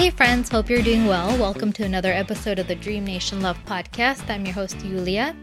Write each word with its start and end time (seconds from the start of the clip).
Hey, 0.00 0.08
friends, 0.08 0.48
hope 0.48 0.70
you're 0.70 0.80
doing 0.80 1.04
well. 1.04 1.36
Welcome 1.36 1.74
to 1.74 1.84
another 1.84 2.10
episode 2.10 2.58
of 2.58 2.66
the 2.66 2.74
Dream 2.74 3.04
Nation 3.04 3.42
Love 3.42 3.62
podcast. 3.66 4.30
I'm 4.30 4.46
your 4.46 4.54
host, 4.54 4.82
Yulia. 4.82 5.36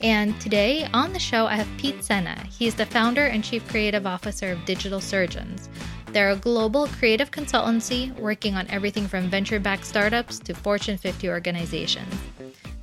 And 0.00 0.40
today 0.40 0.86
on 0.94 1.12
the 1.12 1.18
show, 1.18 1.46
I 1.46 1.56
have 1.56 1.68
Pete 1.78 2.04
Sena. 2.04 2.38
He's 2.48 2.76
the 2.76 2.86
founder 2.86 3.24
and 3.24 3.42
chief 3.42 3.68
creative 3.68 4.06
officer 4.06 4.52
of 4.52 4.64
Digital 4.64 5.00
Surgeons. 5.00 5.68
They're 6.12 6.30
a 6.30 6.36
global 6.36 6.86
creative 6.86 7.32
consultancy 7.32 8.16
working 8.20 8.54
on 8.54 8.68
everything 8.68 9.08
from 9.08 9.28
venture 9.28 9.58
backed 9.58 9.84
startups 9.84 10.38
to 10.38 10.54
Fortune 10.54 10.96
50 10.96 11.28
organizations. 11.28 12.14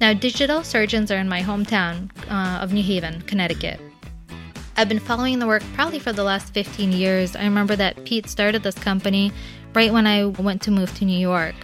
Now, 0.02 0.12
Digital 0.12 0.66
Surgeons 0.66 1.12
are 1.12 1.18
in 1.18 1.30
my 1.30 1.42
hometown 1.42 2.12
uh, 2.30 2.62
of 2.62 2.74
New 2.74 2.84
Haven, 2.84 3.22
Connecticut. 3.22 3.80
I've 4.76 4.90
been 4.90 5.00
following 5.00 5.40
the 5.40 5.48
work 5.48 5.64
probably 5.76 6.00
for 6.00 6.12
the 6.12 6.26
last 6.26 6.54
15 6.54 6.92
years. 6.92 7.38
I 7.38 7.46
remember 7.46 7.78
that 7.78 8.04
Pete 8.04 8.28
started 8.30 8.64
this 8.64 8.76
company 8.76 9.32
right 9.76 9.92
when 9.92 10.08
I 10.08 10.26
went 10.26 10.62
to 10.64 10.72
move 10.72 10.96
to 10.98 11.06
New 11.06 11.20
York. 11.20 11.56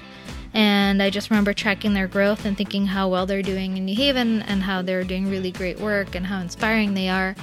And 0.54 1.02
I 1.02 1.10
just 1.10 1.30
remember 1.30 1.54
tracking 1.54 1.94
their 1.94 2.08
growth 2.08 2.46
and 2.46 2.58
thinking 2.58 2.86
how 2.86 3.08
well 3.08 3.26
they're 3.26 3.42
doing 3.42 3.78
in 3.78 3.86
New 3.86 3.96
Haven 3.96 4.42
and 4.44 4.62
how 4.62 4.82
they're 4.82 5.06
doing 5.06 5.30
really 5.30 5.52
great 5.52 5.80
work 5.80 6.14
and 6.14 6.26
how 6.26 6.42
inspiring 6.42 6.94
they 6.94 7.08
are. 7.08 7.36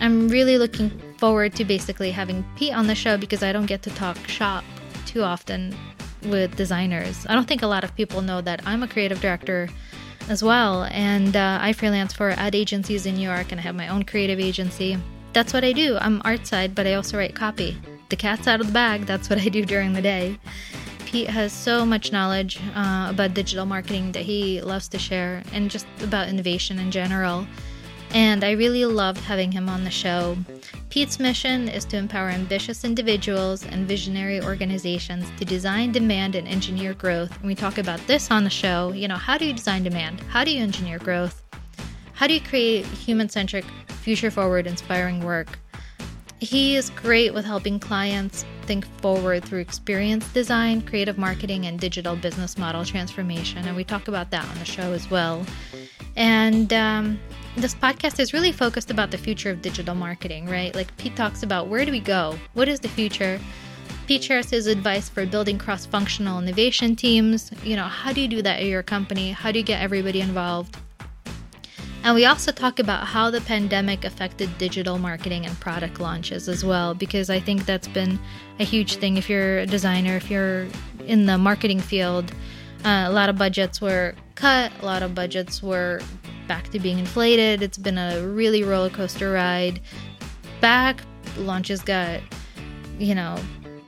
I'm 0.00 0.28
really 0.28 0.56
looking 0.56 0.90
forward 1.18 1.54
to 1.56 1.64
basically 1.64 2.12
having 2.12 2.44
Pete 2.56 2.74
on 2.74 2.86
the 2.86 2.94
show 2.94 3.16
because 3.16 3.42
I 3.42 3.52
don't 3.52 3.66
get 3.66 3.82
to 3.82 3.90
talk 3.90 4.16
shop 4.28 4.64
too 5.04 5.22
often 5.22 5.76
with 6.24 6.56
designers. 6.56 7.26
I 7.28 7.34
don't 7.34 7.46
think 7.46 7.62
a 7.62 7.66
lot 7.66 7.84
of 7.84 7.94
people 7.96 8.22
know 8.22 8.40
that 8.40 8.62
I'm 8.66 8.82
a 8.82 8.88
creative 8.88 9.20
director 9.20 9.68
as 10.28 10.42
well, 10.42 10.84
and 10.84 11.36
uh, 11.36 11.58
I 11.60 11.72
freelance 11.72 12.12
for 12.12 12.30
ad 12.30 12.54
agencies 12.54 13.04
in 13.04 13.16
New 13.16 13.28
York 13.28 13.50
and 13.50 13.60
I 13.60 13.64
have 13.64 13.74
my 13.74 13.88
own 13.88 14.04
creative 14.04 14.40
agency. 14.40 14.96
That's 15.32 15.52
what 15.52 15.64
I 15.64 15.72
do. 15.72 15.98
I'm 16.00 16.22
art 16.24 16.46
side, 16.46 16.74
but 16.74 16.86
I 16.86 16.94
also 16.94 17.18
write 17.18 17.34
copy 17.34 17.76
the 18.14 18.20
cat's 18.20 18.46
out 18.46 18.60
of 18.60 18.68
the 18.68 18.72
bag. 18.72 19.06
That's 19.06 19.28
what 19.28 19.40
I 19.40 19.48
do 19.48 19.64
during 19.64 19.92
the 19.92 20.00
day. 20.00 20.38
Pete 21.04 21.28
has 21.28 21.52
so 21.52 21.84
much 21.84 22.12
knowledge 22.12 22.60
uh, 22.76 23.08
about 23.10 23.34
digital 23.34 23.66
marketing 23.66 24.12
that 24.12 24.22
he 24.22 24.60
loves 24.60 24.86
to 24.90 25.00
share 25.00 25.42
and 25.52 25.68
just 25.68 25.84
about 26.00 26.28
innovation 26.28 26.78
in 26.78 26.92
general. 26.92 27.44
And 28.10 28.44
I 28.44 28.52
really 28.52 28.84
loved 28.84 29.18
having 29.18 29.50
him 29.50 29.68
on 29.68 29.82
the 29.82 29.90
show. 29.90 30.36
Pete's 30.90 31.18
mission 31.18 31.68
is 31.68 31.84
to 31.86 31.96
empower 31.96 32.28
ambitious 32.28 32.84
individuals 32.84 33.66
and 33.66 33.88
visionary 33.88 34.40
organizations 34.40 35.26
to 35.38 35.44
design, 35.44 35.90
demand, 35.90 36.36
and 36.36 36.46
engineer 36.46 36.94
growth. 36.94 37.36
And 37.38 37.46
we 37.46 37.56
talk 37.56 37.78
about 37.78 37.98
this 38.06 38.30
on 38.30 38.44
the 38.44 38.50
show. 38.50 38.92
You 38.92 39.08
know, 39.08 39.16
how 39.16 39.38
do 39.38 39.44
you 39.44 39.52
design 39.54 39.82
demand? 39.82 40.20
How 40.28 40.44
do 40.44 40.52
you 40.52 40.62
engineer 40.62 41.00
growth? 41.00 41.42
How 42.12 42.28
do 42.28 42.34
you 42.34 42.40
create 42.40 42.86
human 42.86 43.28
centric, 43.28 43.64
future 43.88 44.30
forward, 44.30 44.68
inspiring 44.68 45.24
work? 45.24 45.58
He 46.40 46.76
is 46.76 46.90
great 46.90 47.32
with 47.32 47.44
helping 47.44 47.78
clients 47.78 48.44
think 48.62 48.86
forward 49.00 49.44
through 49.44 49.60
experience 49.60 50.26
design, 50.32 50.82
creative 50.82 51.16
marketing, 51.16 51.66
and 51.66 51.78
digital 51.78 52.16
business 52.16 52.58
model 52.58 52.84
transformation. 52.84 53.66
And 53.66 53.76
we 53.76 53.84
talk 53.84 54.08
about 54.08 54.30
that 54.30 54.48
on 54.48 54.58
the 54.58 54.64
show 54.64 54.92
as 54.92 55.10
well. 55.10 55.44
And 56.16 56.72
um, 56.72 57.18
this 57.56 57.74
podcast 57.74 58.18
is 58.20 58.32
really 58.32 58.52
focused 58.52 58.90
about 58.90 59.10
the 59.10 59.18
future 59.18 59.50
of 59.50 59.62
digital 59.62 59.94
marketing, 59.94 60.46
right? 60.46 60.74
Like 60.74 60.94
Pete 60.96 61.16
talks 61.16 61.42
about 61.42 61.68
where 61.68 61.84
do 61.84 61.92
we 61.92 62.00
go? 62.00 62.38
What 62.54 62.68
is 62.68 62.80
the 62.80 62.88
future? 62.88 63.40
Pete 64.06 64.22
shares 64.22 64.50
his 64.50 64.66
advice 64.66 65.08
for 65.08 65.24
building 65.24 65.56
cross 65.56 65.86
functional 65.86 66.38
innovation 66.38 66.94
teams. 66.94 67.50
You 67.62 67.76
know, 67.76 67.84
how 67.84 68.12
do 68.12 68.20
you 68.20 68.28
do 68.28 68.42
that 68.42 68.60
at 68.60 68.66
your 68.66 68.82
company? 68.82 69.32
How 69.32 69.50
do 69.50 69.58
you 69.58 69.64
get 69.64 69.80
everybody 69.80 70.20
involved? 70.20 70.76
And 72.04 72.14
we 72.14 72.26
also 72.26 72.52
talk 72.52 72.80
about 72.80 73.06
how 73.06 73.30
the 73.30 73.40
pandemic 73.40 74.04
affected 74.04 74.58
digital 74.58 74.98
marketing 74.98 75.46
and 75.46 75.58
product 75.58 76.00
launches 76.00 76.50
as 76.50 76.62
well, 76.62 76.94
because 76.94 77.30
I 77.30 77.40
think 77.40 77.64
that's 77.64 77.88
been 77.88 78.20
a 78.60 78.64
huge 78.64 78.96
thing. 78.96 79.16
If 79.16 79.30
you're 79.30 79.60
a 79.60 79.66
designer, 79.66 80.14
if 80.14 80.30
you're 80.30 80.66
in 81.06 81.24
the 81.24 81.38
marketing 81.38 81.80
field, 81.80 82.30
uh, 82.84 83.06
a 83.06 83.10
lot 83.10 83.30
of 83.30 83.38
budgets 83.38 83.80
were 83.80 84.14
cut, 84.34 84.70
a 84.82 84.84
lot 84.84 85.02
of 85.02 85.14
budgets 85.14 85.62
were 85.62 86.02
back 86.46 86.68
to 86.72 86.78
being 86.78 86.98
inflated. 86.98 87.62
It's 87.62 87.78
been 87.78 87.96
a 87.96 88.20
really 88.20 88.62
roller 88.62 88.90
coaster 88.90 89.32
ride. 89.32 89.80
Back 90.60 91.00
launches 91.38 91.80
got, 91.80 92.20
you 92.98 93.14
know, 93.14 93.38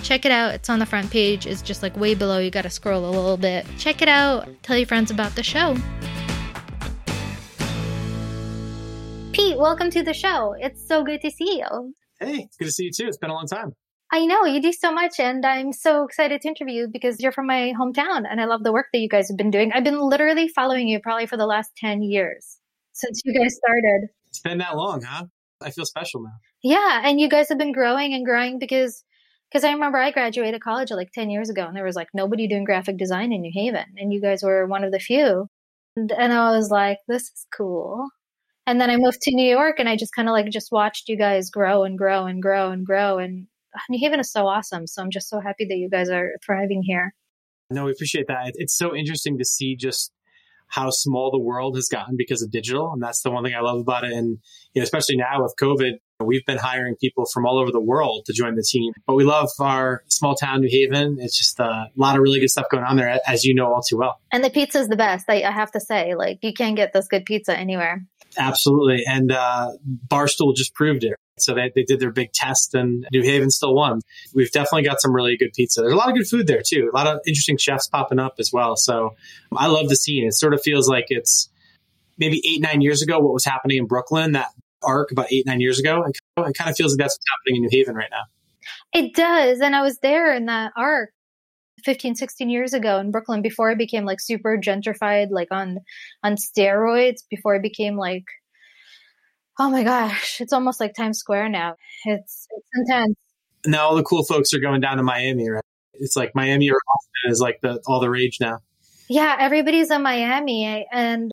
Check 0.03 0.25
it 0.25 0.31
out. 0.31 0.53
It's 0.53 0.69
on 0.69 0.79
the 0.79 0.85
front 0.85 1.09
page. 1.11 1.47
It's 1.47 1.61
just 1.61 1.81
like 1.81 1.95
way 1.95 2.13
below. 2.13 2.39
You 2.39 2.51
got 2.51 2.63
to 2.63 2.69
scroll 2.69 3.05
a 3.05 3.11
little 3.11 3.37
bit. 3.37 3.65
Check 3.77 4.01
it 4.01 4.09
out. 4.09 4.49
Tell 4.61 4.77
your 4.77 4.87
friends 4.87 5.11
about 5.11 5.35
the 5.35 5.43
show. 5.43 5.77
Pete, 9.31 9.57
welcome 9.57 9.89
to 9.91 10.03
the 10.03 10.13
show. 10.13 10.55
It's 10.59 10.85
so 10.85 11.03
good 11.03 11.21
to 11.21 11.31
see 11.31 11.59
you. 11.59 11.93
Hey, 12.19 12.49
good 12.59 12.65
to 12.65 12.71
see 12.71 12.83
you 12.85 12.91
too. 12.91 13.07
It's 13.07 13.17
been 13.17 13.29
a 13.29 13.33
long 13.33 13.47
time. 13.47 13.73
I 14.11 14.25
know 14.25 14.45
you 14.45 14.61
do 14.61 14.73
so 14.73 14.91
much, 14.91 15.19
and 15.19 15.45
I'm 15.45 15.71
so 15.71 16.03
excited 16.03 16.41
to 16.41 16.47
interview 16.47 16.81
you 16.81 16.87
because 16.91 17.19
you're 17.19 17.31
from 17.31 17.45
my 17.45 17.73
hometown, 17.79 18.23
and 18.29 18.41
I 18.41 18.45
love 18.45 18.63
the 18.63 18.71
work 18.71 18.87
that 18.91 18.99
you 18.99 19.09
guys 19.09 19.27
have 19.27 19.37
been 19.37 19.51
doing. 19.51 19.71
I've 19.71 19.83
been 19.83 19.99
literally 19.99 20.47
following 20.47 20.87
you 20.87 20.99
probably 20.99 21.27
for 21.27 21.37
the 21.37 21.45
last 21.45 21.71
ten 21.77 22.01
years 22.01 22.57
since 22.93 23.21
you 23.23 23.33
guys 23.33 23.55
started. 23.55 24.09
It's 24.27 24.39
been 24.39 24.57
that 24.59 24.75
long, 24.75 25.03
huh? 25.03 25.25
I 25.61 25.69
feel 25.69 25.85
special 25.85 26.23
now. 26.23 26.33
Yeah, 26.63 27.01
and 27.03 27.19
you 27.19 27.29
guys 27.29 27.49
have 27.49 27.57
been 27.57 27.71
growing 27.71 28.13
and 28.13 28.25
growing 28.25 28.57
because 28.57 29.03
because 29.51 29.63
I 29.63 29.71
remember 29.71 29.97
I 29.97 30.11
graduated 30.11 30.61
college 30.61 30.91
like 30.91 31.11
ten 31.11 31.29
years 31.29 31.49
ago, 31.49 31.67
and 31.67 31.75
there 31.75 31.85
was 31.85 31.95
like 31.95 32.09
nobody 32.13 32.47
doing 32.47 32.63
graphic 32.63 32.97
design 32.97 33.31
in 33.31 33.41
New 33.41 33.51
Haven, 33.53 33.85
and 33.97 34.11
you 34.11 34.21
guys 34.21 34.41
were 34.41 34.65
one 34.65 34.83
of 34.83 34.91
the 34.91 34.99
few. 34.99 35.47
And, 35.95 36.11
and 36.11 36.33
I 36.33 36.51
was 36.51 36.71
like, 36.71 36.97
this 37.07 37.23
is 37.23 37.45
cool. 37.55 38.09
And 38.65 38.79
then 38.79 38.89
I 38.89 38.97
moved 38.97 39.21
to 39.21 39.35
New 39.35 39.49
York, 39.49 39.75
and 39.79 39.87
I 39.87 39.95
just 39.95 40.15
kind 40.15 40.27
of 40.27 40.33
like 40.33 40.49
just 40.49 40.71
watched 40.71 41.09
you 41.09 41.17
guys 41.17 41.51
grow 41.51 41.83
and 41.83 41.97
grow 41.97 42.25
and 42.25 42.41
grow 42.41 42.71
and 42.71 42.85
grow, 42.85 43.19
and 43.19 43.47
New 43.89 43.99
Haven 43.99 44.19
is 44.19 44.31
so 44.31 44.47
awesome. 44.47 44.87
So 44.87 45.01
I'm 45.01 45.11
just 45.11 45.29
so 45.29 45.39
happy 45.39 45.65
that 45.65 45.77
you 45.77 45.89
guys 45.89 46.09
are 46.09 46.31
thriving 46.45 46.83
here. 46.83 47.13
No, 47.71 47.85
we 47.85 47.91
appreciate 47.91 48.27
that. 48.27 48.53
It's 48.55 48.75
so 48.75 48.95
interesting 48.95 49.37
to 49.37 49.45
see 49.45 49.75
just 49.75 50.11
how 50.69 50.89
small 50.91 51.31
the 51.31 51.39
world 51.39 51.75
has 51.75 51.87
gotten 51.87 52.15
because 52.15 52.41
of 52.41 52.51
digital. 52.51 52.91
And 52.93 53.01
that's 53.01 53.21
the 53.21 53.31
one 53.31 53.43
thing 53.43 53.55
I 53.55 53.61
love 53.61 53.79
about 53.79 54.03
it. 54.03 54.13
And 54.13 54.37
you 54.73 54.81
know, 54.81 54.83
especially 54.83 55.17
now 55.17 55.41
with 55.41 55.55
COVID, 55.59 55.93
we've 56.23 56.45
been 56.45 56.57
hiring 56.57 56.95
people 56.95 57.25
from 57.31 57.45
all 57.45 57.59
over 57.59 57.71
the 57.71 57.81
world 57.81 58.25
to 58.25 58.33
join 58.33 58.55
the 58.55 58.63
team. 58.63 58.93
But 59.07 59.15
we 59.15 59.23
love 59.23 59.49
our 59.59 60.03
small 60.07 60.35
town, 60.35 60.61
New 60.61 60.69
Haven. 60.69 61.17
It's 61.19 61.37
just 61.37 61.59
a 61.59 61.87
lot 61.95 62.15
of 62.15 62.21
really 62.21 62.39
good 62.39 62.49
stuff 62.49 62.65
going 62.71 62.83
on 62.83 62.97
there, 62.97 63.19
as 63.27 63.43
you 63.43 63.55
know 63.55 63.73
all 63.73 63.81
too 63.81 63.97
well. 63.97 64.19
And 64.31 64.43
the 64.43 64.49
pizza 64.49 64.79
is 64.79 64.87
the 64.87 64.95
best. 64.95 65.25
I, 65.29 65.43
I 65.43 65.51
have 65.51 65.71
to 65.71 65.79
say, 65.79 66.15
like, 66.15 66.39
you 66.41 66.53
can't 66.53 66.75
get 66.75 66.93
this 66.93 67.07
good 67.07 67.25
pizza 67.25 67.57
anywhere. 67.57 68.05
Absolutely. 68.37 69.03
And 69.07 69.31
uh, 69.31 69.71
Barstool 70.07 70.55
just 70.55 70.75
proved 70.75 71.03
it. 71.03 71.15
So 71.41 71.53
they, 71.53 71.71
they 71.73 71.83
did 71.83 71.99
their 71.99 72.11
big 72.11 72.31
test 72.33 72.73
and 72.73 73.07
New 73.11 73.23
Haven 73.23 73.49
still 73.49 73.75
won. 73.75 74.01
We've 74.33 74.51
definitely 74.51 74.83
got 74.83 75.01
some 75.01 75.13
really 75.13 75.37
good 75.37 75.53
pizza. 75.53 75.81
There's 75.81 75.93
a 75.93 75.97
lot 75.97 76.09
of 76.09 76.15
good 76.15 76.27
food 76.27 76.47
there 76.47 76.61
too. 76.65 76.89
A 76.91 76.95
lot 76.95 77.07
of 77.07 77.19
interesting 77.25 77.57
chefs 77.57 77.87
popping 77.87 78.19
up 78.19 78.35
as 78.39 78.51
well. 78.53 78.75
So 78.75 79.15
I 79.55 79.67
love 79.67 79.89
the 79.89 79.95
scene. 79.95 80.27
It 80.27 80.33
sort 80.33 80.53
of 80.53 80.61
feels 80.61 80.87
like 80.87 81.05
it's 81.09 81.49
maybe 82.17 82.41
eight, 82.45 82.61
nine 82.61 82.81
years 82.81 83.01
ago, 83.01 83.19
what 83.19 83.33
was 83.33 83.45
happening 83.45 83.77
in 83.77 83.85
Brooklyn, 83.85 84.33
that 84.33 84.49
arc 84.83 85.11
about 85.11 85.31
eight, 85.31 85.45
nine 85.45 85.61
years 85.61 85.79
ago. 85.79 86.03
It 86.05 86.57
kind 86.57 86.69
of 86.69 86.75
feels 86.75 86.93
like 86.93 86.99
that's 86.99 87.15
what's 87.15 87.25
happening 87.29 87.57
in 87.57 87.61
New 87.63 87.69
Haven 87.71 87.95
right 87.95 88.09
now. 88.11 88.23
It 88.93 89.13
does. 89.13 89.61
And 89.61 89.75
I 89.75 89.81
was 89.81 89.99
there 89.99 90.33
in 90.33 90.45
that 90.45 90.71
arc 90.75 91.11
15 91.85 92.15
16 92.15 92.49
years 92.49 92.73
ago 92.73 92.99
in 92.99 93.09
brooklyn 93.09 93.41
before 93.41 93.71
it 93.71 93.77
became 93.77 94.03
like 94.03 94.19
super 94.19 94.57
gentrified 94.57 95.27
like 95.31 95.47
on 95.49 95.79
on 96.23 96.35
steroids 96.35 97.21
before 97.29 97.55
it 97.55 97.61
became 97.61 97.95
like 97.95 98.25
oh 99.59 99.69
my 99.69 99.83
gosh, 99.83 100.41
it's 100.41 100.53
almost 100.53 100.79
like 100.79 100.95
Times 100.95 101.19
Square 101.19 101.49
now. 101.49 101.75
It's 102.05 102.47
it's 102.49 102.67
intense. 102.75 103.15
Now 103.65 103.87
all 103.87 103.95
the 103.95 104.03
cool 104.03 104.23
folks 104.23 104.53
are 104.53 104.59
going 104.59 104.81
down 104.81 104.97
to 104.97 105.03
Miami, 105.03 105.49
right? 105.49 105.63
It's 105.93 106.15
like 106.15 106.33
Miami 106.33 106.71
or 106.71 106.77
Austin 106.77 107.31
is 107.31 107.39
like 107.39 107.59
the 107.61 107.81
all 107.85 107.99
the 107.99 108.09
rage 108.09 108.37
now. 108.39 108.59
Yeah, 109.09 109.35
everybody's 109.39 109.91
in 109.91 110.01
Miami 110.01 110.65
eh, 110.65 110.83
and 110.91 111.31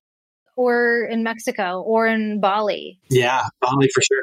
or 0.57 1.07
in 1.11 1.23
Mexico 1.23 1.83
or 1.83 2.07
in 2.07 2.41
Bali. 2.41 2.99
Yeah, 3.09 3.45
Bali 3.61 3.89
for 3.95 4.03
sure 4.03 4.23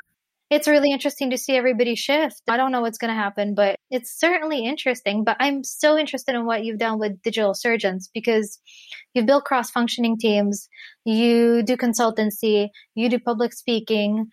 it's 0.53 0.67
really 0.67 0.91
interesting 0.91 1.31
to 1.31 1.37
see 1.37 1.55
everybody 1.55 1.95
shift. 1.95 2.41
I 2.47 2.57
don't 2.57 2.71
know 2.71 2.81
what's 2.81 2.99
going 2.99 3.09
to 3.09 3.19
happen, 3.19 3.55
but 3.55 3.79
it's 3.89 4.17
certainly 4.19 4.65
interesting. 4.65 5.23
But 5.23 5.37
I'm 5.39 5.63
so 5.63 5.97
interested 5.97 6.35
in 6.35 6.45
what 6.45 6.63
you've 6.63 6.77
done 6.77 6.99
with 6.99 7.21
digital 7.23 7.55
surgeons 7.55 8.09
because 8.13 8.59
you've 9.13 9.25
built 9.25 9.45
cross 9.45 9.71
functioning 9.71 10.17
teams, 10.19 10.69
you 11.05 11.63
do 11.63 11.75
consultancy, 11.75 12.69
you 12.93 13.09
do 13.09 13.17
public 13.17 13.53
speaking, 13.53 14.27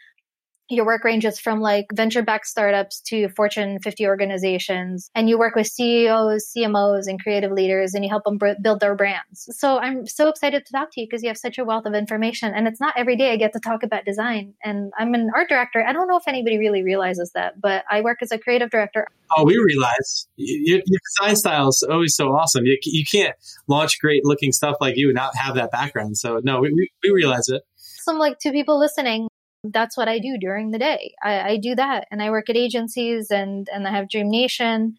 your 0.70 0.86
work 0.86 1.04
ranges 1.04 1.38
from 1.38 1.60
like 1.60 1.86
venture 1.92 2.22
backed 2.22 2.46
startups 2.46 3.00
to 3.00 3.28
Fortune 3.30 3.78
50 3.80 4.06
organizations. 4.06 5.10
And 5.14 5.28
you 5.28 5.38
work 5.38 5.54
with 5.54 5.66
CEOs, 5.66 6.52
CMOs, 6.56 7.06
and 7.06 7.20
creative 7.20 7.52
leaders, 7.52 7.94
and 7.94 8.04
you 8.04 8.10
help 8.10 8.24
them 8.24 8.38
build 8.62 8.80
their 8.80 8.94
brands. 8.94 9.48
So 9.58 9.78
I'm 9.78 10.06
so 10.06 10.28
excited 10.28 10.64
to 10.66 10.72
talk 10.72 10.90
to 10.92 11.00
you 11.00 11.06
because 11.06 11.22
you 11.22 11.28
have 11.28 11.38
such 11.38 11.58
a 11.58 11.64
wealth 11.64 11.86
of 11.86 11.94
information. 11.94 12.52
And 12.54 12.68
it's 12.68 12.80
not 12.80 12.94
every 12.96 13.16
day 13.16 13.32
I 13.32 13.36
get 13.36 13.52
to 13.54 13.60
talk 13.60 13.82
about 13.82 14.04
design. 14.04 14.54
And 14.62 14.92
I'm 14.98 15.14
an 15.14 15.30
art 15.34 15.48
director. 15.48 15.84
I 15.86 15.92
don't 15.92 16.08
know 16.08 16.16
if 16.16 16.28
anybody 16.28 16.58
really 16.58 16.82
realizes 16.82 17.32
that, 17.34 17.60
but 17.60 17.84
I 17.90 18.00
work 18.00 18.18
as 18.22 18.30
a 18.30 18.38
creative 18.38 18.70
director. 18.70 19.06
Oh, 19.36 19.44
we 19.44 19.56
realize 19.56 20.28
your, 20.36 20.80
your 20.86 21.00
design 21.18 21.36
style 21.36 21.68
is 21.68 21.86
always 21.88 22.14
so 22.14 22.28
awesome. 22.28 22.64
You, 22.64 22.78
you 22.82 23.04
can't 23.10 23.34
launch 23.68 24.00
great 24.00 24.24
looking 24.24 24.52
stuff 24.52 24.76
like 24.80 24.96
you 24.96 25.08
and 25.08 25.14
not 25.14 25.36
have 25.36 25.54
that 25.54 25.70
background. 25.70 26.16
So, 26.16 26.40
no, 26.42 26.60
we, 26.60 26.72
we, 26.72 26.90
we 27.02 27.10
realize 27.10 27.48
it. 27.48 27.62
Some 27.76 28.18
like 28.18 28.38
two 28.38 28.50
people 28.50 28.78
listening, 28.78 29.28
that's 29.64 29.96
what 29.96 30.08
I 30.08 30.18
do 30.18 30.38
during 30.38 30.70
the 30.70 30.78
day. 30.78 31.14
I, 31.22 31.40
I 31.40 31.56
do 31.58 31.74
that 31.74 32.06
and 32.10 32.22
I 32.22 32.30
work 32.30 32.48
at 32.48 32.56
agencies 32.56 33.30
and, 33.30 33.68
and 33.72 33.86
I 33.86 33.90
have 33.90 34.08
Dream 34.08 34.30
Nation. 34.30 34.96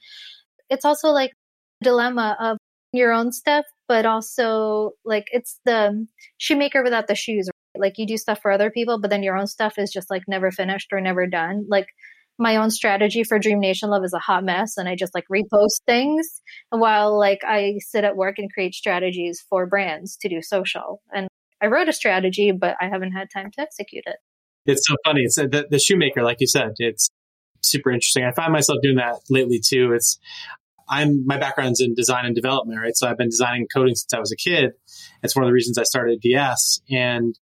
It's 0.69 0.85
also 0.85 1.09
like 1.09 1.31
dilemma 1.83 2.37
of 2.39 2.57
your 2.93 3.11
own 3.11 3.31
stuff, 3.31 3.65
but 3.87 4.05
also 4.05 4.91
like 5.03 5.27
it's 5.31 5.59
the 5.65 6.05
shoemaker 6.37 6.83
without 6.83 7.07
the 7.07 7.15
shoes. 7.15 7.49
Right? 7.75 7.81
Like 7.81 7.97
you 7.97 8.05
do 8.05 8.17
stuff 8.17 8.39
for 8.41 8.51
other 8.51 8.69
people, 8.69 8.99
but 8.99 9.09
then 9.09 9.23
your 9.23 9.37
own 9.37 9.47
stuff 9.47 9.77
is 9.77 9.91
just 9.91 10.09
like 10.09 10.23
never 10.27 10.51
finished 10.51 10.89
or 10.91 11.01
never 11.01 11.25
done. 11.25 11.65
Like 11.67 11.87
my 12.37 12.57
own 12.57 12.69
strategy 12.69 13.23
for 13.23 13.39
Dream 13.39 13.59
Nation 13.59 13.89
Love 13.89 14.03
is 14.03 14.13
a 14.13 14.19
hot 14.19 14.43
mess 14.43 14.77
and 14.77 14.87
I 14.87 14.95
just 14.95 15.15
like 15.15 15.25
repost 15.31 15.81
things 15.85 16.41
while 16.69 17.17
like 17.17 17.41
I 17.43 17.79
sit 17.79 18.03
at 18.03 18.15
work 18.15 18.35
and 18.37 18.51
create 18.51 18.75
strategies 18.75 19.43
for 19.49 19.65
brands 19.65 20.17
to 20.17 20.29
do 20.29 20.41
social. 20.41 21.01
And 21.13 21.27
I 21.61 21.67
wrote 21.67 21.89
a 21.89 21.93
strategy, 21.93 22.51
but 22.51 22.75
I 22.81 22.89
haven't 22.89 23.11
had 23.11 23.29
time 23.31 23.51
to 23.51 23.61
execute 23.61 24.03
it 24.05 24.17
it's 24.65 24.87
so 24.87 24.95
funny. 25.05 25.21
It's 25.21 25.37
uh, 25.37 25.47
the, 25.47 25.67
the 25.69 25.79
shoemaker, 25.79 26.23
like 26.23 26.37
you 26.39 26.47
said, 26.47 26.73
it's 26.77 27.09
super 27.61 27.91
interesting. 27.91 28.23
I 28.23 28.31
find 28.31 28.51
myself 28.51 28.79
doing 28.81 28.97
that 28.97 29.15
lately 29.29 29.59
too. 29.59 29.93
It's, 29.93 30.19
I'm, 30.89 31.25
my 31.25 31.37
background's 31.37 31.79
in 31.79 31.93
design 31.95 32.25
and 32.25 32.35
development, 32.35 32.79
right? 32.79 32.95
So 32.95 33.07
I've 33.07 33.17
been 33.17 33.29
designing 33.29 33.67
coding 33.73 33.95
since 33.95 34.13
I 34.13 34.19
was 34.19 34.31
a 34.31 34.35
kid. 34.35 34.73
It's 35.23 35.35
one 35.35 35.43
of 35.43 35.47
the 35.47 35.53
reasons 35.53 35.77
I 35.77 35.83
started 35.83 36.19
DS. 36.19 36.81
And 36.89 37.37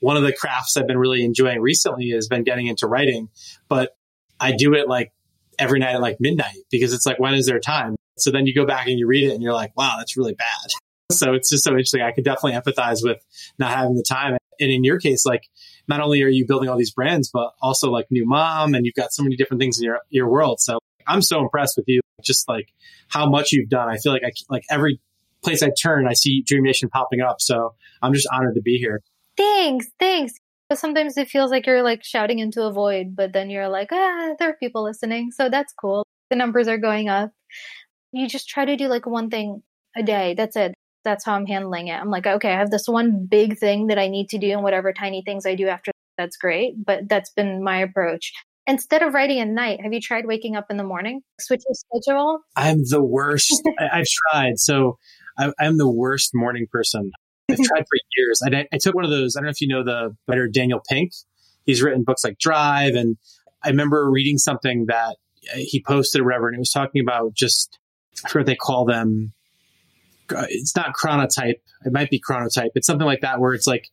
one 0.00 0.16
of 0.16 0.22
the 0.22 0.32
crafts 0.32 0.76
I've 0.76 0.86
been 0.86 0.98
really 0.98 1.24
enjoying 1.24 1.60
recently 1.60 2.10
has 2.10 2.26
been 2.26 2.42
getting 2.42 2.66
into 2.66 2.86
writing, 2.86 3.28
but 3.68 3.96
I 4.40 4.52
do 4.52 4.74
it 4.74 4.88
like 4.88 5.12
every 5.58 5.78
night 5.78 5.94
at 5.94 6.00
like 6.00 6.16
midnight 6.20 6.56
because 6.70 6.92
it's 6.92 7.06
like, 7.06 7.18
when 7.18 7.34
is 7.34 7.46
there 7.46 7.60
time? 7.60 7.96
So 8.18 8.30
then 8.30 8.46
you 8.46 8.54
go 8.54 8.66
back 8.66 8.86
and 8.86 8.98
you 8.98 9.06
read 9.06 9.28
it 9.28 9.34
and 9.34 9.42
you're 9.42 9.52
like, 9.52 9.76
wow, 9.76 9.94
that's 9.98 10.16
really 10.16 10.34
bad. 10.34 10.46
So 11.12 11.34
it's 11.34 11.50
just 11.50 11.64
so 11.64 11.72
interesting. 11.72 12.02
I 12.02 12.12
could 12.12 12.22
definitely 12.22 12.52
empathize 12.52 13.00
with 13.02 13.18
not 13.58 13.76
having 13.76 13.96
the 13.96 14.04
time. 14.08 14.36
And 14.60 14.70
in 14.70 14.84
your 14.84 15.00
case, 15.00 15.26
like 15.26 15.42
not 15.90 16.00
only 16.00 16.22
are 16.22 16.28
you 16.28 16.46
building 16.46 16.68
all 16.68 16.78
these 16.78 16.92
brands, 16.92 17.28
but 17.30 17.52
also 17.60 17.90
like 17.90 18.06
new 18.10 18.24
mom 18.26 18.74
and 18.74 18.86
you've 18.86 18.94
got 18.94 19.12
so 19.12 19.22
many 19.22 19.36
different 19.36 19.60
things 19.60 19.78
in 19.78 19.84
your, 19.84 19.98
your 20.08 20.30
world. 20.30 20.60
So 20.60 20.78
I'm 21.06 21.20
so 21.20 21.40
impressed 21.40 21.76
with 21.76 21.84
you, 21.88 22.00
just 22.22 22.48
like 22.48 22.72
how 23.08 23.28
much 23.28 23.52
you've 23.52 23.68
done. 23.68 23.88
I 23.88 23.96
feel 23.98 24.12
like 24.12 24.22
I, 24.24 24.30
like 24.48 24.62
every 24.70 25.00
place 25.42 25.62
I 25.62 25.70
turn, 25.70 26.06
I 26.06 26.12
see 26.12 26.42
Dream 26.46 26.62
Nation 26.62 26.88
popping 26.88 27.20
up. 27.20 27.40
So 27.40 27.74
I'm 28.00 28.14
just 28.14 28.28
honored 28.32 28.54
to 28.54 28.62
be 28.62 28.78
here. 28.78 29.02
Thanks. 29.36 29.88
Thanks. 29.98 30.34
Sometimes 30.72 31.16
it 31.16 31.28
feels 31.28 31.50
like 31.50 31.66
you're 31.66 31.82
like 31.82 32.04
shouting 32.04 32.38
into 32.38 32.62
a 32.62 32.72
void, 32.72 33.16
but 33.16 33.32
then 33.32 33.50
you're 33.50 33.68
like, 33.68 33.88
ah, 33.90 34.34
there 34.38 34.50
are 34.50 34.56
people 34.60 34.84
listening. 34.84 35.32
So 35.32 35.48
that's 35.48 35.72
cool. 35.72 36.06
The 36.30 36.36
numbers 36.36 36.68
are 36.68 36.78
going 36.78 37.08
up. 37.08 37.32
You 38.12 38.28
just 38.28 38.48
try 38.48 38.64
to 38.64 38.76
do 38.76 38.86
like 38.86 39.04
one 39.04 39.28
thing 39.28 39.64
a 39.96 40.04
day. 40.04 40.34
That's 40.34 40.54
it 40.54 40.74
that's 41.04 41.24
how 41.24 41.34
I'm 41.34 41.46
handling 41.46 41.88
it. 41.88 41.94
I'm 41.94 42.10
like, 42.10 42.26
okay, 42.26 42.52
I 42.52 42.58
have 42.58 42.70
this 42.70 42.86
one 42.86 43.26
big 43.30 43.58
thing 43.58 43.88
that 43.88 43.98
I 43.98 44.08
need 44.08 44.28
to 44.30 44.38
do, 44.38 44.50
and 44.50 44.62
whatever 44.62 44.92
tiny 44.92 45.22
things 45.24 45.46
I 45.46 45.54
do 45.54 45.68
after 45.68 45.92
that's 46.18 46.36
great. 46.36 46.74
But 46.84 47.08
that's 47.08 47.30
been 47.30 47.64
my 47.64 47.78
approach. 47.78 48.32
Instead 48.66 49.02
of 49.02 49.14
writing 49.14 49.40
at 49.40 49.48
night, 49.48 49.80
have 49.82 49.92
you 49.92 50.00
tried 50.00 50.26
waking 50.26 50.54
up 50.54 50.66
in 50.70 50.76
the 50.76 50.84
morning? 50.84 51.22
Switch 51.40 51.62
your 51.66 52.02
schedule? 52.02 52.40
I'm 52.56 52.82
the 52.88 53.02
worst. 53.02 53.62
I, 53.78 53.98
have 53.98 54.06
tried. 54.30 54.58
So 54.58 54.98
I, 55.38 55.50
am 55.60 55.78
the 55.78 55.90
worst 55.90 56.30
morning 56.34 56.66
person. 56.70 57.10
I've 57.50 57.56
tried 57.56 57.82
for 57.82 57.98
years. 58.16 58.42
I, 58.46 58.66
I 58.72 58.78
took 58.78 58.94
one 58.94 59.04
of 59.04 59.10
those. 59.10 59.34
I 59.34 59.40
don't 59.40 59.46
know 59.46 59.50
if 59.50 59.60
you 59.60 59.68
know 59.68 59.82
the 59.82 60.14
writer 60.28 60.46
Daniel 60.46 60.80
Pink. 60.88 61.12
He's 61.64 61.82
written 61.82 62.04
books 62.04 62.22
like 62.22 62.38
Drive. 62.38 62.94
And 62.94 63.16
I 63.64 63.70
remember 63.70 64.08
reading 64.10 64.38
something 64.38 64.86
that 64.86 65.16
uh, 65.52 65.56
he 65.56 65.82
posted 65.82 66.20
or 66.20 66.24
whatever, 66.24 66.48
and 66.48 66.56
it 66.56 66.60
was 66.60 66.70
talking 66.70 67.00
about 67.00 67.34
just, 67.34 67.78
I 68.24 68.28
forget 68.28 68.40
what 68.40 68.46
they 68.46 68.56
call 68.56 68.84
them, 68.84 69.32
it's 70.48 70.76
not 70.76 70.94
chronotype. 70.94 71.60
It 71.84 71.92
might 71.92 72.10
be 72.10 72.20
chronotype. 72.20 72.70
It's 72.74 72.86
something 72.86 73.06
like 73.06 73.20
that 73.22 73.40
where 73.40 73.54
it's 73.54 73.66
like 73.66 73.88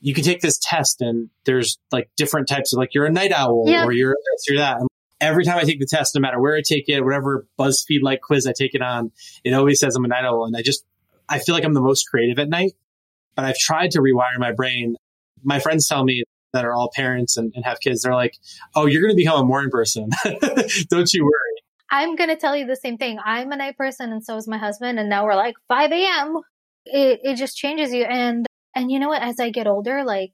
you 0.00 0.14
can 0.14 0.24
take 0.24 0.40
this 0.40 0.58
test 0.60 1.00
and 1.00 1.30
there's 1.44 1.78
like 1.90 2.10
different 2.16 2.48
types 2.48 2.72
of 2.72 2.78
like 2.78 2.94
you're 2.94 3.06
a 3.06 3.10
night 3.10 3.32
owl 3.32 3.64
yeah. 3.66 3.84
or 3.84 3.92
you're 3.92 4.14
this, 4.14 4.44
you're 4.48 4.58
that. 4.58 4.78
And 4.78 4.88
every 5.20 5.44
time 5.44 5.58
I 5.58 5.62
take 5.62 5.80
the 5.80 5.86
test, 5.86 6.14
no 6.14 6.20
matter 6.20 6.40
where 6.40 6.56
I 6.56 6.62
take 6.62 6.88
it, 6.88 7.02
whatever 7.02 7.46
BuzzFeed 7.58 8.02
like 8.02 8.20
quiz 8.20 8.46
I 8.46 8.52
take 8.52 8.74
it 8.74 8.82
on, 8.82 9.12
it 9.44 9.52
always 9.54 9.80
says 9.80 9.96
I'm 9.96 10.04
a 10.04 10.08
night 10.08 10.24
owl. 10.24 10.44
And 10.44 10.56
I 10.56 10.62
just 10.62 10.84
I 11.28 11.38
feel 11.38 11.54
like 11.54 11.64
I'm 11.64 11.74
the 11.74 11.80
most 11.80 12.04
creative 12.04 12.38
at 12.38 12.48
night. 12.48 12.72
But 13.34 13.46
I've 13.46 13.58
tried 13.58 13.92
to 13.92 14.00
rewire 14.00 14.38
my 14.38 14.52
brain. 14.52 14.96
My 15.42 15.58
friends 15.58 15.88
tell 15.88 16.04
me 16.04 16.22
that 16.52 16.64
are 16.64 16.72
all 16.72 16.90
parents 16.94 17.36
and, 17.36 17.52
and 17.56 17.64
have 17.64 17.80
kids, 17.80 18.02
they're 18.02 18.14
like, 18.14 18.36
"Oh, 18.74 18.86
you're 18.86 19.02
going 19.02 19.12
to 19.12 19.16
become 19.16 19.40
a 19.40 19.44
morning 19.44 19.70
person. 19.70 20.10
Don't 20.88 21.12
you 21.12 21.24
worry." 21.24 21.53
I'm 21.94 22.16
going 22.16 22.28
to 22.28 22.36
tell 22.36 22.56
you 22.56 22.66
the 22.66 22.74
same 22.74 22.98
thing. 22.98 23.18
I'm 23.24 23.52
a 23.52 23.56
night 23.56 23.78
person 23.78 24.10
and 24.10 24.22
so 24.22 24.36
is 24.36 24.48
my 24.48 24.58
husband. 24.58 24.98
And 24.98 25.08
now 25.08 25.24
we're 25.24 25.36
like 25.36 25.54
5 25.68 25.92
a.m. 25.92 26.40
It, 26.86 27.20
it 27.22 27.36
just 27.36 27.56
changes 27.56 27.92
you. 27.92 28.02
And, 28.02 28.46
and 28.74 28.90
you 28.90 28.98
know 28.98 29.06
what? 29.06 29.22
As 29.22 29.38
I 29.38 29.50
get 29.50 29.68
older, 29.68 30.02
like 30.02 30.32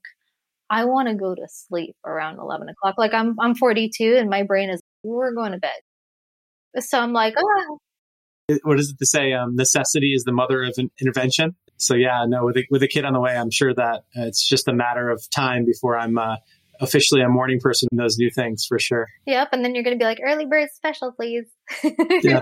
I 0.71 0.85
want 0.85 1.07
to 1.07 1.13
go 1.13 1.35
to 1.35 1.47
sleep 1.47 1.95
around 2.03 2.39
11 2.39 2.67
o'clock. 2.67 2.95
Like 2.97 3.13
I'm, 3.13 3.35
I'm 3.39 3.53
42 3.53 4.15
and 4.17 4.27
my 4.27 4.41
brain 4.41 4.71
is, 4.71 4.81
we're 5.03 5.35
going 5.35 5.51
to 5.51 5.59
bed. 5.59 6.81
So 6.81 6.99
I'm 6.99 7.13
like, 7.13 7.35
oh. 7.37 7.77
What 8.63 8.79
is 8.79 8.89
it 8.89 8.97
to 8.97 9.05
say? 9.05 9.33
Um, 9.33 9.55
necessity 9.55 10.13
is 10.13 10.23
the 10.23 10.31
mother 10.31 10.63
of 10.63 10.73
an 10.77 10.89
intervention. 10.99 11.55
So 11.77 11.93
yeah, 11.93 12.25
no, 12.27 12.43
with 12.43 12.57
a, 12.57 12.65
with 12.71 12.81
a 12.81 12.87
kid 12.87 13.05
on 13.05 13.13
the 13.13 13.19
way, 13.19 13.37
I'm 13.37 13.51
sure 13.51 13.73
that 13.75 14.01
it's 14.15 14.49
just 14.49 14.67
a 14.67 14.73
matter 14.73 15.11
of 15.11 15.21
time 15.29 15.65
before 15.65 15.95
I'm 15.95 16.17
uh, 16.17 16.37
officially 16.81 17.21
a 17.21 17.29
morning 17.29 17.59
person 17.59 17.87
in 17.91 17.97
those 17.97 18.17
new 18.17 18.29
things 18.29 18.65
for 18.67 18.79
sure. 18.79 19.07
Yep. 19.25 19.49
And 19.51 19.63
then 19.63 19.75
you're 19.75 19.83
going 19.83 19.97
to 19.97 20.01
be 20.01 20.05
like, 20.05 20.19
early 20.23 20.45
bird 20.45 20.69
special, 20.73 21.11
please. 21.11 21.45
yeah, 21.83 22.41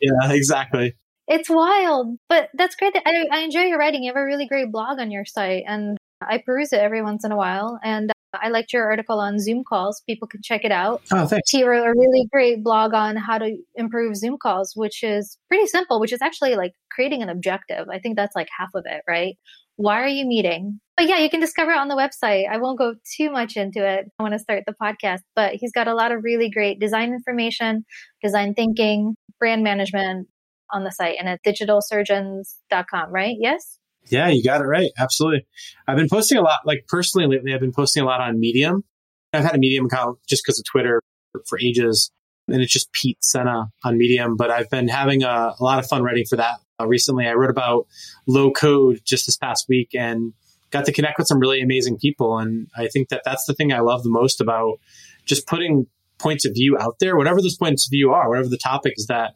yeah, 0.00 0.30
exactly. 0.32 0.94
It's 1.28 1.48
wild, 1.48 2.18
but 2.28 2.50
that's 2.54 2.74
great. 2.74 2.92
That 2.94 3.04
I, 3.06 3.26
I 3.30 3.38
enjoy 3.40 3.62
your 3.62 3.78
writing. 3.78 4.02
You 4.02 4.10
have 4.10 4.20
a 4.20 4.24
really 4.24 4.46
great 4.46 4.72
blog 4.72 4.98
on 4.98 5.12
your 5.12 5.24
site, 5.24 5.62
and 5.66 5.96
I 6.20 6.42
peruse 6.44 6.72
it 6.72 6.80
every 6.80 7.02
once 7.02 7.24
in 7.24 7.30
a 7.30 7.36
while. 7.36 7.78
And 7.84 8.10
uh, 8.10 8.38
I 8.42 8.48
liked 8.48 8.72
your 8.72 8.84
article 8.84 9.20
on 9.20 9.38
Zoom 9.38 9.62
calls. 9.62 10.02
People 10.08 10.26
can 10.26 10.42
check 10.42 10.64
it 10.64 10.72
out. 10.72 11.02
Oh, 11.12 11.26
thanks. 11.26 11.50
He 11.50 11.64
wrote 11.64 11.86
a 11.86 11.92
really 11.96 12.26
great 12.32 12.64
blog 12.64 12.94
on 12.94 13.16
how 13.16 13.38
to 13.38 13.56
improve 13.76 14.16
Zoom 14.16 14.38
calls, 14.42 14.72
which 14.74 15.04
is 15.04 15.38
pretty 15.48 15.66
simple, 15.66 16.00
which 16.00 16.12
is 16.12 16.20
actually 16.20 16.56
like 16.56 16.72
creating 16.90 17.22
an 17.22 17.28
objective. 17.28 17.88
I 17.88 18.00
think 18.00 18.16
that's 18.16 18.34
like 18.34 18.48
half 18.56 18.70
of 18.74 18.84
it, 18.86 19.02
right? 19.08 19.36
Why 19.80 20.02
are 20.02 20.08
you 20.08 20.26
meeting? 20.26 20.78
But 20.94 21.08
yeah, 21.08 21.20
you 21.20 21.30
can 21.30 21.40
discover 21.40 21.70
it 21.70 21.78
on 21.78 21.88
the 21.88 21.94
website. 21.94 22.46
I 22.46 22.58
won't 22.58 22.78
go 22.78 22.96
too 23.16 23.30
much 23.30 23.56
into 23.56 23.78
it. 23.78 24.04
I 24.18 24.22
want 24.22 24.34
to 24.34 24.38
start 24.38 24.64
the 24.66 24.74
podcast, 24.74 25.20
but 25.34 25.54
he's 25.54 25.72
got 25.72 25.88
a 25.88 25.94
lot 25.94 26.12
of 26.12 26.22
really 26.22 26.50
great 26.50 26.78
design 26.78 27.14
information, 27.14 27.86
design 28.22 28.52
thinking, 28.52 29.14
brand 29.38 29.64
management 29.64 30.28
on 30.70 30.84
the 30.84 30.90
site 30.90 31.16
and 31.18 31.30
at 31.30 31.40
digitalsurgeons.com, 31.46 33.10
right? 33.10 33.36
Yes? 33.40 33.78
Yeah, 34.10 34.28
you 34.28 34.44
got 34.44 34.60
it 34.60 34.64
right. 34.64 34.90
Absolutely. 34.98 35.46
I've 35.88 35.96
been 35.96 36.10
posting 36.10 36.36
a 36.36 36.42
lot, 36.42 36.60
like 36.66 36.84
personally 36.86 37.26
lately, 37.26 37.54
I've 37.54 37.60
been 37.60 37.72
posting 37.72 38.02
a 38.02 38.06
lot 38.06 38.20
on 38.20 38.38
Medium. 38.38 38.84
I've 39.32 39.44
had 39.44 39.54
a 39.54 39.58
Medium 39.58 39.86
account 39.86 40.18
just 40.28 40.42
because 40.44 40.58
of 40.58 40.66
Twitter 40.70 41.00
for 41.48 41.58
ages. 41.58 42.10
And 42.48 42.60
it's 42.60 42.72
just 42.72 42.92
Pete 42.92 43.24
Sena 43.24 43.70
on 43.82 43.96
Medium, 43.96 44.36
but 44.36 44.50
I've 44.50 44.68
been 44.68 44.88
having 44.88 45.22
a, 45.22 45.54
a 45.58 45.64
lot 45.64 45.78
of 45.78 45.86
fun 45.86 46.02
writing 46.02 46.24
for 46.28 46.36
that 46.36 46.58
Uh, 46.80 46.86
recently. 46.86 47.26
I 47.26 47.34
wrote 47.34 47.50
about 47.50 47.86
low 48.26 48.50
code 48.50 49.00
just 49.04 49.26
this 49.26 49.36
past 49.36 49.66
week 49.68 49.94
and 49.94 50.32
got 50.70 50.84
to 50.86 50.92
connect 50.92 51.18
with 51.18 51.26
some 51.26 51.40
really 51.40 51.60
amazing 51.60 51.98
people. 51.98 52.38
And 52.38 52.68
I 52.76 52.88
think 52.88 53.08
that 53.08 53.22
that's 53.24 53.44
the 53.44 53.54
thing 53.54 53.72
I 53.72 53.80
love 53.80 54.02
the 54.02 54.10
most 54.10 54.40
about 54.40 54.78
just 55.26 55.46
putting 55.46 55.86
points 56.18 56.44
of 56.44 56.54
view 56.54 56.76
out 56.78 56.98
there, 57.00 57.16
whatever 57.16 57.42
those 57.42 57.56
points 57.56 57.86
of 57.86 57.90
view 57.90 58.12
are, 58.12 58.28
whatever 58.28 58.48
the 58.48 58.58
topic 58.58 58.94
is 58.96 59.06
that 59.06 59.34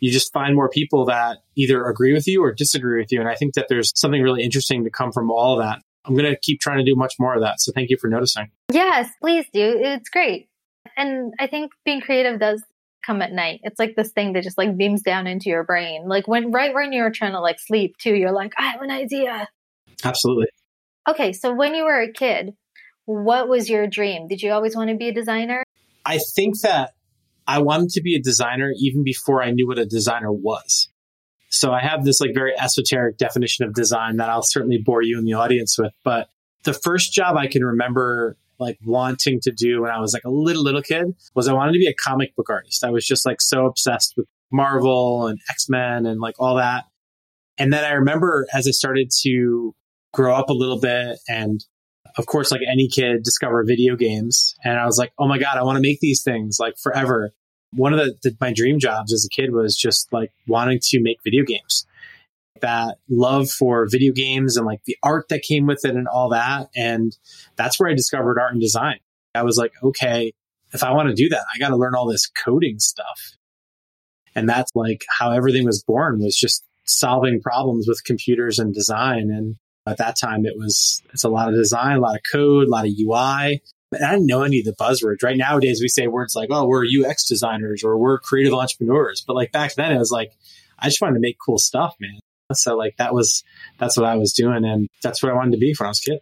you 0.00 0.12
just 0.12 0.32
find 0.32 0.54
more 0.54 0.68
people 0.68 1.04
that 1.06 1.38
either 1.56 1.84
agree 1.86 2.12
with 2.12 2.28
you 2.28 2.42
or 2.42 2.52
disagree 2.52 3.00
with 3.00 3.10
you. 3.10 3.20
And 3.20 3.28
I 3.28 3.34
think 3.34 3.54
that 3.54 3.66
there's 3.68 3.92
something 3.98 4.22
really 4.22 4.42
interesting 4.42 4.84
to 4.84 4.90
come 4.90 5.10
from 5.10 5.30
all 5.30 5.58
of 5.58 5.64
that. 5.64 5.82
I'm 6.04 6.14
going 6.14 6.30
to 6.30 6.38
keep 6.40 6.60
trying 6.60 6.78
to 6.78 6.84
do 6.84 6.94
much 6.94 7.14
more 7.18 7.34
of 7.34 7.40
that. 7.42 7.60
So 7.60 7.72
thank 7.72 7.90
you 7.90 7.96
for 8.00 8.08
noticing. 8.08 8.50
Yes, 8.72 9.10
please 9.20 9.46
do. 9.52 9.78
It's 9.78 10.08
great. 10.08 10.48
And 10.96 11.34
I 11.38 11.48
think 11.48 11.72
being 11.84 12.00
creative 12.00 12.38
does 12.38 12.62
come 13.08 13.22
at 13.22 13.32
night. 13.32 13.60
It's 13.62 13.78
like 13.78 13.96
this 13.96 14.12
thing 14.12 14.34
that 14.34 14.44
just 14.44 14.58
like 14.58 14.76
beams 14.76 15.02
down 15.02 15.26
into 15.26 15.48
your 15.48 15.64
brain. 15.64 16.06
Like 16.06 16.28
when 16.28 16.52
right 16.52 16.74
when 16.74 16.92
you're 16.92 17.10
trying 17.10 17.32
to 17.32 17.40
like 17.40 17.58
sleep 17.58 17.96
too, 17.96 18.14
you're 18.14 18.32
like, 18.32 18.52
I 18.58 18.66
have 18.66 18.82
an 18.82 18.90
idea. 18.90 19.48
Absolutely. 20.04 20.48
Okay, 21.08 21.32
so 21.32 21.54
when 21.54 21.74
you 21.74 21.84
were 21.84 22.02
a 22.02 22.12
kid, 22.12 22.52
what 23.06 23.48
was 23.48 23.70
your 23.70 23.86
dream? 23.86 24.28
Did 24.28 24.42
you 24.42 24.52
always 24.52 24.76
want 24.76 24.90
to 24.90 24.96
be 24.96 25.08
a 25.08 25.14
designer? 25.14 25.64
I 26.04 26.18
think 26.36 26.60
that 26.60 26.92
I 27.46 27.60
wanted 27.60 27.88
to 27.90 28.02
be 28.02 28.14
a 28.14 28.20
designer 28.20 28.72
even 28.76 29.02
before 29.02 29.42
I 29.42 29.52
knew 29.52 29.66
what 29.66 29.78
a 29.78 29.86
designer 29.86 30.30
was. 30.30 30.90
So 31.48 31.72
I 31.72 31.80
have 31.80 32.04
this 32.04 32.20
like 32.20 32.32
very 32.34 32.52
esoteric 32.60 33.16
definition 33.16 33.64
of 33.64 33.72
design 33.72 34.18
that 34.18 34.28
I'll 34.28 34.42
certainly 34.42 34.82
bore 34.84 35.02
you 35.02 35.18
in 35.18 35.24
the 35.24 35.32
audience 35.32 35.78
with. 35.78 35.92
But 36.04 36.28
the 36.64 36.74
first 36.74 37.14
job 37.14 37.38
I 37.38 37.46
can 37.46 37.64
remember 37.64 38.36
like 38.58 38.78
wanting 38.84 39.40
to 39.42 39.52
do 39.52 39.82
when 39.82 39.90
I 39.90 40.00
was 40.00 40.12
like 40.12 40.24
a 40.24 40.30
little, 40.30 40.62
little 40.62 40.82
kid 40.82 41.06
was 41.34 41.48
I 41.48 41.52
wanted 41.52 41.72
to 41.72 41.78
be 41.78 41.86
a 41.86 41.94
comic 41.94 42.34
book 42.36 42.50
artist. 42.50 42.84
I 42.84 42.90
was 42.90 43.06
just 43.06 43.24
like 43.24 43.40
so 43.40 43.66
obsessed 43.66 44.14
with 44.16 44.26
Marvel 44.50 45.26
and 45.26 45.38
X 45.50 45.68
Men 45.68 46.06
and 46.06 46.20
like 46.20 46.34
all 46.38 46.56
that. 46.56 46.84
And 47.58 47.72
then 47.72 47.84
I 47.84 47.92
remember 47.92 48.46
as 48.52 48.66
I 48.66 48.70
started 48.70 49.10
to 49.22 49.74
grow 50.12 50.34
up 50.34 50.48
a 50.48 50.54
little 50.54 50.80
bit 50.80 51.18
and 51.28 51.64
of 52.16 52.26
course, 52.26 52.50
like 52.50 52.62
any 52.70 52.88
kid, 52.88 53.22
discover 53.22 53.62
video 53.64 53.94
games. 53.94 54.54
And 54.64 54.78
I 54.78 54.86
was 54.86 54.98
like, 54.98 55.12
oh 55.18 55.28
my 55.28 55.38
God, 55.38 55.56
I 55.56 55.62
want 55.62 55.76
to 55.76 55.82
make 55.82 56.00
these 56.00 56.22
things 56.22 56.58
like 56.58 56.76
forever. 56.76 57.32
One 57.72 57.92
of 57.92 57.98
the, 57.98 58.14
the, 58.22 58.36
my 58.40 58.52
dream 58.52 58.78
jobs 58.78 59.12
as 59.12 59.24
a 59.24 59.28
kid 59.28 59.52
was 59.52 59.76
just 59.76 60.12
like 60.12 60.32
wanting 60.46 60.80
to 60.82 61.00
make 61.02 61.18
video 61.22 61.44
games. 61.44 61.86
That 62.60 62.98
love 63.08 63.50
for 63.50 63.86
video 63.90 64.12
games 64.12 64.56
and 64.56 64.66
like 64.66 64.82
the 64.84 64.96
art 65.02 65.28
that 65.28 65.42
came 65.42 65.66
with 65.66 65.84
it 65.84 65.94
and 65.94 66.08
all 66.08 66.30
that. 66.30 66.68
And 66.76 67.16
that's 67.56 67.78
where 67.78 67.90
I 67.90 67.94
discovered 67.94 68.38
art 68.38 68.52
and 68.52 68.60
design. 68.60 68.98
I 69.34 69.42
was 69.42 69.56
like, 69.56 69.72
okay, 69.82 70.32
if 70.72 70.82
I 70.82 70.92
want 70.92 71.08
to 71.08 71.14
do 71.14 71.28
that, 71.30 71.44
I 71.54 71.58
got 71.58 71.68
to 71.68 71.76
learn 71.76 71.94
all 71.94 72.06
this 72.06 72.26
coding 72.26 72.78
stuff. 72.78 73.36
And 74.34 74.48
that's 74.48 74.72
like 74.74 75.04
how 75.18 75.32
everything 75.32 75.64
was 75.64 75.82
born 75.82 76.20
was 76.20 76.36
just 76.36 76.64
solving 76.84 77.40
problems 77.40 77.86
with 77.88 78.04
computers 78.04 78.58
and 78.58 78.74
design. 78.74 79.30
And 79.30 79.56
at 79.86 79.98
that 79.98 80.16
time, 80.18 80.46
it 80.46 80.56
was, 80.56 81.02
it's 81.12 81.24
a 81.24 81.28
lot 81.28 81.48
of 81.48 81.54
design, 81.54 81.96
a 81.96 82.00
lot 82.00 82.16
of 82.16 82.22
code, 82.30 82.68
a 82.68 82.70
lot 82.70 82.86
of 82.86 82.92
UI. 82.92 83.62
And 83.92 84.04
I 84.04 84.12
didn't 84.12 84.26
know 84.26 84.42
any 84.42 84.60
of 84.60 84.66
the 84.66 84.74
buzzwords. 84.78 85.22
Right 85.22 85.36
nowadays, 85.36 85.80
we 85.80 85.88
say 85.88 86.06
words 86.06 86.36
like, 86.36 86.50
oh, 86.52 86.66
we're 86.66 86.84
UX 86.84 87.26
designers 87.26 87.82
or 87.82 87.96
we're 87.96 88.18
creative 88.18 88.52
entrepreneurs. 88.52 89.24
But 89.26 89.36
like 89.36 89.52
back 89.52 89.74
then, 89.74 89.92
it 89.92 89.98
was 89.98 90.10
like, 90.10 90.32
I 90.78 90.86
just 90.88 91.00
wanted 91.00 91.14
to 91.14 91.20
make 91.20 91.36
cool 91.44 91.58
stuff, 91.58 91.96
man. 91.98 92.20
So 92.52 92.76
like 92.76 92.96
that 92.96 93.14
was, 93.14 93.44
that's 93.78 93.96
what 93.96 94.06
I 94.06 94.16
was 94.16 94.32
doing. 94.32 94.64
And 94.64 94.88
that's 95.02 95.22
what 95.22 95.32
I 95.32 95.34
wanted 95.34 95.52
to 95.52 95.58
be 95.58 95.74
when 95.78 95.86
I 95.86 95.90
was 95.90 96.00
a 96.06 96.10
kid. 96.10 96.20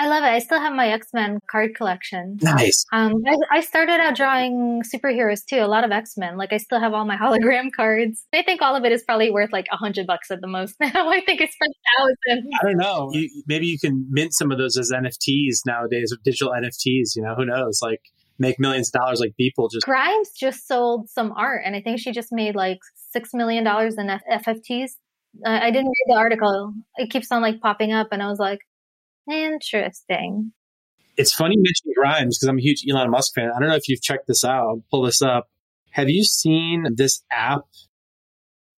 I 0.00 0.08
love 0.08 0.24
it. 0.24 0.28
I 0.28 0.38
still 0.38 0.58
have 0.58 0.72
my 0.72 0.88
X 0.88 1.08
Men 1.12 1.40
card 1.50 1.74
collection. 1.74 2.38
Nice. 2.40 2.86
Um, 2.90 3.16
I, 3.28 3.58
I, 3.58 3.60
started 3.60 4.00
out 4.00 4.16
drawing 4.16 4.82
superheroes 4.82 5.44
too. 5.44 5.58
A 5.58 5.68
lot 5.68 5.84
of 5.84 5.90
X 5.90 6.16
Men. 6.16 6.38
Like 6.38 6.54
I 6.54 6.56
still 6.56 6.80
have 6.80 6.94
all 6.94 7.04
my 7.04 7.16
hologram 7.18 7.68
cards. 7.70 8.24
I 8.32 8.42
think 8.42 8.62
all 8.62 8.74
of 8.74 8.84
it 8.84 8.92
is 8.92 9.02
probably 9.02 9.30
worth 9.30 9.52
like 9.52 9.66
a 9.70 9.76
hundred 9.76 10.06
bucks 10.06 10.30
at 10.30 10.40
the 10.40 10.46
most 10.46 10.76
now. 10.80 11.10
I 11.10 11.20
think 11.20 11.42
it's 11.42 11.54
for 11.54 11.66
thousands. 11.98 12.48
I 12.58 12.64
don't 12.64 12.78
know. 12.78 13.10
You, 13.12 13.28
maybe 13.46 13.66
you 13.66 13.78
can 13.78 14.06
mint 14.08 14.32
some 14.32 14.50
of 14.50 14.56
those 14.56 14.78
as 14.78 14.90
NFTs 14.90 15.66
nowadays, 15.66 16.14
or 16.14 16.16
digital 16.24 16.54
NFTs. 16.54 17.14
You 17.14 17.22
know, 17.22 17.34
who 17.34 17.44
knows? 17.44 17.80
Like 17.82 18.00
make 18.38 18.58
millions 18.58 18.88
of 18.88 18.98
dollars 18.98 19.20
like 19.20 19.36
people 19.36 19.68
just 19.68 19.84
grimes 19.84 20.30
just 20.30 20.66
sold 20.66 21.10
some 21.10 21.30
art 21.36 21.60
and 21.62 21.76
i 21.76 21.80
think 21.82 22.00
she 22.00 22.10
just 22.10 22.32
made 22.32 22.54
like 22.54 22.78
six 22.94 23.34
million 23.34 23.62
dollars 23.62 23.96
in 23.98 24.08
F- 24.08 24.22
ffts 24.46 24.92
uh, 25.46 25.48
i 25.62 25.70
didn't 25.70 25.88
read 25.88 26.14
the 26.14 26.16
article 26.16 26.72
it 26.96 27.10
keeps 27.10 27.30
on 27.30 27.42
like 27.42 27.60
popping 27.60 27.92
up 27.92 28.08
and 28.12 28.22
i 28.22 28.26
was 28.26 28.38
like 28.38 28.60
Interesting. 29.30 30.52
It's 31.16 31.32
funny 31.32 31.56
mentioning 31.56 31.94
Grimes 31.96 32.38
because 32.38 32.48
I'm 32.48 32.58
a 32.58 32.62
huge 32.62 32.84
Elon 32.88 33.10
Musk 33.10 33.34
fan. 33.34 33.50
I 33.54 33.58
don't 33.58 33.68
know 33.68 33.76
if 33.76 33.88
you've 33.88 34.02
checked 34.02 34.26
this 34.26 34.44
out. 34.44 34.66
I'll 34.66 34.84
pull 34.90 35.02
this 35.02 35.22
up. 35.22 35.48
Have 35.90 36.08
you 36.08 36.24
seen 36.24 36.86
this 36.94 37.22
app? 37.30 37.62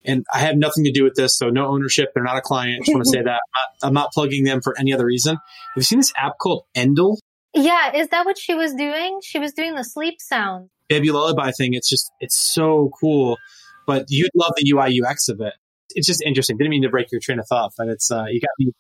And 0.05 0.25
I 0.35 0.39
have 0.39 0.57
nothing 0.57 0.83
to 0.85 0.91
do 0.91 1.05
with 1.05 1.15
this, 1.15 1.39
so 1.39 1.49
no 1.49 1.67
ownership. 1.67 2.11
They're 2.13 2.25
not 2.25 2.37
a 2.37 2.41
client. 2.41 2.83
I 2.83 2.85
just 2.85 2.95
want 2.95 3.05
to 3.05 3.11
say 3.13 3.23
that. 3.23 3.29
I'm 3.29 3.37
not, 3.55 3.89
I'm 3.89 3.95
not 3.95 4.13
plugging 4.13 4.45
them 4.45 4.61
for 4.61 4.77
any 4.79 4.93
other 4.93 5.07
reason. 5.07 5.37
Have 5.37 5.77
you 5.77 5.83
seen 5.83 6.01
this 6.01 6.13
app 6.17 6.39
called 6.39 6.65
Endel? 6.75 7.19
Yeah, 7.55 7.95
is 7.95 8.09
that 8.09 8.25
what 8.27 8.37
she 8.37 8.55
was 8.55 8.75
doing? 8.75 9.21
She 9.23 9.39
was 9.39 9.53
doing 9.53 9.77
the 9.77 9.85
sleep 9.85 10.21
sound. 10.21 10.71
Baby 10.89 11.13
lullaby 11.13 11.53
thing. 11.53 11.75
It's 11.75 11.89
just, 11.89 12.11
it's 12.19 12.37
so 12.37 12.91
cool. 13.01 13.39
But 13.87 14.07
you'd 14.09 14.31
love 14.35 14.55
the 14.57 14.69
UI 14.73 15.01
UX 15.01 15.29
of 15.29 15.41
it. 15.41 15.55
It's 15.95 16.07
just 16.07 16.23
interesting. 16.23 16.57
Didn't 16.57 16.71
mean 16.71 16.83
to 16.83 16.89
break 16.89 17.11
your 17.11 17.21
train 17.21 17.39
of 17.39 17.47
thought, 17.47 17.73
but 17.77 17.89
it's, 17.89 18.11
uh, 18.11 18.25
you 18.29 18.41
got 18.41 18.51
me 18.59 18.73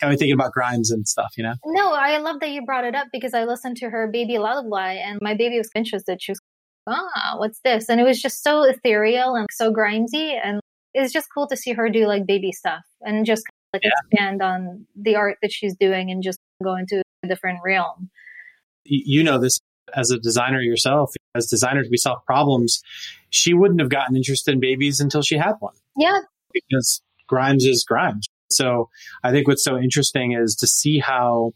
got 0.00 0.10
me 0.10 0.16
thinking 0.16 0.34
about 0.34 0.52
Grimes 0.52 0.90
and 0.90 1.06
stuff, 1.06 1.34
you 1.36 1.44
know? 1.44 1.54
No, 1.64 1.92
I 1.92 2.18
love 2.18 2.40
that 2.40 2.50
you 2.50 2.64
brought 2.64 2.84
it 2.84 2.94
up 2.94 3.08
because 3.12 3.34
I 3.34 3.44
listened 3.44 3.76
to 3.78 3.90
her 3.90 4.08
baby 4.08 4.38
lullaby 4.38 4.92
and 4.94 5.18
my 5.20 5.34
baby 5.34 5.58
was 5.58 5.70
interested. 5.74 6.22
She 6.22 6.32
was, 6.32 6.40
ah, 6.86 7.34
what's 7.36 7.60
this? 7.64 7.88
And 7.88 8.00
it 8.00 8.04
was 8.04 8.20
just 8.20 8.42
so 8.42 8.62
ethereal 8.62 9.34
and 9.34 9.46
so 9.52 9.72
grimesy. 9.72 10.38
And 10.42 10.60
it's 10.94 11.12
just 11.12 11.28
cool 11.32 11.46
to 11.48 11.56
see 11.56 11.72
her 11.72 11.90
do 11.90 12.06
like 12.06 12.26
baby 12.26 12.52
stuff 12.52 12.82
and 13.02 13.26
just 13.26 13.42
like 13.72 13.82
yeah. 13.84 13.90
expand 14.10 14.42
on 14.42 14.86
the 14.96 15.16
art 15.16 15.38
that 15.42 15.52
she's 15.52 15.76
doing 15.76 16.10
and 16.10 16.22
just 16.22 16.38
go 16.64 16.74
into 16.76 17.02
a 17.22 17.28
different 17.28 17.60
realm. 17.64 18.10
You 18.84 19.22
know 19.22 19.38
this 19.38 19.60
as 19.94 20.10
a 20.10 20.18
designer 20.18 20.60
yourself. 20.60 21.12
As 21.34 21.46
designers, 21.46 21.88
we 21.90 21.96
solve 21.96 22.24
problems. 22.24 22.82
She 23.28 23.54
wouldn't 23.54 23.80
have 23.80 23.90
gotten 23.90 24.16
interested 24.16 24.52
in 24.52 24.60
babies 24.60 24.98
until 24.98 25.22
she 25.22 25.36
had 25.36 25.54
one. 25.60 25.74
Yeah. 25.96 26.20
Because 26.52 27.02
Grimes 27.26 27.64
is 27.64 27.84
Grimes. 27.84 28.26
So 28.50 28.90
I 29.22 29.30
think 29.30 29.46
what's 29.46 29.64
so 29.64 29.78
interesting 29.78 30.32
is 30.32 30.56
to 30.56 30.66
see 30.66 30.98
how 30.98 31.52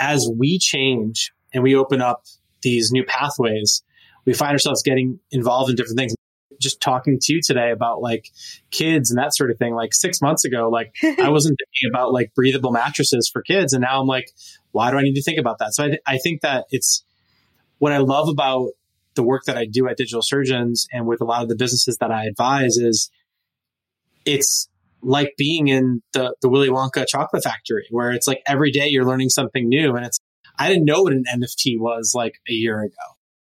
as 0.00 0.28
we 0.36 0.58
change 0.58 1.32
and 1.52 1.62
we 1.62 1.76
open 1.76 2.00
up 2.00 2.24
these 2.62 2.90
new 2.90 3.04
pathways, 3.04 3.82
we 4.24 4.32
find 4.32 4.52
ourselves 4.52 4.82
getting 4.82 5.20
involved 5.30 5.70
in 5.70 5.76
different 5.76 5.98
things. 5.98 6.14
Just 6.60 6.80
talking 6.80 7.18
to 7.20 7.34
you 7.34 7.40
today 7.42 7.70
about 7.72 8.00
like 8.00 8.30
kids 8.70 9.10
and 9.10 9.18
that 9.18 9.34
sort 9.34 9.50
of 9.50 9.58
thing. 9.58 9.74
Like 9.74 9.92
six 9.92 10.20
months 10.22 10.44
ago, 10.44 10.68
like 10.70 10.94
I 11.18 11.28
wasn't 11.28 11.58
thinking 11.58 11.90
about 11.92 12.12
like 12.12 12.32
breathable 12.34 12.72
mattresses 12.72 13.28
for 13.32 13.42
kids. 13.42 13.72
And 13.72 13.82
now 13.82 14.00
I'm 14.00 14.06
like, 14.06 14.30
why 14.70 14.90
do 14.90 14.96
I 14.96 15.02
need 15.02 15.14
to 15.14 15.22
think 15.22 15.38
about 15.38 15.58
that? 15.58 15.74
So 15.74 15.84
I, 15.84 15.88
th- 15.88 16.00
I 16.06 16.18
think 16.18 16.42
that 16.42 16.66
it's 16.70 17.04
what 17.78 17.92
I 17.92 17.98
love 17.98 18.28
about 18.28 18.70
the 19.14 19.22
work 19.22 19.44
that 19.44 19.58
I 19.58 19.66
do 19.66 19.88
at 19.88 19.96
Digital 19.96 20.22
Surgeons 20.22 20.86
and 20.92 21.06
with 21.06 21.20
a 21.20 21.24
lot 21.24 21.42
of 21.42 21.48
the 21.48 21.56
businesses 21.56 21.98
that 21.98 22.10
I 22.10 22.26
advise 22.26 22.76
is 22.76 23.10
it's 24.24 24.68
like 25.02 25.34
being 25.36 25.68
in 25.68 26.02
the, 26.12 26.34
the 26.42 26.48
Willy 26.48 26.68
Wonka 26.68 27.06
chocolate 27.06 27.42
factory 27.42 27.86
where 27.90 28.12
it's 28.12 28.26
like 28.26 28.42
every 28.46 28.70
day 28.70 28.86
you're 28.86 29.04
learning 29.04 29.30
something 29.30 29.68
new. 29.68 29.96
And 29.96 30.06
it's, 30.06 30.18
I 30.58 30.68
didn't 30.68 30.84
know 30.84 31.02
what 31.02 31.12
an 31.12 31.24
NFT 31.34 31.78
was 31.78 32.12
like 32.14 32.34
a 32.48 32.52
year 32.52 32.80
ago. 32.80 32.94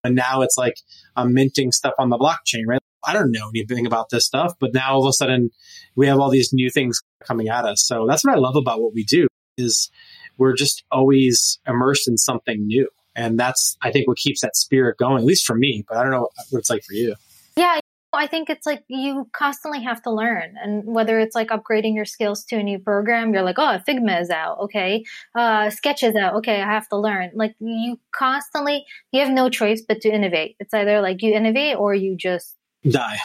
And 0.04 0.16
now 0.16 0.42
it's 0.42 0.58
like 0.58 0.76
I'm 1.16 1.34
minting 1.34 1.72
stuff 1.72 1.94
on 2.00 2.10
the 2.10 2.18
blockchain, 2.18 2.64
right? 2.68 2.80
I 3.04 3.14
don't 3.14 3.32
know 3.32 3.50
anything 3.50 3.86
about 3.86 4.10
this 4.10 4.26
stuff, 4.26 4.54
but 4.60 4.74
now 4.74 4.94
all 4.94 5.06
of 5.06 5.10
a 5.10 5.14
sudden 5.14 5.50
we 5.96 6.08
have 6.08 6.20
all 6.20 6.30
these 6.30 6.54
new 6.54 6.70
things 6.70 7.02
coming 7.26 7.50
at 7.50 7.66
us. 7.66 7.86
So 7.86 8.06
that's 8.08 8.24
what 8.24 8.36
I 8.36 8.38
love 8.38 8.56
about 8.56 8.82
what 8.82 8.94
we 8.94 9.04
do 9.04 9.28
is 9.58 9.92
we're 10.38 10.54
just 10.54 10.84
always 10.92 11.60
immersed 11.68 12.08
in 12.08 12.18
something 12.18 12.66
new. 12.66 12.88
And 13.16 13.38
that's, 13.38 13.78
I 13.82 13.92
think, 13.92 14.08
what 14.08 14.18
keeps 14.18 14.42
that 14.42 14.56
spirit 14.56 14.98
going, 14.98 15.18
at 15.18 15.26
least 15.26 15.46
for 15.46 15.56
me, 15.56 15.84
but 15.88 15.98
I 15.98 16.04
don't 16.04 16.12
know 16.12 16.30
what 16.50 16.60
it's 16.60 16.70
like 16.70 16.84
for 16.84 16.94
you. 16.94 17.16
Yeah, 17.58 17.80
I 18.14 18.28
think 18.28 18.50
it's 18.50 18.66
like 18.66 18.84
you 18.88 19.30
constantly 19.32 19.82
have 19.84 20.02
to 20.04 20.12
learn, 20.12 20.56
and 20.62 20.86
whether 20.86 21.20
it's 21.20 21.34
like 21.34 21.48
upgrading 21.48 21.96
your 21.96 22.06
skills 22.06 22.44
to 22.46 22.58
a 22.58 22.64
new 22.64 22.78
program, 22.78 23.34
you're 23.34 23.44
like, 23.44 23.58
oh, 23.58 23.80
Figma 23.88 24.22
is 24.22 24.30
out, 24.30 24.60
okay, 24.60 25.04
uh, 25.36 25.70
Sketch 25.70 26.04
is 26.04 26.16
out, 26.16 26.36
okay, 26.36 26.62
I 26.62 26.66
have 26.66 26.90
to 26.90 26.98
learn. 26.98 27.32
Like 27.34 27.56
you 27.60 28.00
constantly, 28.14 28.86
you 29.14 29.22
have 29.22 29.32
no 29.32 29.50
choice 29.50 29.82
but 29.88 30.02
to 30.02 30.10
innovate. 30.10 30.58
It's 30.60 30.74
either 30.74 31.00
like 31.00 31.22
you 31.22 31.34
innovate 31.34 31.78
or 31.78 31.96
you 31.96 32.18
just 32.18 32.58
die, 32.90 33.18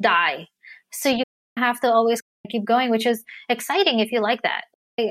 die. 0.00 0.46
So 0.92 1.08
you 1.08 1.24
have 1.56 1.80
to 1.80 1.92
always 1.92 2.22
keep 2.48 2.64
going, 2.64 2.90
which 2.90 3.06
is 3.06 3.24
exciting 3.48 3.98
if 3.98 4.12
you 4.12 4.20
like 4.20 4.42
that. 4.42 4.64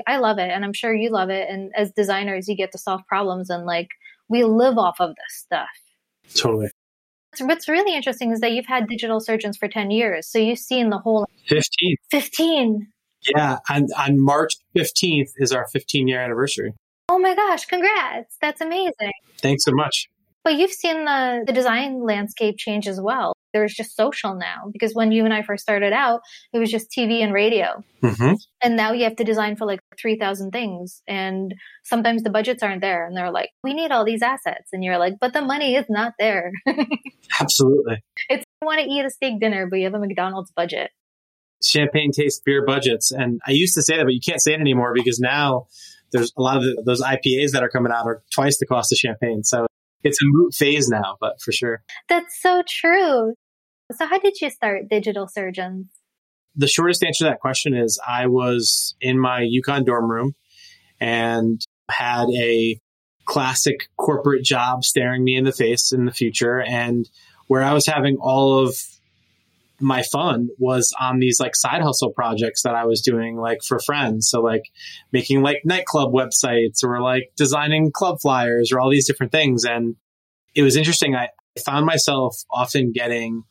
I 0.06 0.18
love 0.18 0.38
it, 0.38 0.50
and 0.50 0.64
I'm 0.64 0.72
sure 0.72 0.94
you 0.94 1.10
love 1.10 1.30
it. 1.30 1.48
And 1.50 1.72
as 1.76 1.90
designers, 1.92 2.48
you 2.48 2.56
get 2.56 2.72
to 2.72 2.78
solve 2.78 3.02
problems, 3.06 3.50
and 3.50 3.66
like 3.66 3.88
we 4.28 4.44
live 4.44 4.78
off 4.78 5.00
of 5.00 5.10
this 5.10 5.34
stuff. 5.34 5.68
Totally. 6.34 6.70
What's 7.42 7.68
really 7.68 7.94
interesting 7.94 8.32
is 8.32 8.40
that 8.40 8.52
you've 8.52 8.66
had 8.66 8.88
digital 8.88 9.20
surgeons 9.20 9.56
for 9.56 9.68
10 9.68 9.90
years. 9.90 10.26
So 10.26 10.38
you've 10.38 10.58
seen 10.58 10.90
the 10.90 10.98
whole 10.98 11.26
15. 11.48 11.96
15. 12.10 12.86
Yeah. 13.34 13.58
And 13.68 13.88
on 13.98 14.22
March 14.22 14.52
15th 14.76 15.30
is 15.36 15.52
our 15.52 15.66
15 15.68 16.08
year 16.08 16.20
anniversary. 16.20 16.72
Oh 17.08 17.18
my 17.18 17.34
gosh. 17.34 17.66
Congrats. 17.66 18.36
That's 18.40 18.60
amazing. 18.60 19.12
Thanks 19.40 19.64
so 19.64 19.72
much. 19.72 20.08
But 20.42 20.54
you've 20.54 20.72
seen 20.72 21.04
the, 21.04 21.44
the 21.46 21.52
design 21.52 22.02
landscape 22.02 22.56
change 22.56 22.88
as 22.88 23.00
well. 23.00 23.34
There's 23.52 23.74
just 23.74 23.96
social 23.96 24.34
now 24.34 24.70
because 24.72 24.94
when 24.94 25.12
you 25.12 25.24
and 25.24 25.34
I 25.34 25.42
first 25.42 25.62
started 25.62 25.92
out, 25.92 26.20
it 26.52 26.58
was 26.58 26.70
just 26.70 26.90
TV 26.90 27.22
and 27.22 27.32
radio. 27.32 27.82
Mm-hmm. 28.02 28.34
And 28.62 28.76
now 28.76 28.92
you 28.92 29.04
have 29.04 29.16
to 29.16 29.24
design 29.24 29.56
for 29.56 29.66
like 29.66 29.80
3,000 30.00 30.50
things. 30.50 31.02
And 31.06 31.54
sometimes 31.84 32.22
the 32.22 32.30
budgets 32.30 32.62
aren't 32.62 32.80
there. 32.80 33.06
And 33.06 33.16
they're 33.16 33.30
like, 33.30 33.50
we 33.62 33.74
need 33.74 33.90
all 33.90 34.04
these 34.04 34.22
assets. 34.22 34.70
And 34.72 34.84
you're 34.84 34.98
like, 34.98 35.14
but 35.20 35.32
the 35.32 35.42
money 35.42 35.74
is 35.74 35.86
not 35.88 36.14
there. 36.18 36.52
Absolutely. 37.40 38.02
It's 38.28 38.44
you 38.60 38.66
want 38.66 38.80
to 38.80 38.86
eat 38.86 39.04
a 39.04 39.10
steak 39.10 39.40
dinner, 39.40 39.66
but 39.68 39.76
you 39.76 39.84
have 39.84 39.94
a 39.94 39.98
McDonald's 39.98 40.52
budget. 40.54 40.90
Champagne 41.62 42.10
taste 42.12 42.42
beer 42.44 42.64
budgets. 42.64 43.10
And 43.10 43.40
I 43.46 43.52
used 43.52 43.74
to 43.74 43.82
say 43.82 43.96
that, 43.96 44.04
but 44.04 44.14
you 44.14 44.20
can't 44.20 44.40
say 44.40 44.54
it 44.54 44.60
anymore 44.60 44.92
because 44.94 45.18
now 45.18 45.66
there's 46.12 46.32
a 46.36 46.42
lot 46.42 46.56
of 46.56 46.62
the, 46.62 46.82
those 46.84 47.02
IPAs 47.02 47.52
that 47.52 47.62
are 47.62 47.68
coming 47.68 47.92
out 47.92 48.06
are 48.06 48.22
twice 48.32 48.58
the 48.58 48.66
cost 48.66 48.92
of 48.92 48.98
champagne. 48.98 49.44
So 49.44 49.66
it's 50.02 50.20
a 50.22 50.24
moot 50.26 50.54
phase 50.54 50.88
now, 50.88 51.16
but 51.20 51.40
for 51.40 51.52
sure. 51.52 51.82
That's 52.08 52.40
so 52.40 52.62
true. 52.66 53.34
So, 53.92 54.06
how 54.06 54.18
did 54.18 54.40
you 54.40 54.50
start 54.50 54.88
Digital 54.88 55.26
Surgeons? 55.26 55.86
The 56.56 56.68
shortest 56.68 57.04
answer 57.04 57.24
to 57.24 57.30
that 57.30 57.40
question 57.40 57.74
is 57.74 58.00
I 58.06 58.26
was 58.26 58.94
in 59.00 59.18
my 59.18 59.40
UConn 59.40 59.84
dorm 59.84 60.10
room 60.10 60.34
and 61.00 61.64
had 61.90 62.28
a 62.30 62.80
classic 63.24 63.88
corporate 63.96 64.44
job 64.44 64.84
staring 64.84 65.24
me 65.24 65.36
in 65.36 65.44
the 65.44 65.52
face 65.52 65.92
in 65.92 66.04
the 66.04 66.12
future, 66.12 66.60
and 66.60 67.08
where 67.46 67.62
I 67.62 67.72
was 67.72 67.86
having 67.86 68.16
all 68.16 68.64
of 68.64 68.76
my 69.80 70.02
fun 70.02 70.50
was 70.58 70.94
on 71.00 71.18
these 71.18 71.40
like 71.40 71.56
side 71.56 71.82
hustle 71.82 72.12
projects 72.12 72.62
that 72.62 72.74
I 72.74 72.84
was 72.84 73.00
doing 73.00 73.36
like 73.36 73.62
for 73.66 73.78
friends. 73.78 74.28
So 74.28 74.42
like 74.42 74.64
making 75.10 75.42
like 75.42 75.62
nightclub 75.64 76.12
websites 76.12 76.84
or 76.84 77.00
like 77.00 77.32
designing 77.36 77.90
club 77.90 78.20
flyers 78.20 78.70
or 78.72 78.78
all 78.78 78.90
these 78.90 79.06
different 79.06 79.32
things. 79.32 79.64
And 79.64 79.96
it 80.54 80.62
was 80.62 80.76
interesting. 80.76 81.14
I 81.14 81.30
found 81.64 81.86
myself 81.86 82.36
often 82.50 82.92
getting 82.92 83.44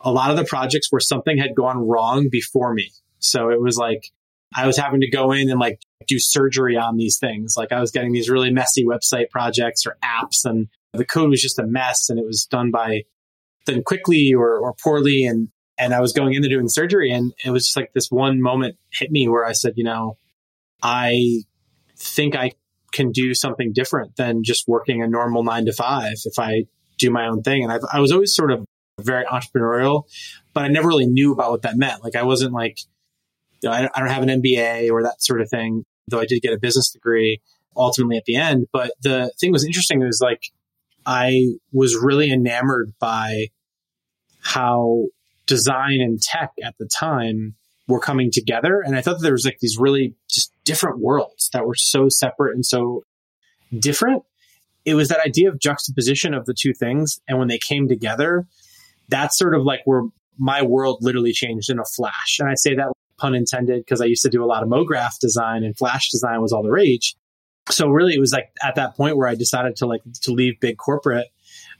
a 0.00 0.12
lot 0.12 0.30
of 0.30 0.36
the 0.36 0.44
projects 0.44 0.90
where 0.90 1.00
something 1.00 1.38
had 1.38 1.54
gone 1.54 1.78
wrong 1.78 2.28
before 2.30 2.74
me. 2.74 2.90
So 3.18 3.50
it 3.50 3.60
was 3.60 3.76
like 3.76 4.10
I 4.54 4.66
was 4.66 4.76
having 4.76 5.00
to 5.00 5.10
go 5.10 5.32
in 5.32 5.50
and 5.50 5.58
like 5.58 5.80
do 6.06 6.18
surgery 6.18 6.76
on 6.76 6.96
these 6.96 7.18
things. 7.18 7.54
Like 7.56 7.72
I 7.72 7.80
was 7.80 7.90
getting 7.90 8.12
these 8.12 8.28
really 8.28 8.50
messy 8.50 8.84
website 8.84 9.30
projects 9.30 9.86
or 9.86 9.96
apps 10.04 10.44
and 10.44 10.68
the 10.92 11.04
code 11.04 11.30
was 11.30 11.42
just 11.42 11.58
a 11.58 11.66
mess 11.66 12.08
and 12.08 12.18
it 12.18 12.26
was 12.26 12.46
done 12.46 12.70
by 12.70 13.02
done 13.64 13.82
quickly 13.82 14.32
or, 14.32 14.58
or 14.58 14.74
poorly. 14.74 15.24
And, 15.24 15.48
and 15.78 15.92
I 15.92 16.00
was 16.00 16.12
going 16.12 16.34
into 16.34 16.48
doing 16.48 16.68
surgery 16.68 17.10
and 17.10 17.32
it 17.44 17.50
was 17.50 17.64
just 17.64 17.76
like 17.76 17.92
this 17.92 18.10
one 18.10 18.40
moment 18.40 18.76
hit 18.92 19.10
me 19.10 19.28
where 19.28 19.44
I 19.44 19.52
said, 19.52 19.74
you 19.76 19.84
know, 19.84 20.16
I 20.82 21.42
think 21.98 22.36
I 22.36 22.52
can 22.92 23.10
do 23.10 23.34
something 23.34 23.72
different 23.72 24.16
than 24.16 24.42
just 24.42 24.68
working 24.68 25.02
a 25.02 25.08
normal 25.08 25.42
nine 25.42 25.66
to 25.66 25.72
five 25.72 26.14
if 26.24 26.38
I 26.38 26.64
do 26.98 27.10
my 27.10 27.26
own 27.26 27.42
thing. 27.42 27.62
And 27.62 27.72
I've, 27.72 27.82
I 27.92 28.00
was 28.00 28.12
always 28.12 28.34
sort 28.34 28.52
of 28.52 28.64
very 29.00 29.24
entrepreneurial, 29.24 30.04
but 30.54 30.64
I 30.64 30.68
never 30.68 30.88
really 30.88 31.06
knew 31.06 31.32
about 31.32 31.50
what 31.50 31.62
that 31.62 31.76
meant. 31.76 32.02
Like 32.02 32.16
I 32.16 32.22
wasn't 32.22 32.52
like, 32.52 32.80
you 33.62 33.68
know, 33.68 33.74
I, 33.74 33.88
I 33.94 34.00
don't 34.00 34.10
have 34.10 34.22
an 34.22 34.42
MBA 34.42 34.90
or 34.90 35.02
that 35.02 35.22
sort 35.22 35.40
of 35.40 35.50
thing, 35.50 35.84
though 36.08 36.20
I 36.20 36.26
did 36.26 36.40
get 36.42 36.52
a 36.52 36.58
business 36.58 36.90
degree 36.90 37.40
ultimately 37.76 38.16
at 38.16 38.24
the 38.24 38.36
end. 38.36 38.66
But 38.72 38.92
the 39.02 39.32
thing 39.38 39.52
was 39.52 39.64
interesting 39.64 40.00
was 40.00 40.20
like, 40.22 40.50
I 41.04 41.54
was 41.72 41.96
really 41.96 42.32
enamored 42.32 42.92
by 42.98 43.48
how 44.40 45.06
design 45.46 46.00
and 46.00 46.20
tech 46.20 46.52
at 46.64 46.74
the 46.78 46.86
time 46.86 47.54
were 47.88 48.00
coming 48.00 48.30
together. 48.32 48.80
And 48.80 48.96
I 48.96 49.02
thought 49.02 49.18
that 49.18 49.22
there 49.22 49.32
was 49.32 49.44
like 49.44 49.58
these 49.60 49.76
really 49.78 50.14
just 50.28 50.52
different 50.64 50.98
worlds 50.98 51.50
that 51.52 51.66
were 51.66 51.76
so 51.76 52.08
separate 52.08 52.54
and 52.54 52.64
so 52.64 53.04
different. 53.78 54.24
It 54.84 54.94
was 54.94 55.08
that 55.08 55.24
idea 55.24 55.48
of 55.48 55.60
juxtaposition 55.60 56.34
of 56.34 56.46
the 56.46 56.54
two 56.58 56.72
things. 56.72 57.20
And 57.28 57.38
when 57.38 57.48
they 57.48 57.58
came 57.58 57.88
together, 57.88 58.46
that's 59.08 59.38
sort 59.38 59.54
of 59.54 59.62
like 59.62 59.80
where 59.84 60.02
my 60.38 60.62
world 60.62 60.98
literally 61.00 61.32
changed 61.32 61.70
in 61.70 61.78
a 61.78 61.84
flash. 61.84 62.38
And 62.40 62.48
I 62.48 62.54
say 62.54 62.74
that 62.74 62.92
pun 63.18 63.34
intended 63.34 63.84
because 63.84 64.00
I 64.00 64.04
used 64.06 64.22
to 64.22 64.28
do 64.28 64.44
a 64.44 64.46
lot 64.46 64.62
of 64.62 64.68
MoGraph 64.68 65.18
design 65.20 65.64
and 65.64 65.76
Flash 65.76 66.10
design 66.10 66.40
was 66.40 66.52
all 66.52 66.62
the 66.62 66.70
rage. 66.70 67.16
So 67.70 67.88
really 67.88 68.14
it 68.14 68.20
was 68.20 68.32
like 68.32 68.50
at 68.62 68.76
that 68.76 68.96
point 68.96 69.16
where 69.16 69.28
I 69.28 69.34
decided 69.34 69.76
to 69.76 69.86
like 69.86 70.02
to 70.22 70.32
leave 70.32 70.60
big 70.60 70.76
corporate, 70.76 71.28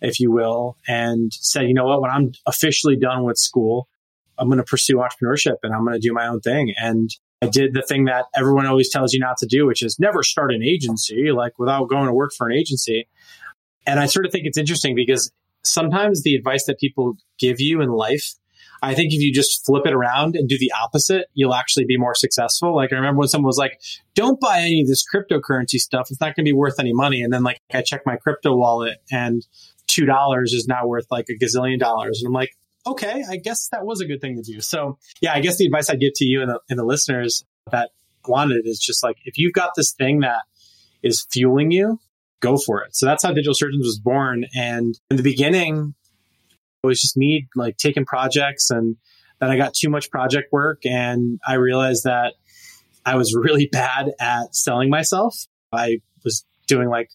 if 0.00 0.18
you 0.18 0.30
will, 0.30 0.76
and 0.88 1.33
said, 1.33 1.68
you 1.68 1.75
know 1.75 1.85
what, 1.85 2.00
when 2.00 2.11
I'm 2.11 2.33
officially 2.47 2.97
done 2.97 3.25
with 3.25 3.37
school, 3.37 3.88
I'm 4.38 4.49
going 4.49 4.59
to 4.59 4.64
pursue 4.64 4.97
entrepreneurship 4.97 5.56
and 5.62 5.75
I'm 5.75 5.85
going 5.85 5.95
to 5.95 6.06
do 6.06 6.12
my 6.12 6.26
own 6.26 6.40
thing. 6.40 6.75
And 6.76 7.11
I 7.42 7.47
did 7.49 7.75
the 7.75 7.83
thing 7.83 8.06
that 8.06 8.26
everyone 8.35 8.66
always 8.66 8.90
tells 8.90 9.12
you 9.12 9.21
not 9.21 9.37
to 9.38 9.47
do, 9.47 9.66
which 9.66 9.83
is 9.83 9.99
never 9.99 10.23
start 10.23 10.52
an 10.52 10.62
agency, 10.62 11.30
like 11.33 11.59
without 11.59 11.88
going 11.88 12.06
to 12.06 12.12
work 12.12 12.33
for 12.37 12.49
an 12.49 12.56
agency. 12.56 13.09
And 13.87 14.00
I 14.00 14.06
sort 14.06 14.26
of 14.26 14.33
think 14.33 14.47
it's 14.47 14.59
interesting 14.59 14.97
because 14.97 15.30
sometimes 15.66 16.23
the 16.23 16.35
advice 16.35 16.66
that 16.66 16.78
people 16.78 17.16
give 17.38 17.61
you 17.61 17.80
in 17.80 17.90
life, 17.90 18.35
I 18.82 18.94
think 18.94 19.12
if 19.12 19.20
you 19.20 19.32
just 19.32 19.64
flip 19.64 19.87
it 19.87 19.92
around 19.92 20.37
and 20.37 20.49
do 20.49 20.58
the 20.58 20.73
opposite, 20.80 21.26
you'll 21.35 21.54
actually 21.54 21.87
be 21.87 21.96
more 21.96 22.14
successful. 22.14 22.75
Like 22.75 22.92
I 22.92 22.96
remember 22.96 23.20
when 23.20 23.28
someone 23.28 23.46
was 23.46 23.58
like, 23.58 23.80
don't 24.14 24.38
buy 24.40 24.61
any 24.61 24.82
of 24.82 24.87
this 24.87 25.04
cryptocurrency 25.04 25.78
stuff. 25.78 26.08
It's 26.11 26.20
not 26.20 26.37
going 26.37 26.44
to 26.44 26.50
be 26.50 26.52
worth 26.52 26.78
any 26.78 26.92
money. 26.92 27.23
And 27.23 27.32
then 27.32 27.42
like 27.42 27.61
I 27.73 27.82
check 27.82 28.02
my 28.04 28.16
crypto 28.16 28.54
wallet 28.54 28.99
and 29.11 29.46
$2 29.88 30.42
is 30.44 30.66
now 30.68 30.87
worth 30.87 31.06
like 31.11 31.26
a 31.30 31.35
gazillion 31.42 31.78
dollars. 31.78 32.20
And 32.20 32.28
I'm 32.28 32.35
like, 32.35 32.56
okay, 32.87 33.25
I 33.28 33.37
guess 33.37 33.68
that 33.73 33.85
was 33.85 34.00
a 34.00 34.06
good 34.06 34.20
thing 34.20 34.37
to 34.37 34.42
do. 34.42 34.61
So 34.61 34.99
yeah, 35.20 35.32
I 35.32 35.40
guess 35.40 35.56
the 35.56 35.66
advice 35.66 35.90
I 35.90 35.96
give 35.96 36.12
to 36.16 36.25
you 36.25 36.42
and 36.42 36.50
the, 36.50 36.61
and 36.68 36.78
the 36.78 36.85
listeners 36.85 37.44
that 37.70 37.90
wanted 38.26 38.66
is 38.66 38.78
just 38.78 39.02
like, 39.02 39.16
if 39.25 39.38
you've 39.38 39.54
got 39.54 39.70
this 39.76 39.92
thing 39.92 40.20
that 40.20 40.42
is 41.02 41.26
fueling 41.30 41.70
you, 41.70 41.99
go 42.40 42.56
for 42.56 42.82
it. 42.82 42.94
So 42.94 43.06
that's 43.06 43.22
how 43.22 43.32
Digital 43.32 43.54
Surgeons 43.54 43.84
was 43.84 43.98
born. 43.98 44.44
And 44.54 44.98
in 45.10 45.16
the 45.16 45.22
beginning, 45.22 45.94
it 46.82 46.86
was 46.86 47.00
just 47.00 47.16
me 47.16 47.48
like 47.56 47.76
taking 47.76 48.04
projects 48.04 48.70
and 48.70 48.96
then 49.40 49.50
I 49.50 49.56
got 49.56 49.74
too 49.74 49.90
much 49.90 50.10
project 50.10 50.52
work 50.52 50.86
and 50.86 51.38
I 51.46 51.54
realized 51.54 52.04
that 52.04 52.34
I 53.04 53.16
was 53.16 53.34
really 53.34 53.68
bad 53.72 54.12
at 54.20 54.54
selling 54.54 54.90
myself. 54.90 55.34
I 55.72 55.98
was 56.24 56.44
doing 56.66 56.88
like 56.88 57.10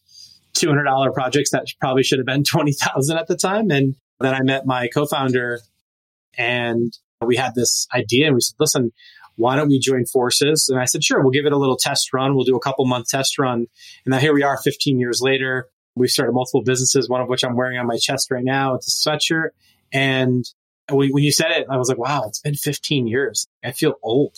$200 0.54 1.14
projects 1.14 1.52
that 1.52 1.66
probably 1.80 2.04
should 2.04 2.20
have 2.20 2.26
been 2.26 2.44
20,000 2.50 3.18
at 3.18 3.28
the 3.28 3.36
time. 3.36 3.72
And 3.72 3.96
then 4.20 4.34
I 4.34 4.42
met 4.42 4.66
my 4.66 4.88
co-founder 4.94 5.60
and 6.38 6.94
we 7.26 7.36
had 7.36 7.54
this 7.56 7.88
idea 7.94 8.28
and 8.28 8.36
we 8.36 8.42
said, 8.42 8.56
listen, 8.60 8.92
why 9.36 9.56
don't 9.56 9.70
we 9.70 9.80
join 9.80 10.06
forces? 10.06 10.70
And 10.70 10.80
I 10.80 10.86
said, 10.86 11.04
sure, 11.04 11.22
we'll 11.22 11.32
give 11.32 11.46
it 11.46 11.54
a 11.54 11.58
little 11.58 11.78
test 11.78 12.14
run. 12.14 12.36
We'll 12.36 12.46
do 12.46 12.56
a 12.56 12.60
couple 12.60 12.86
month 12.86 13.08
test 13.10 13.38
run. 13.40 13.68
And 14.06 14.12
now 14.12 14.20
here 14.20 14.34
we 14.34 14.44
are 14.44 14.58
15 14.58 15.00
years 15.00 15.22
later. 15.22 15.70
We've 15.96 16.10
started 16.10 16.34
multiple 16.34 16.64
businesses, 16.64 17.10
one 17.10 17.22
of 17.22 17.28
which 17.28 17.44
I'm 17.44 17.56
wearing 17.56 17.78
on 17.78 17.88
my 17.88 17.98
chest 17.98 18.32
right 18.32 18.44
now. 18.44 18.76
It's 18.76 19.06
a 19.06 19.10
sweatshirt. 19.10 19.50
And 19.92 20.46
when 20.90 21.24
you 21.24 21.32
said 21.32 21.52
it, 21.52 21.68
I 21.70 21.78
was 21.78 21.90
like, 21.90 21.98
wow, 21.98 22.24
it's 22.28 22.40
been 22.40 22.56
15 22.56 23.08
years. 23.08 23.48
I 23.64 23.72
feel 23.72 23.96
old. 24.02 24.38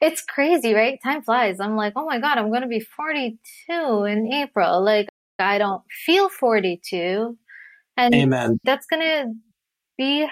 It's 0.00 0.22
crazy, 0.22 0.74
right? 0.74 0.98
Time 1.02 1.22
flies. 1.22 1.58
I'm 1.60 1.76
like, 1.76 1.94
oh 1.96 2.06
my 2.06 2.18
God, 2.18 2.38
I'm 2.38 2.50
going 2.50 2.62
to 2.62 2.68
be 2.68 2.80
42 2.80 4.04
in 4.04 4.32
April. 4.32 4.84
Like, 4.84 5.08
I 5.38 5.58
don't 5.58 5.82
feel 6.04 6.28
42. 6.28 7.36
And 7.96 8.14
Amen. 8.14 8.58
that's 8.64 8.86
going 8.86 9.02
to 9.02 9.32
be 9.96 10.26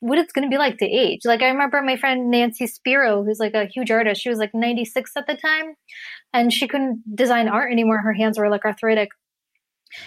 what 0.00 0.18
it's 0.18 0.32
going 0.32 0.48
to 0.48 0.54
be 0.54 0.58
like 0.58 0.78
to 0.78 0.86
age. 0.86 1.20
Like 1.24 1.42
I 1.42 1.48
remember 1.48 1.80
my 1.82 1.96
friend 1.96 2.30
Nancy 2.30 2.66
Spiro, 2.66 3.24
who's 3.24 3.38
like 3.38 3.54
a 3.54 3.66
huge 3.66 3.90
artist. 3.90 4.20
She 4.20 4.28
was 4.28 4.38
like 4.38 4.50
96 4.54 5.12
at 5.16 5.26
the 5.26 5.36
time 5.36 5.74
and 6.32 6.52
she 6.52 6.68
couldn't 6.68 7.02
design 7.14 7.48
art 7.48 7.72
anymore. 7.72 7.98
Her 7.98 8.12
hands 8.12 8.38
were 8.38 8.50
like 8.50 8.64
arthritic. 8.64 9.08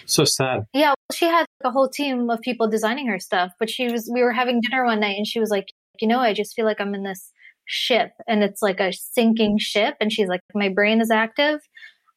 So 0.06 0.24
sad. 0.24 0.66
Yeah. 0.72 0.94
She 1.12 1.26
had 1.26 1.40
like, 1.40 1.64
a 1.64 1.70
whole 1.70 1.88
team 1.88 2.30
of 2.30 2.40
people 2.40 2.68
designing 2.68 3.08
her 3.08 3.18
stuff, 3.18 3.52
but 3.58 3.68
she 3.68 3.90
was, 3.90 4.10
we 4.12 4.22
were 4.22 4.32
having 4.32 4.60
dinner 4.60 4.84
one 4.84 5.00
night 5.00 5.16
and 5.16 5.26
she 5.26 5.40
was 5.40 5.50
like, 5.50 5.66
you 6.00 6.08
know, 6.08 6.20
I 6.20 6.32
just 6.32 6.54
feel 6.54 6.64
like 6.64 6.80
I'm 6.80 6.94
in 6.94 7.02
this 7.02 7.30
ship 7.66 8.10
and 8.26 8.42
it's 8.42 8.62
like 8.62 8.80
a 8.80 8.92
sinking 8.92 9.58
ship. 9.58 9.96
And 10.00 10.12
she's 10.12 10.28
like, 10.28 10.40
my 10.54 10.68
brain 10.68 11.00
is 11.00 11.10
active. 11.10 11.60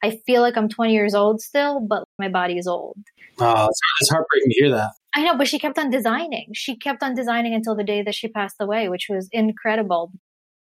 I 0.04 0.20
feel 0.28 0.41
like 0.41 0.58
I'm 0.58 0.70
20 0.70 0.93
years 0.93 1.15
old 1.15 1.41
still, 1.41 1.80
but 1.80 2.04
my 2.20 2.30
body 2.30 2.58
is 2.58 2.67
old. 2.67 2.98
Oh, 3.39 3.67
it's 4.00 4.10
heartbreaking 4.10 4.50
to 4.50 4.60
hear 4.60 4.70
that. 4.72 4.91
I 5.18 5.24
know, 5.24 5.36
but 5.36 5.48
she 5.48 5.58
kept 5.58 5.80
on 5.80 5.90
designing. 5.90 6.52
She 6.54 6.78
kept 6.78 7.02
on 7.02 7.16
designing 7.16 7.56
until 7.56 7.76
the 7.76 7.84
day 7.84 8.04
that 8.04 8.14
she 8.14 8.28
passed 8.28 8.58
away, 8.60 8.88
which 8.88 9.08
was 9.10 9.28
incredible. 9.32 10.12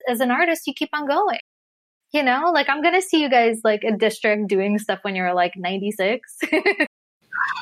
As 0.09 0.19
an 0.19 0.33
artist, 0.33 0.63
you 0.67 0.75
keep 0.75 0.89
on 0.93 1.07
going. 1.07 1.39
You 2.13 2.25
know, 2.25 2.51
like 2.53 2.69
I'm 2.69 2.83
going 2.83 2.97
to 2.97 3.01
see 3.01 3.23
you 3.23 3.31
guys 3.31 3.61
like 3.63 3.85
a 3.85 3.97
district 3.97 4.49
doing 4.49 4.77
stuff 4.81 4.99
when 5.03 5.15
you're 5.15 5.35
like 5.35 5.53
96. 5.57 6.37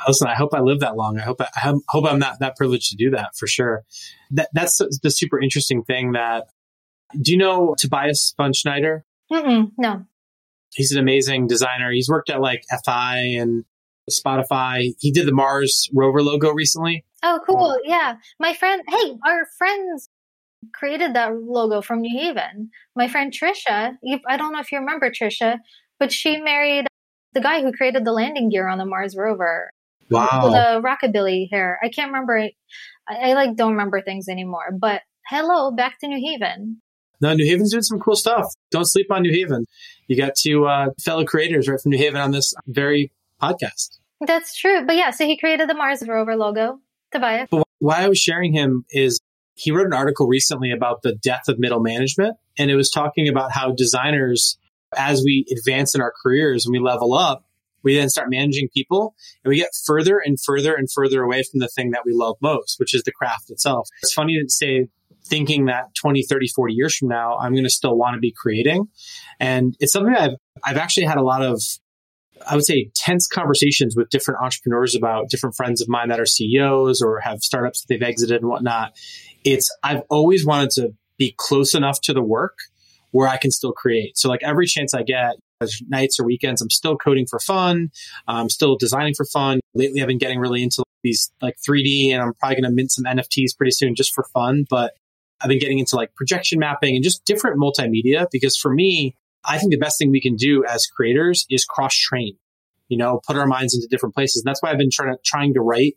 Listen, 0.09 0.29
I 0.29 0.35
hope 0.35 0.55
I 0.55 0.61
live 0.61 0.81
that 0.81 0.96
long. 0.96 1.18
I 1.18 1.24
hope 1.24 1.42
I, 1.42 1.48
I 1.55 1.74
hope 1.90 2.07
I'm 2.07 2.18
not 2.18 2.40
that 2.40 2.57
privileged 2.57 2.88
to 2.92 2.96
do 2.96 3.11
that 3.11 3.37
for 3.37 3.46
sure. 3.46 3.85
That 4.31 4.48
that's 4.55 4.79
the 4.79 5.11
super 5.11 5.38
interesting 5.38 5.85
thing. 5.85 6.12
That 6.12 6.46
do 7.20 7.33
you 7.33 7.37
know 7.37 7.74
Tobias 7.77 8.33
van 8.38 8.55
Schneider? 8.55 9.05
Mm-mm, 9.31 9.72
no. 9.77 10.07
He's 10.72 10.90
an 10.92 10.98
amazing 10.98 11.48
designer. 11.48 11.92
He's 11.92 12.09
worked 12.09 12.31
at 12.31 12.40
like 12.40 12.62
FI 12.87 13.18
and 13.18 13.66
Spotify. 14.10 14.94
He 14.98 15.10
did 15.10 15.26
the 15.26 15.32
Mars 15.32 15.88
rover 15.94 16.22
logo 16.22 16.50
recently. 16.52 17.04
Oh, 17.22 17.40
cool. 17.48 17.78
Yeah. 17.84 18.16
My 18.38 18.54
friend, 18.54 18.82
hey, 18.88 19.16
our 19.26 19.46
friends 19.56 20.08
created 20.74 21.14
that 21.14 21.34
logo 21.34 21.80
from 21.80 22.00
New 22.00 22.18
Haven. 22.18 22.70
My 22.96 23.08
friend 23.08 23.32
Trisha, 23.32 23.96
I 24.26 24.36
don't 24.36 24.52
know 24.52 24.60
if 24.60 24.72
you 24.72 24.78
remember 24.78 25.10
Trisha, 25.10 25.58
but 25.98 26.12
she 26.12 26.38
married 26.38 26.86
the 27.32 27.40
guy 27.40 27.62
who 27.62 27.72
created 27.72 28.04
the 28.04 28.12
landing 28.12 28.48
gear 28.48 28.68
on 28.68 28.78
the 28.78 28.86
Mars 28.86 29.16
rover. 29.16 29.70
Wow. 30.10 30.50
The 30.50 30.80
rockabilly 30.82 31.48
hair. 31.50 31.78
I 31.82 31.88
can't 31.88 32.10
remember. 32.10 32.38
I, 33.08 33.30
I 33.30 33.32
like 33.34 33.56
don't 33.56 33.72
remember 33.72 34.00
things 34.00 34.28
anymore. 34.28 34.72
But 34.78 35.02
hello, 35.28 35.70
back 35.70 35.98
to 36.00 36.08
New 36.08 36.18
Haven. 36.18 36.80
No, 37.20 37.34
New 37.34 37.50
Haven's 37.50 37.72
doing 37.72 37.82
some 37.82 37.98
cool 37.98 38.16
stuff. 38.16 38.46
Don't 38.70 38.86
sleep 38.86 39.10
on 39.10 39.22
New 39.22 39.32
Haven. 39.32 39.66
You 40.06 40.16
got 40.16 40.34
two 40.36 40.66
uh, 40.66 40.90
fellow 41.02 41.24
creators 41.24 41.68
right 41.68 41.80
from 41.80 41.90
New 41.90 41.98
Haven 41.98 42.20
on 42.20 42.30
this 42.30 42.54
very 42.66 43.12
podcast. 43.42 43.97
That's 44.20 44.57
true. 44.57 44.85
But 44.85 44.96
yeah, 44.96 45.11
so 45.11 45.24
he 45.26 45.37
created 45.37 45.68
the 45.68 45.74
Mars 45.74 46.02
rover 46.07 46.37
logo, 46.37 46.81
Tobias. 47.12 47.48
But 47.50 47.66
why 47.78 48.02
I 48.02 48.09
was 48.09 48.18
sharing 48.18 48.52
him 48.52 48.85
is 48.90 49.20
he 49.54 49.70
wrote 49.70 49.87
an 49.87 49.92
article 49.92 50.26
recently 50.26 50.70
about 50.70 51.02
the 51.02 51.14
death 51.14 51.48
of 51.48 51.59
middle 51.59 51.81
management. 51.81 52.37
And 52.59 52.70
it 52.70 52.76
was 52.76 52.90
talking 52.90 53.28
about 53.28 53.52
how 53.52 53.72
designers, 53.72 54.59
as 54.96 55.22
we 55.24 55.44
advance 55.50 55.94
in 55.94 56.00
our 56.00 56.12
careers 56.22 56.64
and 56.64 56.72
we 56.72 56.78
level 56.78 57.14
up, 57.14 57.44
we 57.83 57.96
then 57.96 58.09
start 58.09 58.28
managing 58.31 58.68
people 58.74 59.14
and 59.44 59.50
we 59.50 59.57
get 59.57 59.70
further 59.87 60.18
and 60.18 60.38
further 60.40 60.74
and 60.74 60.88
further 60.90 61.22
away 61.22 61.42
from 61.42 61.61
the 61.61 61.68
thing 61.68 61.92
that 61.92 62.02
we 62.04 62.12
love 62.12 62.37
most, 62.40 62.78
which 62.78 62.94
is 62.94 63.02
the 63.04 63.12
craft 63.12 63.50
itself. 63.50 63.88
It's 64.02 64.12
funny 64.12 64.38
to 64.40 64.48
say 64.48 64.88
thinking 65.24 65.66
that 65.66 65.94
20, 65.94 66.22
30, 66.22 66.48
40 66.48 66.74
years 66.74 66.96
from 66.96 67.09
now, 67.09 67.37
I'm 67.37 67.52
going 67.52 67.64
to 67.64 67.70
still 67.70 67.96
want 67.96 68.14
to 68.14 68.20
be 68.20 68.33
creating. 68.33 68.88
And 69.38 69.76
it's 69.81 69.92
something 69.92 70.14
I've, 70.14 70.37
I've 70.64 70.76
actually 70.76 71.07
had 71.07 71.18
a 71.18 71.22
lot 71.22 71.42
of 71.42 71.62
I 72.46 72.55
would 72.55 72.64
say 72.64 72.90
tense 72.94 73.27
conversations 73.27 73.94
with 73.96 74.11
different 74.11 74.40
entrepreneurs 74.42 74.94
about 74.94 75.31
different 75.31 75.57
friends 75.57 75.81
of 75.81 75.88
mine 75.88 76.09
that 76.09 76.20
are 76.20 76.27
CEOs 76.27 77.01
or 77.03 77.20
have 77.20 77.40
startups 77.40 77.81
that 77.81 77.87
they've 77.88 78.03
exited 78.03 78.40
and 78.40 78.51
whatnot. 78.51 78.92
It's, 79.44 79.74
I've 79.83 80.03
always 80.11 80.44
wanted 80.44 80.70
to 80.70 80.94
be 81.18 81.35
close 81.37 81.74
enough 81.74 82.01
to 82.03 82.12
the 82.12 82.22
work 82.22 82.59
where 83.11 83.29
I 83.29 83.37
can 83.37 83.51
still 83.51 83.72
create. 83.72 84.16
So 84.18 84.29
like 84.29 84.42
every 84.42 84.66
chance 84.66 84.94
I 84.94 85.03
get, 85.03 85.37
nights 85.88 86.20
or 86.20 86.24
weekends, 86.24 86.62
I'm 86.62 86.70
still 86.70 86.96
coding 86.96 87.27
for 87.29 87.38
fun. 87.40 87.90
I'm 88.27 88.48
still 88.48 88.77
designing 88.77 89.14
for 89.14 89.24
fun. 89.27 89.61
Lately, 89.74 90.01
I've 90.01 90.09
been 90.09 90.18
getting 90.18 90.38
really 90.38 90.62
into 90.62 90.85
these 91.03 91.31
like 91.40 91.57
3D 91.68 92.11
and 92.12 92.22
I'm 92.22 92.35
probably 92.35 92.57
going 92.57 92.70
to 92.70 92.74
mint 92.74 92.92
some 92.92 93.05
NFTs 93.05 93.57
pretty 93.57 93.72
soon 93.72 93.94
just 93.94 94.14
for 94.14 94.24
fun. 94.33 94.66
But 94.68 94.94
I've 95.40 95.48
been 95.48 95.59
getting 95.59 95.79
into 95.79 95.96
like 95.96 96.14
projection 96.14 96.59
mapping 96.59 96.94
and 96.94 97.05
just 97.05 97.24
different 97.24 97.61
multimedia 97.61 98.27
because 98.31 98.57
for 98.57 98.72
me, 98.72 99.14
I 99.44 99.59
think 99.59 99.72
the 99.72 99.79
best 99.79 99.98
thing 99.98 100.11
we 100.11 100.20
can 100.20 100.37
do 100.37 100.64
as 100.64 100.87
creators 100.87 101.46
is 101.51 101.64
cross 101.64 101.94
train, 101.94 102.37
you 102.88 102.96
know, 102.96 103.20
put 103.27 103.37
our 103.37 103.46
minds 103.46 103.74
into 103.74 103.87
different 103.88 104.14
places. 104.14 104.42
And 104.42 104.51
that's 104.51 104.62
why 104.62 104.70
I've 104.70 104.79
been 104.79 104.90
trying 104.90 105.14
to, 105.14 105.18
trying 105.24 105.55
to 105.55 105.61
write, 105.61 105.96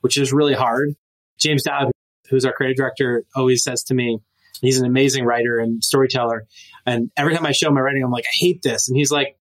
which 0.00 0.16
is 0.16 0.32
really 0.32 0.54
hard. 0.54 0.94
James 1.38 1.62
Dowd, 1.62 1.90
who's 2.28 2.44
our 2.44 2.52
creative 2.52 2.76
director, 2.76 3.24
always 3.34 3.62
says 3.62 3.82
to 3.84 3.94
me, 3.94 4.18
he's 4.60 4.78
an 4.78 4.86
amazing 4.86 5.24
writer 5.24 5.58
and 5.58 5.82
storyteller. 5.82 6.46
And 6.86 7.10
every 7.16 7.34
time 7.34 7.46
I 7.46 7.52
show 7.52 7.70
my 7.70 7.80
writing, 7.80 8.02
I'm 8.04 8.10
like, 8.10 8.26
I 8.26 8.34
hate 8.34 8.62
this. 8.62 8.88
And 8.88 8.96
he's 8.96 9.10
like, 9.10 9.36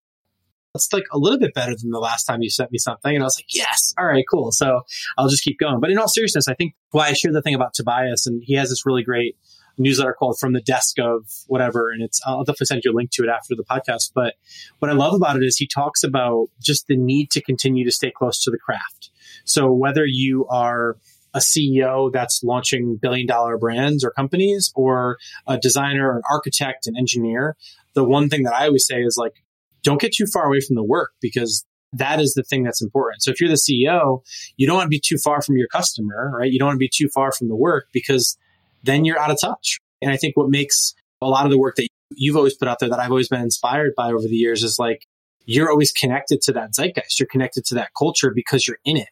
it's 0.76 0.94
like 0.94 1.06
a 1.12 1.18
little 1.18 1.40
bit 1.40 1.54
better 1.54 1.76
than 1.76 1.90
the 1.90 2.00
last 2.00 2.26
time 2.26 2.42
you 2.42 2.50
sent 2.50 2.72
me 2.72 2.78
something. 2.78 3.14
And 3.14 3.24
I 3.24 3.26
was 3.26 3.38
like, 3.38 3.54
yes, 3.54 3.94
all 3.98 4.06
right, 4.06 4.24
cool. 4.30 4.52
So 4.52 4.82
I'll 5.18 5.28
just 5.28 5.44
keep 5.44 5.60
going. 5.60 5.80
But 5.80 5.90
in 5.90 5.98
all 5.98 6.08
seriousness, 6.08 6.48
I 6.48 6.54
think 6.54 6.76
why 6.92 7.08
I 7.08 7.14
share 7.14 7.34
the 7.34 7.42
thing 7.42 7.56
about 7.56 7.74
Tobias 7.74 8.28
and 8.28 8.42
he 8.46 8.54
has 8.54 8.70
this 8.70 8.86
really 8.86 9.04
great 9.04 9.36
newsletter 9.80 10.14
called 10.14 10.38
From 10.40 10.54
the 10.54 10.62
Desk 10.62 11.00
of 11.00 11.26
whatever. 11.48 11.90
And 11.90 12.04
it's, 12.04 12.22
I'll 12.26 12.44
definitely 12.44 12.66
send 12.66 12.82
you 12.86 12.92
a 12.92 12.96
link 12.96 13.12
to 13.12 13.24
it 13.24 13.30
after 13.30 13.56
the 13.56 13.64
podcast. 13.64 14.12
But 14.14 14.36
what 14.80 14.92
I 14.92 14.94
love 14.94 15.14
about 15.14 15.38
it 15.38 15.44
is 15.44 15.58
he 15.58 15.68
talks 15.68 16.04
about 16.04 16.48
just 16.62 16.88
the 16.88 16.98
need 16.98 17.32
to 17.32 17.42
continue 17.42 17.86
to 17.86 17.92
stay 17.92 18.12
close 18.12 18.44
to 18.44 18.52
the 18.52 18.58
craft. 18.58 19.10
So 19.46 19.72
whether 19.72 20.06
you 20.06 20.46
are 20.48 20.98
a 21.34 21.40
CEO 21.40 22.12
that's 22.12 22.44
launching 22.44 22.98
billion 23.02 23.28
dollar 23.28 23.58
brands 23.58 24.04
or 24.04 24.12
companies 24.12 24.72
or 24.76 25.18
a 25.48 25.58
designer, 25.58 26.16
an 26.16 26.22
architect, 26.30 26.88
an 26.88 26.98
engineer, 26.98 27.56
the 27.94 28.04
one 28.04 28.30
thing 28.30 28.44
that 28.44 28.54
I 28.54 28.68
always 28.68 28.86
say 28.86 29.02
is 29.02 29.18
like, 29.18 29.44
don't 29.84 30.02
get 30.02 30.14
too 30.14 30.26
far 30.26 30.46
away 30.46 30.60
from 30.60 30.76
the 30.76 30.84
work 30.84 31.12
because 31.22 31.66
that 31.94 32.20
is 32.20 32.34
the 32.34 32.44
thing 32.44 32.64
that's 32.64 32.82
important. 32.82 33.24
So 33.24 33.32
if 33.32 33.40
you're 33.40 33.50
the 33.50 33.56
CEO, 33.56 34.22
you 34.58 34.68
don't 34.68 34.78
want 34.78 34.86
to 34.86 34.90
be 34.90 35.02
too 35.04 35.18
far 35.18 35.42
from 35.42 35.58
your 35.58 35.68
customer, 35.68 36.32
right? 36.38 36.52
You 36.52 36.60
don't 36.60 36.68
want 36.68 36.76
to 36.76 36.80
be 36.80 36.92
too 36.94 37.10
far 37.10 37.32
from 37.32 37.48
the 37.48 37.56
work 37.56 37.88
because 37.92 38.38
then 38.84 39.06
you're 39.06 39.20
out 39.20 39.32
of 39.32 39.38
touch. 39.42 39.80
And 40.02 40.12
I 40.12 40.18
think 40.18 40.38
what 40.38 40.50
makes 40.50 40.94
a 41.22 41.28
lot 41.28 41.46
of 41.46 41.52
the 41.52 41.60
work 41.60 41.76
that 41.76 41.88
you've 42.12 42.38
always 42.38 42.56
put 42.56 42.68
out 42.68 42.80
there 42.80 42.90
that 42.90 43.00
I've 43.00 43.12
always 43.12 43.30
been 43.30 43.42
inspired 43.42 43.94
by 43.96 44.12
over 44.12 44.28
the 44.28 44.36
years 44.36 44.64
is 44.64 44.78
like, 44.80 45.06
you're 45.46 45.70
always 45.70 45.92
connected 45.92 46.42
to 46.42 46.54
that 46.54 46.76
zeitgeist. 46.76 47.20
You're 47.20 47.28
connected 47.28 47.66
to 47.66 47.76
that 47.76 47.90
culture 47.98 48.32
because 48.34 48.68
you're 48.68 48.80
in 48.86 48.98
it. 48.98 49.10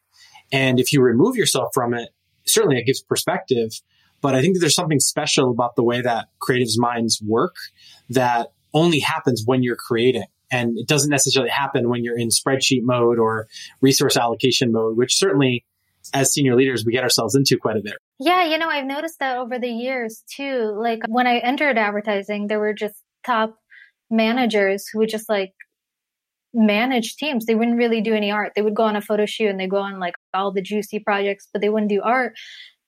And 0.51 0.79
if 0.79 0.93
you 0.93 1.01
remove 1.01 1.35
yourself 1.35 1.69
from 1.73 1.93
it, 1.93 2.09
certainly 2.45 2.77
it 2.77 2.85
gives 2.85 3.01
perspective. 3.01 3.71
But 4.21 4.35
I 4.35 4.41
think 4.41 4.55
that 4.55 4.59
there's 4.59 4.75
something 4.75 4.99
special 4.99 5.51
about 5.51 5.75
the 5.75 5.83
way 5.83 6.01
that 6.01 6.27
creatives' 6.41 6.77
minds 6.77 7.21
work 7.21 7.55
that 8.09 8.51
only 8.73 8.99
happens 8.99 9.43
when 9.45 9.63
you're 9.63 9.75
creating. 9.75 10.25
And 10.49 10.77
it 10.77 10.87
doesn't 10.87 11.09
necessarily 11.09 11.49
happen 11.49 11.89
when 11.89 12.03
you're 12.03 12.17
in 12.17 12.29
spreadsheet 12.29 12.83
mode 12.83 13.19
or 13.19 13.47
resource 13.81 14.15
allocation 14.15 14.71
mode, 14.71 14.95
which 14.95 15.17
certainly 15.17 15.65
as 16.13 16.31
senior 16.31 16.55
leaders, 16.55 16.85
we 16.85 16.93
get 16.93 17.03
ourselves 17.03 17.35
into 17.35 17.57
quite 17.57 17.75
a 17.77 17.81
bit. 17.81 17.95
Yeah, 18.19 18.45
you 18.45 18.57
know, 18.57 18.69
I've 18.69 18.85
noticed 18.85 19.19
that 19.19 19.37
over 19.37 19.59
the 19.59 19.69
years 19.69 20.23
too. 20.35 20.73
Like 20.79 20.99
when 21.07 21.27
I 21.27 21.37
entered 21.39 21.77
advertising, 21.77 22.47
there 22.47 22.59
were 22.59 22.73
just 22.73 22.95
top 23.25 23.55
managers 24.09 24.87
who 24.91 24.99
would 24.99 25.09
just 25.09 25.29
like 25.29 25.53
manage 26.53 27.15
teams. 27.17 27.45
They 27.45 27.55
wouldn't 27.55 27.77
really 27.77 28.01
do 28.01 28.13
any 28.13 28.31
art. 28.31 28.53
They 28.55 28.61
would 28.61 28.75
go 28.75 28.83
on 28.83 28.95
a 28.95 29.01
photo 29.01 29.25
shoot 29.25 29.49
and 29.49 29.59
they 29.59 29.67
go 29.67 29.77
on 29.77 29.99
like 29.99 30.15
all 30.33 30.51
the 30.51 30.61
juicy 30.61 30.99
projects, 30.99 31.47
but 31.51 31.61
they 31.61 31.69
wouldn't 31.69 31.89
do 31.89 32.01
art. 32.01 32.33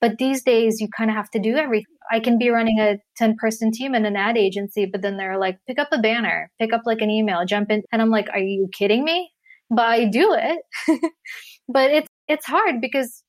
But 0.00 0.18
these 0.18 0.42
days, 0.42 0.80
you 0.80 0.88
kind 0.96 1.10
of 1.10 1.16
have 1.16 1.30
to 1.32 1.38
do 1.38 1.56
everything. 1.56 1.84
I 2.10 2.20
can 2.20 2.38
be 2.38 2.48
running 2.50 2.80
a 2.80 2.98
10 3.16 3.36
person 3.38 3.70
team 3.70 3.94
in 3.94 4.06
an 4.06 4.16
ad 4.16 4.36
agency, 4.38 4.86
but 4.86 5.02
then 5.02 5.16
they're 5.16 5.38
like, 5.38 5.58
pick 5.68 5.78
up 5.78 5.88
a 5.92 5.98
banner, 6.00 6.50
pick 6.60 6.72
up 6.72 6.82
like 6.86 7.02
an 7.02 7.10
email, 7.10 7.44
jump 7.44 7.70
in. 7.70 7.82
And 7.92 8.02
I'm 8.02 8.10
like, 8.10 8.28
are 8.32 8.38
you 8.40 8.68
kidding 8.76 9.04
me? 9.04 9.30
But 9.70 9.86
I 9.86 10.04
do 10.06 10.34
it. 10.36 11.12
but 11.68 11.90
it's, 11.92 12.08
it's 12.28 12.46
hard 12.46 12.80
because 12.80 13.22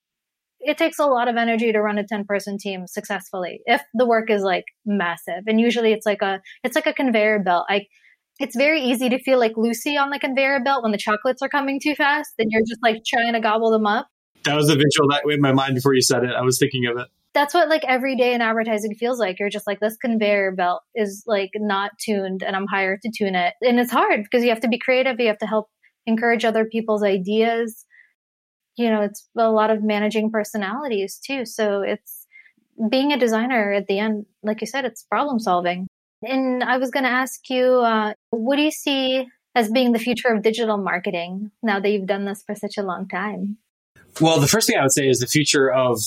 it 0.63 0.77
takes 0.77 0.99
a 0.99 1.05
lot 1.05 1.27
of 1.27 1.35
energy 1.35 1.71
to 1.71 1.81
run 1.81 1.97
a 1.97 2.05
10 2.05 2.25
person 2.25 2.57
team 2.57 2.87
successfully 2.87 3.61
if 3.65 3.81
the 3.93 4.05
work 4.05 4.29
is 4.29 4.43
like 4.43 4.65
massive 4.85 5.43
and 5.47 5.59
usually 5.59 5.91
it's 5.91 6.05
like 6.05 6.21
a 6.21 6.41
it's 6.63 6.75
like 6.75 6.87
a 6.87 6.93
conveyor 6.93 7.39
belt 7.39 7.65
i 7.69 7.81
it's 8.39 8.55
very 8.55 8.81
easy 8.81 9.09
to 9.09 9.19
feel 9.19 9.39
like 9.39 9.53
lucy 9.55 9.97
on 9.97 10.09
the 10.09 10.19
conveyor 10.19 10.59
belt 10.63 10.83
when 10.83 10.91
the 10.91 10.97
chocolates 10.97 11.41
are 11.41 11.49
coming 11.49 11.79
too 11.81 11.95
fast 11.95 12.31
and 12.39 12.49
you're 12.51 12.61
just 12.61 12.81
like 12.81 12.97
trying 13.05 13.33
to 13.33 13.39
gobble 13.39 13.71
them 13.71 13.85
up 13.85 14.07
that 14.43 14.55
was 14.55 14.67
the 14.67 14.75
visual 14.75 15.07
that 15.09 15.23
in 15.31 15.41
my 15.41 15.51
mind 15.51 15.75
before 15.75 15.93
you 15.93 16.01
said 16.01 16.23
it. 16.23 16.31
I 16.31 16.41
was 16.41 16.57
thinking 16.57 16.85
of 16.87 16.97
it. 16.97 17.07
That's 17.33 17.53
what 17.53 17.69
like 17.69 17.83
every 17.85 18.17
day 18.17 18.33
in 18.33 18.41
advertising 18.41 18.95
feels 18.95 19.19
like. 19.19 19.39
You're 19.39 19.49
just 19.49 19.67
like 19.67 19.79
this 19.79 19.95
conveyor 19.97 20.53
belt 20.53 20.81
is 20.95 21.23
like 21.27 21.51
not 21.55 21.91
tuned 21.99 22.43
and 22.43 22.55
I'm 22.55 22.67
hired 22.67 23.01
to 23.03 23.11
tune 23.15 23.35
it. 23.35 23.53
And 23.61 23.79
it's 23.79 23.91
hard 23.91 24.23
because 24.23 24.43
you 24.43 24.49
have 24.49 24.61
to 24.61 24.67
be 24.67 24.79
creative, 24.79 25.19
you 25.19 25.27
have 25.27 25.37
to 25.39 25.47
help 25.47 25.69
encourage 26.05 26.43
other 26.43 26.65
people's 26.65 27.03
ideas. 27.03 27.85
You 28.81 28.89
know, 28.89 29.01
it's 29.01 29.27
a 29.37 29.49
lot 29.49 29.69
of 29.69 29.83
managing 29.83 30.31
personalities 30.31 31.19
too. 31.23 31.45
So 31.45 31.81
it's 31.81 32.25
being 32.89 33.11
a 33.11 33.19
designer 33.19 33.73
at 33.73 33.87
the 33.87 33.99
end, 33.99 34.25
like 34.41 34.61
you 34.61 34.67
said, 34.67 34.85
it's 34.85 35.03
problem 35.03 35.39
solving. 35.39 35.87
And 36.23 36.63
I 36.63 36.77
was 36.77 36.91
going 36.91 37.03
to 37.03 37.09
ask 37.09 37.49
you, 37.49 37.65
uh, 37.65 38.13
what 38.31 38.55
do 38.55 38.63
you 38.63 38.71
see 38.71 39.27
as 39.55 39.69
being 39.71 39.91
the 39.91 39.99
future 39.99 40.29
of 40.29 40.43
digital 40.43 40.77
marketing 40.77 41.51
now 41.61 41.79
that 41.79 41.89
you've 41.89 42.07
done 42.07 42.25
this 42.25 42.43
for 42.45 42.55
such 42.55 42.77
a 42.77 42.83
long 42.83 43.07
time? 43.07 43.57
Well, 44.19 44.39
the 44.39 44.47
first 44.47 44.67
thing 44.67 44.77
I 44.77 44.81
would 44.81 44.91
say 44.91 45.07
is 45.07 45.19
the 45.19 45.27
future 45.27 45.71
of 45.71 45.99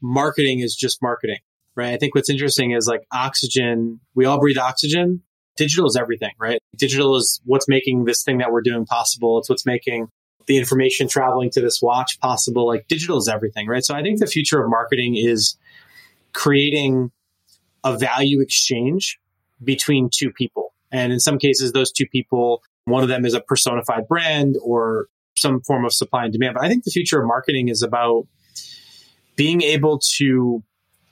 marketing 0.00 0.60
is 0.60 0.74
just 0.74 1.02
marketing, 1.02 1.38
right? 1.74 1.94
I 1.94 1.96
think 1.96 2.14
what's 2.14 2.30
interesting 2.30 2.72
is 2.72 2.86
like 2.86 3.02
oxygen, 3.12 4.00
we 4.14 4.24
all 4.24 4.38
breathe 4.38 4.58
oxygen. 4.58 5.22
Digital 5.56 5.86
is 5.86 5.96
everything, 5.96 6.32
right? 6.38 6.58
Digital 6.76 7.16
is 7.16 7.40
what's 7.44 7.68
making 7.68 8.04
this 8.04 8.22
thing 8.22 8.38
that 8.38 8.50
we're 8.50 8.62
doing 8.62 8.86
possible. 8.86 9.38
It's 9.38 9.48
what's 9.48 9.64
making 9.64 10.08
the 10.46 10.58
information 10.58 11.08
traveling 11.08 11.50
to 11.50 11.60
this 11.60 11.80
watch 11.82 12.18
possible. 12.20 12.66
Like 12.66 12.88
digital 12.88 13.18
is 13.18 13.28
everything, 13.28 13.66
right? 13.66 13.84
So 13.84 13.94
I 13.94 14.02
think 14.02 14.20
the 14.20 14.26
future 14.26 14.62
of 14.62 14.70
marketing 14.70 15.16
is 15.16 15.56
creating 16.32 17.10
a 17.82 17.96
value 17.96 18.40
exchange 18.40 19.18
between 19.62 20.10
two 20.12 20.30
people. 20.30 20.74
And 20.90 21.12
in 21.12 21.20
some 21.20 21.38
cases, 21.38 21.72
those 21.72 21.90
two 21.90 22.06
people, 22.06 22.62
one 22.84 23.02
of 23.02 23.08
them 23.08 23.24
is 23.24 23.34
a 23.34 23.40
personified 23.40 24.06
brand 24.08 24.56
or 24.62 25.06
some 25.36 25.60
form 25.62 25.84
of 25.84 25.92
supply 25.92 26.24
and 26.24 26.32
demand. 26.32 26.54
But 26.54 26.64
I 26.64 26.68
think 26.68 26.84
the 26.84 26.90
future 26.90 27.20
of 27.20 27.26
marketing 27.26 27.68
is 27.68 27.82
about 27.82 28.26
being 29.36 29.62
able 29.62 30.00
to 30.16 30.62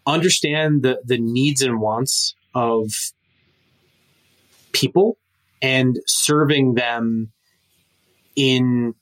understand 0.06 0.82
the, 0.82 1.00
the 1.04 1.18
needs 1.18 1.62
and 1.62 1.80
wants 1.80 2.34
of 2.54 2.90
people 4.72 5.18
and 5.60 5.98
serving 6.06 6.74
them 6.74 7.32
in 8.36 8.94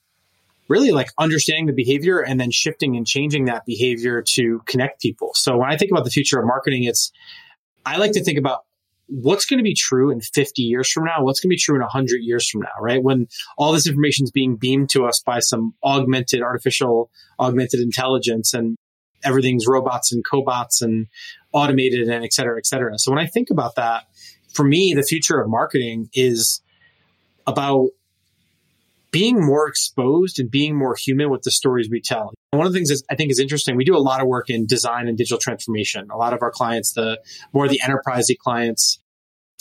really 0.71 0.93
like 0.93 1.09
understanding 1.19 1.67
the 1.67 1.73
behavior 1.73 2.21
and 2.21 2.41
then 2.41 2.51
shifting 2.53 2.97
and 2.97 3.07
changing 3.07 3.47
that 3.47 3.67
behavior 3.67 4.23
to 4.23 4.61
connect 4.67 5.03
people. 5.03 5.33
So 5.35 5.59
when 5.59 5.71
I 5.71 5.77
think 5.77 5.91
about 5.91 6.05
the 6.05 6.11
future 6.11 6.39
of 6.39 6.47
marketing, 6.47 6.85
it's, 6.85 7.11
I 7.85 7.97
like 7.97 8.13
to 8.13 8.23
think 8.23 8.39
about 8.39 8.61
what's 9.09 9.45
going 9.45 9.59
to 9.59 9.65
be 9.65 9.75
true 9.75 10.13
in 10.13 10.21
50 10.21 10.63
years 10.63 10.89
from 10.89 11.05
now? 11.05 11.25
What's 11.25 11.41
going 11.41 11.49
to 11.49 11.55
be 11.55 11.59
true 11.59 11.75
in 11.75 11.81
100 11.81 12.19
years 12.19 12.49
from 12.49 12.63
now, 12.63 12.81
right? 12.81 13.03
When 13.03 13.27
all 13.59 13.73
this 13.73 13.89
information 13.89 14.25
is 14.25 14.31
being 14.31 14.57
beamed 14.57 14.91
to 14.91 15.05
us 15.07 15.21
by 15.21 15.41
some 15.41 15.75
augmented, 15.83 16.41
artificial, 16.41 17.11
augmented 17.41 17.81
intelligence 17.81 18.55
and 18.55 18.79
everything's 19.25 19.67
robots 19.67 20.13
and 20.13 20.25
cobots 20.25 20.81
and 20.81 21.09
automated 21.53 22.09
and 22.09 22.25
et 22.25 22.33
cetera, 22.33 22.57
et 22.57 22.65
cetera. 22.65 22.97
So 22.97 23.11
when 23.11 23.19
I 23.19 23.27
think 23.27 23.51
about 23.51 23.75
that, 23.75 24.05
for 24.55 24.65
me, 24.65 24.95
the 24.95 25.03
future 25.03 25.41
of 25.41 25.51
marketing 25.51 26.09
is 26.15 26.63
about 27.47 27.89
being 29.13 29.45
more 29.45 29.69
exposed 29.69 30.39
and 30.39 30.51
being 30.51 30.77
more 30.77 30.95
human 30.95 31.31
with 31.31 31.43
the 31.43 31.51
stories 31.51 31.89
we 31.91 32.01
tell. 32.01 32.33
One 32.53 32.67
of 32.67 32.73
the 32.73 32.79
things 32.79 32.91
that 32.91 33.03
I 33.11 33.15
think 33.15 33.31
is 33.31 33.39
interesting, 33.39 33.77
we 33.77 33.85
do 33.85 33.97
a 33.97 33.99
lot 33.99 34.21
of 34.21 34.27
work 34.27 34.51
in 34.51 34.67
design 34.67 35.09
and 35.09 35.17
digital 35.17 35.39
transformation. 35.39 36.09
A 36.11 36.17
lot 36.17 36.33
of 36.33 36.43
our 36.43 36.51
clients, 36.51 36.93
the 36.93 37.21
more 37.53 37.69
the 37.69 37.81
enterprisey 37.85 38.37
clients 38.39 39.01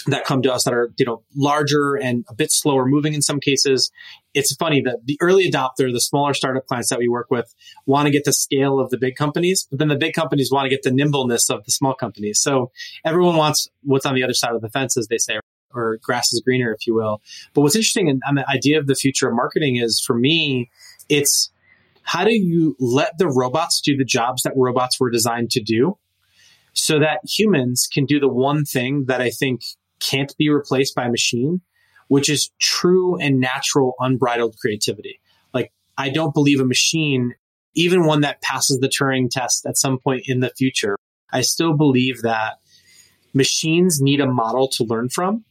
that 0.08 0.24
come 0.24 0.42
to 0.42 0.54
us 0.54 0.64
that 0.64 0.74
are, 0.74 0.92
you 0.98 1.06
know, 1.06 1.24
larger 1.36 1.96
and 1.96 2.26
a 2.30 2.34
bit 2.34 2.52
slower 2.52 2.86
moving 2.86 3.14
in 3.14 3.22
some 3.22 3.40
cases. 3.40 3.92
It's 4.34 4.56
funny 4.56 4.82
that 4.82 5.00
the 5.06 5.18
early 5.20 5.50
adopter, 5.50 5.92
the 5.92 6.00
smaller 6.00 6.34
startup 6.34 6.66
clients 6.68 6.90
that 6.90 7.00
we 7.00 7.10
work 7.10 7.28
with 7.30 7.54
want 7.86 8.06
to 8.06 8.12
get 8.12 8.24
the 8.24 8.32
scale 8.32 8.80
of 8.80 8.92
the 8.92 8.98
big 8.98 9.16
companies, 9.16 9.68
but 9.70 9.80
then 9.80 9.90
the 9.90 9.98
big 9.98 10.14
companies 10.14 10.52
want 10.52 10.66
to 10.66 10.70
get 10.70 10.84
the 10.84 10.92
nimbleness 10.92 11.50
of 11.50 11.66
the 11.66 11.72
small 11.72 11.94
companies. 11.94 12.40
So 12.40 12.72
everyone 13.04 13.36
wants 13.36 13.68
what's 13.84 14.06
on 14.06 14.16
the 14.16 14.24
other 14.24 14.34
side 14.34 14.56
of 14.56 14.62
the 14.62 14.70
fence, 14.70 14.96
as 14.96 15.08
they 15.08 15.18
say, 15.18 15.40
or 15.74 16.00
grass 16.02 16.32
is 16.34 16.42
greener, 16.44 16.74
if 16.74 16.88
you 16.88 16.94
will. 16.94 17.22
But 17.54 17.62
what's 17.62 17.76
interesting 17.76 18.20
on 18.28 18.36
the 18.36 18.50
idea 18.50 18.80
of 18.80 18.88
the 18.88 18.96
future 18.96 19.28
of 19.28 19.36
marketing 19.36 19.78
is 19.78 20.02
for 20.06 20.16
me, 20.16 20.70
it's 21.10 21.52
how 22.04 22.24
do 22.24 22.34
you 22.34 22.76
let 22.80 23.18
the 23.18 23.28
robots 23.28 23.82
do 23.82 23.96
the 23.96 24.06
jobs 24.06 24.44
that 24.44 24.54
robots 24.56 25.00
were 25.00 25.12
designed 25.12 25.52
to 25.52 25.62
do 25.62 25.98
so 26.74 27.00
that 27.00 27.20
humans 27.24 27.88
can 27.92 28.06
do 28.06 28.20
the 28.20 28.28
one 28.28 28.66
thing 28.66 29.06
that 29.06 29.22
I 29.22 29.30
think 29.30 29.62
can't 30.00 30.36
be 30.38 30.50
replaced 30.50 30.96
by 30.96 31.06
a 31.06 31.10
machine, 31.10 31.62
which 32.08 32.30
is 32.30 32.52
true 32.60 33.18
and 33.20 33.40
natural, 33.40 33.94
unbridled 34.00 34.56
creativity. 34.60 35.20
Like, 35.54 35.72
I 35.98 36.10
don't 36.10 36.34
believe 36.34 36.60
a 36.60 36.66
machine, 36.66 37.36
even 37.76 38.06
one 38.06 38.22
that 38.22 38.42
passes 38.42 38.80
the 38.80 38.88
Turing 38.88 39.30
test 39.30 39.66
at 39.66 39.78
some 39.78 40.00
point 40.00 40.24
in 40.26 40.40
the 40.40 40.52
future, 40.58 40.98
I 41.32 41.42
still 41.42 41.74
believe 41.76 42.22
that 42.22 42.58
machines 43.34 44.02
need 44.02 44.20
a 44.20 44.28
model 44.28 44.68
to 44.70 44.84
learn 44.84 45.10
from 45.10 45.46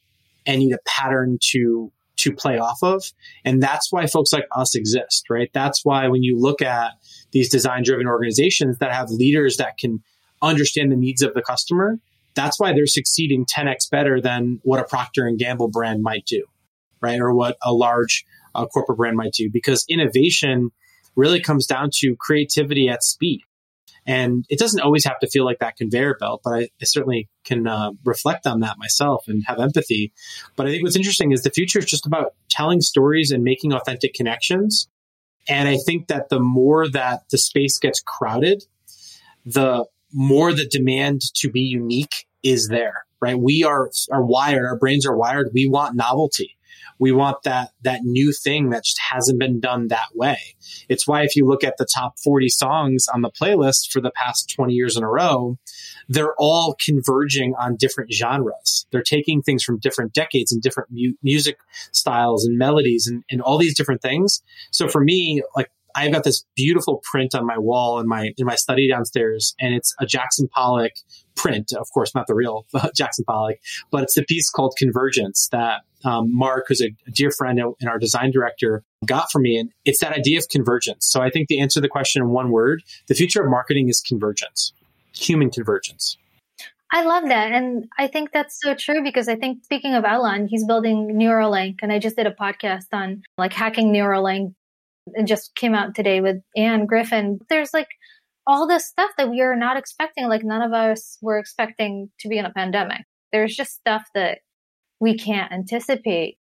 and 0.48 0.58
need 0.58 0.72
a 0.72 0.78
pattern 0.84 1.38
to 1.52 1.92
to 2.16 2.32
play 2.32 2.58
off 2.58 2.78
of. 2.82 3.04
And 3.44 3.62
that's 3.62 3.92
why 3.92 4.06
folks 4.06 4.32
like 4.32 4.46
us 4.50 4.74
exist, 4.74 5.26
right? 5.30 5.50
That's 5.54 5.84
why 5.84 6.08
when 6.08 6.24
you 6.24 6.36
look 6.36 6.60
at 6.60 6.94
these 7.30 7.48
design 7.48 7.84
driven 7.84 8.08
organizations 8.08 8.78
that 8.78 8.92
have 8.92 9.08
leaders 9.10 9.58
that 9.58 9.78
can 9.78 10.02
understand 10.42 10.90
the 10.90 10.96
needs 10.96 11.22
of 11.22 11.34
the 11.34 11.42
customer, 11.42 12.00
that's 12.34 12.58
why 12.58 12.72
they're 12.72 12.86
succeeding 12.86 13.46
10x 13.46 13.88
better 13.88 14.20
than 14.20 14.58
what 14.64 14.80
a 14.80 14.84
Procter 14.84 15.28
and 15.28 15.38
Gamble 15.38 15.68
brand 15.68 16.02
might 16.02 16.26
do, 16.26 16.44
right? 17.00 17.20
Or 17.20 17.32
what 17.32 17.56
a 17.62 17.72
large 17.72 18.24
uh, 18.52 18.66
corporate 18.66 18.98
brand 18.98 19.16
might 19.16 19.32
do 19.32 19.48
because 19.52 19.84
innovation 19.88 20.70
really 21.14 21.40
comes 21.40 21.66
down 21.66 21.90
to 21.98 22.16
creativity 22.18 22.88
at 22.88 23.04
speed. 23.04 23.42
And 24.08 24.46
it 24.48 24.58
doesn't 24.58 24.80
always 24.80 25.04
have 25.04 25.18
to 25.18 25.28
feel 25.28 25.44
like 25.44 25.58
that 25.58 25.76
conveyor 25.76 26.16
belt, 26.18 26.40
but 26.42 26.54
I, 26.54 26.60
I 26.62 26.84
certainly 26.84 27.28
can 27.44 27.66
uh, 27.66 27.90
reflect 28.06 28.46
on 28.46 28.60
that 28.60 28.78
myself 28.78 29.28
and 29.28 29.44
have 29.46 29.60
empathy. 29.60 30.14
But 30.56 30.66
I 30.66 30.70
think 30.70 30.82
what's 30.82 30.96
interesting 30.96 31.30
is 31.30 31.42
the 31.42 31.50
future 31.50 31.78
is 31.78 31.84
just 31.84 32.06
about 32.06 32.34
telling 32.48 32.80
stories 32.80 33.30
and 33.30 33.44
making 33.44 33.74
authentic 33.74 34.14
connections. 34.14 34.88
And 35.46 35.68
I 35.68 35.76
think 35.76 36.08
that 36.08 36.30
the 36.30 36.40
more 36.40 36.88
that 36.88 37.24
the 37.30 37.36
space 37.36 37.78
gets 37.78 38.00
crowded, 38.00 38.64
the 39.44 39.84
more 40.10 40.54
the 40.54 40.66
demand 40.66 41.20
to 41.34 41.50
be 41.50 41.60
unique 41.60 42.26
is 42.42 42.68
there, 42.68 43.04
right? 43.20 43.38
We 43.38 43.62
are, 43.62 43.90
are 44.10 44.24
wired, 44.24 44.64
our 44.64 44.78
brains 44.78 45.04
are 45.04 45.16
wired. 45.16 45.50
We 45.52 45.68
want 45.68 45.96
novelty 45.96 46.57
we 46.98 47.12
want 47.12 47.42
that 47.44 47.70
that 47.82 48.02
new 48.02 48.32
thing 48.32 48.70
that 48.70 48.84
just 48.84 48.98
hasn't 49.10 49.38
been 49.38 49.60
done 49.60 49.88
that 49.88 50.08
way. 50.14 50.38
It's 50.88 51.06
why 51.06 51.22
if 51.22 51.36
you 51.36 51.46
look 51.46 51.64
at 51.64 51.76
the 51.78 51.86
top 51.94 52.18
40 52.22 52.48
songs 52.48 53.06
on 53.12 53.22
the 53.22 53.30
playlist 53.30 53.90
for 53.90 54.00
the 54.00 54.10
past 54.10 54.52
20 54.54 54.72
years 54.72 54.96
in 54.96 55.02
a 55.02 55.08
row, 55.08 55.58
they're 56.08 56.34
all 56.38 56.76
converging 56.84 57.54
on 57.58 57.76
different 57.76 58.12
genres. 58.12 58.86
They're 58.90 59.02
taking 59.02 59.42
things 59.42 59.62
from 59.62 59.78
different 59.78 60.12
decades 60.12 60.52
and 60.52 60.62
different 60.62 60.90
mu- 60.92 61.14
music 61.22 61.58
styles 61.92 62.44
and 62.44 62.58
melodies 62.58 63.06
and, 63.06 63.24
and 63.30 63.40
all 63.40 63.58
these 63.58 63.76
different 63.76 64.02
things. 64.02 64.42
So 64.70 64.88
for 64.88 65.02
me, 65.02 65.42
like 65.56 65.70
I've 65.94 66.12
got 66.12 66.24
this 66.24 66.44
beautiful 66.56 67.02
print 67.10 67.34
on 67.34 67.46
my 67.46 67.58
wall 67.58 67.98
in 67.98 68.08
my 68.08 68.32
in 68.36 68.46
my 68.46 68.54
study 68.54 68.88
downstairs, 68.88 69.54
and 69.60 69.74
it's 69.74 69.94
a 70.00 70.06
Jackson 70.06 70.48
Pollock 70.48 70.92
print. 71.36 71.72
Of 71.72 71.88
course, 71.92 72.14
not 72.14 72.26
the 72.26 72.34
real 72.34 72.66
Jackson 72.94 73.24
Pollock, 73.24 73.58
but 73.90 74.02
it's 74.02 74.14
the 74.14 74.24
piece 74.24 74.50
called 74.50 74.74
Convergence 74.78 75.48
that 75.52 75.82
um, 76.04 76.34
Mark, 76.34 76.66
who's 76.68 76.82
a, 76.82 76.90
dear 77.10 77.30
friend 77.30 77.58
and 77.58 77.88
our 77.88 77.98
design 77.98 78.30
director, 78.30 78.84
got 79.04 79.30
for 79.30 79.40
me. 79.40 79.58
And 79.58 79.70
it's 79.84 80.00
that 80.00 80.12
idea 80.12 80.38
of 80.38 80.48
convergence. 80.48 81.06
So 81.06 81.20
I 81.20 81.30
think 81.30 81.48
the 81.48 81.60
answer 81.60 81.78
to 81.78 81.80
the 81.80 81.88
question 81.88 82.22
in 82.22 82.28
one 82.28 82.50
word, 82.50 82.82
the 83.08 83.14
future 83.14 83.42
of 83.42 83.50
marketing 83.50 83.88
is 83.88 84.00
convergence, 84.00 84.72
human 85.12 85.50
convergence. 85.50 86.16
I 86.90 87.02
love 87.02 87.24
that. 87.28 87.52
And 87.52 87.86
I 87.98 88.06
think 88.06 88.32
that's 88.32 88.58
so 88.60 88.74
true 88.74 89.02
because 89.02 89.28
I 89.28 89.36
think 89.36 89.62
speaking 89.64 89.94
of 89.94 90.04
Elon, 90.04 90.48
he's 90.48 90.64
building 90.64 91.14
Neuralink. 91.14 91.80
And 91.82 91.92
I 91.92 91.98
just 91.98 92.16
did 92.16 92.26
a 92.26 92.30
podcast 92.30 92.86
on 92.92 93.22
like 93.36 93.52
hacking 93.52 93.92
Neuralink 93.92 94.54
and 95.14 95.26
just 95.26 95.54
came 95.54 95.74
out 95.74 95.94
today 95.94 96.20
with 96.20 96.36
Anne 96.56 96.86
Griffin. 96.86 97.38
There's 97.48 97.72
like 97.72 97.88
all 98.46 98.66
this 98.66 98.88
stuff 98.88 99.10
that 99.18 99.30
we 99.30 99.40
are 99.40 99.56
not 99.56 99.76
expecting. 99.76 100.28
Like 100.28 100.42
none 100.42 100.62
of 100.62 100.72
us 100.72 101.18
were 101.20 101.38
expecting 101.38 102.10
to 102.20 102.28
be 102.28 102.38
in 102.38 102.46
a 102.46 102.52
pandemic. 102.52 103.02
There's 103.32 103.54
just 103.54 103.74
stuff 103.74 104.04
that 104.14 104.38
we 105.00 105.16
can't 105.16 105.52
anticipate. 105.52 106.38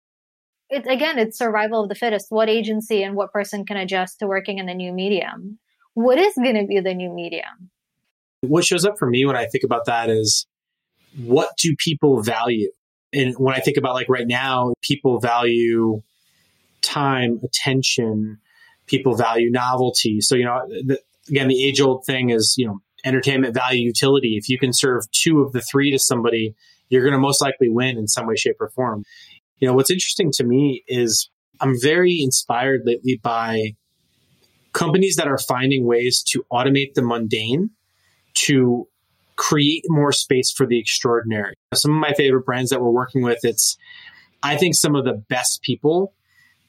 It's 0.71 0.87
again, 0.89 1.19
it's 1.19 1.39
survival 1.39 1.83
of 1.83 1.89
the 1.89 1.95
fittest. 1.95 2.27
What 2.29 2.49
agency 2.49 3.03
and 3.03 3.17
what 3.17 3.33
person 3.33 3.65
can 3.65 3.77
adjust 3.77 4.19
to 4.19 4.27
working 4.27 4.59
in 4.59 4.67
the 4.67 4.75
new 4.75 4.93
medium? 4.93 5.59
What 5.95 6.19
is 6.19 6.35
going 6.35 6.57
to 6.57 6.67
be 6.67 6.81
the 6.81 6.95
new 6.95 7.11
medium? 7.13 7.71
What 8.43 8.65
shows 8.65 8.85
up 8.85 8.99
for 8.99 9.09
me 9.09 9.25
when 9.25 9.37
I 9.37 9.47
think 9.47 9.65
about 9.65 9.87
that 9.87 10.11
is 10.11 10.47
what 11.17 11.57
do 11.57 11.75
people 11.79 12.23
value? 12.23 12.71
And 13.13 13.35
when 13.39 13.55
I 13.55 13.61
think 13.61 13.77
about 13.77 13.95
like 13.95 14.09
right 14.09 14.27
now, 14.27 14.75
people 14.83 15.21
value 15.21 16.03
time, 16.83 17.41
attention, 17.43 18.39
people 18.87 19.17
value 19.17 19.51
novelty. 19.51 20.21
So, 20.21 20.35
you 20.35 20.45
know, 20.45 20.61
the, 20.69 21.01
again, 21.29 21.49
the 21.49 21.65
age 21.65 21.81
old 21.81 22.05
thing 22.05 22.31
is, 22.31 22.55
you 22.57 22.67
know, 22.67 22.81
entertainment 23.05 23.55
value 23.55 23.83
utility. 23.83 24.37
If 24.37 24.49
you 24.49 24.59
can 24.59 24.73
serve 24.73 25.11
two 25.11 25.41
of 25.41 25.53
the 25.53 25.61
three 25.61 25.91
to 25.91 25.99
somebody, 25.99 26.55
you're 26.89 27.03
going 27.03 27.13
to 27.13 27.19
most 27.19 27.41
likely 27.41 27.69
win 27.69 27.97
in 27.99 28.09
some 28.09 28.27
way, 28.27 28.37
shape, 28.37 28.57
or 28.61 28.71
form. 28.71 29.05
You 29.59 29.69
know, 29.69 29.75
what's 29.75 29.91
interesting 29.91 30.31
to 30.35 30.45
me 30.45 30.83
is 30.87 31.29
I'm 31.61 31.75
very 31.81 32.21
inspired 32.21 32.83
lately 32.85 33.21
by 33.23 33.77
companies 34.73 35.17
that 35.17 35.29
are 35.29 35.39
finding 35.39 35.87
ways 35.87 36.23
to 36.29 36.45
automate 36.53 36.95
the 36.95 37.03
mundane 37.03 37.71
to 38.35 38.89
create 39.37 39.85
more 39.89 40.13
space 40.13 40.53
for 40.53 40.67
the 40.67 40.79
extraordinary. 40.79 41.55
Some 41.73 41.93
of 41.93 41.99
my 41.99 42.13
favorite 42.13 42.45
brands 42.45 42.71
that 42.71 42.81
we're 42.81 42.91
working 42.91 43.23
with, 43.23 43.41
it's, 43.45 43.77
I 44.43 44.57
think 44.57 44.75
some 44.75 44.95
of 44.95 45.05
the 45.05 45.15
best 45.29 45.63
people 45.63 46.13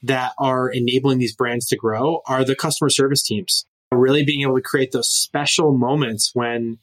that 0.02 0.32
are 0.38 0.68
enabling 0.68 1.18
these 1.18 1.34
brands 1.34 1.66
to 1.66 1.76
grow 1.76 2.22
are 2.26 2.44
the 2.44 2.56
customer 2.56 2.90
service 2.90 3.22
teams. 3.22 3.66
Really 3.92 4.24
being 4.24 4.42
able 4.42 4.56
to 4.56 4.62
create 4.62 4.92
those 4.92 5.08
special 5.08 5.76
moments 5.76 6.30
when 6.34 6.78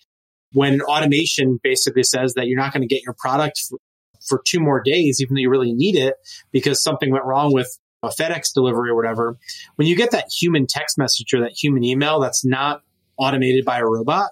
when 0.53 0.81
automation 0.81 1.59
basically 1.63 2.03
says 2.03 2.35
that 2.35 2.47
you're 2.47 2.59
not 2.59 2.71
going 2.71 2.87
to 2.87 2.93
get 2.93 3.03
your 3.03 3.15
product 3.17 3.59
for, 3.67 3.79
for 4.27 4.41
two 4.45 4.59
more 4.59 4.81
days, 4.81 5.19
even 5.19 5.33
though 5.33 5.41
you 5.41 5.49
really 5.49 5.73
need 5.73 5.95
it 5.95 6.15
because 6.51 6.81
something 6.81 7.11
went 7.11 7.25
wrong 7.25 7.51
with 7.53 7.77
a 8.03 8.09
FedEx 8.09 8.53
delivery 8.53 8.89
or 8.89 8.95
whatever, 8.95 9.37
when 9.75 9.87
you 9.87 9.95
get 9.95 10.11
that 10.11 10.29
human 10.29 10.67
text 10.67 10.97
message 10.97 11.33
or 11.33 11.41
that 11.41 11.51
human 11.51 11.83
email 11.83 12.19
that's 12.19 12.45
not 12.45 12.83
automated 13.17 13.65
by 13.65 13.79
a 13.79 13.85
robot, 13.85 14.31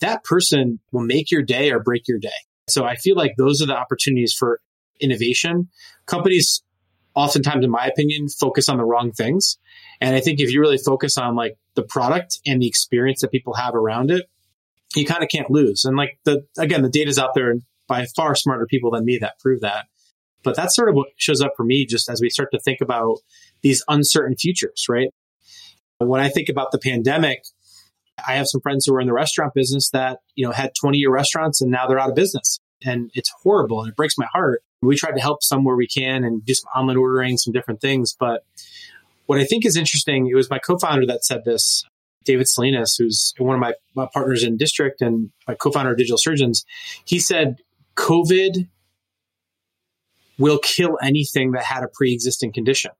that 0.00 0.24
person 0.24 0.80
will 0.92 1.02
make 1.02 1.30
your 1.30 1.42
day 1.42 1.70
or 1.70 1.80
break 1.80 2.08
your 2.08 2.18
day. 2.18 2.30
So 2.68 2.84
I 2.84 2.96
feel 2.96 3.16
like 3.16 3.34
those 3.36 3.60
are 3.60 3.66
the 3.66 3.76
opportunities 3.76 4.32
for 4.32 4.60
innovation. 5.00 5.68
Companies 6.06 6.62
oftentimes, 7.14 7.64
in 7.64 7.70
my 7.70 7.86
opinion, 7.86 8.28
focus 8.28 8.68
on 8.68 8.78
the 8.78 8.84
wrong 8.84 9.12
things. 9.12 9.58
And 10.00 10.16
I 10.16 10.20
think 10.20 10.40
if 10.40 10.50
you 10.50 10.60
really 10.60 10.78
focus 10.78 11.18
on 11.18 11.36
like 11.36 11.56
the 11.74 11.82
product 11.82 12.40
and 12.46 12.60
the 12.60 12.66
experience 12.66 13.20
that 13.20 13.30
people 13.30 13.54
have 13.54 13.74
around 13.74 14.10
it, 14.10 14.26
you 14.94 15.06
kind 15.06 15.22
of 15.22 15.28
can't 15.28 15.50
lose. 15.50 15.84
And 15.84 15.96
like 15.96 16.18
the, 16.24 16.46
again, 16.58 16.82
the 16.82 16.90
data's 16.90 17.18
out 17.18 17.34
there 17.34 17.54
by 17.88 18.06
far 18.16 18.34
smarter 18.34 18.66
people 18.66 18.90
than 18.90 19.04
me 19.04 19.18
that 19.18 19.38
prove 19.38 19.60
that. 19.60 19.86
But 20.42 20.56
that's 20.56 20.74
sort 20.74 20.88
of 20.88 20.94
what 20.94 21.08
shows 21.16 21.40
up 21.40 21.52
for 21.56 21.64
me 21.64 21.86
just 21.86 22.08
as 22.08 22.20
we 22.20 22.28
start 22.28 22.50
to 22.52 22.58
think 22.58 22.80
about 22.80 23.18
these 23.62 23.84
uncertain 23.88 24.36
futures, 24.36 24.86
right? 24.88 25.08
When 25.98 26.20
I 26.20 26.28
think 26.28 26.48
about 26.48 26.72
the 26.72 26.78
pandemic, 26.78 27.44
I 28.26 28.34
have 28.34 28.48
some 28.48 28.60
friends 28.60 28.86
who 28.86 28.94
are 28.94 29.00
in 29.00 29.06
the 29.06 29.12
restaurant 29.12 29.54
business 29.54 29.90
that, 29.90 30.18
you 30.34 30.44
know, 30.44 30.52
had 30.52 30.72
20 30.80 30.98
year 30.98 31.12
restaurants 31.12 31.60
and 31.60 31.70
now 31.70 31.86
they're 31.86 31.98
out 31.98 32.10
of 32.10 32.16
business. 32.16 32.58
And 32.84 33.10
it's 33.14 33.32
horrible 33.42 33.80
and 33.80 33.90
it 33.90 33.96
breaks 33.96 34.18
my 34.18 34.26
heart. 34.32 34.62
We 34.80 34.96
tried 34.96 35.12
to 35.12 35.20
help 35.20 35.42
some 35.42 35.64
where 35.64 35.76
we 35.76 35.86
can 35.86 36.24
and 36.24 36.44
do 36.44 36.54
some 36.54 36.68
online 36.74 36.96
ordering, 36.96 37.38
some 37.38 37.52
different 37.52 37.80
things. 37.80 38.16
But 38.18 38.44
what 39.26 39.38
I 39.38 39.44
think 39.44 39.64
is 39.64 39.76
interesting, 39.76 40.26
it 40.26 40.34
was 40.34 40.50
my 40.50 40.58
co-founder 40.58 41.06
that 41.06 41.24
said 41.24 41.44
this 41.44 41.84
David 42.24 42.48
Salinas, 42.48 42.96
who's 42.96 43.34
one 43.38 43.54
of 43.54 43.60
my, 43.60 43.74
my 43.94 44.08
partners 44.12 44.42
in 44.42 44.56
District 44.56 45.00
and 45.00 45.30
my 45.46 45.54
co-founder 45.54 45.92
of 45.92 45.96
Digital 45.96 46.18
Surgeons, 46.18 46.64
he 47.04 47.18
said 47.18 47.56
COVID 47.96 48.68
will 50.38 50.58
kill 50.58 50.98
anything 51.02 51.52
that 51.52 51.64
had 51.64 51.84
a 51.84 51.88
pre-existing 51.88 52.52
condition. 52.52 52.90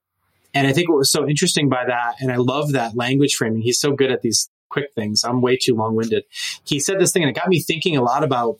And 0.53 0.67
I 0.67 0.73
think 0.73 0.87
what 0.87 0.97
was 0.97 1.11
so 1.11 1.27
interesting 1.27 1.67
by 1.67 1.83
that, 1.85 2.15
and 2.19 2.31
I 2.31 2.35
love 2.35 2.73
that 2.73 2.95
language 2.95 3.35
framing. 3.35 3.61
He's 3.61 3.79
so 3.79 3.91
good 3.91 4.11
at 4.11 4.21
these 4.21 4.49
quick 4.69 4.93
things. 4.93 5.23
I'm 5.23 5.41
way 5.41 5.57
too 5.57 5.75
long-winded. 5.75 6.23
He 6.63 6.79
said 6.79 6.99
this 6.99 7.11
thing 7.11 7.23
and 7.23 7.29
it 7.29 7.39
got 7.39 7.47
me 7.47 7.61
thinking 7.61 7.95
a 7.97 8.01
lot 8.01 8.23
about 8.23 8.59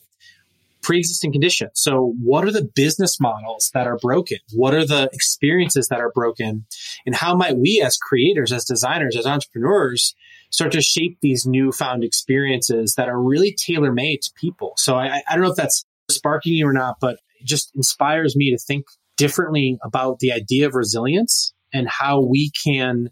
pre-existing 0.83 1.31
conditions. 1.31 1.71
So 1.75 2.13
what 2.21 2.45
are 2.45 2.51
the 2.51 2.69
business 2.75 3.19
models 3.19 3.71
that 3.73 3.87
are 3.87 3.97
broken? 3.97 4.37
What 4.51 4.73
are 4.73 4.85
the 4.85 5.09
experiences 5.13 5.87
that 5.87 5.99
are 5.99 6.11
broken? 6.13 6.65
And 7.05 7.15
how 7.15 7.35
might 7.35 7.57
we 7.57 7.81
as 7.83 7.97
creators, 7.97 8.51
as 8.51 8.65
designers, 8.65 9.15
as 9.15 9.25
entrepreneurs 9.25 10.13
start 10.51 10.71
to 10.73 10.81
shape 10.81 11.17
these 11.21 11.47
newfound 11.47 12.03
experiences 12.03 12.93
that 12.95 13.09
are 13.09 13.19
really 13.19 13.55
tailor 13.57 13.91
made 13.91 14.21
to 14.21 14.31
people. 14.39 14.73
So 14.77 14.95
I, 14.95 15.23
I 15.27 15.33
don't 15.33 15.41
know 15.41 15.49
if 15.49 15.57
that's 15.57 15.83
sparking 16.11 16.53
you 16.53 16.67
or 16.67 16.73
not, 16.73 16.97
but 17.01 17.17
it 17.39 17.47
just 17.47 17.75
inspires 17.75 18.35
me 18.35 18.51
to 18.51 18.57
think 18.57 18.85
differently 19.17 19.79
about 19.83 20.19
the 20.19 20.31
idea 20.31 20.67
of 20.67 20.75
resilience 20.75 21.53
and 21.73 21.87
how 21.89 22.21
we 22.21 22.51
can 22.63 23.09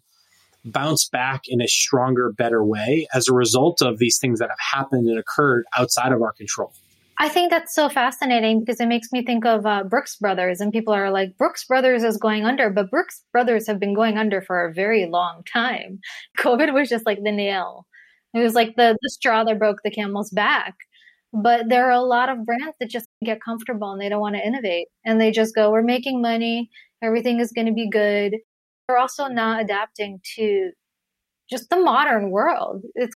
bounce 0.64 1.10
back 1.10 1.42
in 1.48 1.62
a 1.62 1.68
stronger, 1.68 2.32
better 2.32 2.64
way 2.64 3.08
as 3.14 3.28
a 3.28 3.34
result 3.34 3.82
of 3.82 3.98
these 3.98 4.20
things 4.20 4.38
that 4.40 4.50
have 4.50 4.80
happened 4.80 5.08
and 5.08 5.18
occurred 5.18 5.66
outside 5.76 6.12
of 6.12 6.22
our 6.22 6.34
control. 6.34 6.74
I 7.22 7.30
think 7.30 7.52
that's 7.52 7.76
so 7.76 7.88
fascinating 7.88 8.62
because 8.62 8.80
it 8.80 8.88
makes 8.88 9.12
me 9.12 9.24
think 9.24 9.46
of 9.46 9.64
uh, 9.64 9.84
Brooks 9.84 10.16
Brothers, 10.16 10.60
and 10.60 10.72
people 10.72 10.92
are 10.92 11.12
like, 11.12 11.38
Brooks 11.38 11.64
Brothers 11.66 12.02
is 12.02 12.18
going 12.18 12.46
under, 12.46 12.72
but 12.72 12.90
Brooks 12.90 13.24
Brothers 13.32 13.68
have 13.68 13.80
been 13.80 13.94
going 13.94 14.18
under 14.18 14.42
for 14.42 14.66
a 14.66 14.74
very 14.74 15.06
long 15.06 15.44
time. 15.54 16.00
COVID 16.40 16.74
was 16.74 16.90
just 16.90 17.06
like 17.06 17.20
the 17.24 17.32
nail. 17.32 17.86
It 18.34 18.40
was 18.40 18.56
like 18.56 18.76
the, 18.76 18.98
the 19.00 19.10
straw 19.12 19.44
that 19.44 19.60
broke 19.60 19.84
the 19.84 19.92
camel's 19.92 20.32
back. 20.32 20.74
But 21.32 21.70
there 21.70 21.86
are 21.86 21.92
a 21.92 22.02
lot 22.02 22.30
of 22.30 22.44
brands 22.44 22.76
that 22.80 22.90
just 22.90 23.08
get 23.24 23.38
comfortable 23.40 23.92
and 23.92 24.02
they 24.02 24.10
don't 24.10 24.20
want 24.20 24.36
to 24.36 24.46
innovate. 24.46 24.88
And 25.06 25.22
they 25.22 25.30
just 25.30 25.54
go, 25.54 25.70
we're 25.70 25.84
making 25.84 26.24
money, 26.24 26.72
everything 27.04 27.40
is 27.40 27.52
going 27.52 27.68
to 27.68 27.74
be 27.74 27.88
good. 27.88 28.38
They're 28.88 28.98
also 28.98 29.28
not 29.28 29.62
adapting 29.62 30.22
to 30.38 30.72
just 31.52 31.70
the 31.70 31.78
modern 31.78 32.32
world. 32.32 32.82
It's, 32.96 33.16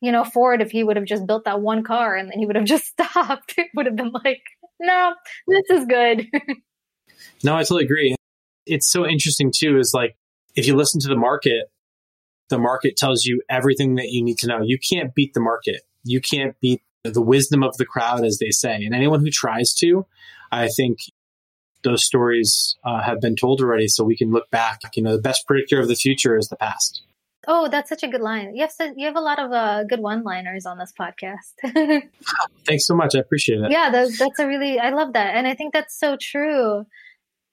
you 0.00 0.12
know, 0.12 0.24
Ford, 0.24 0.62
if 0.62 0.70
he 0.70 0.82
would 0.82 0.96
have 0.96 1.04
just 1.04 1.26
built 1.26 1.44
that 1.44 1.60
one 1.60 1.82
car 1.82 2.16
and 2.16 2.30
then 2.30 2.38
he 2.38 2.46
would 2.46 2.56
have 2.56 2.64
just 2.64 2.86
stopped, 2.98 3.54
it 3.56 3.68
would 3.74 3.86
have 3.86 3.96
been 3.96 4.12
like, 4.12 4.42
no, 4.80 5.14
this 5.46 5.64
is 5.70 5.86
good. 5.86 6.26
no, 7.44 7.56
I 7.56 7.62
totally 7.62 7.84
agree. 7.84 8.16
It's 8.66 8.90
so 8.90 9.06
interesting 9.06 9.52
too, 9.54 9.78
is 9.78 9.92
like, 9.94 10.16
if 10.54 10.66
you 10.66 10.74
listen 10.74 11.00
to 11.00 11.08
the 11.08 11.16
market, 11.16 11.70
the 12.48 12.58
market 12.58 12.96
tells 12.96 13.24
you 13.24 13.42
everything 13.48 13.96
that 13.96 14.08
you 14.08 14.22
need 14.24 14.38
to 14.38 14.46
know. 14.46 14.60
You 14.62 14.78
can't 14.78 15.14
beat 15.14 15.34
the 15.34 15.40
market. 15.40 15.82
You 16.02 16.20
can't 16.20 16.58
beat 16.60 16.82
the 17.04 17.22
wisdom 17.22 17.62
of 17.62 17.76
the 17.76 17.86
crowd, 17.86 18.24
as 18.24 18.38
they 18.38 18.50
say. 18.50 18.74
And 18.84 18.94
anyone 18.94 19.20
who 19.20 19.30
tries 19.30 19.72
to, 19.74 20.06
I 20.50 20.68
think 20.68 20.98
those 21.82 22.04
stories 22.04 22.76
uh, 22.84 23.02
have 23.02 23.20
been 23.20 23.36
told 23.36 23.60
already. 23.60 23.88
So 23.88 24.04
we 24.04 24.16
can 24.16 24.30
look 24.30 24.50
back. 24.50 24.80
You 24.94 25.02
know, 25.02 25.16
the 25.16 25.22
best 25.22 25.46
predictor 25.46 25.80
of 25.80 25.88
the 25.88 25.94
future 25.94 26.36
is 26.36 26.48
the 26.48 26.56
past. 26.56 27.02
Oh, 27.46 27.68
that's 27.68 27.88
such 27.88 28.02
a 28.02 28.08
good 28.08 28.20
line. 28.20 28.54
You 28.54 28.66
have, 28.66 28.92
you 28.96 29.06
have 29.06 29.16
a 29.16 29.20
lot 29.20 29.38
of 29.38 29.50
uh, 29.50 29.84
good 29.84 30.00
one-liners 30.00 30.66
on 30.66 30.78
this 30.78 30.92
podcast. 30.98 31.54
Thanks 32.66 32.86
so 32.86 32.94
much. 32.94 33.14
I 33.14 33.20
appreciate 33.20 33.60
it. 33.60 33.70
Yeah, 33.70 33.90
that's, 33.90 34.18
that's 34.18 34.38
a 34.38 34.46
really, 34.46 34.78
I 34.78 34.90
love 34.90 35.14
that. 35.14 35.34
And 35.34 35.46
I 35.46 35.54
think 35.54 35.72
that's 35.72 35.98
so 35.98 36.16
true. 36.20 36.84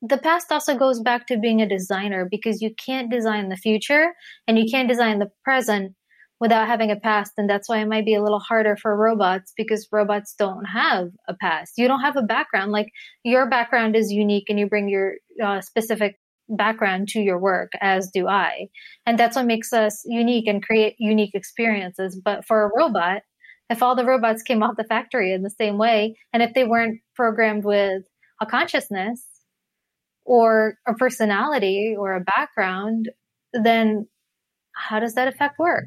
The 0.02 0.17
past 0.17 0.52
also 0.52 0.78
goes 0.78 1.00
back 1.00 1.28
to 1.28 1.38
being 1.38 1.62
a 1.62 1.69
designer 1.69 2.28
because 2.30 2.62
you 2.62 2.73
can't 2.76 3.10
design 3.10 3.50
the 3.50 3.56
future 3.56 4.13
and 4.47 4.60
you 4.60 4.65
can't 4.69 4.89
design 4.89 5.19
the 5.19 5.32
present 5.43 5.93
without 6.39 6.67
having 6.67 6.91
a 6.91 7.00
past. 7.00 7.32
And 7.38 7.50
that's 7.50 7.69
why 7.69 7.80
it 7.80 7.88
might 7.88 8.06
be 8.06 8.13
a 8.13 8.21
little 8.21 8.39
harder 8.39 8.76
for 8.76 8.95
robots 8.95 9.54
because 9.56 9.88
robots 9.91 10.36
don't 10.38 10.65
have 10.65 11.10
a 11.28 11.34
past. 11.34 11.73
You 11.78 11.88
don't 11.88 12.02
have 12.02 12.17
a 12.17 12.21
background. 12.21 12.71
Like 12.71 12.89
your 13.23 13.50
background 13.50 13.95
is 13.95 14.12
unique 14.12 14.45
and 14.50 14.60
you 14.60 14.67
bring 14.67 14.89
your 14.89 15.13
uh, 15.43 15.62
specific 15.62 16.19
background 16.49 17.10
to 17.10 17.19
your 17.19 17.39
work, 17.39 17.71
as 17.81 18.10
do 18.13 18.27
I. 18.27 18.67
And 19.05 19.17
that's 19.17 19.36
what 19.36 19.45
makes 19.45 19.73
us 19.73 20.03
unique 20.05 20.47
and 20.47 20.63
create 20.63 20.95
unique 20.97 21.33
experiences. 21.33 22.19
But 22.23 22.45
for 22.45 22.63
a 22.63 22.71
robot, 22.75 23.23
if 23.69 23.83
all 23.83 23.95
the 23.95 24.05
robots 24.05 24.43
came 24.43 24.63
off 24.63 24.77
the 24.77 24.83
factory 24.83 25.33
in 25.33 25.43
the 25.43 25.49
same 25.49 25.77
way, 25.77 26.17
and 26.33 26.41
if 26.41 26.53
they 26.53 26.63
weren't 26.63 26.99
programmed 27.15 27.65
with 27.65 28.03
a 28.41 28.45
consciousness 28.45 29.25
or 30.25 30.75
a 30.88 30.93
personality 30.93 31.95
or 31.97 32.15
a 32.15 32.21
background, 32.21 33.10
then 33.53 34.07
how 34.73 34.99
does 34.99 35.15
that 35.15 35.27
affect 35.27 35.57
work? 35.57 35.86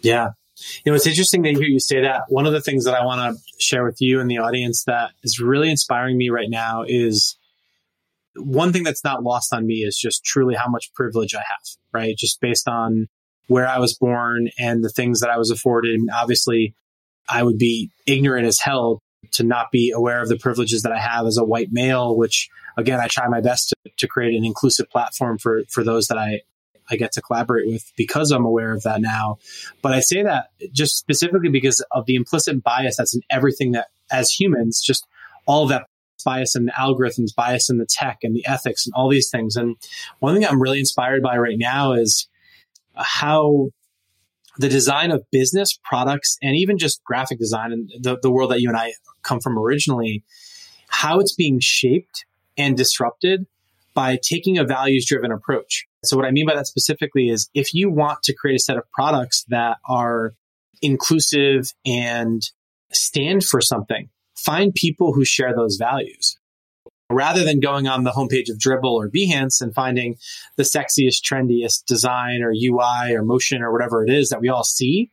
Yeah. 0.00 0.30
You 0.84 0.92
know, 0.92 0.96
it's 0.96 1.06
interesting 1.06 1.42
to 1.44 1.52
hear 1.52 1.62
you 1.62 1.80
say 1.80 2.02
that. 2.02 2.22
One 2.28 2.46
of 2.46 2.52
the 2.52 2.60
things 2.60 2.84
that 2.84 2.94
I 2.94 3.04
want 3.04 3.36
to 3.36 3.42
share 3.58 3.84
with 3.84 4.00
you 4.00 4.20
and 4.20 4.30
the 4.30 4.38
audience 4.38 4.84
that 4.84 5.12
is 5.22 5.40
really 5.40 5.70
inspiring 5.70 6.18
me 6.18 6.28
right 6.28 6.50
now 6.50 6.84
is 6.86 7.36
one 8.36 8.72
thing 8.72 8.84
that's 8.84 9.04
not 9.04 9.22
lost 9.22 9.52
on 9.52 9.66
me 9.66 9.76
is 9.76 9.96
just 9.96 10.24
truly 10.24 10.54
how 10.54 10.68
much 10.68 10.92
privilege 10.94 11.34
I 11.34 11.38
have, 11.38 11.76
right? 11.92 12.16
Just 12.16 12.40
based 12.40 12.68
on 12.68 13.08
where 13.48 13.66
I 13.66 13.78
was 13.78 13.94
born 13.94 14.48
and 14.58 14.84
the 14.84 14.88
things 14.88 15.20
that 15.20 15.30
I 15.30 15.38
was 15.38 15.50
afforded. 15.50 16.00
Obviously, 16.14 16.74
I 17.28 17.42
would 17.42 17.58
be 17.58 17.90
ignorant 18.06 18.46
as 18.46 18.60
hell 18.60 19.00
to 19.32 19.42
not 19.42 19.70
be 19.70 19.90
aware 19.90 20.22
of 20.22 20.28
the 20.28 20.36
privileges 20.36 20.82
that 20.82 20.92
I 20.92 20.98
have 20.98 21.26
as 21.26 21.36
a 21.36 21.44
white 21.44 21.72
male, 21.72 22.16
which 22.16 22.48
again, 22.76 23.00
I 23.00 23.08
try 23.08 23.26
my 23.28 23.40
best 23.40 23.70
to, 23.70 23.90
to 23.98 24.06
create 24.08 24.36
an 24.36 24.44
inclusive 24.44 24.88
platform 24.88 25.38
for, 25.38 25.62
for 25.68 25.84
those 25.84 26.06
that 26.08 26.18
I, 26.18 26.42
I 26.90 26.96
get 26.96 27.12
to 27.12 27.22
collaborate 27.22 27.68
with 27.68 27.92
because 27.96 28.30
I'm 28.30 28.44
aware 28.44 28.72
of 28.72 28.82
that 28.84 29.00
now. 29.00 29.38
But 29.82 29.92
I 29.92 30.00
say 30.00 30.22
that 30.22 30.50
just 30.72 30.96
specifically 30.96 31.50
because 31.50 31.84
of 31.90 32.06
the 32.06 32.16
implicit 32.16 32.62
bias 32.62 32.96
that's 32.96 33.14
in 33.14 33.22
everything 33.30 33.72
that 33.72 33.88
as 34.10 34.30
humans, 34.30 34.82
just 34.82 35.06
all 35.46 35.66
that 35.68 35.86
bias 36.24 36.54
in 36.54 36.66
the 36.66 36.72
algorithms, 36.72 37.34
bias 37.34 37.70
in 37.70 37.78
the 37.78 37.86
tech 37.86 38.18
and 38.22 38.34
the 38.34 38.46
ethics 38.46 38.86
and 38.86 38.92
all 38.94 39.08
these 39.08 39.30
things. 39.30 39.56
And 39.56 39.76
one 40.18 40.34
thing 40.34 40.44
I'm 40.44 40.60
really 40.60 40.78
inspired 40.78 41.22
by 41.22 41.36
right 41.38 41.58
now 41.58 41.92
is 41.92 42.28
how 42.94 43.70
the 44.58 44.68
design 44.68 45.10
of 45.10 45.24
business 45.30 45.78
products 45.82 46.36
and 46.42 46.56
even 46.56 46.78
just 46.78 47.02
graphic 47.04 47.38
design 47.38 47.72
and 47.72 47.90
the, 48.00 48.18
the 48.20 48.30
world 48.30 48.50
that 48.50 48.60
you 48.60 48.68
and 48.68 48.76
I 48.76 48.92
come 49.22 49.40
from 49.40 49.58
originally, 49.58 50.22
how 50.88 51.20
it's 51.20 51.34
being 51.34 51.60
shaped 51.60 52.24
and 52.58 52.76
disrupted 52.76 53.46
by 53.94 54.18
taking 54.22 54.58
a 54.58 54.64
values 54.64 55.06
driven 55.06 55.32
approach. 55.32 55.86
So 56.04 56.16
what 56.16 56.26
I 56.26 56.30
mean 56.30 56.46
by 56.46 56.54
that 56.54 56.66
specifically 56.66 57.28
is 57.28 57.48
if 57.54 57.74
you 57.74 57.90
want 57.90 58.22
to 58.24 58.34
create 58.34 58.56
a 58.56 58.58
set 58.62 58.76
of 58.76 58.90
products 58.92 59.44
that 59.48 59.78
are 59.88 60.34
inclusive 60.82 61.72
and 61.84 62.42
stand 62.92 63.44
for 63.44 63.60
something, 63.60 64.08
find 64.44 64.74
people 64.74 65.12
who 65.12 65.24
share 65.24 65.54
those 65.54 65.76
values. 65.76 66.36
Rather 67.12 67.42
than 67.42 67.58
going 67.58 67.88
on 67.88 68.04
the 68.04 68.12
homepage 68.12 68.48
of 68.48 68.56
Dribbble 68.56 68.92
or 68.92 69.10
Behance 69.10 69.60
and 69.60 69.74
finding 69.74 70.16
the 70.56 70.62
sexiest, 70.62 71.22
trendiest 71.22 71.84
design 71.84 72.40
or 72.40 72.52
UI 72.52 73.12
or 73.12 73.24
motion 73.24 73.62
or 73.62 73.72
whatever 73.72 74.04
it 74.04 74.10
is 74.10 74.28
that 74.28 74.40
we 74.40 74.48
all 74.48 74.62
see, 74.62 75.10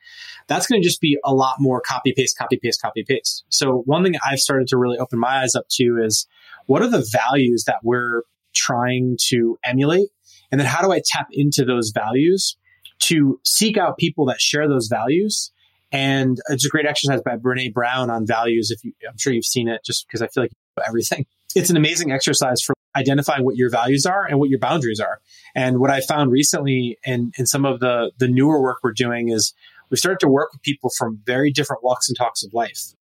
that's 0.47 0.67
going 0.67 0.79
to 0.79 0.87
just 0.87 1.01
be 1.01 1.17
a 1.25 1.33
lot 1.33 1.55
more 1.59 1.81
copy 1.81 2.13
paste, 2.15 2.37
copy 2.37 2.59
paste, 2.61 2.81
copy 2.83 3.03
paste. 3.03 3.43
So 3.49 3.81
one 3.85 4.03
thing 4.03 4.13
I've 4.29 4.39
started 4.39 4.67
to 4.67 4.77
really 4.77 4.99
open 4.99 5.17
my 5.17 5.41
eyes 5.41 5.55
up 5.55 5.65
to 5.71 5.99
is 6.03 6.27
what 6.67 6.83
are 6.83 6.89
the 6.89 7.07
values 7.11 7.63
that 7.65 7.79
we're 7.83 8.21
trying 8.53 9.17
to 9.29 9.57
emulate? 9.65 10.09
And 10.51 10.61
then 10.61 10.67
how 10.67 10.83
do 10.83 10.91
I 10.91 11.01
tap 11.03 11.27
into 11.31 11.65
those 11.65 11.89
values 11.89 12.57
to 12.99 13.39
seek 13.43 13.75
out 13.75 13.97
people 13.97 14.25
that 14.27 14.39
share 14.39 14.67
those 14.67 14.87
values 14.87 15.51
and 15.91 16.37
it's 16.49 16.65
a 16.65 16.69
great 16.69 16.85
exercise 16.85 17.21
by 17.21 17.37
Brene 17.37 17.73
Brown 17.73 18.09
on 18.09 18.25
values. 18.25 18.71
If 18.71 18.83
you, 18.83 18.93
I'm 19.07 19.17
sure 19.17 19.31
you've 19.31 19.45
seen 19.45 19.67
it 19.67 19.81
just 19.85 20.05
because 20.07 20.21
I 20.21 20.27
feel 20.27 20.43
like 20.43 20.51
you 20.51 20.81
know 20.81 20.83
everything. 20.87 21.25
It's 21.55 21.69
an 21.69 21.77
amazing 21.77 22.11
exercise 22.11 22.61
for 22.61 22.75
identifying 22.95 23.45
what 23.45 23.55
your 23.55 23.69
values 23.69 24.05
are 24.05 24.25
and 24.25 24.39
what 24.39 24.49
your 24.49 24.59
boundaries 24.59 24.99
are. 24.99 25.21
And 25.55 25.79
what 25.79 25.89
I 25.89 26.01
found 26.01 26.31
recently 26.31 26.97
in, 27.05 27.31
in 27.37 27.45
some 27.45 27.65
of 27.65 27.79
the, 27.79 28.11
the 28.17 28.27
newer 28.27 28.61
work 28.61 28.79
we're 28.83 28.91
doing 28.91 29.29
is 29.29 29.53
we 29.89 29.97
started 29.97 30.19
to 30.21 30.27
work 30.27 30.51
with 30.51 30.61
people 30.61 30.91
from 30.97 31.19
very 31.25 31.51
different 31.51 31.83
walks 31.83 32.09
and 32.09 32.17
talks 32.17 32.43
of 32.43 32.53
life. 32.53 32.93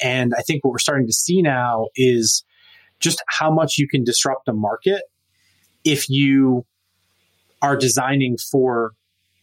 And 0.00 0.32
I 0.36 0.42
think 0.42 0.64
what 0.64 0.70
we're 0.70 0.78
starting 0.78 1.06
to 1.06 1.12
see 1.12 1.42
now 1.42 1.88
is 1.96 2.44
just 3.00 3.22
how 3.28 3.50
much 3.50 3.78
you 3.78 3.88
can 3.88 4.04
disrupt 4.04 4.48
a 4.48 4.52
market 4.52 5.02
if 5.84 6.08
you 6.08 6.64
are 7.62 7.76
designing 7.76 8.36
for 8.36 8.92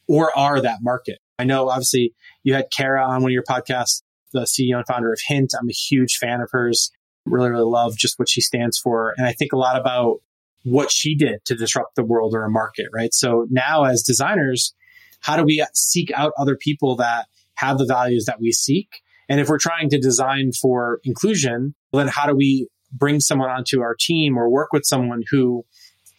or 0.07 0.37
are 0.37 0.61
that 0.61 0.79
market. 0.81 1.19
I 1.37 1.43
know 1.43 1.69
obviously 1.69 2.13
you 2.43 2.53
had 2.53 2.67
Kara 2.75 3.03
on 3.03 3.21
one 3.21 3.31
of 3.31 3.33
your 3.33 3.43
podcasts, 3.43 4.01
the 4.33 4.41
CEO 4.41 4.77
and 4.77 4.87
founder 4.87 5.11
of 5.11 5.19
Hint. 5.27 5.53
I'm 5.59 5.69
a 5.69 5.73
huge 5.73 6.17
fan 6.17 6.41
of 6.41 6.49
hers. 6.51 6.91
Really, 7.25 7.49
really 7.49 7.65
love 7.65 7.97
just 7.97 8.19
what 8.19 8.29
she 8.29 8.41
stands 8.41 8.77
for. 8.77 9.13
And 9.17 9.27
I 9.27 9.33
think 9.33 9.51
a 9.51 9.57
lot 9.57 9.79
about 9.79 10.21
what 10.63 10.91
she 10.91 11.15
did 11.15 11.43
to 11.45 11.55
disrupt 11.55 11.95
the 11.95 12.03
world 12.03 12.33
or 12.33 12.43
a 12.43 12.49
market, 12.49 12.87
right? 12.93 13.13
So 13.13 13.47
now 13.49 13.83
as 13.83 14.03
designers, 14.03 14.73
how 15.21 15.37
do 15.37 15.43
we 15.43 15.65
seek 15.73 16.11
out 16.11 16.33
other 16.37 16.55
people 16.55 16.95
that 16.97 17.27
have 17.55 17.77
the 17.77 17.85
values 17.85 18.25
that 18.25 18.39
we 18.39 18.51
seek? 18.51 19.01
And 19.27 19.39
if 19.39 19.49
we're 19.49 19.59
trying 19.59 19.89
to 19.89 19.99
design 19.99 20.51
for 20.59 20.99
inclusion, 21.03 21.73
then 21.93 22.07
how 22.07 22.27
do 22.27 22.35
we 22.35 22.67
bring 22.91 23.19
someone 23.19 23.49
onto 23.49 23.81
our 23.81 23.95
team 23.99 24.37
or 24.37 24.49
work 24.49 24.71
with 24.71 24.85
someone 24.85 25.23
who 25.29 25.65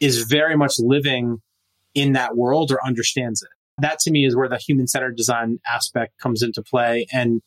is 0.00 0.22
very 0.22 0.56
much 0.56 0.74
living 0.78 1.40
in 1.94 2.12
that 2.12 2.36
world 2.36 2.72
or 2.72 2.84
understands 2.84 3.42
it? 3.42 3.55
That 3.78 3.98
to 4.00 4.10
me 4.10 4.24
is 4.24 4.34
where 4.34 4.48
the 4.48 4.56
human 4.56 4.86
centered 4.86 5.16
design 5.16 5.60
aspect 5.70 6.18
comes 6.18 6.42
into 6.42 6.62
play. 6.62 7.06
And 7.12 7.42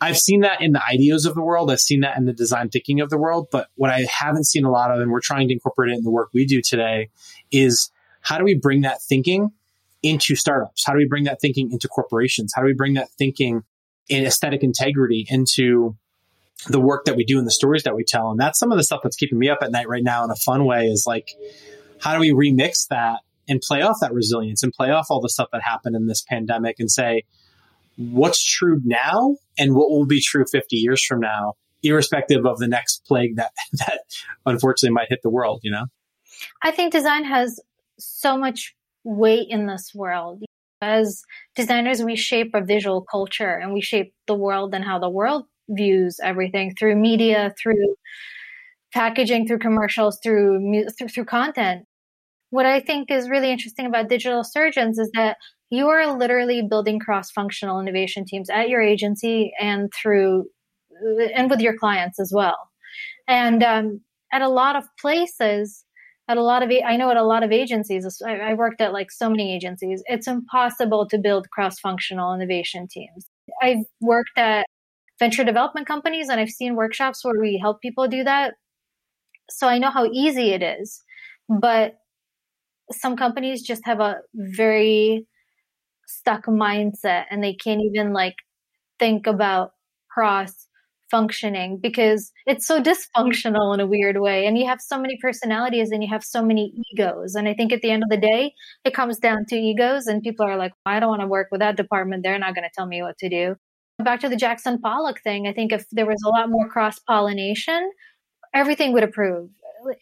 I've 0.00 0.16
seen 0.16 0.40
that 0.40 0.62
in 0.62 0.72
the 0.72 0.80
IDEOs 0.80 1.26
of 1.26 1.34
the 1.34 1.42
world. 1.42 1.70
I've 1.70 1.80
seen 1.80 2.00
that 2.00 2.16
in 2.16 2.24
the 2.24 2.32
design 2.32 2.70
thinking 2.70 3.00
of 3.00 3.10
the 3.10 3.18
world. 3.18 3.48
But 3.52 3.68
what 3.76 3.90
I 3.90 4.06
haven't 4.10 4.46
seen 4.46 4.64
a 4.64 4.70
lot 4.70 4.90
of, 4.90 5.00
and 5.00 5.10
we're 5.10 5.20
trying 5.20 5.48
to 5.48 5.54
incorporate 5.54 5.92
it 5.92 5.98
in 5.98 6.04
the 6.04 6.10
work 6.10 6.30
we 6.32 6.46
do 6.46 6.62
today, 6.62 7.10
is 7.52 7.90
how 8.22 8.38
do 8.38 8.44
we 8.44 8.54
bring 8.54 8.80
that 8.80 9.02
thinking 9.02 9.50
into 10.02 10.34
startups? 10.34 10.84
How 10.86 10.94
do 10.94 10.98
we 10.98 11.06
bring 11.06 11.24
that 11.24 11.40
thinking 11.40 11.70
into 11.70 11.86
corporations? 11.86 12.52
How 12.54 12.62
do 12.62 12.66
we 12.66 12.74
bring 12.74 12.94
that 12.94 13.10
thinking 13.10 13.62
in 14.08 14.24
aesthetic 14.24 14.62
integrity 14.62 15.26
into 15.28 15.96
the 16.68 16.80
work 16.80 17.04
that 17.04 17.16
we 17.16 17.24
do 17.24 17.38
and 17.38 17.46
the 17.46 17.52
stories 17.52 17.82
that 17.82 17.94
we 17.94 18.02
tell? 18.02 18.30
And 18.30 18.40
that's 18.40 18.58
some 18.58 18.72
of 18.72 18.78
the 18.78 18.84
stuff 18.84 19.00
that's 19.02 19.16
keeping 19.16 19.38
me 19.38 19.50
up 19.50 19.58
at 19.62 19.70
night 19.70 19.88
right 19.88 20.02
now 20.02 20.24
in 20.24 20.30
a 20.30 20.36
fun 20.36 20.64
way 20.64 20.86
is 20.86 21.04
like, 21.06 21.28
how 22.00 22.14
do 22.14 22.20
we 22.20 22.32
remix 22.32 22.88
that 22.88 23.20
and 23.50 23.60
play 23.60 23.82
off 23.82 23.98
that 24.00 24.14
resilience 24.14 24.62
and 24.62 24.72
play 24.72 24.90
off 24.90 25.08
all 25.10 25.20
the 25.20 25.28
stuff 25.28 25.48
that 25.52 25.62
happened 25.62 25.96
in 25.96 26.06
this 26.06 26.22
pandemic 26.22 26.76
and 26.78 26.90
say, 26.90 27.24
what's 27.96 28.42
true 28.42 28.80
now 28.84 29.36
and 29.58 29.74
what 29.74 29.90
will 29.90 30.06
be 30.06 30.20
true 30.22 30.44
50 30.50 30.76
years 30.76 31.04
from 31.04 31.20
now, 31.20 31.54
irrespective 31.82 32.46
of 32.46 32.58
the 32.58 32.68
next 32.68 33.04
plague 33.06 33.36
that, 33.36 33.50
that 33.72 34.00
unfortunately 34.46 34.94
might 34.94 35.08
hit 35.10 35.20
the 35.22 35.28
world, 35.28 35.60
you 35.62 35.72
know? 35.72 35.86
I 36.62 36.70
think 36.70 36.92
design 36.92 37.24
has 37.24 37.60
so 37.98 38.38
much 38.38 38.74
weight 39.04 39.48
in 39.50 39.66
this 39.66 39.92
world. 39.94 40.44
As 40.80 41.22
designers, 41.56 42.02
we 42.02 42.16
shape 42.16 42.52
a 42.54 42.64
visual 42.64 43.02
culture 43.02 43.50
and 43.50 43.74
we 43.74 43.82
shape 43.82 44.14
the 44.26 44.34
world 44.34 44.74
and 44.74 44.84
how 44.84 44.98
the 44.98 45.10
world 45.10 45.44
views 45.68 46.18
everything 46.22 46.74
through 46.78 46.96
media, 46.96 47.52
through 47.60 47.96
packaging, 48.94 49.46
through 49.46 49.58
commercials, 49.58 50.18
through 50.22 50.84
through, 50.96 51.08
through 51.08 51.24
content 51.26 51.84
what 52.50 52.66
I 52.66 52.80
think 52.80 53.10
is 53.10 53.28
really 53.28 53.50
interesting 53.50 53.86
about 53.86 54.08
digital 54.08 54.44
surgeons 54.44 54.98
is 54.98 55.10
that 55.14 55.36
you 55.70 55.88
are 55.88 56.16
literally 56.16 56.62
building 56.68 56.98
cross-functional 56.98 57.80
innovation 57.80 58.24
teams 58.24 58.50
at 58.50 58.68
your 58.68 58.82
agency 58.82 59.52
and 59.60 59.90
through 59.94 60.46
and 61.34 61.48
with 61.48 61.60
your 61.60 61.76
clients 61.78 62.20
as 62.20 62.32
well. 62.34 62.58
And 63.28 63.62
um, 63.62 64.00
at 64.32 64.42
a 64.42 64.48
lot 64.48 64.76
of 64.76 64.84
places, 65.00 65.84
at 66.28 66.36
a 66.36 66.42
lot 66.42 66.62
of 66.62 66.70
I 66.84 66.96
know 66.96 67.10
at 67.10 67.16
a 67.16 67.22
lot 67.22 67.42
of 67.42 67.52
agencies, 67.52 68.20
I, 68.26 68.36
I 68.38 68.54
worked 68.54 68.80
at 68.80 68.92
like 68.92 69.10
so 69.10 69.30
many 69.30 69.54
agencies. 69.54 70.02
It's 70.06 70.26
impossible 70.26 71.06
to 71.08 71.18
build 71.18 71.48
cross-functional 71.50 72.34
innovation 72.34 72.88
teams. 72.88 73.28
I've 73.62 73.84
worked 74.00 74.36
at 74.36 74.66
venture 75.18 75.44
development 75.44 75.86
companies 75.86 76.28
and 76.28 76.40
I've 76.40 76.50
seen 76.50 76.74
workshops 76.74 77.24
where 77.24 77.40
we 77.40 77.58
help 77.58 77.80
people 77.80 78.08
do 78.08 78.24
that. 78.24 78.54
So 79.50 79.68
I 79.68 79.78
know 79.78 79.90
how 79.90 80.06
easy 80.06 80.50
it 80.50 80.62
is. 80.62 81.02
But 81.48 81.96
some 82.92 83.16
companies 83.16 83.62
just 83.62 83.82
have 83.84 84.00
a 84.00 84.20
very 84.34 85.26
stuck 86.06 86.46
mindset 86.46 87.24
and 87.30 87.42
they 87.42 87.54
can't 87.54 87.80
even 87.80 88.12
like 88.12 88.34
think 88.98 89.26
about 89.26 89.72
cross 90.10 90.66
functioning 91.10 91.78
because 91.82 92.30
it's 92.46 92.66
so 92.66 92.80
dysfunctional 92.80 93.74
in 93.74 93.80
a 93.80 93.86
weird 93.86 94.20
way 94.20 94.46
and 94.46 94.56
you 94.56 94.66
have 94.66 94.80
so 94.80 94.98
many 94.98 95.18
personalities 95.20 95.90
and 95.90 96.02
you 96.02 96.08
have 96.08 96.22
so 96.22 96.42
many 96.42 96.72
egos. 96.92 97.34
And 97.34 97.48
i 97.48 97.54
think 97.54 97.72
at 97.72 97.82
the 97.82 97.90
end 97.90 98.02
of 98.04 98.10
the 98.10 98.16
day 98.16 98.52
it 98.84 98.94
comes 98.94 99.18
down 99.18 99.44
to 99.48 99.56
egos 99.56 100.06
and 100.06 100.22
people 100.22 100.46
are 100.46 100.56
like 100.56 100.72
i 100.86 101.00
don't 101.00 101.08
want 101.08 101.22
to 101.22 101.26
work 101.26 101.48
with 101.50 101.60
that 101.60 101.76
department. 101.76 102.22
They're 102.22 102.38
not 102.38 102.54
going 102.54 102.64
to 102.64 102.74
tell 102.74 102.86
me 102.86 103.02
what 103.02 103.18
to 103.18 103.28
do. 103.28 103.56
Back 104.02 104.20
to 104.20 104.28
the 104.28 104.36
jackson 104.36 104.80
pollock 104.80 105.20
thing 105.22 105.46
i 105.46 105.52
think 105.52 105.72
if 105.72 105.84
there 105.90 106.06
was 106.06 106.22
a 106.24 106.28
lot 106.30 106.48
more 106.48 106.68
cross 106.68 106.98
pollination 107.00 107.90
everything 108.54 108.92
would 108.92 109.02
improve 109.02 109.50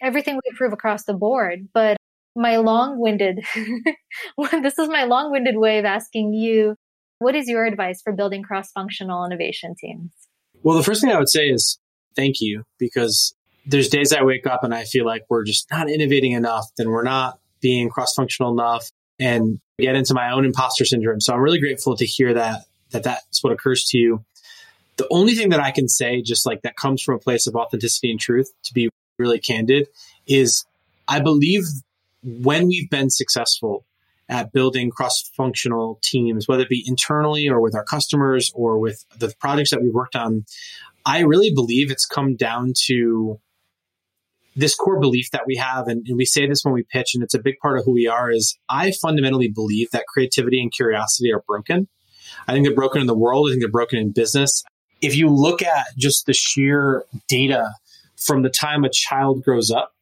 everything 0.01 0.37
would 0.37 0.45
improve 0.49 0.73
across 0.73 1.05
the 1.05 1.15
board 1.15 1.69
but 1.75 1.97
my 2.39 2.57
long-winded 2.57 3.41
this 4.63 4.79
is 4.79 4.89
my 4.89 5.05
long-winded 5.05 5.57
way 5.59 5.79
of 5.79 5.85
asking 5.85 6.33
you 6.33 6.77
what 7.19 7.35
is 7.35 7.49
your 7.49 7.67
advice 7.67 8.01
for 8.01 8.13
building 8.13 8.45
cross-functional 8.45 9.27
innovation 9.27 9.75
teams? 9.77 10.13
Well 10.63 10.77
the 10.77 10.85
first 10.85 11.01
thing 11.01 11.11
i 11.11 11.19
would 11.19 11.29
say 11.29 11.49
is 11.49 11.79
thank 12.17 12.37
you 12.41 12.63
because 12.79 13.35
there's 13.67 13.89
days 13.89 14.13
i 14.13 14.23
wake 14.23 14.47
up 14.47 14.63
and 14.63 14.73
i 14.73 14.85
feel 14.85 15.05
like 15.05 15.25
we're 15.29 15.45
just 15.45 15.67
not 15.71 15.91
innovating 15.91 16.33
enough 16.33 16.67
then 16.77 16.91
we're 16.91 17.03
not 17.03 17.41
being 17.61 17.91
cross-functional 17.91 18.53
enough 18.53 18.89
and 19.19 19.59
get 19.81 19.97
into 19.97 20.15
my 20.15 20.31
own 20.31 20.45
imposter 20.45 20.85
syndrome. 20.85 21.21
So 21.21 21.35
i'm 21.35 21.41
really 21.41 21.61
grateful 21.61 21.97
to 21.97 22.07
hear 22.07 22.35
that 22.35 22.67
that 22.91 23.03
that's 23.03 23.45
what 23.45 23.53
occurs 23.53 23.85
to 23.91 23.99
you. 23.99 24.25
The 24.97 25.07
only 25.11 25.35
thing 25.35 25.51
that 25.51 25.61
i 25.61 25.71
can 25.71 25.89
say 25.89 26.23
just 26.23 26.47
like 26.47 26.63
that 26.63 26.77
comes 26.77 27.03
from 27.03 27.17
a 27.17 27.19
place 27.19 27.47
of 27.47 27.57
authenticity 27.57 28.11
and 28.11 28.21
truth 28.21 28.53
to 28.65 28.75
be 28.75 28.89
really 29.19 29.41
candid 29.41 29.89
is 30.27 30.65
i 31.09 31.21
believe 31.21 31.65
when 32.29 32.69
we've 32.69 32.91
been 32.91 33.11
successful 33.11 33.85
at 34.29 34.53
building 34.53 34.91
cross-functional 34.91 35.99
teams, 36.03 36.47
whether 36.47 36.63
it 36.63 36.69
be 36.69 36.85
internally 36.87 37.49
or 37.49 37.61
with 37.61 37.75
our 37.75 37.85
customers 37.85 38.53
or 38.55 38.79
with 38.79 39.05
the 39.19 39.33
projects 39.41 39.71
that 39.71 39.81
we've 39.81 39.95
worked 39.95 40.17
on, 40.17 40.45
I 41.07 41.21
really 41.21 41.53
believe 41.55 41.91
it's 41.91 42.05
come 42.05 42.37
down 42.37 42.75
to 42.87 43.41
this 44.55 44.75
core 44.75 45.01
belief 45.01 45.31
that 45.31 45.47
we 45.47 45.57
have, 45.57 45.87
and, 45.87 46.05
and, 46.07 46.17
we 46.17 46.25
say 46.25 46.47
this 46.47 46.65
when 46.65 46.75
we 46.75 46.83
pitch, 46.83 47.15
and 47.15 47.23
it's 47.23 47.35
a 47.35 47.39
big 47.39 47.59
part 47.63 47.79
of 47.79 47.85
who 47.85 47.93
we 47.93 48.09
are, 48.09 48.31
is 48.31 48.59
I 48.69 48.91
fundamentally 49.01 49.49
believe 49.49 49.91
that 49.93 50.05
creativity 50.09 50.61
and 50.61 50.73
curiosity 50.73 51.33
are 51.33 51.43
broken. 51.47 51.87
I 52.49 52.53
think 52.53 52.67
they're 52.67 52.75
broken 52.75 53.01
in 53.01 53.07
the 53.07 53.17
world. 53.17 53.49
I 53.49 53.53
think 53.53 53.63
they're 53.63 53.71
broken 53.71 54.01
in 54.01 54.11
business. 54.11 54.65
If 55.01 55.17
you 55.17 55.29
look 55.29 55.63
at 55.63 55.87
just 55.97 56.27
the 56.27 56.33
sheer 56.33 57.05
data 57.29 57.71
from 58.17 58.43
the 58.43 58.51
time 58.51 58.85
a 58.85 58.91
child 58.93 59.45
grows 59.45 59.71
up 59.71 59.95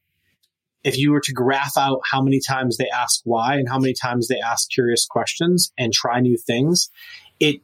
if 0.87 0.97
you 0.97 1.11
were 1.11 1.20
to 1.20 1.32
graph 1.32 1.76
out 1.76 2.01
how 2.09 2.22
many 2.22 2.41
times 2.41 2.76
they 2.76 2.89
ask 2.89 3.20
why 3.24 3.57
and 3.57 3.68
how 3.68 3.76
many 3.76 3.93
times 3.93 4.28
they 4.28 4.39
ask 4.39 4.70
curious 4.70 5.05
questions 5.05 5.72
and 5.76 5.93
try 5.93 6.20
new 6.20 6.37
things, 6.37 6.91
it 7.41 7.61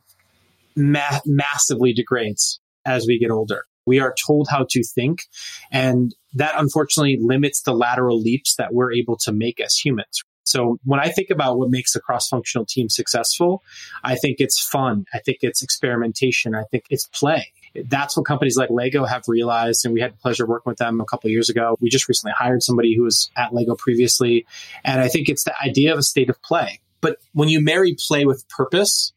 ma- 0.74 1.20
massively 1.24 1.92
degrades 1.92 2.60
as 2.84 3.06
we 3.06 3.20
get 3.20 3.30
older. 3.30 3.64
We 3.86 4.00
are 4.00 4.12
told 4.26 4.48
how 4.50 4.66
to 4.70 4.82
think, 4.82 5.22
and 5.70 6.12
that 6.34 6.54
unfortunately 6.56 7.16
limits 7.20 7.62
the 7.62 7.72
lateral 7.72 8.20
leaps 8.20 8.56
that 8.56 8.74
we're 8.74 8.92
able 8.92 9.16
to 9.18 9.32
make 9.32 9.60
as 9.60 9.76
humans. 9.76 10.24
So 10.44 10.78
when 10.84 10.98
I 10.98 11.08
think 11.08 11.30
about 11.30 11.58
what 11.58 11.70
makes 11.70 11.94
a 11.94 12.00
cross-functional 12.00 12.66
team 12.66 12.88
successful, 12.88 13.62
I 14.02 14.16
think 14.16 14.38
it's 14.40 14.60
fun. 14.60 15.04
I 15.14 15.20
think 15.20 15.38
it's 15.42 15.62
experimentation. 15.62 16.56
I 16.56 16.64
think 16.72 16.86
it's 16.90 17.06
play 17.06 17.52
that's 17.74 18.16
what 18.16 18.26
companies 18.26 18.56
like 18.56 18.70
Lego 18.70 19.04
have 19.04 19.24
realized. 19.28 19.84
And 19.84 19.94
we 19.94 20.00
had 20.00 20.12
the 20.12 20.18
pleasure 20.18 20.44
of 20.44 20.48
working 20.48 20.70
with 20.70 20.78
them 20.78 21.00
a 21.00 21.04
couple 21.04 21.30
years 21.30 21.48
ago. 21.48 21.76
We 21.80 21.88
just 21.88 22.08
recently 22.08 22.32
hired 22.36 22.62
somebody 22.62 22.94
who 22.94 23.02
was 23.02 23.30
at 23.36 23.54
Lego 23.54 23.74
previously. 23.74 24.46
And 24.84 25.00
I 25.00 25.08
think 25.08 25.28
it's 25.28 25.44
the 25.44 25.54
idea 25.62 25.92
of 25.92 25.98
a 25.98 26.02
state 26.02 26.30
of 26.30 26.40
play. 26.42 26.80
But 27.00 27.18
when 27.32 27.48
you 27.48 27.60
marry 27.60 27.96
play 28.08 28.24
with 28.24 28.48
purpose 28.48 29.12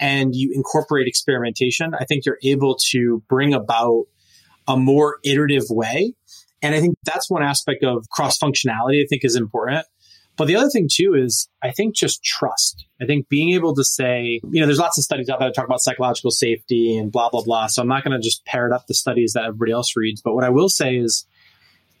and 0.00 0.34
you 0.34 0.52
incorporate 0.54 1.06
experimentation, 1.06 1.94
I 1.94 2.04
think 2.04 2.26
you're 2.26 2.38
able 2.42 2.76
to 2.90 3.22
bring 3.28 3.54
about 3.54 4.06
a 4.66 4.76
more 4.76 5.18
iterative 5.22 5.64
way. 5.68 6.14
And 6.62 6.74
I 6.74 6.80
think 6.80 6.96
that's 7.04 7.30
one 7.30 7.42
aspect 7.42 7.84
of 7.84 8.08
cross 8.10 8.38
functionality 8.38 9.02
I 9.02 9.06
think 9.08 9.24
is 9.24 9.36
important. 9.36 9.86
But 10.36 10.48
the 10.48 10.56
other 10.56 10.68
thing 10.68 10.88
too 10.90 11.14
is 11.14 11.48
I 11.62 11.70
think 11.70 11.94
just 11.94 12.24
trust. 12.24 12.86
I 13.00 13.06
think 13.06 13.28
being 13.28 13.50
able 13.50 13.74
to 13.74 13.84
say, 13.84 14.40
you 14.50 14.60
know, 14.60 14.66
there's 14.66 14.78
lots 14.78 14.98
of 14.98 15.04
studies 15.04 15.28
out 15.28 15.38
there 15.38 15.48
that 15.48 15.54
talk 15.54 15.66
about 15.66 15.80
psychological 15.80 16.30
safety 16.30 16.96
and 16.96 17.12
blah, 17.12 17.30
blah, 17.30 17.42
blah. 17.42 17.68
So 17.68 17.82
I'm 17.82 17.88
not 17.88 18.04
going 18.04 18.18
to 18.18 18.22
just 18.24 18.44
parrot 18.44 18.74
up 18.74 18.86
the 18.86 18.94
studies 18.94 19.34
that 19.34 19.44
everybody 19.44 19.72
else 19.72 19.96
reads. 19.96 20.20
But 20.22 20.34
what 20.34 20.44
I 20.44 20.50
will 20.50 20.68
say 20.68 20.96
is 20.96 21.26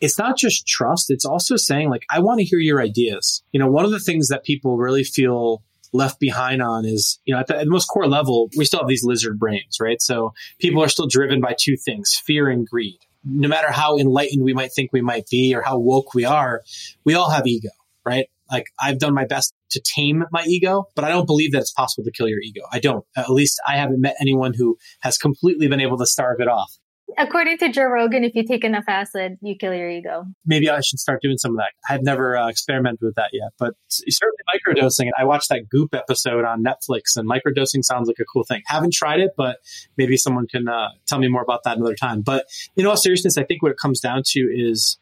it's 0.00 0.18
not 0.18 0.36
just 0.36 0.66
trust. 0.66 1.10
It's 1.10 1.24
also 1.24 1.56
saying 1.56 1.90
like, 1.90 2.04
I 2.10 2.20
want 2.20 2.40
to 2.40 2.44
hear 2.44 2.58
your 2.58 2.80
ideas. 2.80 3.42
You 3.52 3.60
know, 3.60 3.70
one 3.70 3.84
of 3.84 3.92
the 3.92 4.00
things 4.00 4.28
that 4.28 4.44
people 4.44 4.76
really 4.76 5.04
feel 5.04 5.62
left 5.92 6.18
behind 6.18 6.60
on 6.60 6.84
is, 6.84 7.20
you 7.24 7.32
know, 7.32 7.40
at 7.40 7.46
the, 7.46 7.56
at 7.56 7.64
the 7.64 7.70
most 7.70 7.86
core 7.86 8.08
level, 8.08 8.50
we 8.56 8.64
still 8.64 8.80
have 8.80 8.88
these 8.88 9.04
lizard 9.04 9.38
brains, 9.38 9.78
right? 9.80 10.02
So 10.02 10.34
people 10.58 10.82
are 10.82 10.88
still 10.88 11.06
driven 11.06 11.40
by 11.40 11.54
two 11.56 11.76
things, 11.76 12.20
fear 12.26 12.48
and 12.48 12.66
greed. 12.66 12.98
No 13.24 13.48
matter 13.48 13.70
how 13.70 13.96
enlightened 13.96 14.42
we 14.42 14.52
might 14.52 14.72
think 14.72 14.92
we 14.92 15.00
might 15.00 15.28
be 15.30 15.54
or 15.54 15.62
how 15.62 15.78
woke 15.78 16.14
we 16.14 16.24
are, 16.24 16.62
we 17.04 17.14
all 17.14 17.30
have 17.30 17.46
ego 17.46 17.70
right? 18.04 18.26
Like 18.50 18.66
I've 18.80 18.98
done 18.98 19.14
my 19.14 19.24
best 19.24 19.54
to 19.70 19.80
tame 19.80 20.24
my 20.30 20.44
ego, 20.44 20.84
but 20.94 21.04
I 21.04 21.08
don't 21.08 21.26
believe 21.26 21.52
that 21.52 21.60
it's 21.60 21.72
possible 21.72 22.04
to 22.04 22.12
kill 22.12 22.28
your 22.28 22.40
ego. 22.40 22.62
I 22.70 22.78
don't. 22.78 23.04
At 23.16 23.30
least 23.30 23.60
I 23.66 23.76
haven't 23.76 24.00
met 24.00 24.16
anyone 24.20 24.52
who 24.54 24.76
has 25.00 25.18
completely 25.18 25.68
been 25.68 25.80
able 25.80 25.98
to 25.98 26.06
starve 26.06 26.40
it 26.40 26.48
off. 26.48 26.70
According 27.18 27.58
to 27.58 27.70
Joe 27.70 27.84
Rogan, 27.84 28.24
if 28.24 28.34
you 28.34 28.44
take 28.44 28.64
enough 28.64 28.84
acid, 28.88 29.36
you 29.42 29.54
kill 29.56 29.74
your 29.74 29.88
ego. 29.88 30.24
Maybe 30.46 30.68
I 30.68 30.80
should 30.80 30.98
start 30.98 31.20
doing 31.22 31.36
some 31.36 31.52
of 31.52 31.58
that. 31.58 31.72
I've 31.88 32.02
never 32.02 32.36
uh, 32.36 32.48
experimented 32.48 33.00
with 33.02 33.14
that 33.16 33.30
yet, 33.32 33.52
but 33.58 33.74
certainly 33.88 34.38
microdosing. 34.52 35.10
I 35.16 35.24
watched 35.24 35.50
that 35.50 35.68
Goop 35.68 35.94
episode 35.94 36.44
on 36.44 36.64
Netflix, 36.64 37.16
and 37.16 37.28
microdosing 37.28 37.84
sounds 37.84 38.08
like 38.08 38.18
a 38.20 38.24
cool 38.24 38.44
thing. 38.44 38.62
Haven't 38.66 38.94
tried 38.94 39.20
it, 39.20 39.32
but 39.36 39.58
maybe 39.96 40.16
someone 40.16 40.46
can 40.46 40.66
uh, 40.66 40.88
tell 41.06 41.18
me 41.18 41.28
more 41.28 41.42
about 41.42 41.60
that 41.64 41.76
another 41.76 41.94
time. 41.94 42.22
But 42.22 42.46
in 42.74 42.86
all 42.86 42.96
seriousness, 42.96 43.36
I 43.36 43.44
think 43.44 43.62
what 43.62 43.70
it 43.70 43.78
comes 43.78 44.00
down 44.00 44.22
to 44.28 44.40
is 44.40 44.98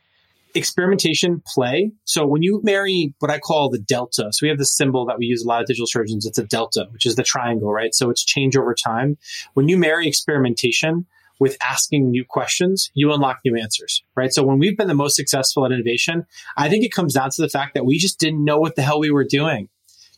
experimentation 0.55 1.43
play. 1.47 1.93
So 2.05 2.27
when 2.27 2.43
you 2.43 2.61
marry 2.63 3.15
what 3.19 3.31
I 3.31 3.39
call 3.39 3.71
the 3.71 3.79
delta, 3.79 4.29
so 4.33 4.39
we 4.43 4.49
have 4.49 4.59
this 4.59 4.77
symbol 4.77 5.07
that 5.07 5.19
we 5.19 5.27
use 5.27 5.43
a 5.43 5.49
lot 5.49 5.61
of 5.61 5.67
digital 5.67 5.87
surgeons. 5.87 6.27
It's 6.27 6.39
a 6.39 6.45
delta, 6.45 6.89
which 6.91 7.07
is 7.07 7.17
the 7.17 7.23
triangle, 7.23 7.73
right? 7.73 7.95
So 7.95 8.11
it's 8.11 8.25
change 8.25 8.57
over 8.57 8.75
time. 8.75 9.19
When 9.55 9.69
you 9.69 9.79
marry 9.79 10.07
experimentation 10.07 11.07
with 11.39 11.57
asking 11.63 12.11
new 12.11 12.25
questions, 12.25 12.91
you 12.95 13.13
unlock 13.13 13.41
new 13.45 13.57
answers, 13.57 14.03
right? 14.15 14.33
So 14.33 14.45
when 14.45 14.59
we've 14.59 14.77
been 14.77 14.89
the 14.89 14.95
most 14.95 15.17
successful 15.17 15.65
at 15.67 15.73
innovation, 15.73 16.27
I 16.57 16.69
think 16.69 16.85
it 16.85 16.93
comes 16.93 17.15
down 17.15 17.31
to 17.31 17.43
the 17.43 17.49
fact 17.49 17.75
that 17.75 17.85
we 17.85 17.99
just 17.99 18.21
didn't 18.21 18.45
know 18.45 18.59
what 18.59 18.77
the 18.77 18.83
hell 18.83 19.01
we 19.01 19.11
were 19.11 19.25
doing 19.25 19.69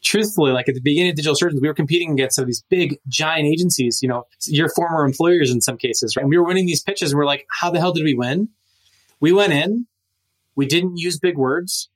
truthfully, 0.05 0.53
like 0.53 0.69
at 0.69 0.75
the 0.75 0.81
beginning 0.81 1.11
of 1.11 1.17
digital 1.17 1.35
surgeons, 1.35 1.61
we 1.61 1.67
were 1.67 1.75
competing 1.75 2.13
against 2.13 2.37
some 2.37 2.43
of 2.43 2.47
these 2.47 2.63
big 2.69 2.99
giant 3.09 3.47
agencies, 3.47 4.01
you 4.03 4.09
know, 4.09 4.25
your 4.47 4.69
former 4.69 5.05
employers 5.05 5.51
in 5.51 5.61
some 5.61 5.77
cases, 5.77 6.15
right? 6.15 6.23
And 6.23 6.31
we 6.31 6.37
were 6.37 6.45
winning 6.45 6.67
these 6.67 6.83
pitches 6.83 7.11
and 7.11 7.19
we're 7.19 7.27
like, 7.27 7.47
how 7.51 7.71
the 7.71 7.81
hell 7.81 7.93
did 7.93 8.05
we 8.05 8.15
win? 8.15 8.51
We 9.19 9.33
went 9.33 9.53
in, 9.53 9.87
we 10.57 10.67
didn't 10.67 10.97
use 10.97 11.19
big 11.19 11.37
words 11.37 11.89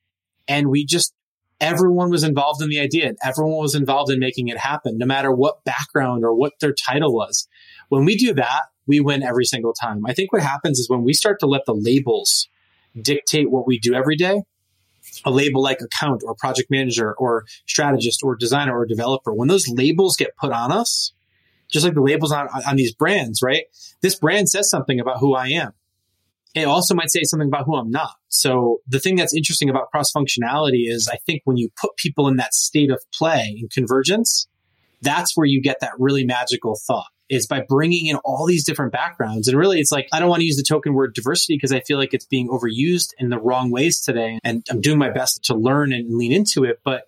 and 0.46 0.68
we 0.68 0.84
just, 0.84 1.14
everyone 1.60 2.10
was 2.10 2.24
involved 2.24 2.62
in 2.62 2.68
the 2.68 2.80
idea. 2.80 3.08
and 3.08 3.18
Everyone 3.22 3.58
was 3.58 3.74
involved 3.74 4.10
in 4.10 4.18
making 4.18 4.48
it 4.48 4.58
happen, 4.58 4.98
no 4.98 5.06
matter 5.06 5.32
what 5.32 5.64
background 5.64 6.24
or 6.24 6.34
what 6.34 6.54
their 6.60 6.72
title 6.72 7.14
was. 7.14 7.48
When 7.88 8.04
we 8.04 8.16
do 8.16 8.34
that, 8.34 8.64
we 8.86 9.00
win 9.00 9.22
every 9.22 9.44
single 9.44 9.72
time. 9.72 10.04
I 10.06 10.14
think 10.14 10.32
what 10.32 10.42
happens 10.42 10.78
is 10.78 10.88
when 10.88 11.04
we 11.04 11.12
start 11.12 11.40
to 11.40 11.46
let 11.46 11.66
the 11.66 11.74
labels 11.74 12.48
dictate 13.00 13.50
what 13.50 13.66
we 13.66 13.78
do 13.78 13.94
every 13.94 14.16
day, 14.16 14.42
a 15.24 15.30
label 15.30 15.62
like 15.62 15.80
account 15.80 16.22
or 16.24 16.34
project 16.34 16.70
manager 16.70 17.14
or 17.14 17.44
strategist 17.66 18.22
or 18.22 18.34
designer 18.34 18.76
or 18.76 18.86
developer, 18.86 19.32
when 19.32 19.48
those 19.48 19.68
labels 19.68 20.16
get 20.16 20.36
put 20.36 20.52
on 20.52 20.72
us, 20.72 21.12
just 21.68 21.84
like 21.84 21.94
the 21.94 22.02
labels 22.02 22.32
on, 22.32 22.48
on 22.66 22.76
these 22.76 22.94
brands, 22.94 23.40
right? 23.42 23.64
This 24.00 24.14
brand 24.14 24.48
says 24.48 24.70
something 24.70 24.98
about 25.00 25.18
who 25.18 25.34
I 25.34 25.48
am 25.48 25.72
it 26.58 26.66
also 26.66 26.94
might 26.94 27.10
say 27.10 27.22
something 27.24 27.48
about 27.48 27.64
who 27.66 27.76
I'm 27.76 27.90
not. 27.90 28.14
So 28.28 28.78
the 28.86 29.00
thing 29.00 29.16
that's 29.16 29.34
interesting 29.34 29.68
about 29.68 29.90
cross 29.90 30.12
functionality 30.12 30.88
is 30.88 31.08
I 31.12 31.18
think 31.26 31.42
when 31.44 31.56
you 31.56 31.70
put 31.80 31.96
people 31.96 32.28
in 32.28 32.36
that 32.36 32.54
state 32.54 32.90
of 32.90 33.00
play 33.12 33.56
and 33.60 33.70
convergence, 33.70 34.46
that's 35.02 35.36
where 35.36 35.46
you 35.46 35.62
get 35.62 35.80
that 35.80 35.92
really 35.98 36.24
magical 36.24 36.78
thought 36.86 37.06
is 37.28 37.46
by 37.46 37.62
bringing 37.68 38.06
in 38.06 38.16
all 38.24 38.46
these 38.46 38.64
different 38.64 38.92
backgrounds. 38.92 39.48
And 39.48 39.58
really, 39.58 39.80
it's 39.80 39.92
like, 39.92 40.08
I 40.12 40.18
don't 40.18 40.30
want 40.30 40.40
to 40.40 40.46
use 40.46 40.56
the 40.56 40.62
token 40.62 40.94
word 40.94 41.14
diversity 41.14 41.56
because 41.56 41.72
I 41.72 41.80
feel 41.80 41.98
like 41.98 42.14
it's 42.14 42.24
being 42.24 42.48
overused 42.48 43.12
in 43.18 43.28
the 43.28 43.38
wrong 43.38 43.70
ways 43.70 44.00
today. 44.00 44.38
And 44.42 44.64
I'm 44.70 44.80
doing 44.80 44.98
my 44.98 45.10
best 45.10 45.44
to 45.44 45.54
learn 45.54 45.92
and 45.92 46.16
lean 46.16 46.32
into 46.32 46.64
it. 46.64 46.80
But 46.84 47.04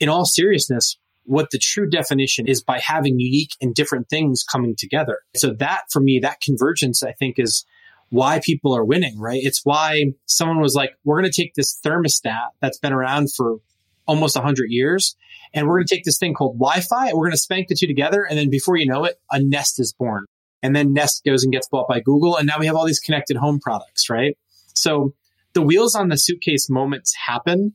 in 0.00 0.08
all 0.08 0.24
seriousness, 0.24 0.96
what 1.24 1.50
the 1.50 1.58
true 1.58 1.88
definition 1.88 2.46
is 2.48 2.62
by 2.62 2.78
having 2.78 3.20
unique 3.20 3.50
and 3.60 3.74
different 3.74 4.08
things 4.08 4.42
coming 4.42 4.74
together. 4.74 5.18
So 5.36 5.52
that 5.58 5.82
for 5.92 6.00
me, 6.00 6.20
that 6.20 6.40
convergence, 6.40 7.02
I 7.02 7.12
think 7.12 7.38
is 7.38 7.66
why 8.10 8.40
people 8.42 8.74
are 8.74 8.84
winning, 8.84 9.18
right? 9.18 9.40
It's 9.42 9.60
why 9.64 10.12
someone 10.26 10.60
was 10.60 10.74
like, 10.74 10.92
we're 11.04 11.20
going 11.20 11.30
to 11.30 11.42
take 11.42 11.54
this 11.54 11.78
thermostat 11.84 12.48
that's 12.60 12.78
been 12.78 12.92
around 12.92 13.28
for 13.34 13.58
almost 14.06 14.36
100 14.36 14.70
years 14.70 15.16
and 15.54 15.66
we're 15.66 15.76
going 15.76 15.86
to 15.86 15.94
take 15.94 16.04
this 16.04 16.18
thing 16.18 16.34
called 16.34 16.58
Wi-Fi. 16.58 17.12
We're 17.12 17.26
going 17.26 17.32
to 17.32 17.38
spank 17.38 17.68
the 17.68 17.74
two 17.74 17.86
together. 17.86 18.24
And 18.24 18.38
then 18.38 18.50
before 18.50 18.76
you 18.76 18.86
know 18.86 19.04
it, 19.04 19.20
a 19.30 19.42
Nest 19.42 19.78
is 19.80 19.92
born. 19.92 20.24
And 20.62 20.74
then 20.74 20.92
Nest 20.92 21.22
goes 21.24 21.44
and 21.44 21.52
gets 21.52 21.68
bought 21.68 21.88
by 21.88 22.00
Google. 22.00 22.36
And 22.36 22.46
now 22.46 22.58
we 22.58 22.66
have 22.66 22.74
all 22.74 22.86
these 22.86 23.00
connected 23.00 23.36
home 23.36 23.60
products, 23.60 24.10
right? 24.10 24.36
So 24.74 25.14
the 25.54 25.62
wheels 25.62 25.94
on 25.94 26.08
the 26.08 26.16
suitcase 26.16 26.68
moments 26.68 27.14
happen 27.26 27.74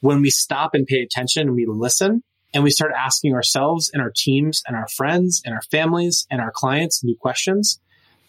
when 0.00 0.22
we 0.22 0.30
stop 0.30 0.74
and 0.74 0.86
pay 0.86 1.02
attention 1.02 1.48
and 1.48 1.54
we 1.54 1.66
listen 1.66 2.22
and 2.52 2.64
we 2.64 2.70
start 2.70 2.92
asking 2.96 3.34
ourselves 3.34 3.90
and 3.92 4.02
our 4.02 4.12
teams 4.14 4.62
and 4.66 4.76
our 4.76 4.88
friends 4.88 5.40
and 5.44 5.54
our 5.54 5.62
families 5.70 6.26
and 6.30 6.40
our 6.40 6.50
clients 6.50 7.04
new 7.04 7.16
questions. 7.20 7.80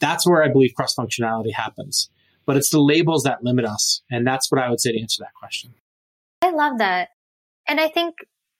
That's 0.01 0.27
where 0.27 0.43
I 0.43 0.49
believe 0.49 0.73
cross 0.75 0.95
functionality 0.95 1.53
happens. 1.53 2.09
But 2.45 2.57
it's 2.57 2.71
the 2.71 2.81
labels 2.81 3.23
that 3.23 3.43
limit 3.43 3.65
us. 3.65 4.01
And 4.11 4.27
that's 4.27 4.51
what 4.51 4.59
I 4.59 4.69
would 4.69 4.81
say 4.81 4.91
to 4.91 4.99
answer 4.99 5.23
that 5.23 5.33
question. 5.33 5.73
I 6.41 6.49
love 6.49 6.79
that. 6.79 7.09
And 7.69 7.79
I 7.79 7.87
think 7.87 8.15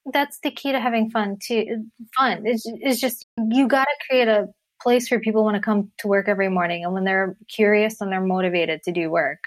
that's 0.06 0.40
the 0.44 0.52
key 0.52 0.72
to 0.72 0.80
having 0.80 1.10
fun 1.10 1.38
too. 1.44 1.88
Fun 2.16 2.46
is 2.48 2.72
is 2.82 3.00
just 3.00 3.26
you 3.50 3.68
got 3.68 3.84
to 3.84 4.08
create 4.08 4.28
a 4.28 4.48
place 4.82 5.12
where 5.12 5.20
people 5.20 5.44
want 5.44 5.56
to 5.56 5.62
come 5.62 5.92
to 6.00 6.08
work 6.08 6.28
every 6.28 6.50
morning 6.50 6.84
and 6.84 6.94
when 6.94 7.04
they're 7.04 7.36
curious 7.48 8.02
and 8.02 8.12
they're 8.12 8.22
motivated 8.22 8.82
to 8.84 8.92
do 8.92 9.12
work 9.12 9.40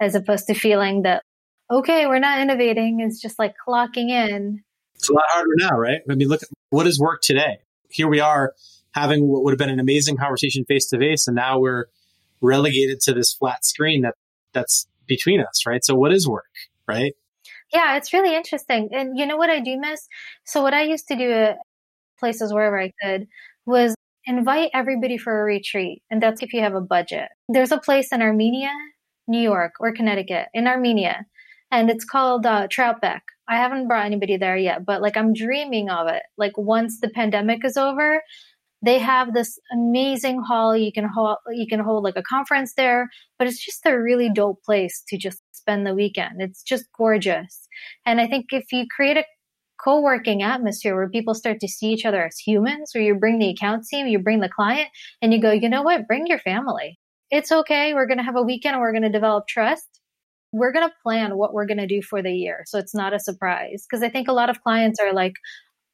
as 0.00 0.14
opposed 0.14 0.46
to 0.46 0.54
feeling 0.54 1.02
that 1.02 1.22
okay, 1.70 2.06
we're 2.06 2.18
not 2.18 2.40
innovating, 2.40 3.00
it's 3.00 3.20
just 3.20 3.38
like 3.38 3.54
clocking 3.66 4.10
in. 4.10 4.62
It's 4.94 5.08
a 5.08 5.12
lot 5.12 5.24
harder 5.28 5.50
now, 5.58 5.76
right? 5.76 6.00
I 6.10 6.14
mean, 6.14 6.28
look 6.28 6.42
at 6.42 6.48
what 6.70 6.86
is 6.86 6.98
work 6.98 7.20
today. 7.22 7.58
Here 7.90 8.08
we 8.08 8.20
are 8.20 8.54
having 8.92 9.28
what 9.28 9.44
would 9.44 9.52
have 9.52 9.58
been 9.58 9.70
an 9.70 9.80
amazing 9.80 10.16
conversation 10.16 10.64
face 10.64 10.86
to 10.88 10.98
face 10.98 11.26
and 11.26 11.36
now 11.36 11.58
we're 11.58 11.86
relegated 12.40 13.00
to 13.00 13.12
this 13.12 13.34
flat 13.34 13.64
screen 13.64 14.02
that 14.02 14.14
that's 14.52 14.86
between 15.06 15.40
us, 15.40 15.66
right? 15.66 15.84
So 15.84 15.94
what 15.94 16.12
is 16.12 16.28
work, 16.28 16.50
right? 16.86 17.14
Yeah, 17.72 17.96
it's 17.96 18.12
really 18.12 18.34
interesting. 18.34 18.90
And 18.92 19.18
you 19.18 19.26
know 19.26 19.36
what 19.36 19.50
I 19.50 19.60
do 19.60 19.78
miss? 19.78 20.06
So 20.44 20.62
what 20.62 20.74
I 20.74 20.82
used 20.82 21.08
to 21.08 21.16
do 21.16 21.30
at 21.30 21.58
places 22.18 22.52
wherever 22.52 22.80
I 22.80 22.92
could 23.02 23.26
was 23.66 23.94
invite 24.24 24.70
everybody 24.74 25.18
for 25.18 25.40
a 25.40 25.44
retreat. 25.44 26.02
And 26.10 26.22
that's 26.22 26.42
if 26.42 26.52
you 26.52 26.60
have 26.60 26.74
a 26.74 26.80
budget. 26.80 27.28
There's 27.48 27.72
a 27.72 27.78
place 27.78 28.12
in 28.12 28.20
Amenia, 28.20 28.72
New 29.26 29.40
York, 29.40 29.72
or 29.80 29.92
Connecticut, 29.92 30.48
in 30.54 30.64
Amenia, 30.64 31.24
and 31.70 31.90
it's 31.90 32.04
called 32.04 32.46
uh, 32.46 32.68
Troutbeck. 32.68 33.20
I 33.48 33.56
haven't 33.56 33.88
brought 33.88 34.06
anybody 34.06 34.36
there 34.36 34.56
yet, 34.56 34.84
but 34.84 35.00
like 35.00 35.16
I'm 35.16 35.32
dreaming 35.32 35.88
of 35.88 36.08
it. 36.08 36.22
Like 36.36 36.56
once 36.56 37.00
the 37.00 37.08
pandemic 37.08 37.64
is 37.64 37.76
over, 37.76 38.22
they 38.82 38.98
have 38.98 39.34
this 39.34 39.58
amazing 39.72 40.42
hall. 40.42 40.76
You 40.76 40.92
can 40.92 41.08
hold, 41.08 41.38
you 41.50 41.66
can 41.66 41.80
hold 41.80 42.04
like 42.04 42.16
a 42.16 42.22
conference 42.22 42.74
there, 42.74 43.08
but 43.38 43.48
it's 43.48 43.64
just 43.64 43.84
a 43.86 43.98
really 43.98 44.30
dope 44.30 44.62
place 44.62 45.02
to 45.08 45.18
just 45.18 45.42
spend 45.52 45.86
the 45.86 45.94
weekend. 45.94 46.40
It's 46.40 46.62
just 46.62 46.84
gorgeous. 46.96 47.68
And 48.06 48.20
I 48.20 48.26
think 48.26 48.46
if 48.50 48.72
you 48.72 48.86
create 48.94 49.16
a 49.16 49.24
co-working 49.82 50.42
atmosphere 50.42 50.94
where 50.94 51.08
people 51.08 51.34
start 51.34 51.60
to 51.60 51.68
see 51.68 51.88
each 51.88 52.04
other 52.04 52.24
as 52.24 52.38
humans, 52.38 52.90
where 52.92 53.04
you 53.04 53.14
bring 53.14 53.38
the 53.38 53.50
account 53.50 53.84
team, 53.88 54.06
you 54.06 54.18
bring 54.18 54.40
the 54.40 54.48
client 54.48 54.88
and 55.22 55.32
you 55.32 55.40
go, 55.40 55.52
you 55.52 55.68
know 55.68 55.82
what? 55.82 56.06
Bring 56.06 56.26
your 56.26 56.40
family. 56.40 56.98
It's 57.30 57.52
okay. 57.52 57.94
We're 57.94 58.06
going 58.06 58.18
to 58.18 58.24
have 58.24 58.36
a 58.36 58.42
weekend 58.42 58.74
and 58.74 58.80
we're 58.80 58.92
going 58.92 59.02
to 59.02 59.10
develop 59.10 59.46
trust. 59.48 59.86
We're 60.52 60.72
going 60.72 60.88
to 60.88 60.94
plan 61.02 61.36
what 61.36 61.52
we're 61.52 61.66
going 61.66 61.78
to 61.78 61.86
do 61.86 62.00
for 62.02 62.22
the 62.22 62.32
year. 62.32 62.64
So 62.66 62.78
it's 62.78 62.94
not 62.94 63.12
a 63.12 63.20
surprise. 63.20 63.86
Cause 63.90 64.02
I 64.02 64.08
think 64.08 64.28
a 64.28 64.32
lot 64.32 64.48
of 64.48 64.62
clients 64.62 64.98
are 64.98 65.12
like, 65.12 65.34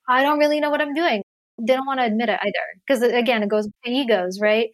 I 0.09 0.23
don't 0.23 0.39
really 0.39 0.61
know 0.61 0.71
what 0.71 0.81
I'm 0.81 0.95
doing. 0.95 1.23
They 1.61 1.75
don't 1.75 1.87
want 1.87 2.01
to 2.01 2.07
admit 2.07 2.29
it 2.29 2.41
either. 2.43 2.67
Cause 2.89 3.03
again, 3.03 3.43
it 3.43 3.49
goes 3.49 3.67
to 3.67 3.91
egos, 3.91 4.41
right? 4.41 4.71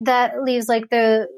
That 0.00 0.42
leaves 0.42 0.68
like 0.68 0.90
the 0.90 1.28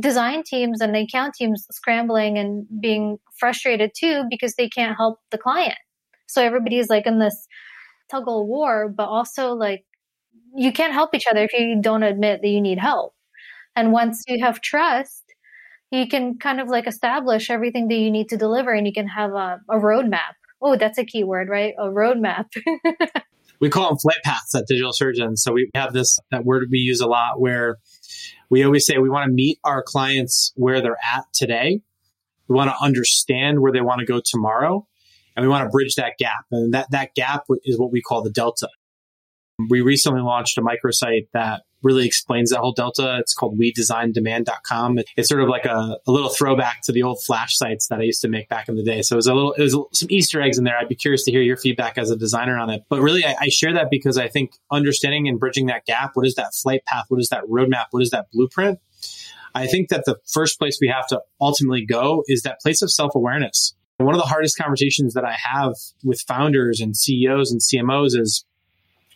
design 0.00 0.42
teams 0.44 0.80
and 0.80 0.94
the 0.94 1.00
account 1.00 1.34
teams 1.34 1.66
scrambling 1.72 2.38
and 2.38 2.66
being 2.80 3.18
frustrated 3.38 3.92
too 3.98 4.24
because 4.30 4.54
they 4.56 4.68
can't 4.68 4.96
help 4.96 5.20
the 5.30 5.38
client. 5.38 5.78
So 6.28 6.42
everybody's 6.42 6.88
like 6.90 7.06
in 7.06 7.18
this 7.18 7.46
tug 8.10 8.24
of 8.28 8.46
war, 8.46 8.88
but 8.88 9.08
also 9.08 9.54
like 9.54 9.84
you 10.54 10.72
can't 10.72 10.92
help 10.92 11.14
each 11.14 11.26
other 11.30 11.44
if 11.44 11.52
you 11.52 11.80
don't 11.80 12.02
admit 12.02 12.40
that 12.42 12.48
you 12.48 12.60
need 12.60 12.78
help. 12.78 13.14
And 13.76 13.92
once 13.92 14.24
you 14.28 14.44
have 14.44 14.60
trust, 14.62 15.24
you 15.90 16.08
can 16.08 16.38
kind 16.38 16.60
of 16.60 16.68
like 16.68 16.86
establish 16.86 17.50
everything 17.50 17.88
that 17.88 17.96
you 17.96 18.10
need 18.10 18.28
to 18.30 18.36
deliver 18.36 18.72
and 18.72 18.86
you 18.86 18.92
can 18.92 19.08
have 19.08 19.32
a, 19.32 19.60
a 19.70 19.76
roadmap. 19.76 20.34
Oh, 20.62 20.76
that's 20.76 20.98
a 20.98 21.04
key 21.04 21.24
word, 21.24 21.48
right? 21.48 21.74
A 21.78 21.86
roadmap. 21.86 22.46
we 23.60 23.68
call 23.68 23.88
them 23.88 23.98
flight 23.98 24.18
paths 24.24 24.54
at 24.54 24.66
Digital 24.66 24.92
Surgeons. 24.92 25.42
So 25.42 25.52
we 25.52 25.70
have 25.74 25.92
this, 25.92 26.18
that 26.30 26.44
word 26.44 26.68
we 26.70 26.78
use 26.78 27.00
a 27.00 27.06
lot 27.06 27.40
where 27.40 27.78
we 28.50 28.64
always 28.64 28.86
say 28.86 28.98
we 28.98 29.10
want 29.10 29.26
to 29.26 29.32
meet 29.32 29.58
our 29.64 29.82
clients 29.82 30.52
where 30.56 30.80
they're 30.80 30.98
at 31.14 31.24
today. 31.32 31.80
We 32.48 32.54
want 32.54 32.70
to 32.70 32.76
understand 32.82 33.60
where 33.60 33.72
they 33.72 33.80
want 33.80 34.00
to 34.00 34.06
go 34.06 34.20
tomorrow 34.24 34.86
and 35.36 35.44
we 35.44 35.48
want 35.48 35.66
to 35.66 35.70
bridge 35.70 35.96
that 35.96 36.14
gap. 36.18 36.44
And 36.50 36.72
that, 36.74 36.90
that 36.90 37.14
gap 37.14 37.44
is 37.64 37.78
what 37.78 37.92
we 37.92 38.00
call 38.00 38.22
the 38.22 38.30
delta. 38.30 38.68
We 39.68 39.80
recently 39.80 40.20
launched 40.20 40.56
a 40.56 40.62
microsite 40.62 41.28
that 41.32 41.62
really 41.82 42.06
explains 42.06 42.50
that 42.50 42.58
whole 42.58 42.72
delta. 42.72 43.18
It's 43.20 43.34
called 43.34 43.58
WeDesignDemand.com. 43.58 44.98
It's 45.16 45.28
sort 45.28 45.42
of 45.42 45.48
like 45.48 45.64
a, 45.64 45.98
a, 46.06 46.10
little 46.10 46.28
throwback 46.28 46.82
to 46.82 46.92
the 46.92 47.02
old 47.02 47.22
flash 47.22 47.56
sites 47.56 47.88
that 47.88 48.00
I 48.00 48.02
used 48.02 48.20
to 48.22 48.28
make 48.28 48.48
back 48.48 48.68
in 48.68 48.76
the 48.76 48.82
day. 48.82 49.02
So 49.02 49.14
it 49.14 49.18
was 49.18 49.26
a 49.26 49.34
little, 49.34 49.52
it 49.52 49.62
was 49.62 49.76
some 49.92 50.10
Easter 50.10 50.42
eggs 50.42 50.58
in 50.58 50.64
there. 50.64 50.76
I'd 50.76 50.88
be 50.88 50.96
curious 50.96 51.24
to 51.24 51.30
hear 51.30 51.42
your 51.42 51.56
feedback 51.56 51.98
as 51.98 52.10
a 52.10 52.16
designer 52.16 52.58
on 52.58 52.70
it. 52.70 52.82
But 52.88 53.00
really, 53.00 53.24
I, 53.24 53.36
I 53.42 53.48
share 53.48 53.72
that 53.74 53.90
because 53.90 54.18
I 54.18 54.28
think 54.28 54.52
understanding 54.70 55.28
and 55.28 55.38
bridging 55.38 55.66
that 55.66 55.86
gap, 55.86 56.12
what 56.14 56.26
is 56.26 56.34
that 56.34 56.54
flight 56.54 56.84
path? 56.86 57.04
What 57.08 57.20
is 57.20 57.28
that 57.28 57.44
roadmap? 57.44 57.86
What 57.90 58.02
is 58.02 58.10
that 58.10 58.26
blueprint? 58.32 58.80
I 59.54 59.66
think 59.66 59.88
that 59.88 60.04
the 60.04 60.18
first 60.26 60.58
place 60.58 60.78
we 60.80 60.88
have 60.88 61.06
to 61.08 61.20
ultimately 61.40 61.84
go 61.84 62.22
is 62.26 62.42
that 62.42 62.60
place 62.60 62.82
of 62.82 62.92
self 62.92 63.14
awareness. 63.14 63.74
One 63.98 64.14
of 64.14 64.20
the 64.20 64.26
hardest 64.28 64.56
conversations 64.56 65.14
that 65.14 65.24
I 65.24 65.32
have 65.32 65.74
with 66.04 66.20
founders 66.20 66.80
and 66.80 66.96
CEOs 66.96 67.50
and 67.50 67.60
CMOs 67.60 68.16
is 68.16 68.44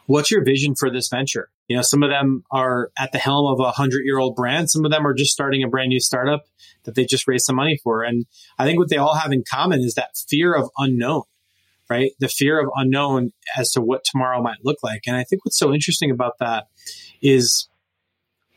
what's 0.06 0.30
your 0.30 0.42
vision 0.42 0.74
for 0.74 0.90
this 0.90 1.08
venture? 1.08 1.50
You 1.68 1.76
know, 1.76 1.82
some 1.82 2.02
of 2.02 2.10
them 2.10 2.44
are 2.50 2.90
at 2.98 3.12
the 3.12 3.18
helm 3.18 3.46
of 3.46 3.64
a 3.64 3.70
hundred 3.70 4.02
year 4.04 4.18
old 4.18 4.36
brand. 4.36 4.70
Some 4.70 4.84
of 4.84 4.90
them 4.90 5.06
are 5.06 5.14
just 5.14 5.32
starting 5.32 5.62
a 5.62 5.68
brand 5.68 5.88
new 5.88 6.00
startup 6.00 6.44
that 6.84 6.94
they 6.94 7.04
just 7.04 7.26
raised 7.28 7.46
some 7.46 7.56
money 7.56 7.78
for. 7.82 8.02
And 8.02 8.26
I 8.58 8.64
think 8.64 8.78
what 8.78 8.90
they 8.90 8.96
all 8.96 9.14
have 9.14 9.32
in 9.32 9.44
common 9.48 9.80
is 9.80 9.94
that 9.94 10.16
fear 10.28 10.54
of 10.54 10.68
unknown, 10.76 11.22
right? 11.88 12.12
The 12.18 12.28
fear 12.28 12.60
of 12.60 12.68
unknown 12.74 13.32
as 13.56 13.70
to 13.72 13.80
what 13.80 14.04
tomorrow 14.04 14.42
might 14.42 14.64
look 14.64 14.78
like. 14.82 15.02
And 15.06 15.16
I 15.16 15.24
think 15.24 15.44
what's 15.44 15.58
so 15.58 15.72
interesting 15.72 16.10
about 16.10 16.38
that 16.40 16.66
is 17.22 17.68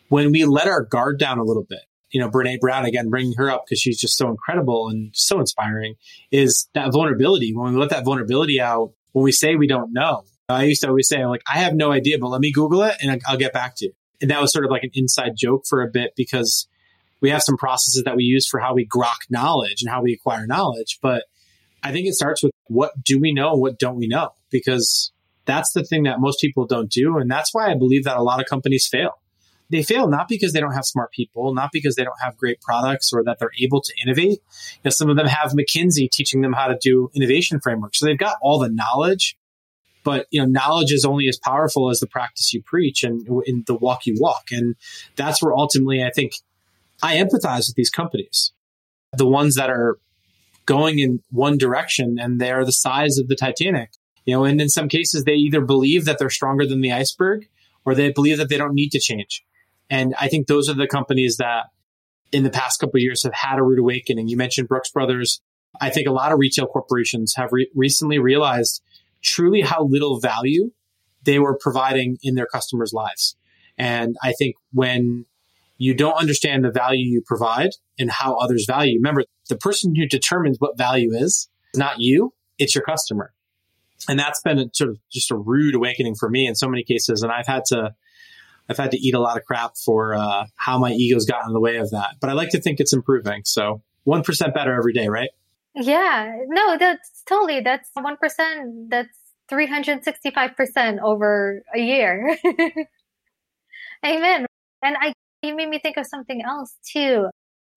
when 0.09 0.31
we 0.31 0.45
let 0.45 0.67
our 0.67 0.83
guard 0.83 1.19
down 1.19 1.37
a 1.39 1.43
little 1.43 1.65
bit, 1.67 1.81
you 2.09 2.19
know, 2.19 2.29
Brene 2.29 2.59
Brown, 2.59 2.85
again, 2.85 3.09
bringing 3.09 3.33
her 3.37 3.49
up 3.49 3.65
because 3.65 3.79
she's 3.79 3.99
just 3.99 4.17
so 4.17 4.29
incredible 4.29 4.89
and 4.89 5.11
so 5.13 5.39
inspiring, 5.39 5.95
is 6.31 6.69
that 6.73 6.91
vulnerability. 6.91 7.53
When 7.53 7.73
we 7.73 7.79
let 7.79 7.89
that 7.89 8.05
vulnerability 8.05 8.59
out, 8.59 8.93
when 9.11 9.23
we 9.23 9.31
say 9.31 9.55
we 9.55 9.67
don't 9.67 9.93
know, 9.93 10.23
I 10.47 10.63
used 10.63 10.81
to 10.81 10.89
always 10.89 11.07
say, 11.07 11.25
like, 11.25 11.41
I 11.51 11.59
have 11.59 11.73
no 11.73 11.91
idea, 11.91 12.19
but 12.19 12.29
let 12.29 12.41
me 12.41 12.51
Google 12.51 12.83
it 12.83 12.95
and 13.01 13.21
I'll 13.27 13.37
get 13.37 13.53
back 13.53 13.75
to 13.77 13.85
you. 13.85 13.93
And 14.21 14.31
that 14.31 14.41
was 14.41 14.53
sort 14.53 14.65
of 14.65 14.71
like 14.71 14.83
an 14.83 14.91
inside 14.93 15.33
joke 15.35 15.63
for 15.67 15.81
a 15.81 15.87
bit 15.87 16.13
because 16.15 16.67
we 17.21 17.29
have 17.31 17.41
some 17.41 17.57
processes 17.57 18.03
that 18.05 18.15
we 18.15 18.23
use 18.23 18.47
for 18.47 18.59
how 18.59 18.73
we 18.73 18.87
grok 18.87 19.29
knowledge 19.29 19.81
and 19.81 19.89
how 19.89 20.01
we 20.01 20.13
acquire 20.13 20.45
knowledge. 20.45 20.99
But 21.01 21.25
I 21.83 21.91
think 21.91 22.07
it 22.07 22.13
starts 22.13 22.43
with 22.43 22.51
what 22.67 22.91
do 23.03 23.19
we 23.19 23.33
know 23.33 23.53
and 23.53 23.61
what 23.61 23.79
don't 23.79 23.97
we 23.97 24.07
know? 24.07 24.31
Because 24.51 25.11
that's 25.45 25.73
the 25.73 25.83
thing 25.83 26.03
that 26.03 26.19
most 26.19 26.39
people 26.39 26.65
don't 26.65 26.89
do. 26.89 27.17
And 27.17 27.29
that's 27.29 27.53
why 27.53 27.71
I 27.71 27.75
believe 27.75 28.03
that 28.03 28.17
a 28.17 28.23
lot 28.23 28.39
of 28.39 28.45
companies 28.47 28.87
fail. 28.87 29.19
They 29.69 29.81
fail 29.81 30.07
not 30.07 30.27
because 30.27 30.53
they 30.53 30.59
don't 30.59 30.73
have 30.73 30.85
smart 30.85 31.11
people, 31.11 31.53
not 31.55 31.71
because 31.73 31.95
they 31.95 32.03
don't 32.03 32.19
have 32.21 32.37
great 32.37 32.61
products 32.61 33.11
or 33.11 33.23
that 33.23 33.39
they're 33.39 33.51
able 33.59 33.81
to 33.81 33.93
innovate. 34.03 34.39
You 34.39 34.81
know, 34.85 34.91
some 34.91 35.09
of 35.09 35.15
them 35.15 35.25
have 35.25 35.53
McKinsey 35.53 36.09
teaching 36.09 36.41
them 36.41 36.53
how 36.53 36.67
to 36.67 36.77
do 36.79 37.09
innovation 37.15 37.59
frameworks. 37.59 37.99
So 37.99 38.05
they've 38.05 38.17
got 38.17 38.37
all 38.41 38.59
the 38.59 38.69
knowledge, 38.69 39.35
but 40.05 40.27
you 40.29 40.39
know, 40.39 40.45
knowledge 40.45 40.93
is 40.93 41.03
only 41.03 41.27
as 41.27 41.37
powerful 41.37 41.89
as 41.89 41.99
the 41.99 42.07
practice 42.07 42.53
you 42.53 42.61
preach 42.61 43.03
and 43.03 43.27
in 43.45 43.63
the 43.65 43.73
walk 43.73 44.05
you 44.05 44.15
walk. 44.19 44.45
And 44.51 44.75
that's 45.17 45.43
where 45.43 45.53
ultimately 45.53 46.01
I 46.03 46.11
think 46.11 46.35
I 47.03 47.17
empathize 47.17 47.67
with 47.67 47.75
these 47.75 47.89
companies, 47.89 48.53
the 49.11 49.27
ones 49.27 49.55
that 49.55 49.69
are 49.69 49.97
going 50.65 50.99
in 50.99 51.21
one 51.31 51.57
direction 51.57 52.17
and 52.19 52.39
they're 52.39 52.63
the 52.63 52.71
size 52.71 53.17
of 53.17 53.27
the 53.27 53.35
Titanic. 53.35 53.89
You 54.25 54.35
know, 54.35 54.45
and 54.45 54.61
in 54.61 54.69
some 54.69 54.87
cases 54.87 55.23
they 55.23 55.33
either 55.33 55.61
believe 55.61 56.05
that 56.05 56.19
they're 56.19 56.29
stronger 56.29 56.65
than 56.65 56.81
the 56.81 56.91
iceberg 56.91 57.49
or 57.83 57.95
they 57.95 58.11
believe 58.11 58.37
that 58.37 58.49
they 58.49 58.57
don't 58.57 58.73
need 58.73 58.91
to 58.91 58.99
change. 58.99 59.43
And 59.89 60.13
I 60.19 60.27
think 60.27 60.47
those 60.47 60.69
are 60.69 60.73
the 60.73 60.87
companies 60.87 61.37
that 61.37 61.65
in 62.31 62.43
the 62.43 62.49
past 62.51 62.79
couple 62.79 62.99
years 62.99 63.23
have 63.23 63.33
had 63.33 63.57
a 63.57 63.63
rude 63.63 63.79
awakening. 63.79 64.27
You 64.27 64.37
mentioned 64.37 64.67
Brooks 64.67 64.91
Brothers. 64.91 65.41
I 65.81 65.89
think 65.89 66.07
a 66.07 66.11
lot 66.11 66.31
of 66.31 66.39
retail 66.39 66.67
corporations 66.67 67.33
have 67.35 67.49
re- 67.51 67.69
recently 67.75 68.19
realized 68.19 68.81
truly 69.25 69.61
how 69.61 69.83
little 69.83 70.19
value 70.19 70.71
they 71.23 71.39
were 71.39 71.57
providing 71.57 72.17
in 72.21 72.35
their 72.35 72.45
customers' 72.45 72.93
lives. 72.93 73.35
And 73.77 74.15
I 74.23 74.31
think 74.33 74.55
when 74.71 75.25
you 75.77 75.93
don't 75.93 76.13
understand 76.13 76.63
the 76.63 76.71
value 76.71 77.05
you 77.05 77.21
provide 77.25 77.71
and 77.99 78.09
how 78.09 78.35
others 78.35 78.65
value, 78.65 78.97
remember 78.97 79.23
the 79.49 79.57
person 79.57 79.95
who 79.95 80.07
determines 80.07 80.57
what 80.59 80.77
value 80.77 81.11
is, 81.13 81.49
not 81.75 81.99
you, 81.99 82.33
it's 82.57 82.73
your 82.73 82.83
customer. 82.83 83.33
And 84.07 84.19
that's 84.19 84.41
been 84.41 84.59
a, 84.59 84.65
sort 84.73 84.91
of 84.91 84.99
just 85.11 85.31
a 85.31 85.35
rude 85.35 85.75
awakening 85.75 86.15
for 86.15 86.29
me 86.29 86.47
in 86.47 86.55
so 86.55 86.69
many 86.69 86.83
cases. 86.83 87.23
And 87.23 87.31
I've 87.31 87.47
had 87.47 87.65
to, 87.65 87.95
I've 88.69 88.77
had 88.77 88.91
to 88.91 88.97
eat 88.97 89.15
a 89.15 89.19
lot 89.19 89.37
of 89.37 89.43
crap 89.45 89.75
for 89.83 90.13
uh, 90.13 90.45
how 90.55 90.77
my 90.77 90.91
ego's 90.91 91.25
gotten 91.25 91.49
in 91.49 91.53
the 91.53 91.59
way 91.59 91.77
of 91.77 91.89
that. 91.91 92.15
But 92.21 92.29
I 92.29 92.33
like 92.33 92.49
to 92.49 92.61
think 92.61 92.79
it's 92.79 92.93
improving. 92.93 93.41
So 93.45 93.81
1% 94.07 94.53
better 94.53 94.73
every 94.73 94.93
day, 94.93 95.07
right? 95.07 95.29
Yeah. 95.75 96.31
No, 96.47 96.77
that's 96.77 97.23
totally, 97.27 97.61
that's 97.61 97.89
1%. 97.97 98.89
That's 98.89 99.17
365% 99.51 100.99
over 101.03 101.61
a 101.73 101.79
year. 101.79 102.37
Amen. 104.05 104.45
And 104.83 104.97
I, 104.99 105.13
you 105.41 105.55
made 105.55 105.69
me 105.69 105.79
think 105.79 105.97
of 105.97 106.05
something 106.07 106.41
else 106.41 106.75
too 106.91 107.27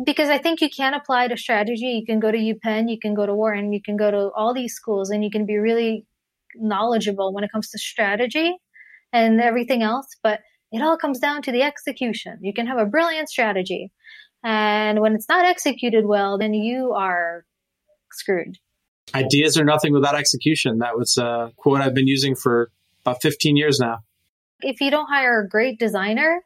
because 0.05 0.29
I 0.29 0.39
think 0.39 0.61
you 0.61 0.69
can 0.71 0.95
apply 0.95 1.29
to 1.29 1.37
strategy. 1.37 1.87
You 1.87 2.07
can 2.07 2.21
go 2.21 2.31
to 2.31 2.39
UPenn, 2.39 2.89
you 2.89 2.99
can 3.01 3.15
go 3.15 3.27
to 3.27 3.35
Wharton, 3.35 3.73
you 3.73 3.83
can 3.83 3.97
go 3.97 4.11
to 4.11 4.31
all 4.37 4.55
these 4.55 4.75
schools, 4.75 5.11
and 5.11 5.25
you 5.25 5.31
can 5.31 5.45
be 5.47 5.57
really 5.57 6.07
knowledgeable 6.55 7.33
when 7.33 7.45
it 7.45 7.53
comes 7.53 7.71
to 7.71 7.79
strategy 7.79 8.57
and 9.13 9.41
everything 9.41 9.83
else. 9.83 10.07
But 10.23 10.41
it 10.71 10.83
all 10.83 10.97
comes 10.97 11.19
down 11.19 11.43
to 11.43 11.53
the 11.53 11.63
execution. 11.63 12.39
You 12.43 12.53
can 12.55 12.67
have 12.67 12.79
a 12.79 12.87
brilliant 12.87 13.29
strategy, 13.29 13.91
and 14.45 15.01
when 15.01 15.15
it's 15.15 15.29
not 15.29 15.45
executed 15.45 16.07
well, 16.07 16.39
then 16.39 16.55
you 16.55 16.93
are 16.93 17.45
screwed. 18.19 18.59
Ideas 19.15 19.59
are 19.59 19.65
nothing 19.65 19.93
without 19.93 20.15
execution. 20.15 20.79
That 20.79 20.97
was 20.97 21.17
a 21.17 21.53
quote 21.57 21.81
I've 21.81 21.95
been 21.95 22.07
using 22.07 22.35
for 22.35 22.71
about 23.05 23.23
15 23.23 23.57
years 23.57 23.79
now. 23.81 24.01
If 24.61 24.81
you 24.81 24.91
don't 24.91 25.09
hire 25.09 25.41
a 25.41 25.49
great 25.49 25.79
designer, 25.79 26.43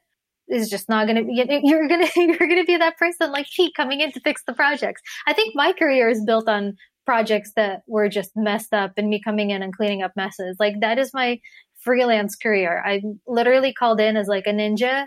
is 0.49 0.69
just 0.69 0.89
not 0.89 1.07
going 1.07 1.17
to 1.17 1.25
be 1.25 1.35
you're 1.65 1.89
going 1.89 2.07
to 2.07 2.21
you're 2.21 2.49
going 2.49 2.61
to 2.61 2.65
be 2.65 2.77
that 2.77 2.97
person 2.99 3.33
like 3.33 3.47
she 3.49 3.73
coming 3.73 4.01
in 4.01 4.13
to 4.13 4.21
fix 4.21 4.43
the 4.47 4.53
projects. 4.53 5.01
I 5.27 5.33
think 5.33 5.55
my 5.55 5.73
career 5.73 6.09
is 6.09 6.25
built 6.25 6.49
on 6.49 6.77
projects 7.05 7.53
that 7.57 7.83
were 7.89 8.09
just 8.09 8.31
messed 8.37 8.73
up 8.73 8.93
and 8.97 9.09
me 9.09 9.21
coming 9.23 9.51
in 9.51 9.63
and 9.63 9.75
cleaning 9.75 10.03
up 10.03 10.13
messes. 10.15 10.57
Like 10.61 10.75
that 10.81 10.99
is 10.99 11.13
my 11.13 11.41
freelance 11.81 12.37
career. 12.37 12.83
I 12.85 13.03
literally 13.27 13.73
called 13.73 14.01
in 14.01 14.17
as 14.17 14.29
like 14.29 14.47
a 14.47 14.53
ninja 14.53 15.07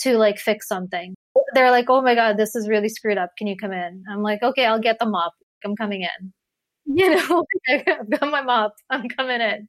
to 0.00 0.16
like 0.16 0.38
fix 0.38 0.68
something. 0.68 1.14
They're 1.54 1.70
like 1.70 1.86
oh 1.88 2.02
my 2.02 2.14
god 2.14 2.36
this 2.36 2.54
is 2.54 2.68
really 2.68 2.88
screwed 2.88 3.18
up. 3.18 3.30
Can 3.38 3.46
you 3.46 3.56
come 3.56 3.72
in? 3.72 4.04
I'm 4.10 4.22
like 4.22 4.42
okay 4.42 4.66
i'll 4.66 4.80
get 4.80 4.98
the 4.98 5.06
mop 5.06 5.32
i'm 5.64 5.76
coming 5.76 6.02
in 6.02 6.32
you 6.96 7.10
know 7.10 7.44
i've 7.68 8.10
got 8.10 8.30
my 8.30 8.42
mop 8.42 8.74
i'm 8.90 9.08
coming 9.08 9.40
in 9.40 9.68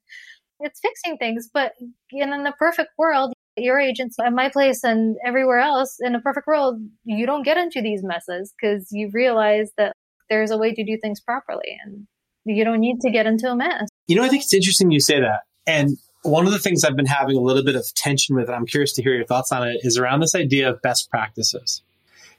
it's 0.59 0.79
fixing 0.79 1.17
things 1.17 1.49
but 1.53 1.73
in 2.11 2.29
the 2.29 2.53
perfect 2.57 2.89
world 2.97 3.33
your 3.57 3.79
agents 3.79 4.17
at 4.23 4.33
my 4.33 4.49
place 4.49 4.83
and 4.83 5.15
everywhere 5.25 5.59
else 5.59 5.97
in 5.99 6.15
a 6.15 6.21
perfect 6.21 6.47
world, 6.47 6.81
you 7.05 7.25
don't 7.25 7.43
get 7.43 7.57
into 7.57 7.81
these 7.81 8.01
messes 8.03 8.53
because 8.59 8.87
you 8.91 9.09
realize 9.13 9.71
that 9.77 9.93
there's 10.29 10.51
a 10.51 10.57
way 10.57 10.73
to 10.73 10.83
do 10.83 10.97
things 11.01 11.19
properly 11.21 11.77
and 11.85 12.07
you 12.45 12.63
don't 12.63 12.79
need 12.79 12.99
to 13.01 13.11
get 13.11 13.25
into 13.25 13.49
a 13.49 13.55
mess. 13.55 13.87
You 14.07 14.15
know, 14.15 14.23
I 14.23 14.29
think 14.29 14.43
it's 14.43 14.53
interesting 14.53 14.91
you 14.91 14.99
say 14.99 15.19
that. 15.19 15.41
And 15.67 15.97
one 16.23 16.45
of 16.45 16.53
the 16.53 16.59
things 16.59 16.83
I've 16.83 16.95
been 16.95 17.05
having 17.05 17.37
a 17.37 17.41
little 17.41 17.63
bit 17.63 17.75
of 17.75 17.85
tension 17.95 18.35
with, 18.35 18.47
and 18.47 18.55
I'm 18.55 18.65
curious 18.65 18.93
to 18.93 19.03
hear 19.03 19.13
your 19.13 19.25
thoughts 19.25 19.51
on 19.51 19.67
it, 19.67 19.77
is 19.81 19.97
around 19.97 20.21
this 20.21 20.35
idea 20.35 20.69
of 20.69 20.81
best 20.81 21.09
practices. 21.09 21.83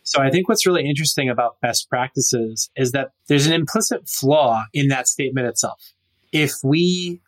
So 0.05 0.23
I 0.23 0.31
think 0.31 0.49
what's 0.49 0.67
really 0.67 0.89
interesting 0.89 1.31
about 1.31 1.61
best 1.61 1.89
practices 1.89 2.71
is 2.77 2.93
that 2.93 3.11
there's 3.27 3.47
an 3.47 3.53
implicit 3.53 4.09
flaw 4.09 4.65
in 4.73 4.89
that 4.89 5.09
statement 5.09 5.47
itself. 5.47 5.93
If 6.31 6.53
we 6.63 7.21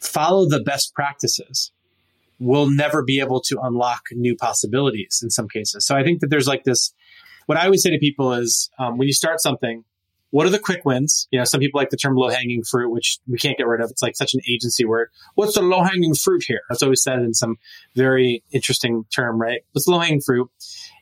follow 0.00 0.48
the 0.48 0.60
best 0.60 0.94
practices, 0.94 1.72
we'll 2.38 2.70
never 2.70 3.02
be 3.02 3.18
able 3.18 3.40
to 3.40 3.58
unlock 3.60 4.02
new 4.12 4.36
possibilities 4.36 5.20
in 5.22 5.30
some 5.30 5.48
cases. 5.48 5.84
So 5.84 5.96
I 5.96 6.04
think 6.04 6.20
that 6.20 6.28
there's 6.28 6.46
like 6.46 6.62
this, 6.64 6.94
what 7.46 7.58
I 7.58 7.64
always 7.64 7.82
say 7.82 7.90
to 7.90 7.98
people 7.98 8.32
is 8.34 8.70
um, 8.78 8.98
when 8.98 9.08
you 9.08 9.14
start 9.14 9.40
something, 9.40 9.84
what 10.30 10.46
are 10.46 10.50
the 10.50 10.58
quick 10.58 10.84
wins? 10.84 11.28
You 11.30 11.38
know, 11.38 11.44
some 11.44 11.60
people 11.60 11.78
like 11.78 11.90
the 11.90 11.96
term 11.96 12.14
low 12.14 12.28
hanging 12.28 12.62
fruit, 12.62 12.90
which 12.90 13.18
we 13.26 13.38
can't 13.38 13.56
get 13.56 13.66
rid 13.66 13.80
of. 13.80 13.90
It's 13.90 14.02
like 14.02 14.16
such 14.16 14.34
an 14.34 14.40
agency 14.48 14.84
word. 14.84 15.08
What's 15.34 15.54
the 15.54 15.62
low 15.62 15.82
hanging 15.82 16.14
fruit 16.14 16.44
here? 16.46 16.60
That's 16.68 16.82
always 16.82 17.02
said 17.02 17.20
in 17.20 17.34
some 17.34 17.56
very 17.94 18.42
interesting 18.50 19.04
term, 19.14 19.40
right? 19.40 19.60
What's 19.72 19.86
low 19.86 19.98
hanging 19.98 20.20
fruit? 20.20 20.50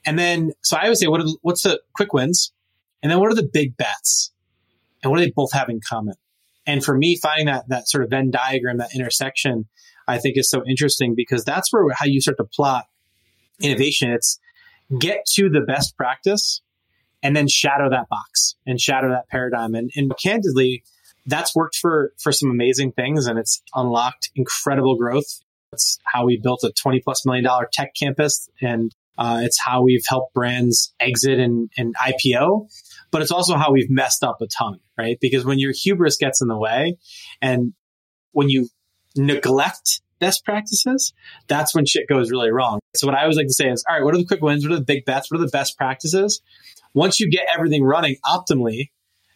And 0.06 0.18
then, 0.18 0.52
so 0.62 0.76
I 0.76 0.84
always 0.84 1.00
say, 1.00 1.06
what 1.06 1.20
are, 1.20 1.28
what's 1.42 1.62
the 1.62 1.80
quick 1.94 2.12
wins? 2.12 2.52
And 3.02 3.10
then 3.10 3.18
what 3.18 3.30
are 3.30 3.34
the 3.34 3.48
big 3.50 3.76
bets? 3.76 4.32
And 5.02 5.10
what 5.10 5.18
do 5.18 5.24
they 5.24 5.32
both 5.34 5.52
have 5.52 5.68
in 5.68 5.80
common? 5.80 6.14
And 6.66 6.84
for 6.84 6.96
me, 6.96 7.16
finding 7.16 7.46
that, 7.46 7.68
that 7.68 7.88
sort 7.88 8.04
of 8.04 8.10
Venn 8.10 8.30
diagram, 8.30 8.78
that 8.78 8.94
intersection 8.94 9.68
I 10.06 10.18
think 10.18 10.36
is 10.36 10.50
so 10.50 10.64
interesting 10.66 11.14
because 11.14 11.44
that's 11.44 11.72
where 11.72 11.86
how 11.94 12.06
you 12.06 12.20
start 12.20 12.36
to 12.38 12.44
plot 12.44 12.86
innovation. 13.60 14.10
It's 14.10 14.38
get 14.98 15.24
to 15.34 15.48
the 15.48 15.60
best 15.60 15.96
practice 15.96 16.60
and 17.24 17.34
then 17.34 17.48
shadow 17.48 17.88
that 17.90 18.08
box 18.08 18.54
and 18.66 18.78
shadow 18.78 19.08
that 19.08 19.28
paradigm. 19.28 19.74
And, 19.74 19.90
and 19.96 20.12
candidly, 20.22 20.84
that's 21.26 21.56
worked 21.56 21.76
for, 21.76 22.12
for 22.20 22.30
some 22.30 22.50
amazing 22.50 22.92
things 22.92 23.26
and 23.26 23.38
it's 23.38 23.62
unlocked 23.74 24.30
incredible 24.36 24.94
growth. 24.96 25.40
It's 25.72 25.98
how 26.04 26.26
we 26.26 26.38
built 26.40 26.62
a 26.62 26.70
20 26.70 27.00
plus 27.00 27.24
million 27.24 27.44
dollar 27.44 27.68
tech 27.72 27.94
campus 27.98 28.48
and 28.60 28.94
uh, 29.16 29.40
it's 29.42 29.58
how 29.64 29.82
we've 29.82 30.04
helped 30.06 30.34
brands 30.34 30.92
exit 31.00 31.38
and, 31.38 31.70
and 31.78 31.94
IPO, 31.96 32.68
but 33.10 33.22
it's 33.22 33.30
also 33.30 33.56
how 33.56 33.72
we've 33.72 33.90
messed 33.90 34.22
up 34.22 34.42
a 34.42 34.46
ton, 34.46 34.80
right? 34.98 35.18
Because 35.20 35.44
when 35.44 35.58
your 35.58 35.72
hubris 35.74 36.16
gets 36.16 36.42
in 36.42 36.48
the 36.48 36.58
way 36.58 36.98
and 37.40 37.72
when 38.32 38.48
you 38.50 38.68
neglect 39.16 40.02
best 40.18 40.44
practices, 40.44 41.12
that's 41.48 41.74
when 41.74 41.86
shit 41.86 42.08
goes 42.08 42.30
really 42.30 42.50
wrong. 42.50 42.80
So 42.94 43.06
what 43.06 43.16
I 43.16 43.22
always 43.22 43.36
like 43.36 43.46
to 43.46 43.54
say 43.54 43.70
is, 43.70 43.84
all 43.88 43.96
right, 43.96 44.04
what 44.04 44.14
are 44.14 44.18
the 44.18 44.24
quick 44.24 44.42
wins? 44.42 44.64
What 44.64 44.72
are 44.72 44.78
the 44.78 44.84
big 44.84 45.04
bets? 45.04 45.30
What 45.30 45.40
are 45.40 45.44
the 45.44 45.50
best 45.50 45.76
practices? 45.76 46.42
Once 46.92 47.20
you 47.20 47.30
get 47.30 47.46
everything 47.52 47.84
running 47.84 48.16
optimally, 48.24 48.90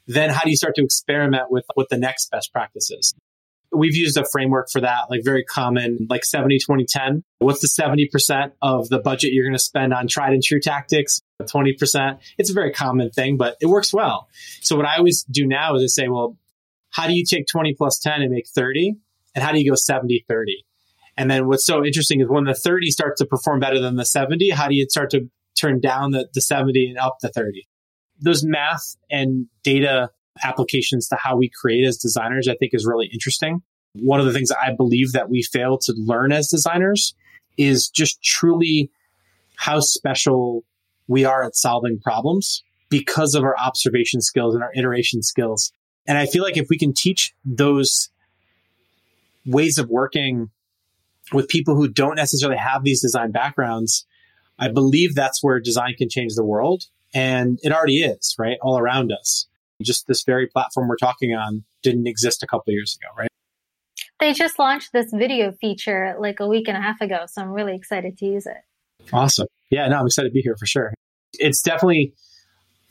then 0.06 0.30
how 0.30 0.42
do 0.42 0.50
you 0.50 0.56
start 0.56 0.74
to 0.76 0.84
experiment 0.84 1.50
with 1.50 1.64
what 1.74 1.88
the 1.88 1.98
next 1.98 2.30
best 2.30 2.52
practice 2.52 2.90
is? 2.90 3.14
We've 3.70 3.94
used 3.94 4.16
a 4.16 4.24
framework 4.32 4.68
for 4.72 4.80
that, 4.80 5.10
like 5.10 5.20
very 5.22 5.44
common, 5.44 6.06
like 6.08 6.24
70, 6.24 6.58
20, 6.60 6.86
10. 6.86 7.22
What's 7.40 7.60
the 7.60 7.68
70% 7.68 8.52
of 8.62 8.88
the 8.88 8.98
budget 8.98 9.32
you're 9.34 9.44
going 9.44 9.52
to 9.52 9.58
spend 9.58 9.92
on 9.92 10.08
tried 10.08 10.32
and 10.32 10.42
true 10.42 10.60
tactics? 10.60 11.20
20%. 11.42 12.18
It's 12.38 12.50
a 12.50 12.54
very 12.54 12.72
common 12.72 13.10
thing, 13.10 13.36
but 13.36 13.56
it 13.60 13.66
works 13.66 13.92
well. 13.92 14.28
So 14.62 14.76
what 14.76 14.86
I 14.86 14.96
always 14.96 15.24
do 15.24 15.46
now 15.46 15.74
is 15.74 15.82
I 15.82 16.02
say, 16.02 16.08
well, 16.08 16.38
how 16.90 17.06
do 17.06 17.12
you 17.12 17.26
take 17.26 17.46
20 17.46 17.74
plus 17.74 17.98
10 17.98 18.22
and 18.22 18.30
make 18.30 18.48
30? 18.48 18.96
and 19.38 19.44
how 19.44 19.52
do 19.52 19.60
you 19.60 19.70
go 19.70 19.76
70 19.76 20.24
30? 20.28 20.64
And 21.18 21.28
then 21.28 21.48
what's 21.48 21.66
so 21.66 21.84
interesting 21.84 22.20
is 22.20 22.28
when 22.28 22.44
the 22.44 22.54
30 22.54 22.92
starts 22.92 23.20
to 23.20 23.26
perform 23.26 23.58
better 23.58 23.80
than 23.80 23.96
the 23.96 24.06
70, 24.06 24.50
how 24.50 24.68
do 24.68 24.76
you 24.76 24.86
start 24.88 25.10
to 25.10 25.28
turn 25.60 25.80
down 25.80 26.12
the, 26.12 26.28
the 26.32 26.40
70 26.40 26.90
and 26.90 26.98
up 26.98 27.16
the 27.20 27.28
30? 27.28 27.66
Those 28.20 28.44
math 28.44 28.96
and 29.10 29.46
data 29.64 30.10
applications 30.44 31.08
to 31.08 31.16
how 31.16 31.36
we 31.36 31.50
create 31.60 31.84
as 31.84 31.98
designers, 31.98 32.46
I 32.46 32.54
think 32.54 32.72
is 32.72 32.86
really 32.86 33.10
interesting. 33.12 33.62
One 33.94 34.20
of 34.20 34.26
the 34.26 34.32
things 34.32 34.52
I 34.52 34.72
believe 34.76 35.10
that 35.10 35.28
we 35.28 35.42
fail 35.42 35.76
to 35.78 35.94
learn 35.96 36.30
as 36.30 36.46
designers 36.46 37.14
is 37.56 37.88
just 37.88 38.22
truly 38.22 38.88
how 39.56 39.80
special 39.80 40.62
we 41.08 41.24
are 41.24 41.42
at 41.42 41.56
solving 41.56 41.98
problems 41.98 42.62
because 42.90 43.34
of 43.34 43.42
our 43.42 43.58
observation 43.58 44.20
skills 44.20 44.54
and 44.54 44.62
our 44.62 44.70
iteration 44.76 45.22
skills. 45.22 45.72
And 46.06 46.16
I 46.16 46.26
feel 46.26 46.44
like 46.44 46.56
if 46.56 46.68
we 46.70 46.78
can 46.78 46.94
teach 46.94 47.34
those 47.44 48.08
ways 49.44 49.78
of 49.78 49.88
working 49.88 50.50
with 51.32 51.48
people 51.48 51.74
who 51.74 51.88
don't 51.88 52.16
necessarily 52.16 52.58
have 52.58 52.84
these 52.84 53.02
design 53.02 53.30
backgrounds, 53.30 54.06
I 54.58 54.68
believe 54.68 55.14
that's 55.14 55.42
where 55.42 55.60
design 55.60 55.94
can 55.96 56.08
change 56.08 56.34
the 56.34 56.44
world. 56.44 56.84
And 57.14 57.58
it 57.62 57.72
already 57.72 57.98
is, 57.98 58.34
right? 58.38 58.58
All 58.60 58.78
around 58.78 59.12
us. 59.12 59.46
Just 59.82 60.06
this 60.06 60.24
very 60.24 60.46
platform 60.46 60.88
we're 60.88 60.96
talking 60.96 61.34
on 61.34 61.64
didn't 61.82 62.06
exist 62.06 62.42
a 62.42 62.46
couple 62.46 62.72
years 62.72 62.98
ago, 63.00 63.14
right? 63.16 63.28
They 64.20 64.32
just 64.32 64.58
launched 64.58 64.92
this 64.92 65.12
video 65.12 65.52
feature 65.60 66.16
like 66.18 66.40
a 66.40 66.48
week 66.48 66.66
and 66.66 66.76
a 66.76 66.80
half 66.80 67.00
ago. 67.00 67.26
So 67.28 67.40
I'm 67.40 67.50
really 67.50 67.76
excited 67.76 68.18
to 68.18 68.26
use 68.26 68.46
it. 68.46 68.56
Awesome. 69.12 69.46
Yeah, 69.70 69.86
no, 69.88 70.00
I'm 70.00 70.06
excited 70.06 70.30
to 70.30 70.32
be 70.32 70.40
here 70.40 70.56
for 70.58 70.66
sure. 70.66 70.92
It's 71.34 71.62
definitely 71.62 72.14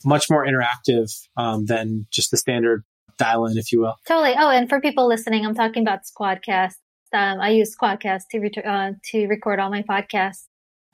much 0.06 0.30
more 0.30 0.46
interactive 0.48 1.12
um, 1.36 1.66
than 1.66 2.08
just 2.12 2.32
the 2.32 2.38
standard 2.38 2.84
dial 3.18 3.46
in, 3.46 3.58
if 3.58 3.72
you 3.72 3.82
will. 3.82 3.96
Totally. 4.08 4.34
Oh, 4.38 4.50
and 4.50 4.70
for 4.70 4.80
people 4.80 5.08
listening, 5.08 5.46
I'm 5.46 5.56
talking 5.56 5.84
about 5.84 6.02
Squadcast. 6.06 6.76
Um, 7.14 7.40
I 7.40 7.50
use 7.50 7.76
Squadcast 7.76 8.24
to, 8.32 8.70
uh, 8.70 8.92
to 9.12 9.28
record 9.28 9.60
all 9.60 9.70
my 9.70 9.84
podcasts. 9.84 10.46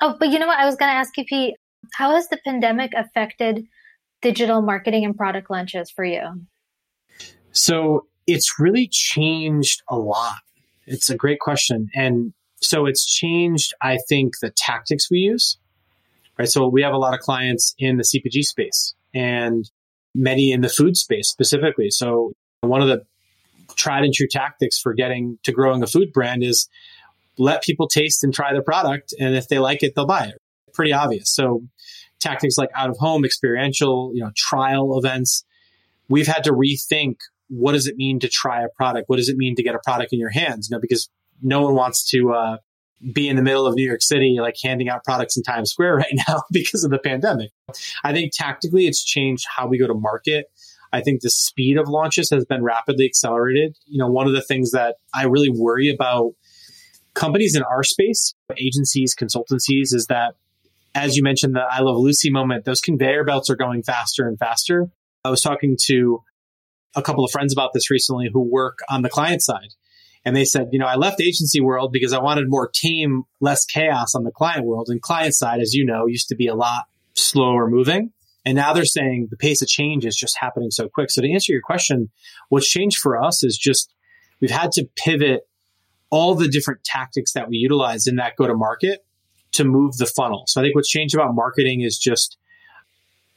Oh, 0.02 0.16
but 0.20 0.30
you 0.30 0.40
know 0.40 0.48
what? 0.48 0.60
I 0.60 0.66
was 0.66 0.76
going 0.76 0.90
to 0.90 0.96
ask 0.96 1.18
you, 1.18 1.26
Pete, 1.26 1.56
how 1.94 2.16
has 2.16 2.28
the 2.30 2.40
pandemic 2.44 2.92
affected 2.96 3.66
digital 4.22 4.62
marketing 4.62 5.06
and 5.06 5.16
product 5.16 5.50
launches 5.50 5.92
for 5.92 6.04
you? 6.04 6.22
So 7.52 8.08
it's 8.26 8.60
really 8.60 8.88
changed 8.92 9.82
a 9.90 9.98
lot. 9.98 10.38
It's 10.86 11.10
a 11.10 11.16
great 11.16 11.40
question. 11.40 11.90
And 11.94 12.34
so 12.62 12.86
it's 12.86 13.06
changed, 13.06 13.74
I 13.82 13.98
think, 14.10 14.34
the 14.42 14.52
tactics 14.56 15.10
we 15.12 15.20
use. 15.20 15.58
Right. 16.38 16.48
So 16.48 16.68
we 16.68 16.82
have 16.82 16.94
a 16.94 16.98
lot 16.98 17.14
of 17.14 17.20
clients 17.20 17.76
in 17.78 17.98
the 17.98 18.04
CPG 18.04 18.44
space 18.44 18.96
and 19.14 19.70
many 20.16 20.52
in 20.52 20.62
the 20.62 20.70
food 20.70 20.98
space 20.98 21.30
specifically. 21.30 21.90
So 21.92 22.34
one 22.62 22.82
of 22.82 22.88
the 22.88 23.04
tried 23.76 24.04
and 24.04 24.14
true 24.14 24.28
tactics 24.30 24.80
for 24.80 24.94
getting 24.94 25.38
to 25.44 25.52
growing 25.52 25.84
a 25.84 25.88
food 25.88 26.14
brand 26.14 26.44
is 26.44 26.70
let 27.38 27.64
people 27.64 27.88
taste 27.88 28.24
and 28.24 28.34
try 28.34 28.54
the 28.54 28.62
product. 28.62 29.14
And 29.20 29.36
if 29.36 29.48
they 29.48 29.60
like 29.60 29.84
it, 29.84 29.94
they'll 29.96 30.06
buy 30.06 30.26
it. 30.26 30.36
Pretty 30.74 30.94
obvious. 30.94 31.34
So 31.34 31.64
tactics 32.20 32.58
like 32.58 32.70
out 32.76 32.90
of 32.90 32.98
home, 32.98 33.26
experiential, 33.26 34.12
you 34.14 34.24
know, 34.24 34.32
trial 34.36 34.98
events. 34.98 35.44
We've 36.10 36.28
had 36.28 36.44
to 36.46 36.52
rethink 36.52 37.18
what 37.50 37.74
does 37.74 37.88
it 37.88 37.96
mean 37.98 38.20
to 38.20 38.28
try 38.28 38.64
a 38.64 38.70
product? 38.70 39.10
What 39.10 39.18
does 39.18 39.30
it 39.30 39.38
mean 39.38 39.56
to 39.56 39.64
get 39.64 39.76
a 39.76 39.80
product 39.84 40.14
in 40.14 40.20
your 40.20 40.30
hands? 40.30 40.70
You 40.70 40.76
know, 40.76 40.82
because 40.82 41.10
no 41.42 41.62
one 41.62 41.76
wants 41.76 42.10
to 42.10 42.34
uh, 42.34 42.58
be 43.12 43.28
in 43.28 43.36
the 43.36 43.42
middle 43.42 43.68
of 43.68 43.76
New 43.76 43.86
York 43.86 44.02
City, 44.02 44.38
like 44.40 44.56
handing 44.64 44.90
out 44.90 45.04
products 45.04 45.38
in 45.38 45.44
Times 45.44 45.72
Square 45.72 45.96
right 45.98 46.20
now 46.28 46.44
because 46.52 46.84
of 46.84 46.92
the 46.92 47.00
pandemic. 47.00 47.52
I 48.04 48.14
think 48.14 48.32
tactically 48.34 48.88
it's 48.88 49.04
changed 49.04 49.46
how 49.56 49.68
we 49.68 49.78
go 49.78 49.88
to 49.88 49.94
market. 49.94 50.48
I 50.94 51.02
think 51.02 51.22
the 51.22 51.30
speed 51.30 51.78
of 51.78 51.90
launches 51.90 52.30
has 52.30 52.46
been 52.46 52.64
rapidly 52.64 53.06
accelerated. 53.06 53.76
You 53.86 53.98
know, 53.98 54.10
one 54.10 54.28
of 54.28 54.34
the 54.34 54.42
things 54.42 54.72
that 54.72 54.96
I 55.14 55.24
really 55.24 55.50
worry 55.50 55.90
about 55.90 56.34
companies 57.16 57.56
in 57.56 57.64
our 57.64 57.84
space, 57.84 58.34
agencies, 58.56 59.16
consultancies, 59.16 59.94
is 59.94 60.06
that 60.08 60.36
as 60.96 61.18
you 61.18 61.24
mentioned, 61.24 61.56
the 61.56 61.62
I 61.62 61.80
Love 61.82 61.98
Lucy 61.98 62.30
moment, 62.30 62.66
those 62.66 62.80
conveyor 62.80 63.24
belts 63.24 63.50
are 63.50 63.56
going 63.56 63.82
faster 63.82 64.28
and 64.28 64.38
faster. 64.38 64.90
I 65.26 65.32
was 65.32 65.42
talking 65.42 65.76
to 65.86 66.22
a 66.96 67.02
couple 67.02 67.26
of 67.26 67.32
friends 67.32 67.52
about 67.52 67.72
this 67.74 67.90
recently 67.90 68.30
who 68.32 68.42
work 68.42 68.78
on 68.90 69.02
the 69.02 69.10
client 69.10 69.42
side. 69.42 69.74
And 70.26 70.36
they 70.36 70.46
said, 70.46 70.70
you 70.72 70.80
know, 70.80 70.86
I 70.86 70.96
left 70.96 71.20
agency 71.20 71.60
world 71.60 71.92
because 71.92 72.14
I 72.14 72.22
wanted 72.22 72.46
more 72.48 72.70
team, 72.74 73.24
less 73.42 73.66
chaos 73.66 74.14
on 74.16 74.24
the 74.24 74.32
client 74.32 74.66
world. 74.66 74.88
And 74.90 75.02
client 75.02 75.36
side, 75.36 75.60
as 75.60 75.74
you 75.74 75.86
know, 75.86 76.06
used 76.06 76.30
to 76.30 76.36
be 76.36 76.48
a 76.48 76.56
lot 76.56 76.84
slower 77.14 77.68
moving. 77.68 78.12
And 78.46 78.56
now 78.56 78.74
they're 78.74 78.86
saying 78.86 79.28
the 79.30 79.38
pace 79.38 79.62
of 79.62 79.68
change 79.68 80.06
is 80.06 80.16
just 80.16 80.38
happening 80.38 80.72
so 80.72 80.90
quick. 80.90 81.10
So 81.10 81.22
to 81.22 81.32
answer 81.32 81.54
your 81.54 81.62
question, 81.62 82.10
what's 82.50 82.68
changed 82.68 82.98
for 82.98 83.22
us 83.22 83.44
is 83.44 83.58
just 83.58 83.94
we've 84.42 84.52
had 84.52 84.72
to 84.74 84.88
pivot 84.96 85.48
all 86.10 86.36
the 86.36 86.48
different 86.48 86.84
tactics 86.84 87.34
that 87.34 87.50
we 87.50 87.58
utilize 87.58 88.06
in 88.06 88.18
that 88.18 88.36
go 88.36 88.48
to 88.48 88.54
market 88.54 89.06
to 89.54 89.64
move 89.64 89.98
the 89.98 90.06
funnel. 90.06 90.44
So 90.48 90.60
I 90.60 90.64
think 90.64 90.76
what's 90.76 90.90
changed 90.90 91.16
about 91.16 91.34
marketing 91.34 91.82
is 91.82 91.98
just 91.98 92.38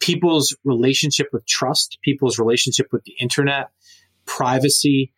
people's 0.00 0.54
relationship 0.64 1.28
with 1.32 1.46
trust, 1.46 1.98
people's 2.02 2.38
relationship 2.38 2.88
with 2.92 3.04
the 3.04 3.14
internet, 3.20 3.70
privacy, 4.24 5.12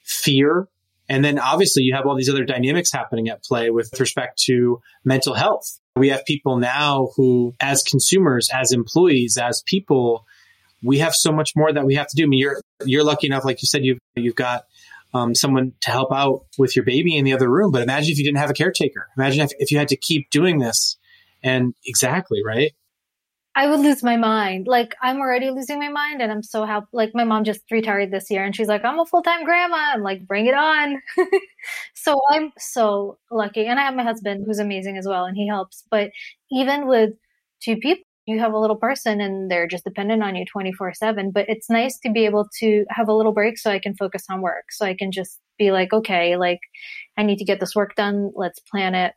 fear, 0.00 0.68
and 1.08 1.24
then 1.24 1.38
obviously 1.38 1.82
you 1.82 1.94
have 1.94 2.06
all 2.06 2.16
these 2.16 2.30
other 2.30 2.44
dynamics 2.44 2.90
happening 2.92 3.28
at 3.28 3.42
play 3.42 3.70
with 3.70 3.98
respect 4.00 4.38
to 4.44 4.80
mental 5.04 5.34
health. 5.34 5.80
We 5.96 6.08
have 6.08 6.24
people 6.24 6.58
now 6.58 7.10
who, 7.16 7.54
as 7.60 7.82
consumers, 7.82 8.50
as 8.52 8.72
employees, 8.72 9.38
as 9.40 9.62
people, 9.64 10.26
we 10.82 10.98
have 10.98 11.14
so 11.14 11.30
much 11.30 11.52
more 11.54 11.72
that 11.72 11.86
we 11.86 11.94
have 11.94 12.08
to 12.08 12.16
do. 12.16 12.24
I 12.24 12.26
mean, 12.26 12.40
you're, 12.40 12.60
you're 12.84 13.04
lucky 13.04 13.28
enough, 13.28 13.44
like 13.44 13.62
you 13.62 13.66
said, 13.66 13.84
you've, 13.84 13.98
you've 14.16 14.34
got 14.34 14.64
um, 15.14 15.34
someone 15.36 15.72
to 15.82 15.90
help 15.90 16.12
out 16.12 16.46
with 16.58 16.74
your 16.74 16.84
baby 16.84 17.16
in 17.16 17.24
the 17.24 17.32
other 17.32 17.48
room. 17.48 17.70
But 17.70 17.82
imagine 17.82 18.10
if 18.10 18.18
you 18.18 18.24
didn't 18.24 18.38
have 18.38 18.50
a 18.50 18.54
caretaker. 18.54 19.08
Imagine 19.16 19.44
if, 19.44 19.52
if 19.58 19.70
you 19.70 19.78
had 19.78 19.88
to 19.88 19.96
keep 19.96 20.30
doing 20.30 20.58
this. 20.58 20.96
And 21.44 21.74
exactly, 21.86 22.40
right? 22.44 22.72
I 23.56 23.68
would 23.68 23.80
lose 23.80 24.02
my 24.02 24.16
mind. 24.16 24.66
Like 24.66 24.94
I'm 25.00 25.18
already 25.18 25.50
losing 25.50 25.78
my 25.78 25.88
mind 25.88 26.20
and 26.20 26.32
I'm 26.32 26.42
so 26.42 26.64
happy. 26.64 26.86
Like 26.92 27.12
my 27.14 27.24
mom 27.24 27.44
just 27.44 27.60
retired 27.70 28.10
this 28.10 28.28
year 28.30 28.44
and 28.44 28.54
she's 28.54 28.66
like, 28.66 28.84
I'm 28.84 28.98
a 28.98 29.06
full-time 29.06 29.44
grandma. 29.44 29.76
I'm 29.76 30.02
like, 30.02 30.26
bring 30.26 30.46
it 30.46 30.54
on. 30.54 31.00
so 31.94 32.20
I'm 32.30 32.50
so 32.58 33.18
lucky. 33.30 33.66
And 33.66 33.78
I 33.78 33.84
have 33.84 33.94
my 33.94 34.02
husband 34.02 34.44
who's 34.46 34.58
amazing 34.58 34.98
as 34.98 35.06
well 35.06 35.24
and 35.24 35.36
he 35.36 35.46
helps. 35.46 35.84
But 35.88 36.10
even 36.50 36.88
with 36.88 37.10
two 37.62 37.76
people, 37.76 38.04
you 38.26 38.40
have 38.40 38.54
a 38.54 38.58
little 38.58 38.76
person 38.76 39.20
and 39.20 39.50
they're 39.50 39.68
just 39.68 39.84
dependent 39.84 40.22
on 40.22 40.34
you 40.34 40.44
24 40.50 40.94
seven. 40.94 41.30
But 41.30 41.48
it's 41.48 41.70
nice 41.70 41.98
to 42.00 42.10
be 42.10 42.24
able 42.24 42.48
to 42.58 42.84
have 42.90 43.08
a 43.08 43.14
little 43.14 43.32
break 43.32 43.58
so 43.58 43.70
I 43.70 43.78
can 43.78 43.94
focus 43.94 44.24
on 44.30 44.40
work. 44.40 44.64
So 44.70 44.84
I 44.84 44.96
can 44.98 45.12
just 45.12 45.38
be 45.58 45.70
like, 45.70 45.92
okay, 45.92 46.36
like 46.36 46.60
I 47.16 47.22
need 47.22 47.38
to 47.38 47.44
get 47.44 47.60
this 47.60 47.76
work 47.76 47.94
done. 47.94 48.32
Let's 48.34 48.58
plan 48.58 48.96
it. 48.96 49.12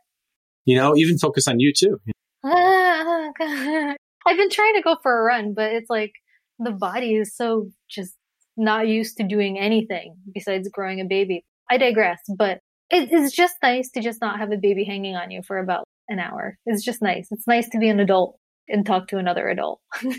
You 0.66 0.78
know, 0.78 0.96
even 0.96 1.18
focus 1.18 1.48
on 1.48 1.60
you 1.60 1.74
too. 1.74 2.00
Oh, 2.50 3.96
I've 4.28 4.38
been 4.38 4.50
trying 4.50 4.76
to 4.76 4.82
go 4.82 4.98
for 5.02 5.20
a 5.20 5.24
run, 5.24 5.54
but 5.54 5.72
it's 5.72 5.90
like 5.90 6.12
the 6.60 6.72
body 6.72 7.16
is 7.16 7.36
so 7.36 7.70
just 7.90 8.14
not 8.58 8.88
used 8.88 9.18
to 9.18 9.24
doing 9.24 9.58
anything 9.58 10.18
besides 10.34 10.68
growing 10.70 11.00
a 11.00 11.06
baby. 11.06 11.46
I 11.70 11.78
digress, 11.78 12.20
but 12.38 12.60
it, 12.90 13.10
it's 13.12 13.36
just 13.36 13.56
nice 13.62 13.90
to 13.92 14.02
just 14.02 14.22
not 14.22 14.40
have 14.40 14.52
a 14.52 14.58
baby 14.58 14.84
hanging 14.84 15.16
on 15.16 15.32
you 15.32 15.42
for 15.46 15.60
about 15.60 15.86
an 16.10 16.20
hour. 16.20 16.58
It's 16.66 16.84
just 16.84 17.02
nice. 17.02 17.28
It's 17.32 17.48
nice 17.48 17.70
to 17.70 17.80
be 17.80 17.90
an 17.90 18.00
adult 18.00 18.38
and 18.68 18.86
talk 18.86 19.08
to 19.10 19.18
another 19.18 19.48
adult. 19.48 19.80
but 20.02 20.10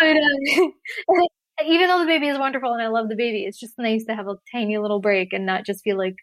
um, 0.00 0.72
even 1.64 1.88
though 1.88 2.00
the 2.00 2.06
baby 2.06 2.28
is 2.28 2.38
wonderful 2.38 2.72
and 2.72 2.82
I 2.82 2.88
love 2.88 3.08
the 3.08 3.16
baby, 3.16 3.44
it's 3.44 3.58
just 3.58 3.74
nice 3.78 4.04
to 4.04 4.14
have 4.14 4.28
a 4.28 4.36
tiny 4.52 4.78
little 4.78 5.00
break 5.00 5.32
and 5.32 5.46
not 5.46 5.64
just 5.64 5.82
feel 5.82 5.98
like 5.98 6.16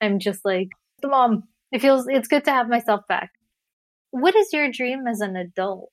I'm 0.00 0.18
just 0.18 0.44
like 0.44 0.68
the 1.02 1.08
mom. 1.08 1.44
It 1.72 1.80
feels 1.80 2.06
it's 2.08 2.28
good 2.28 2.44
to 2.44 2.52
have 2.52 2.68
myself 2.68 3.02
back. 3.08 3.30
What 4.10 4.34
is 4.36 4.52
your 4.52 4.70
dream 4.70 5.06
as 5.06 5.20
an 5.20 5.36
adult? 5.36 5.90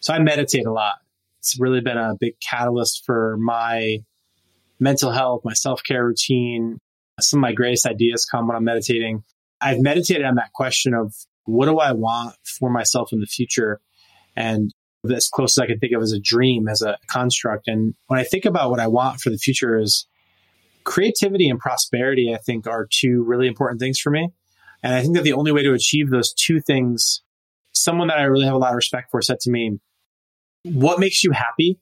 So 0.00 0.12
I 0.12 0.18
meditate 0.18 0.66
a 0.66 0.72
lot. 0.72 0.96
It's 1.38 1.58
really 1.58 1.80
been 1.80 1.98
a 1.98 2.14
big 2.18 2.34
catalyst 2.40 3.04
for 3.04 3.36
my 3.38 3.98
mental 4.80 5.10
health, 5.10 5.42
my 5.44 5.54
self 5.54 5.82
care 5.84 6.04
routine. 6.04 6.78
Some 7.20 7.38
of 7.38 7.42
my 7.42 7.52
greatest 7.52 7.86
ideas 7.86 8.24
come 8.24 8.48
when 8.48 8.56
I'm 8.56 8.64
meditating. 8.64 9.22
I've 9.60 9.80
meditated 9.80 10.24
on 10.24 10.36
that 10.36 10.52
question 10.52 10.94
of 10.94 11.14
what 11.44 11.66
do 11.66 11.78
I 11.78 11.92
want 11.92 12.34
for 12.42 12.70
myself 12.70 13.12
in 13.12 13.20
the 13.20 13.26
future? 13.26 13.80
And 14.36 14.72
as 15.10 15.28
close 15.28 15.58
as 15.58 15.62
I 15.62 15.66
can 15.66 15.78
think 15.78 15.92
of 15.92 16.02
as 16.02 16.12
a 16.12 16.20
dream, 16.20 16.68
as 16.68 16.82
a 16.82 16.96
construct. 17.08 17.68
And 17.68 17.94
when 18.06 18.20
I 18.20 18.24
think 18.24 18.44
about 18.44 18.70
what 18.70 18.80
I 18.80 18.86
want 18.86 19.20
for 19.20 19.30
the 19.30 19.38
future 19.38 19.78
is 19.78 20.06
creativity 20.84 21.48
and 21.48 21.58
prosperity, 21.58 22.32
I 22.34 22.38
think 22.38 22.66
are 22.66 22.88
two 22.90 23.22
really 23.24 23.46
important 23.46 23.80
things 23.80 23.98
for 23.98 24.10
me. 24.10 24.30
And 24.82 24.94
I 24.94 25.02
think 25.02 25.14
that 25.14 25.24
the 25.24 25.32
only 25.32 25.52
way 25.52 25.62
to 25.62 25.72
achieve 25.72 26.10
those 26.10 26.32
two 26.32 26.60
things 26.60 27.22
someone 27.82 28.08
that 28.08 28.18
I 28.18 28.24
really 28.24 28.46
have 28.46 28.54
a 28.54 28.58
lot 28.58 28.70
of 28.70 28.76
respect 28.76 29.10
for 29.10 29.22
said 29.22 29.40
to 29.40 29.50
me, 29.50 29.78
What 30.64 30.98
makes 30.98 31.24
you 31.24 31.32
happy? 31.32 31.78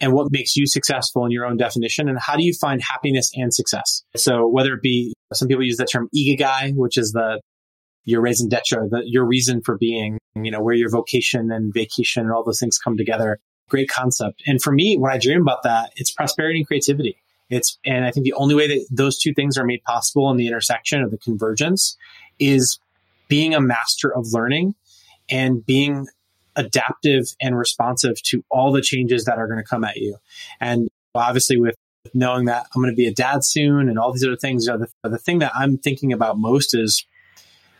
And 0.00 0.12
what 0.12 0.30
makes 0.30 0.56
you 0.56 0.66
successful 0.66 1.24
in 1.24 1.30
your 1.30 1.46
own 1.46 1.56
definition? 1.56 2.08
And 2.08 2.18
how 2.18 2.36
do 2.36 2.44
you 2.44 2.52
find 2.52 2.82
happiness 2.82 3.30
and 3.34 3.54
success? 3.54 4.02
So 4.16 4.46
whether 4.46 4.74
it 4.74 4.82
be 4.82 5.14
some 5.32 5.48
people 5.48 5.64
use 5.64 5.76
the 5.76 5.86
term 5.86 6.08
ikigai, 6.14 6.74
which 6.74 6.98
is 6.98 7.12
the 7.12 7.40
your 8.04 8.20
raison 8.20 8.48
d'etre, 8.48 8.88
the, 8.90 9.02
your 9.06 9.24
reason 9.24 9.62
for 9.62 9.78
being, 9.78 10.18
you 10.34 10.50
know, 10.50 10.60
where 10.60 10.74
your 10.74 10.90
vocation 10.90 11.50
and 11.50 11.72
vacation 11.72 12.24
and 12.24 12.32
all 12.32 12.44
those 12.44 12.60
things 12.60 12.78
come 12.78 12.96
together. 12.96 13.38
Great 13.68 13.88
concept. 13.88 14.42
And 14.46 14.60
for 14.60 14.72
me, 14.72 14.96
when 14.98 15.10
I 15.10 15.18
dream 15.18 15.40
about 15.40 15.62
that, 15.62 15.90
it's 15.96 16.10
prosperity 16.10 16.58
and 16.58 16.66
creativity. 16.66 17.16
It's, 17.48 17.78
and 17.84 18.04
I 18.04 18.10
think 18.10 18.24
the 18.24 18.34
only 18.34 18.54
way 18.54 18.68
that 18.68 18.86
those 18.90 19.18
two 19.18 19.32
things 19.32 19.56
are 19.56 19.64
made 19.64 19.82
possible 19.84 20.30
in 20.30 20.36
the 20.36 20.46
intersection 20.46 21.02
of 21.02 21.10
the 21.10 21.18
convergence 21.18 21.96
is 22.38 22.78
being 23.28 23.54
a 23.54 23.60
master 23.60 24.14
of 24.14 24.26
learning 24.32 24.74
and 25.30 25.64
being 25.64 26.06
adaptive 26.56 27.24
and 27.40 27.56
responsive 27.56 28.20
to 28.22 28.44
all 28.50 28.72
the 28.72 28.82
changes 28.82 29.24
that 29.24 29.38
are 29.38 29.46
going 29.46 29.58
to 29.58 29.68
come 29.68 29.84
at 29.84 29.96
you. 29.96 30.16
And 30.60 30.88
obviously, 31.14 31.58
with 31.58 31.76
knowing 32.12 32.46
that 32.46 32.66
I'm 32.74 32.82
going 32.82 32.92
to 32.92 32.96
be 32.96 33.06
a 33.06 33.14
dad 33.14 33.44
soon 33.44 33.88
and 33.88 33.98
all 33.98 34.12
these 34.12 34.24
other 34.24 34.36
things, 34.36 34.66
you 34.66 34.72
know, 34.72 34.86
the, 35.02 35.08
the 35.08 35.18
thing 35.18 35.38
that 35.38 35.52
I'm 35.54 35.78
thinking 35.78 36.12
about 36.12 36.38
most 36.38 36.74
is 36.74 37.04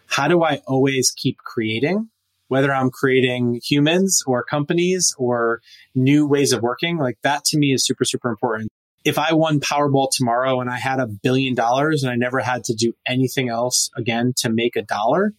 how 0.07 0.29
do 0.29 0.43
I 0.43 0.61
always 0.67 1.11
keep 1.11 1.39
creating? 1.39 2.09
Whether 2.49 2.73
I'm 2.73 2.91
creating 2.91 3.61
humans 3.65 4.23
or 4.27 4.45
companies 4.45 5.15
or 5.19 5.61
new 5.95 6.27
ways 6.27 6.53
of 6.53 6.63
working, 6.63 6.99
like 6.99 7.19
that 7.23 7.45
to 7.47 7.59
me 7.59 7.73
is 7.73 7.85
super, 7.87 8.05
super 8.05 8.29
important. 8.29 8.69
If 9.05 9.19
I 9.19 9.35
won 9.35 9.61
Powerball 9.61 10.09
tomorrow 10.11 10.61
and 10.61 10.71
I 10.71 10.79
had 10.79 10.99
a 10.99 11.07
billion 11.07 11.55
dollars 11.55 12.03
and 12.03 12.13
I 12.13 12.17
never 12.17 12.41
had 12.41 12.65
to 12.65 12.75
do 12.75 12.95
anything 13.07 13.49
else 13.49 13.91
again 13.97 14.33
to 14.39 14.51
make 14.51 14.77
a 14.77 14.83
dollar, 14.83 15.35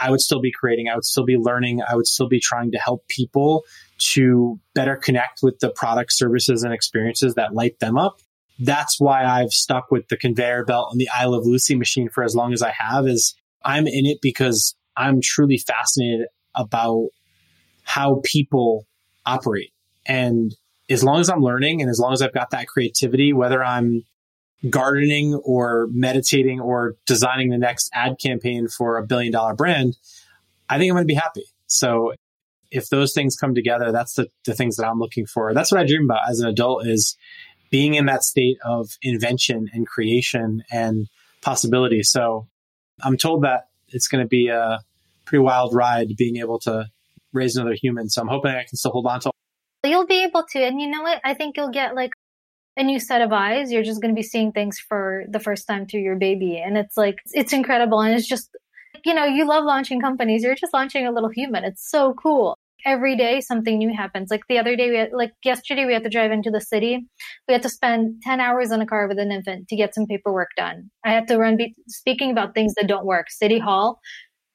I 0.00 0.10
would 0.10 0.20
still 0.20 0.40
be 0.40 0.52
creating. 0.52 0.88
I 0.88 0.94
would 0.94 1.04
still 1.04 1.24
be 1.24 1.36
learning. 1.36 1.82
I 1.88 1.96
would 1.96 2.06
still 2.06 2.28
be 2.28 2.40
trying 2.40 2.70
to 2.72 2.78
help 2.78 3.06
people 3.08 3.64
to 3.98 4.60
better 4.74 4.96
connect 4.96 5.40
with 5.42 5.58
the 5.60 5.70
products, 5.70 6.18
services, 6.18 6.62
and 6.62 6.72
experiences 6.72 7.34
that 7.34 7.54
light 7.54 7.78
them 7.80 7.98
up. 7.98 8.20
That's 8.58 9.00
why 9.00 9.24
I've 9.24 9.52
stuck 9.52 9.90
with 9.90 10.08
the 10.08 10.16
conveyor 10.16 10.64
belt 10.64 10.88
and 10.90 11.00
the 11.00 11.08
I 11.14 11.26
Love 11.26 11.44
Lucy 11.44 11.74
machine 11.74 12.08
for 12.08 12.24
as 12.24 12.34
long 12.34 12.52
as 12.52 12.62
I 12.62 12.72
have 12.72 13.06
is 13.06 13.34
I'm 13.64 13.86
in 13.86 14.06
it 14.06 14.18
because 14.20 14.74
I'm 14.96 15.20
truly 15.22 15.58
fascinated 15.58 16.26
about 16.54 17.08
how 17.84 18.20
people 18.24 18.86
operate. 19.24 19.72
And 20.06 20.54
as 20.90 21.04
long 21.04 21.20
as 21.20 21.28
I'm 21.28 21.40
learning 21.40 21.80
and 21.82 21.90
as 21.90 21.98
long 21.98 22.12
as 22.12 22.22
I've 22.22 22.34
got 22.34 22.50
that 22.50 22.66
creativity, 22.66 23.32
whether 23.32 23.62
I'm 23.62 24.04
gardening 24.68 25.34
or 25.44 25.88
meditating 25.92 26.60
or 26.60 26.96
designing 27.06 27.50
the 27.50 27.58
next 27.58 27.90
ad 27.94 28.16
campaign 28.20 28.68
for 28.68 28.96
a 28.96 29.06
billion 29.06 29.32
dollar 29.32 29.54
brand, 29.54 29.96
I 30.68 30.78
think 30.78 30.90
I'm 30.90 30.96
going 30.96 31.04
to 31.04 31.12
be 31.12 31.14
happy. 31.14 31.44
So 31.66 32.14
if 32.70 32.88
those 32.88 33.14
things 33.14 33.36
come 33.36 33.54
together, 33.54 33.92
that's 33.92 34.14
the, 34.14 34.28
the 34.44 34.54
things 34.54 34.76
that 34.76 34.86
I'm 34.86 34.98
looking 34.98 35.26
for. 35.26 35.54
That's 35.54 35.72
what 35.72 35.80
I 35.80 35.86
dream 35.86 36.04
about 36.04 36.28
as 36.28 36.40
an 36.40 36.48
adult 36.48 36.86
is 36.86 37.16
being 37.70 37.94
in 37.94 38.06
that 38.06 38.22
state 38.24 38.58
of 38.64 38.90
invention 39.02 39.68
and 39.72 39.86
creation 39.86 40.62
and 40.70 41.08
possibility. 41.40 42.02
So 42.02 42.48
I'm 43.02 43.16
told 43.16 43.44
that 43.44 43.68
it's 43.88 44.08
going 44.08 44.24
to 44.24 44.28
be 44.28 44.48
a 44.48 44.80
pretty 45.24 45.42
wild 45.42 45.74
ride 45.74 46.16
being 46.16 46.36
able 46.36 46.58
to 46.60 46.86
raise 47.32 47.56
another 47.56 47.74
human. 47.80 48.08
So 48.08 48.22
I'm 48.22 48.28
hoping 48.28 48.52
I 48.52 48.64
can 48.64 48.76
still 48.76 48.90
hold 48.90 49.06
on 49.06 49.20
to. 49.20 49.30
You'll 49.84 50.06
be 50.06 50.24
able 50.24 50.44
to, 50.50 50.58
and 50.58 50.80
you 50.80 50.88
know 50.88 51.02
what? 51.02 51.20
I 51.24 51.34
think 51.34 51.56
you'll 51.56 51.70
get 51.70 51.94
like 51.94 52.12
a 52.78 52.82
new 52.84 52.98
set 53.00 53.20
of 53.20 53.32
eyes. 53.32 53.70
You're 53.72 53.82
just 53.82 54.00
going 54.00 54.14
to 54.14 54.18
be 54.18 54.22
seeing 54.22 54.52
things 54.52 54.78
for 54.78 55.24
the 55.28 55.40
first 55.40 55.66
time 55.66 55.86
through 55.86 56.00
your 56.00 56.16
baby. 56.16 56.62
And 56.64 56.78
it's 56.78 56.96
like, 56.96 57.18
it's 57.32 57.52
incredible. 57.52 58.00
And 58.00 58.14
it's 58.14 58.28
just, 58.28 58.56
you 59.04 59.12
know, 59.12 59.24
you 59.24 59.46
love 59.46 59.64
launching 59.64 60.00
companies. 60.00 60.42
You're 60.42 60.54
just 60.54 60.72
launching 60.72 61.06
a 61.06 61.12
little 61.12 61.28
human. 61.28 61.64
It's 61.64 61.90
so 61.90 62.14
cool. 62.14 62.56
every 62.84 63.16
day 63.16 63.40
something 63.40 63.78
new 63.78 63.94
happens. 63.94 64.30
Like 64.30 64.42
the 64.48 64.58
other 64.58 64.76
day, 64.76 64.90
we 64.90 64.96
had, 64.96 65.12
like 65.12 65.32
yesterday, 65.44 65.84
we 65.84 65.92
had 65.92 66.04
to 66.04 66.10
drive 66.10 66.32
into 66.32 66.50
the 66.50 66.60
city. 66.60 67.06
We 67.46 67.52
had 67.52 67.62
to 67.62 67.68
spend 67.68 68.22
10 68.22 68.40
hours 68.40 68.70
in 68.70 68.80
a 68.80 68.86
car 68.86 69.08
with 69.08 69.18
an 69.18 69.32
infant 69.32 69.68
to 69.68 69.76
get 69.76 69.94
some 69.94 70.06
paperwork 70.06 70.50
done. 70.56 70.90
I 71.04 71.12
had 71.12 71.28
to 71.28 71.38
run, 71.38 71.56
be, 71.56 71.74
speaking 71.88 72.30
about 72.30 72.54
things 72.54 72.74
that 72.74 72.88
don't 72.88 73.06
work. 73.06 73.30
City 73.30 73.58
Hall 73.58 74.00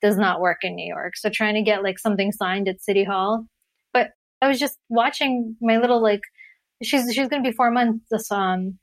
does 0.02 0.18
not 0.18 0.42
work 0.42 0.60
in 0.64 0.76
New 0.76 0.88
York. 0.88 1.16
So 1.16 1.30
trying 1.30 1.56
to 1.56 1.62
get 1.62 1.84
like 1.84 2.00
something 2.00 2.32
signed 2.32 2.68
at 2.68 2.82
City 2.82 3.04
Hall. 3.04 3.46
But 3.94 4.12
I 4.42 4.48
was 4.48 4.60
just 4.60 4.78
watching 4.90 5.56
my 5.62 5.78
little, 5.78 6.02
like, 6.02 6.22
she's, 6.86 7.14
she's 7.14 7.28
going 7.28 7.44
to 7.44 7.50
be 7.50 7.56
four 7.56 7.72
months 7.72 8.06
this, 8.12 8.32
um, 8.32 8.78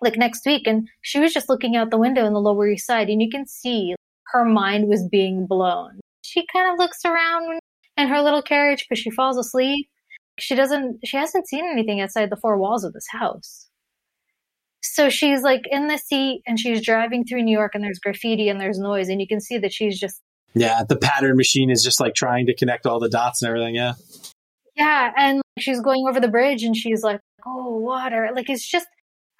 like 0.00 0.16
next 0.16 0.44
week. 0.46 0.66
And 0.66 0.88
she 1.02 1.18
was 1.18 1.32
just 1.32 1.48
looking 1.48 1.76
out 1.76 1.90
the 1.90 1.98
window 1.98 2.26
in 2.26 2.32
the 2.32 2.40
Lower 2.40 2.68
East 2.68 2.86
Side 2.86 3.08
and 3.08 3.22
you 3.22 3.30
can 3.30 3.46
see 3.46 3.94
her 4.32 4.44
mind 4.44 4.88
was 4.88 5.06
being 5.10 5.46
blown. 5.46 6.00
She 6.22 6.46
kind 6.52 6.70
of 6.70 6.78
looks 6.78 7.04
around 7.04 7.60
in 7.96 8.08
her 8.08 8.20
little 8.20 8.42
carriage 8.42 8.84
because 8.88 9.00
she 9.00 9.10
falls 9.10 9.38
asleep. 9.38 9.88
She 10.38 10.54
doesn't, 10.54 11.00
she 11.04 11.16
hasn't 11.16 11.48
seen 11.48 11.64
anything 11.64 12.00
outside 12.00 12.30
the 12.30 12.36
four 12.36 12.58
walls 12.58 12.84
of 12.84 12.92
this 12.92 13.06
house. 13.10 13.68
So 14.82 15.08
she's 15.08 15.42
like 15.42 15.62
in 15.70 15.88
the 15.88 15.98
seat 15.98 16.42
and 16.46 16.58
she's 16.58 16.84
driving 16.84 17.24
through 17.24 17.42
New 17.42 17.56
York 17.56 17.74
and 17.74 17.82
there's 17.82 17.98
graffiti 17.98 18.48
and 18.48 18.60
there's 18.60 18.78
noise 18.78 19.08
and 19.08 19.20
you 19.20 19.26
can 19.26 19.40
see 19.40 19.58
that 19.58 19.72
she's 19.72 19.98
just. 19.98 20.22
Yeah, 20.54 20.82
the 20.88 20.96
pattern 20.96 21.36
machine 21.36 21.70
is 21.70 21.82
just 21.82 22.00
like 22.00 22.14
trying 22.14 22.46
to 22.46 22.54
connect 22.54 22.86
all 22.86 23.00
the 23.00 23.08
dots 23.08 23.42
and 23.42 23.48
everything. 23.48 23.74
Yeah. 23.74 23.94
Yeah. 24.76 25.12
And 25.16 25.42
she's 25.58 25.80
going 25.80 26.06
over 26.08 26.20
the 26.20 26.28
bridge 26.28 26.62
and 26.62 26.76
she's 26.76 27.02
like, 27.02 27.20
oh, 27.46 27.78
water. 27.78 28.30
Like 28.34 28.50
it's 28.50 28.68
just, 28.68 28.86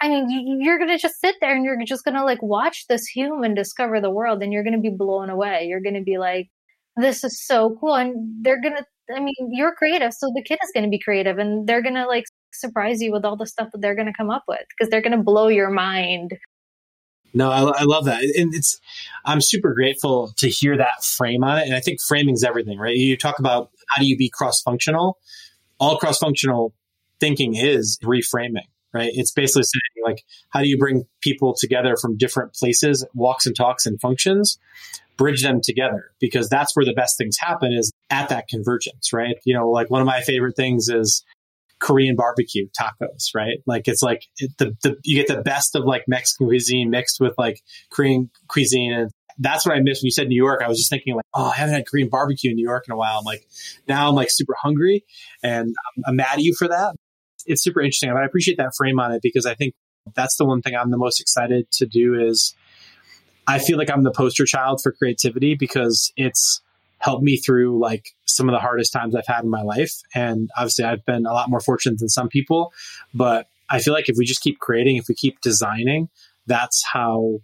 I 0.01 0.09
mean, 0.09 0.29
you, 0.31 0.71
are 0.71 0.79
going 0.79 0.91
to 0.91 0.99
just 0.99 1.21
sit 1.21 1.37
there 1.41 1.55
and 1.55 1.65
you're 1.65 1.83
just 1.85 2.05
going 2.05 2.17
to 2.17 2.25
like 2.25 2.43
watch 2.43 2.87
this 2.89 3.07
human 3.07 3.55
discover 3.55 4.01
the 4.01 4.11
world 4.11 4.43
and 4.43 4.53
you're 4.53 4.63
going 4.63 4.75
to 4.75 4.81
be 4.81 4.95
blown 4.95 5.31
away. 5.31 5.67
You're 5.69 5.81
going 5.81 5.95
to 5.95 6.03
be 6.03 6.19
like, 6.19 6.49
this 6.97 7.25
is 7.25 7.45
so 7.45 7.77
cool. 7.81 7.95
And 7.95 8.45
they're 8.45 8.61
going 8.61 8.77
to, 8.77 8.85
I 9.15 9.21
mean, 9.21 9.35
you're 9.51 9.75
creative. 9.75 10.13
So 10.13 10.31
the 10.35 10.43
kid 10.43 10.59
is 10.63 10.71
going 10.75 10.85
to 10.85 10.91
be 10.91 10.99
creative 10.99 11.39
and 11.39 11.67
they're 11.67 11.83
going 11.83 11.95
to 11.95 12.07
like 12.07 12.25
surprise 12.53 13.01
you 13.01 13.13
with 13.13 13.25
all 13.25 13.37
the 13.37 13.47
stuff 13.47 13.69
that 13.73 13.81
they're 13.81 13.95
going 13.95 14.07
to 14.07 14.13
come 14.17 14.31
up 14.31 14.45
with 14.49 14.65
because 14.77 14.91
they're 14.91 15.03
going 15.03 15.17
to 15.17 15.23
blow 15.23 15.49
your 15.49 15.71
mind. 15.71 16.33
No, 17.35 17.51
I, 17.51 17.61
I, 17.81 17.83
love 17.83 18.07
that. 18.07 18.23
And 18.23 18.55
it's, 18.55 18.81
I'm 19.27 19.43
super 19.43 19.75
grateful 19.75 20.33
to 20.39 20.49
hear 20.49 20.77
that 20.79 21.05
frame 21.05 21.45
on 21.45 21.59
it. 21.59 21.67
And 21.67 21.75
I 21.75 21.81
think 21.81 22.01
framing 22.01 22.35
is 22.35 22.43
everything, 22.43 22.79
right? 22.79 22.97
You 22.97 23.15
talk 23.17 23.39
about 23.39 23.71
how 23.89 24.01
do 24.01 24.09
you 24.09 24.17
be 24.17 24.31
cross 24.31 24.63
functional? 24.63 25.19
All 25.79 25.99
cross 25.99 26.19
functional 26.19 26.73
thinking 27.21 27.55
is 27.55 27.99
reframing 28.03 28.67
right? 28.97 29.11
It's 29.15 29.33
basically 29.33 29.65
saying 29.65 30.05
like, 30.05 30.25
how 30.51 30.61
do 30.61 30.69
you 30.69 30.79
bring 30.79 31.05
people 31.21 31.55
together 31.59 31.97
from 31.97 32.17
different 32.17 32.55
places, 32.55 33.05
walks 33.15 33.47
and 33.47 33.55
talks 33.55 33.85
and 33.85 34.01
functions, 34.01 34.59
bridge 35.17 35.43
them 35.43 35.61
together 35.63 36.11
because 36.19 36.49
that's 36.49 36.75
where 36.75 36.85
the 36.85 36.95
best 36.95 37.19
things 37.19 37.37
happen 37.39 37.73
is 37.73 37.93
at 38.11 38.29
that 38.31 38.49
convergence, 38.49 39.13
right? 39.13 39.37
You 39.45 39.55
know, 39.55 39.71
like 39.71 39.91
one 39.91 40.01
of 40.01 40.07
my 40.07 40.23
favorite 40.23 40.57
things 40.57 40.89
is 40.89 41.25
Korean 41.79 42.17
barbecue 42.17 42.69
tacos, 42.79 43.35
right? 43.35 43.59
Like 43.67 43.87
it's 43.87 44.03
like 44.03 44.23
the, 44.59 44.75
the, 44.83 44.97
you 45.05 45.17
get 45.17 45.35
the 45.35 45.43
best 45.43 45.75
of 45.75 45.85
like 45.85 46.05
Mexican 46.09 46.47
cuisine 46.47 46.91
mixed 46.91 47.21
with 47.21 47.35
like 47.37 47.61
Korean 47.91 48.31
cuisine. 48.49 48.93
And 48.93 49.11
that's 49.39 49.67
what 49.67 49.77
I 49.77 49.81
missed 49.81 50.03
when 50.03 50.07
you 50.07 50.13
said 50.13 50.29
New 50.29 50.43
York. 50.43 50.63
I 50.63 50.69
was 50.69 50.79
just 50.79 50.89
thinking 50.89 51.17
like, 51.17 51.27
oh, 51.35 51.51
I 51.51 51.57
haven't 51.57 51.75
had 51.75 51.87
Korean 51.87 52.09
barbecue 52.09 52.51
in 52.51 52.57
New 52.57 52.65
York 52.65 52.85
in 52.89 52.95
a 52.95 52.97
while. 52.97 53.19
I'm 53.19 53.25
like, 53.25 53.47
now 53.87 54.09
I'm 54.09 54.15
like 54.15 54.29
super 54.31 54.55
hungry 54.59 55.05
and 55.43 55.75
I'm, 55.97 56.05
I'm 56.07 56.17
mad 56.17 56.35
at 56.35 56.41
you 56.41 56.55
for 56.59 56.69
that 56.69 56.95
it's 57.47 57.63
super 57.63 57.81
interesting. 57.81 58.11
I 58.11 58.25
appreciate 58.25 58.59
that 58.59 58.73
frame 58.77 58.99
on 59.01 59.13
it 59.13 59.23
because 59.23 59.47
I 59.47 59.55
think 59.55 59.75
that's 60.15 60.37
the 60.37 60.45
one 60.45 60.63
thing 60.63 60.75
I'm 60.75 60.91
the 60.91 60.99
most 60.99 61.21
excited 61.21 61.71
to 61.73 61.87
do 61.87 62.15
is 62.15 62.55
I 63.47 63.59
feel 63.59 63.79
like 63.79 63.91
I'm 63.91 64.03
the 64.03 64.11
poster 64.11 64.45
child 64.45 64.81
for 64.83 64.93
creativity 64.93 65.55
because 65.55 66.13
it's 66.17 66.61
helped 66.99 67.23
me 67.23 67.37
through 67.37 67.79
like 67.79 68.11
some 68.25 68.49
of 68.49 68.53
the 68.53 68.59
hardest 68.59 68.93
times 68.93 69.15
I've 69.15 69.27
had 69.27 69.45
in 69.45 69.51
my 69.51 69.63
life. 69.63 69.93
And 70.15 70.51
obviously 70.57 70.85
I've 70.85 71.05
been 71.05 71.27
a 71.27 71.33
lot 71.33 71.51
more 71.51 71.61
fortunate 71.61 71.99
than 71.99 72.09
some 72.09 72.29
people, 72.29 72.73
but 73.15 73.49
I 73.69 73.81
feel 73.81 73.93
like 73.93 74.09
if 74.09 74.17
we 74.17 74.25
just 74.25 74.41
keep 74.41 74.59
creating, 74.59 74.97
if 74.97 75.09
we 75.09 75.15
keep 75.15 75.41
designing, 75.41 76.09
that's 76.47 76.85
how 76.85 77.41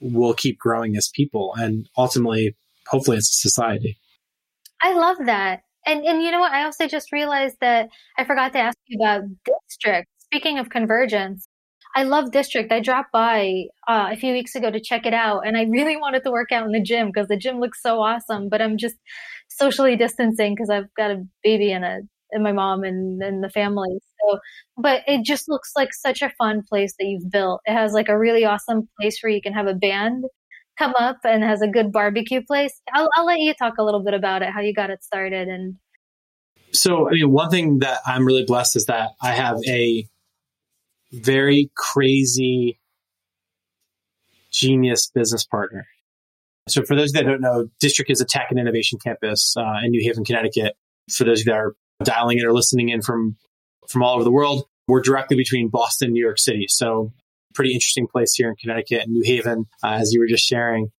we'll 0.00 0.34
keep 0.34 0.58
growing 0.58 0.96
as 0.96 1.10
people 1.14 1.54
and 1.56 1.88
ultimately, 1.96 2.56
hopefully, 2.88 3.16
as 3.16 3.24
a 3.24 3.48
society. 3.48 3.98
I 4.80 4.94
love 4.94 5.18
that. 5.26 5.62
And 5.86 6.04
and 6.04 6.22
you 6.22 6.30
know 6.30 6.40
what? 6.40 6.52
I 6.52 6.64
also 6.64 6.86
just 6.88 7.12
realized 7.12 7.56
that 7.60 7.88
I 8.18 8.24
forgot 8.24 8.52
to 8.54 8.58
ask 8.58 8.76
you 8.86 8.98
about 9.00 9.22
district. 9.44 10.08
Speaking 10.18 10.58
of 10.58 10.68
convergence, 10.68 11.48
I 11.94 12.02
love 12.02 12.32
district. 12.32 12.72
I 12.72 12.80
dropped 12.80 13.12
by 13.12 13.64
uh, 13.88 14.08
a 14.10 14.16
few 14.16 14.32
weeks 14.32 14.54
ago 14.54 14.70
to 14.70 14.80
check 14.80 15.06
it 15.06 15.14
out, 15.14 15.46
and 15.46 15.56
I 15.56 15.64
really 15.64 15.96
wanted 16.00 16.24
to 16.24 16.30
work 16.30 16.52
out 16.52 16.66
in 16.66 16.72
the 16.72 16.82
gym 16.82 17.08
because 17.08 17.28
the 17.28 17.36
gym 17.36 17.60
looks 17.60 17.80
so 17.82 18.00
awesome. 18.00 18.48
But 18.48 18.60
I'm 18.60 18.76
just 18.76 18.96
socially 19.48 19.96
distancing 19.96 20.54
because 20.54 20.70
I've 20.70 20.92
got 20.96 21.12
a 21.12 21.24
baby 21.42 21.72
and 21.72 21.84
a 21.84 22.00
and 22.32 22.42
my 22.42 22.52
mom 22.52 22.82
and, 22.82 23.22
and 23.22 23.42
the 23.42 23.50
family. 23.50 23.98
So, 24.20 24.38
but 24.76 25.02
it 25.06 25.24
just 25.24 25.48
looks 25.48 25.72
like 25.76 25.94
such 25.94 26.22
a 26.22 26.32
fun 26.36 26.62
place 26.68 26.94
that 26.98 27.06
you've 27.06 27.30
built. 27.30 27.60
It 27.66 27.72
has 27.72 27.92
like 27.92 28.08
a 28.08 28.18
really 28.18 28.44
awesome 28.44 28.88
place 29.00 29.18
where 29.22 29.30
you 29.30 29.40
can 29.40 29.52
have 29.52 29.68
a 29.68 29.74
band 29.74 30.24
come 30.78 30.94
up 30.98 31.18
and 31.24 31.42
has 31.42 31.62
a 31.62 31.68
good 31.68 31.92
barbecue 31.92 32.42
place. 32.44 32.80
I'll, 32.92 33.08
I'll 33.16 33.26
let 33.26 33.40
you 33.40 33.54
talk 33.54 33.74
a 33.78 33.84
little 33.84 34.02
bit 34.02 34.14
about 34.14 34.42
it, 34.42 34.50
how 34.50 34.60
you 34.60 34.74
got 34.74 34.90
it 34.90 35.02
started 35.02 35.48
and. 35.48 35.76
So, 36.72 37.08
I 37.08 37.12
mean, 37.12 37.30
one 37.30 37.48
thing 37.48 37.78
that 37.78 38.00
I'm 38.04 38.26
really 38.26 38.44
blessed 38.44 38.76
is 38.76 38.86
that 38.86 39.10
I 39.22 39.32
have 39.32 39.58
a 39.66 40.04
very 41.12 41.70
crazy 41.76 42.78
genius 44.52 45.10
business 45.14 45.44
partner. 45.44 45.86
So 46.68 46.82
for 46.82 46.96
those 46.96 47.12
that 47.12 47.24
don't 47.24 47.40
know, 47.40 47.68
District 47.78 48.10
is 48.10 48.20
a 48.20 48.24
tech 48.24 48.48
and 48.50 48.58
innovation 48.58 48.98
campus 48.98 49.54
uh, 49.56 49.80
in 49.84 49.92
New 49.92 50.02
Haven, 50.02 50.24
Connecticut. 50.24 50.74
For 51.10 51.24
those 51.24 51.44
that 51.44 51.54
are 51.54 51.76
dialing 52.02 52.38
in 52.38 52.44
or 52.44 52.52
listening 52.52 52.88
in 52.88 53.00
from 53.00 53.36
from 53.88 54.02
all 54.02 54.14
over 54.14 54.24
the 54.24 54.32
world, 54.32 54.64
we're 54.88 55.00
directly 55.00 55.36
between 55.36 55.68
Boston 55.68 56.06
and 56.06 56.14
New 56.14 56.22
York 56.22 56.38
City. 56.38 56.66
So 56.68 57.12
pretty 57.56 57.72
interesting 57.72 58.06
place 58.06 58.34
here 58.34 58.48
in 58.48 58.56
Connecticut 58.56 59.02
and 59.02 59.12
New 59.12 59.22
Haven, 59.24 59.66
uh, 59.82 59.98
as 60.00 60.12
you 60.12 60.20
were 60.20 60.26
just 60.26 60.44
sharing. 60.44 60.90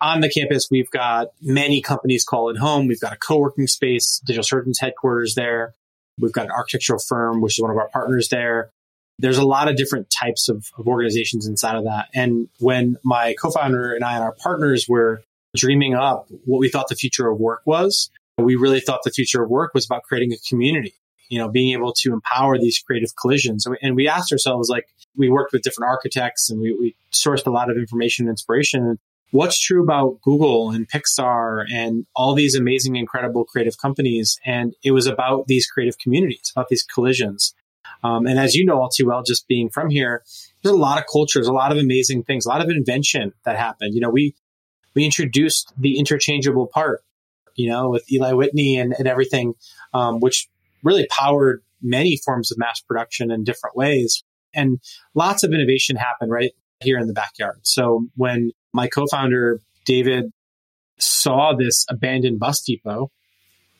On 0.00 0.20
the 0.20 0.30
campus, 0.30 0.68
we've 0.70 0.90
got 0.90 1.28
many 1.40 1.82
companies 1.82 2.24
call 2.24 2.50
it 2.50 2.56
home. 2.56 2.86
We've 2.86 3.00
got 3.00 3.12
a 3.12 3.16
co-working 3.16 3.66
space, 3.66 4.20
Digital 4.24 4.44
Surgeons 4.44 4.78
headquarters 4.80 5.34
there. 5.34 5.74
We've 6.20 6.32
got 6.32 6.46
an 6.46 6.52
architectural 6.52 7.00
firm, 7.06 7.40
which 7.40 7.58
is 7.58 7.62
one 7.62 7.70
of 7.70 7.76
our 7.76 7.88
partners 7.88 8.28
there. 8.28 8.70
There's 9.18 9.38
a 9.38 9.44
lot 9.44 9.68
of 9.68 9.76
different 9.76 10.08
types 10.10 10.48
of, 10.48 10.66
of 10.78 10.86
organizations 10.86 11.46
inside 11.46 11.76
of 11.76 11.84
that. 11.84 12.06
And 12.14 12.48
when 12.60 12.96
my 13.04 13.34
co-founder 13.40 13.92
and 13.94 14.04
I 14.04 14.14
and 14.14 14.22
our 14.22 14.34
partners 14.40 14.86
were 14.88 15.22
dreaming 15.56 15.94
up 15.94 16.28
what 16.44 16.58
we 16.58 16.68
thought 16.68 16.88
the 16.88 16.94
future 16.94 17.28
of 17.28 17.38
work 17.38 17.62
was, 17.66 18.10
we 18.36 18.54
really 18.54 18.80
thought 18.80 19.00
the 19.02 19.10
future 19.10 19.42
of 19.42 19.50
work 19.50 19.74
was 19.74 19.84
about 19.84 20.04
creating 20.04 20.32
a 20.32 20.36
community 20.48 20.94
you 21.28 21.38
know, 21.38 21.48
being 21.48 21.72
able 21.72 21.92
to 21.92 22.12
empower 22.12 22.58
these 22.58 22.78
creative 22.78 23.10
collisions. 23.20 23.66
And 23.82 23.96
we 23.96 24.08
asked 24.08 24.32
ourselves, 24.32 24.68
like, 24.68 24.86
we 25.16 25.28
worked 25.28 25.52
with 25.52 25.62
different 25.62 25.88
architects 25.88 26.50
and 26.50 26.60
we, 26.60 26.72
we 26.72 26.96
sourced 27.12 27.46
a 27.46 27.50
lot 27.50 27.70
of 27.70 27.76
information 27.76 28.26
and 28.26 28.32
inspiration. 28.32 28.98
What's 29.30 29.60
true 29.60 29.82
about 29.82 30.20
Google 30.22 30.70
and 30.70 30.88
Pixar 30.88 31.66
and 31.70 32.06
all 32.16 32.34
these 32.34 32.54
amazing, 32.54 32.96
incredible 32.96 33.44
creative 33.44 33.76
companies? 33.76 34.38
And 34.46 34.74
it 34.82 34.92
was 34.92 35.06
about 35.06 35.46
these 35.48 35.66
creative 35.66 35.98
communities, 35.98 36.52
about 36.54 36.68
these 36.68 36.82
collisions. 36.82 37.54
Um, 38.02 38.26
and 38.26 38.38
as 38.38 38.54
you 38.54 38.64
know 38.64 38.80
all 38.80 38.88
too 38.88 39.06
well, 39.06 39.22
just 39.22 39.46
being 39.48 39.68
from 39.68 39.90
here, 39.90 40.22
there's 40.62 40.74
a 40.74 40.78
lot 40.78 40.98
of 40.98 41.04
cultures, 41.10 41.46
a 41.46 41.52
lot 41.52 41.72
of 41.72 41.78
amazing 41.78 42.22
things, 42.22 42.46
a 42.46 42.48
lot 42.48 42.62
of 42.62 42.70
invention 42.70 43.32
that 43.44 43.56
happened. 43.56 43.94
You 43.94 44.00
know, 44.00 44.10
we 44.10 44.34
we 44.94 45.04
introduced 45.04 45.72
the 45.76 45.98
interchangeable 45.98 46.66
part, 46.66 47.02
you 47.54 47.68
know, 47.68 47.90
with 47.90 48.10
Eli 48.10 48.32
Whitney 48.32 48.76
and, 48.76 48.94
and 48.98 49.06
everything, 49.06 49.54
um, 49.92 50.20
which 50.20 50.48
really 50.82 51.06
powered 51.10 51.62
many 51.82 52.18
forms 52.24 52.50
of 52.50 52.58
mass 52.58 52.80
production 52.80 53.30
in 53.30 53.44
different 53.44 53.76
ways. 53.76 54.22
And 54.54 54.80
lots 55.14 55.42
of 55.42 55.52
innovation 55.52 55.96
happened 55.96 56.30
right 56.30 56.52
here 56.80 56.98
in 56.98 57.06
the 57.06 57.12
backyard. 57.12 57.60
So 57.62 58.06
when 58.16 58.52
my 58.72 58.88
co-founder, 58.88 59.60
David, 59.84 60.32
saw 60.98 61.54
this 61.54 61.84
abandoned 61.88 62.40
bus 62.40 62.62
depot, 62.62 63.10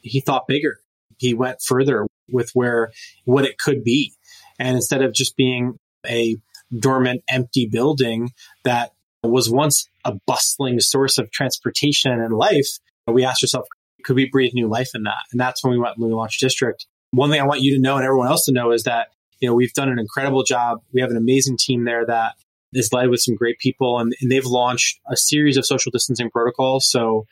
he 0.01 0.21
thought 0.21 0.47
bigger. 0.47 0.79
He 1.19 1.35
went 1.35 1.59
further 1.65 2.07
with 2.31 2.51
where, 2.55 2.93
what 3.25 3.45
it 3.45 3.59
could 3.59 3.83
be. 3.83 4.13
And 4.59 4.77
instead 4.77 5.03
of 5.03 5.13
just 5.13 5.37
being 5.37 5.79
a 6.07 6.37
dormant, 6.77 7.23
empty 7.29 7.67
building 7.71 8.31
that 8.65 8.93
was 9.23 9.51
once 9.51 9.89
a 10.05 10.15
bustling 10.27 10.79
source 10.81 11.19
of 11.19 11.31
transportation 11.31 12.13
and 12.13 12.33
life, 12.35 12.79
we 13.07 13.25
asked 13.25 13.43
ourselves, 13.43 13.69
could 14.09 14.17
we 14.17 14.27
breathe 14.27 14.55
new 14.55 14.69
life 14.69 14.93
in 14.95 15.03
that? 15.03 15.19
And 15.33 15.39
that's 15.39 15.63
when 15.63 15.71
we 15.71 15.79
went 15.79 15.99
and 15.99 16.07
we 16.07 16.15
launched 16.15 16.41
District. 16.41 16.87
One 17.11 17.29
thing 17.29 17.43
I 17.43 17.45
want 17.45 17.61
you 17.61 17.75
to 17.75 17.81
know 17.81 17.97
and 17.97 18.05
everyone 18.07 18.29
else 18.29 18.47
to 18.47 18.53
know 18.53 18.73
is 18.73 18.85
that, 18.85 19.09
you 19.39 19.47
know, 19.47 19.55
we've 19.55 19.75
done 19.75 19.91
an 19.91 19.99
incredible 19.99 20.45
job. 20.45 20.79
We 20.95 21.03
have 21.03 21.11
an 21.11 21.19
amazing 21.19 21.59
team 21.59 21.85
there 21.85 22.07
that 22.07 22.37
is 22.73 22.91
led 22.91 23.11
with 23.11 23.21
some 23.21 23.35
great 23.35 23.59
people 23.59 23.99
and, 23.99 24.15
and 24.23 24.33
they've 24.33 24.47
launched 24.47 24.99
a 25.11 25.15
series 25.15 25.59
of 25.59 25.67
social 25.67 25.91
distancing 25.91 26.31
protocols. 26.31 26.91
So 26.91 27.27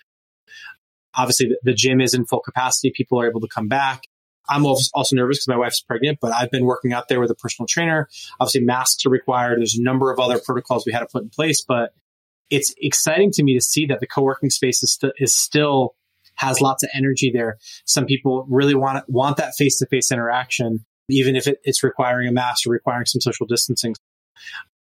obviously 1.14 1.49
the, 1.49 1.57
the 1.62 1.72
gym 1.72 2.03
is 2.03 2.12
in 2.12 2.27
full 2.27 2.41
capacity. 2.41 2.93
People 2.95 3.22
are 3.22 3.27
able 3.27 3.41
to 3.41 3.49
come 3.49 3.68
back. 3.68 4.03
I'm 4.47 4.66
also 4.66 5.16
nervous 5.16 5.39
because 5.39 5.49
my 5.49 5.57
wife's 5.57 5.81
pregnant, 5.81 6.18
but 6.20 6.35
I've 6.35 6.51
been 6.51 6.66
working 6.66 6.93
out 6.93 7.09
there 7.09 7.20
with 7.20 7.31
a 7.31 7.35
personal 7.35 7.66
trainer. 7.66 8.07
Obviously, 8.39 8.61
masks 8.61 9.07
are 9.07 9.11
required. 9.11 9.61
There's 9.61 9.79
a 9.79 9.83
number 9.83 10.12
of 10.12 10.20
other 10.20 10.39
protocols 10.39 10.85
we 10.85 10.93
had 10.93 11.01
to 11.01 11.07
put 11.07 11.22
in 11.22 11.31
place, 11.31 11.64
but 11.66 11.95
it's 12.51 12.74
exciting 12.77 13.31
to 13.33 13.43
me 13.43 13.55
to 13.55 13.62
see 13.62 13.87
that 13.87 14.01
the 14.01 14.07
co-working 14.07 14.51
space 14.51 14.83
is, 14.83 14.93
st- 14.93 15.14
is 15.18 15.35
still 15.35 15.97
has 16.37 16.61
lots 16.61 16.82
of 16.82 16.91
energy 16.95 17.30
there. 17.32 17.59
Some 17.84 18.07
people 18.07 18.47
really 18.49 18.74
want 18.74 19.09
want 19.09 19.37
that 19.39 19.55
face 19.57 19.78
to 19.78 19.87
face 19.87 20.11
interaction, 20.12 20.84
even 21.09 21.37
if 21.37 21.47
it, 21.47 21.59
it's 21.64 21.82
requiring 21.82 22.28
a 22.28 22.32
mask 22.32 22.66
or 22.66 22.70
requiring 22.70 23.07
some 23.07 23.20
social 23.20 23.47
distancing. 23.47 23.95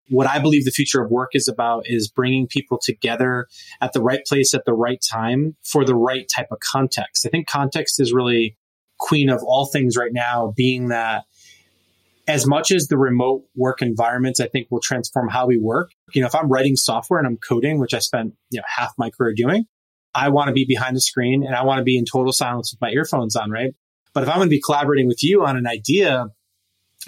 What 0.09 0.27
I 0.27 0.41
believe 0.41 0.65
the 0.65 0.73
future 0.73 1.01
of 1.03 1.11
work 1.11 1.31
is 1.35 1.47
about 1.47 1.85
is 1.87 2.09
bringing 2.09 2.49
people 2.49 2.81
together 2.83 3.47
at 3.81 3.93
the 3.93 4.03
right 4.03 4.25
place 4.27 4.55
at 4.55 4.65
the 4.65 4.73
right 4.73 5.01
time 5.01 5.57
for 5.63 5.85
the 5.85 5.95
right 5.95 6.27
type 6.35 6.49
of 6.51 6.59
context. 6.59 7.27
I 7.27 7.31
think 7.31 7.47
context 7.47 8.01
is 8.01 8.13
really 8.13 8.57
queen 8.99 9.31
of 9.31 9.43
all 9.43 9.67
things 9.67 9.97
right 9.97 10.13
now, 10.13 10.53
being 10.57 10.89
that 10.89 11.25
as 12.29 12.47
much 12.47 12.71
as 12.71 12.87
the 12.87 12.99
remote 12.99 13.45
work 13.57 13.83
environments, 13.83 14.41
I 14.41 14.47
think 14.47 14.69
will 14.71 14.81
transform 14.81 15.29
how 15.29 15.47
we 15.47 15.59
work. 15.59 15.91
You 16.13 16.21
know, 16.23 16.29
if 16.29 16.35
I'm 16.35 16.49
writing 16.49 16.77
software 16.77 17.19
and 17.19 17.27
I'm 17.27 17.37
coding, 17.37 17.81
which 17.81 17.95
I 17.95 17.99
spent, 17.99 18.35
you 18.51 18.59
know, 18.59 18.65
half 18.77 18.93
my 18.99 19.11
career 19.11 19.33
doing, 19.35 19.67
I 20.15 20.29
want 20.31 20.49
to 20.49 20.53
be 20.53 20.65
behind 20.65 20.97
the 20.97 21.01
screen 21.01 21.45
and 21.45 21.55
I 21.55 21.65
want 21.65 21.79
to 21.79 21.85
be 21.85 21.97
in 21.97 22.05
total 22.05 22.33
silence 22.33 22.73
with 22.73 22.81
my 22.81 22.91
earphones 22.91 23.37
on, 23.37 23.51
right? 23.51 23.75
But 24.13 24.25
if 24.25 24.29
I'm 24.29 24.37
going 24.37 24.49
to 24.49 24.51
be 24.51 24.61
collaborating 24.61 25.07
with 25.07 25.23
you 25.23 25.45
on 25.45 25.57
an 25.57 25.67
idea, 25.67 26.27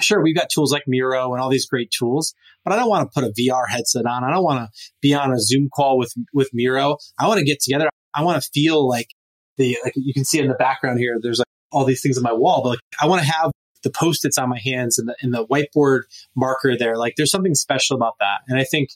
sure, 0.01 0.23
we've 0.23 0.37
got 0.37 0.49
tools 0.51 0.73
like 0.73 0.85
Miro 0.87 1.33
and 1.33 1.43
all 1.43 1.51
these 1.51 1.67
great 1.67 1.91
tools, 1.91 2.35
but 2.65 2.73
I 2.73 2.77
don't 2.77 2.89
want 2.89 3.11
to 3.11 3.21
put 3.21 3.29
a 3.29 3.33
VR 3.33 3.69
headset 3.69 4.07
on. 4.07 4.25
I 4.25 4.31
don't 4.31 4.45
want 4.45 4.61
to 4.61 4.69
be 5.01 5.15
on 5.15 5.33
a 5.33 5.41
Zoom 5.41 5.69
call 5.75 5.99
with, 5.99 6.15
with 6.33 6.51
Miro. 6.53 6.97
I 7.19 7.27
want 7.27 7.39
to 7.39 7.45
get 7.45 7.61
together. 7.61 7.89
I 8.15 8.23
want 8.23 8.43
to 8.43 8.51
feel 8.53 8.87
like 8.89 9.09
the, 9.57 9.79
like 9.85 9.95
you 9.97 10.15
can 10.15 10.25
see 10.25 10.39
in 10.39 10.49
the 10.49 10.55
background 10.55 10.99
here, 10.99 11.19
there's 11.21 11.39
like 11.39 11.47
all 11.73 11.85
these 11.85 12.03
things 12.03 12.17
on 12.17 12.23
my 12.23 12.33
wall, 12.33 12.63
but 12.63 12.71
like 12.71 12.81
I 13.01 13.07
want 13.07 13.23
to 13.23 13.29
have 13.29 13.51
the 13.83 13.91
post-its 13.91 14.39
on 14.39 14.49
my 14.49 14.61
hands 14.61 14.99
and 14.99 15.09
the, 15.09 15.17
and 15.23 15.35
the 15.35 15.45
whiteboard 15.47 16.03
marker 16.37 16.77
there. 16.79 16.97
Like 16.97 17.15
there's 17.17 17.31
something 17.33 17.55
special 17.55 17.97
about 17.97 18.15
that. 18.21 18.41
And 18.47 18.59
I 18.59 18.65
think, 18.65 18.91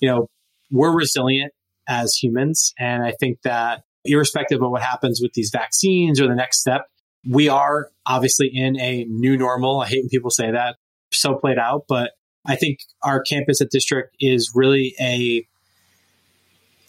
you 0.00 0.08
know, 0.08 0.26
we're 0.72 0.92
resilient 0.92 1.52
as 1.88 2.14
humans. 2.14 2.72
And 2.78 3.02
I 3.02 3.12
think 3.12 3.42
that 3.42 3.82
irrespective 4.04 4.62
of 4.62 4.70
what 4.70 4.82
happens 4.82 5.20
with 5.22 5.32
these 5.32 5.50
vaccines 5.52 6.20
or 6.20 6.28
the 6.28 6.34
next 6.34 6.60
step, 6.60 6.86
we 7.28 7.48
are 7.48 7.88
obviously 8.06 8.50
in 8.52 8.78
a 8.78 9.04
new 9.08 9.36
normal. 9.36 9.80
I 9.80 9.88
hate 9.88 10.02
when 10.02 10.08
people 10.08 10.30
say 10.30 10.50
that, 10.50 10.76
so 11.10 11.34
played 11.34 11.58
out, 11.58 11.84
but 11.88 12.12
I 12.46 12.56
think 12.56 12.80
our 13.02 13.22
campus 13.22 13.60
at 13.60 13.70
District 13.70 14.14
is 14.20 14.52
really 14.54 14.94
a 15.00 15.46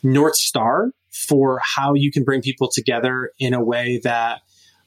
North 0.03 0.35
Star 0.35 0.91
for 1.09 1.61
how 1.75 1.93
you 1.93 2.11
can 2.11 2.23
bring 2.23 2.41
people 2.41 2.69
together 2.69 3.31
in 3.39 3.53
a 3.53 3.63
way 3.63 4.01
that 4.03 4.41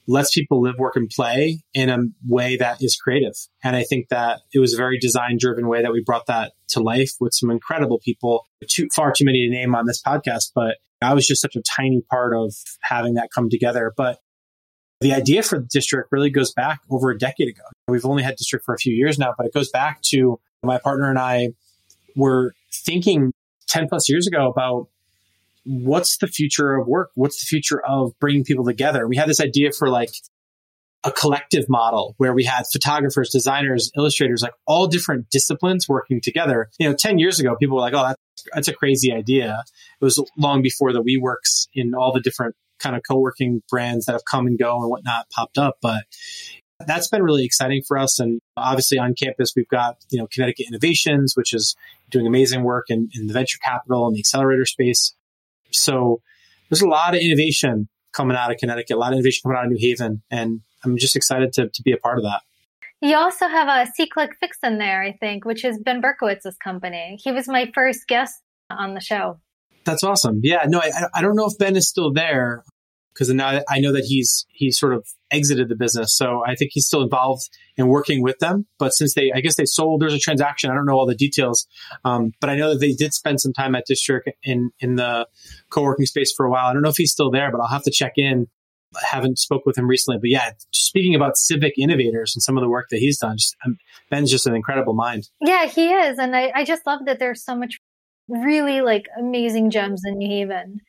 lets 0.09 0.33
people 0.33 0.59
live, 0.61 0.75
work, 0.79 0.95
and 0.95 1.07
play 1.07 1.61
in 1.73 1.89
a 1.89 1.99
way 2.27 2.57
that 2.57 2.81
is 2.81 2.95
creative. 2.95 3.35
And 3.63 3.75
I 3.75 3.83
think 3.83 4.09
that 4.09 4.41
it 4.51 4.59
was 4.59 4.73
a 4.73 4.77
very 4.77 4.97
design 4.97 5.37
driven 5.39 5.67
way 5.67 5.83
that 5.83 5.91
we 5.91 6.03
brought 6.03 6.25
that 6.25 6.53
to 6.69 6.79
life 6.81 7.11
with 7.19 7.33
some 7.33 7.51
incredible 7.51 7.99
people. 8.03 8.47
Too 8.67 8.87
far 8.93 9.11
too 9.11 9.23
many 9.23 9.47
to 9.47 9.49
name 9.49 9.75
on 9.75 9.85
this 9.85 10.01
podcast, 10.01 10.51
but 10.55 10.77
I 11.01 11.13
was 11.13 11.27
just 11.27 11.41
such 11.41 11.55
a 11.55 11.61
tiny 11.61 12.01
part 12.09 12.35
of 12.35 12.55
having 12.81 13.13
that 13.13 13.29
come 13.33 13.49
together. 13.49 13.93
But 13.95 14.19
the 14.99 15.13
idea 15.13 15.43
for 15.43 15.59
the 15.59 15.67
district 15.71 16.09
really 16.11 16.31
goes 16.31 16.51
back 16.53 16.81
over 16.89 17.11
a 17.11 17.17
decade 17.17 17.47
ago. 17.47 17.63
We've 17.87 18.05
only 18.05 18.23
had 18.23 18.35
district 18.35 18.65
for 18.65 18.73
a 18.73 18.79
few 18.79 18.93
years 18.93 19.19
now, 19.19 19.35
but 19.37 19.45
it 19.45 19.53
goes 19.53 19.69
back 19.69 20.01
to 20.09 20.39
my 20.63 20.79
partner 20.79 21.09
and 21.09 21.19
I 21.19 21.49
were 22.15 22.53
thinking 22.73 23.31
10 23.67 23.87
plus 23.87 24.09
years 24.09 24.27
ago 24.27 24.49
about 24.49 24.87
what's 25.69 26.17
the 26.17 26.27
future 26.27 26.75
of 26.75 26.87
work? 26.87 27.11
What's 27.13 27.39
the 27.41 27.45
future 27.45 27.79
of 27.85 28.13
bringing 28.19 28.43
people 28.43 28.65
together? 28.65 29.07
We 29.07 29.17
had 29.17 29.29
this 29.29 29.39
idea 29.39 29.71
for 29.71 29.87
like 29.89 30.09
a 31.03 31.11
collective 31.11 31.65
model 31.69 32.15
where 32.17 32.33
we 32.33 32.43
had 32.43 32.65
photographers, 32.73 33.29
designers, 33.29 33.91
illustrators, 33.95 34.41
like 34.41 34.53
all 34.65 34.87
different 34.87 35.29
disciplines 35.29 35.87
working 35.87 36.19
together. 36.21 36.69
You 36.79 36.89
know, 36.89 36.95
10 36.97 37.19
years 37.19 37.39
ago, 37.39 37.55
people 37.55 37.75
were 37.75 37.81
like, 37.81 37.93
oh, 37.93 38.07
that's, 38.07 38.45
that's 38.53 38.67
a 38.67 38.73
crazy 38.73 39.13
idea. 39.13 39.63
It 40.01 40.03
was 40.03 40.21
long 40.37 40.63
before 40.63 40.91
the 40.91 41.03
WeWorks 41.03 41.67
in 41.73 41.93
all 41.93 42.11
the 42.11 42.19
different 42.19 42.55
kind 42.79 42.95
of 42.95 43.03
co-working 43.07 43.61
brands 43.69 44.05
that 44.05 44.13
have 44.13 44.25
come 44.25 44.47
and 44.47 44.57
go 44.57 44.81
and 44.81 44.89
whatnot 44.89 45.29
popped 45.29 45.57
up. 45.59 45.77
But 45.81 46.03
that's 46.85 47.07
been 47.07 47.21
really 47.21 47.45
exciting 47.45 47.83
for 47.87 47.97
us. 47.97 48.19
And 48.19 48.41
obviously 48.57 48.97
on 48.97 49.13
campus, 49.13 49.53
we've 49.55 49.67
got, 49.67 49.97
you 50.09 50.19
know, 50.19 50.27
Connecticut 50.31 50.67
Innovations, 50.67 51.35
which 51.35 51.53
is 51.53 51.75
doing 52.09 52.25
amazing 52.25 52.63
work 52.63 52.85
in, 52.89 53.09
in 53.13 53.27
the 53.27 53.33
venture 53.33 53.59
capital 53.63 54.07
and 54.07 54.15
the 54.15 54.19
accelerator 54.19 54.65
space. 54.65 55.13
So 55.71 56.21
there's 56.69 56.81
a 56.81 56.87
lot 56.87 57.15
of 57.15 57.21
innovation 57.21 57.87
coming 58.11 58.35
out 58.35 58.51
of 58.51 58.57
Connecticut, 58.57 58.95
a 58.95 58.99
lot 58.99 59.11
of 59.11 59.13
innovation 59.13 59.41
coming 59.43 59.57
out 59.57 59.65
of 59.65 59.71
New 59.71 59.77
Haven, 59.79 60.21
and 60.31 60.61
I'm 60.83 60.97
just 60.97 61.15
excited 61.15 61.53
to, 61.53 61.69
to 61.69 61.81
be 61.83 61.91
a 61.91 61.97
part 61.97 62.17
of 62.17 62.23
that. 62.23 62.41
You 63.01 63.15
also 63.15 63.47
have 63.47 63.67
a 63.67 63.89
SeeClickFix 63.89 64.57
in 64.63 64.77
there, 64.77 65.01
I 65.01 65.13
think, 65.13 65.45
which 65.45 65.63
is 65.63 65.79
Ben 65.79 66.01
Berkowitz's 66.01 66.57
company. 66.57 67.17
He 67.21 67.31
was 67.31 67.47
my 67.47 67.71
first 67.73 68.07
guest 68.07 68.41
on 68.69 68.93
the 68.93 68.99
show. 68.99 69.39
That's 69.85 70.03
awesome. 70.03 70.41
Yeah, 70.43 70.65
no, 70.67 70.79
I, 70.79 70.91
I 71.15 71.21
don't 71.21 71.35
know 71.35 71.45
if 71.45 71.57
Ben 71.57 71.75
is 71.75 71.87
still 71.87 72.11
there 72.11 72.63
because 73.13 73.29
now 73.29 73.61
I 73.69 73.79
know 73.79 73.93
that 73.93 74.05
he's 74.05 74.45
he's 74.49 74.77
sort 74.77 74.93
of 74.93 75.07
exited 75.31 75.69
the 75.69 75.75
business. 75.75 76.15
So 76.15 76.43
I 76.45 76.55
think 76.55 76.71
he's 76.73 76.85
still 76.85 77.01
involved 77.01 77.49
in 77.77 77.87
working 77.87 78.21
with 78.21 78.39
them. 78.39 78.65
But 78.77 78.93
since 78.93 79.13
they, 79.13 79.31
I 79.33 79.41
guess 79.41 79.55
they 79.55 79.65
sold, 79.65 80.01
there's 80.01 80.13
a 80.13 80.19
transaction. 80.19 80.71
I 80.71 80.73
don't 80.73 80.85
know 80.85 80.93
all 80.93 81.05
the 81.05 81.15
details, 81.15 81.67
um, 82.03 82.31
but 82.39 82.49
I 82.49 82.55
know 82.55 82.69
that 82.71 82.79
they 82.79 82.93
did 82.93 83.13
spend 83.13 83.41
some 83.41 83.53
time 83.53 83.75
at 83.75 83.85
District 83.87 84.29
in 84.43 84.71
in 84.79 84.95
the 84.95 85.27
co-working 85.69 86.05
space 86.05 86.33
for 86.35 86.45
a 86.45 86.49
while. 86.49 86.67
I 86.67 86.73
don't 86.73 86.81
know 86.81 86.89
if 86.89 86.97
he's 86.97 87.11
still 87.11 87.31
there, 87.31 87.51
but 87.51 87.61
I'll 87.61 87.67
have 87.67 87.83
to 87.83 87.91
check 87.91 88.13
in. 88.17 88.47
I 88.95 89.05
haven't 89.05 89.37
spoke 89.37 89.67
with 89.67 89.77
him 89.77 89.87
recently, 89.87 90.17
but 90.19 90.29
yeah, 90.31 90.51
speaking 90.71 91.13
about 91.13 91.37
civic 91.37 91.77
innovators 91.77 92.35
and 92.35 92.41
some 92.41 92.57
of 92.57 92.61
the 92.61 92.69
work 92.69 92.87
that 92.89 92.97
he's 92.97 93.19
done, 93.19 93.37
just, 93.37 93.55
um, 93.63 93.77
Ben's 94.09 94.31
just 94.31 94.47
an 94.47 94.55
incredible 94.55 94.95
mind. 94.95 95.29
Yeah, 95.39 95.67
he 95.67 95.91
is, 95.91 96.17
and 96.17 96.35
I, 96.35 96.51
I 96.55 96.63
just 96.65 96.87
love 96.87 97.01
that 97.05 97.19
there's 97.19 97.43
so 97.43 97.55
much 97.55 97.77
really 98.27 98.81
like 98.81 99.05
amazing 99.19 99.69
gems 99.69 100.01
in 100.05 100.17
New 100.17 100.27
Haven. 100.27 100.79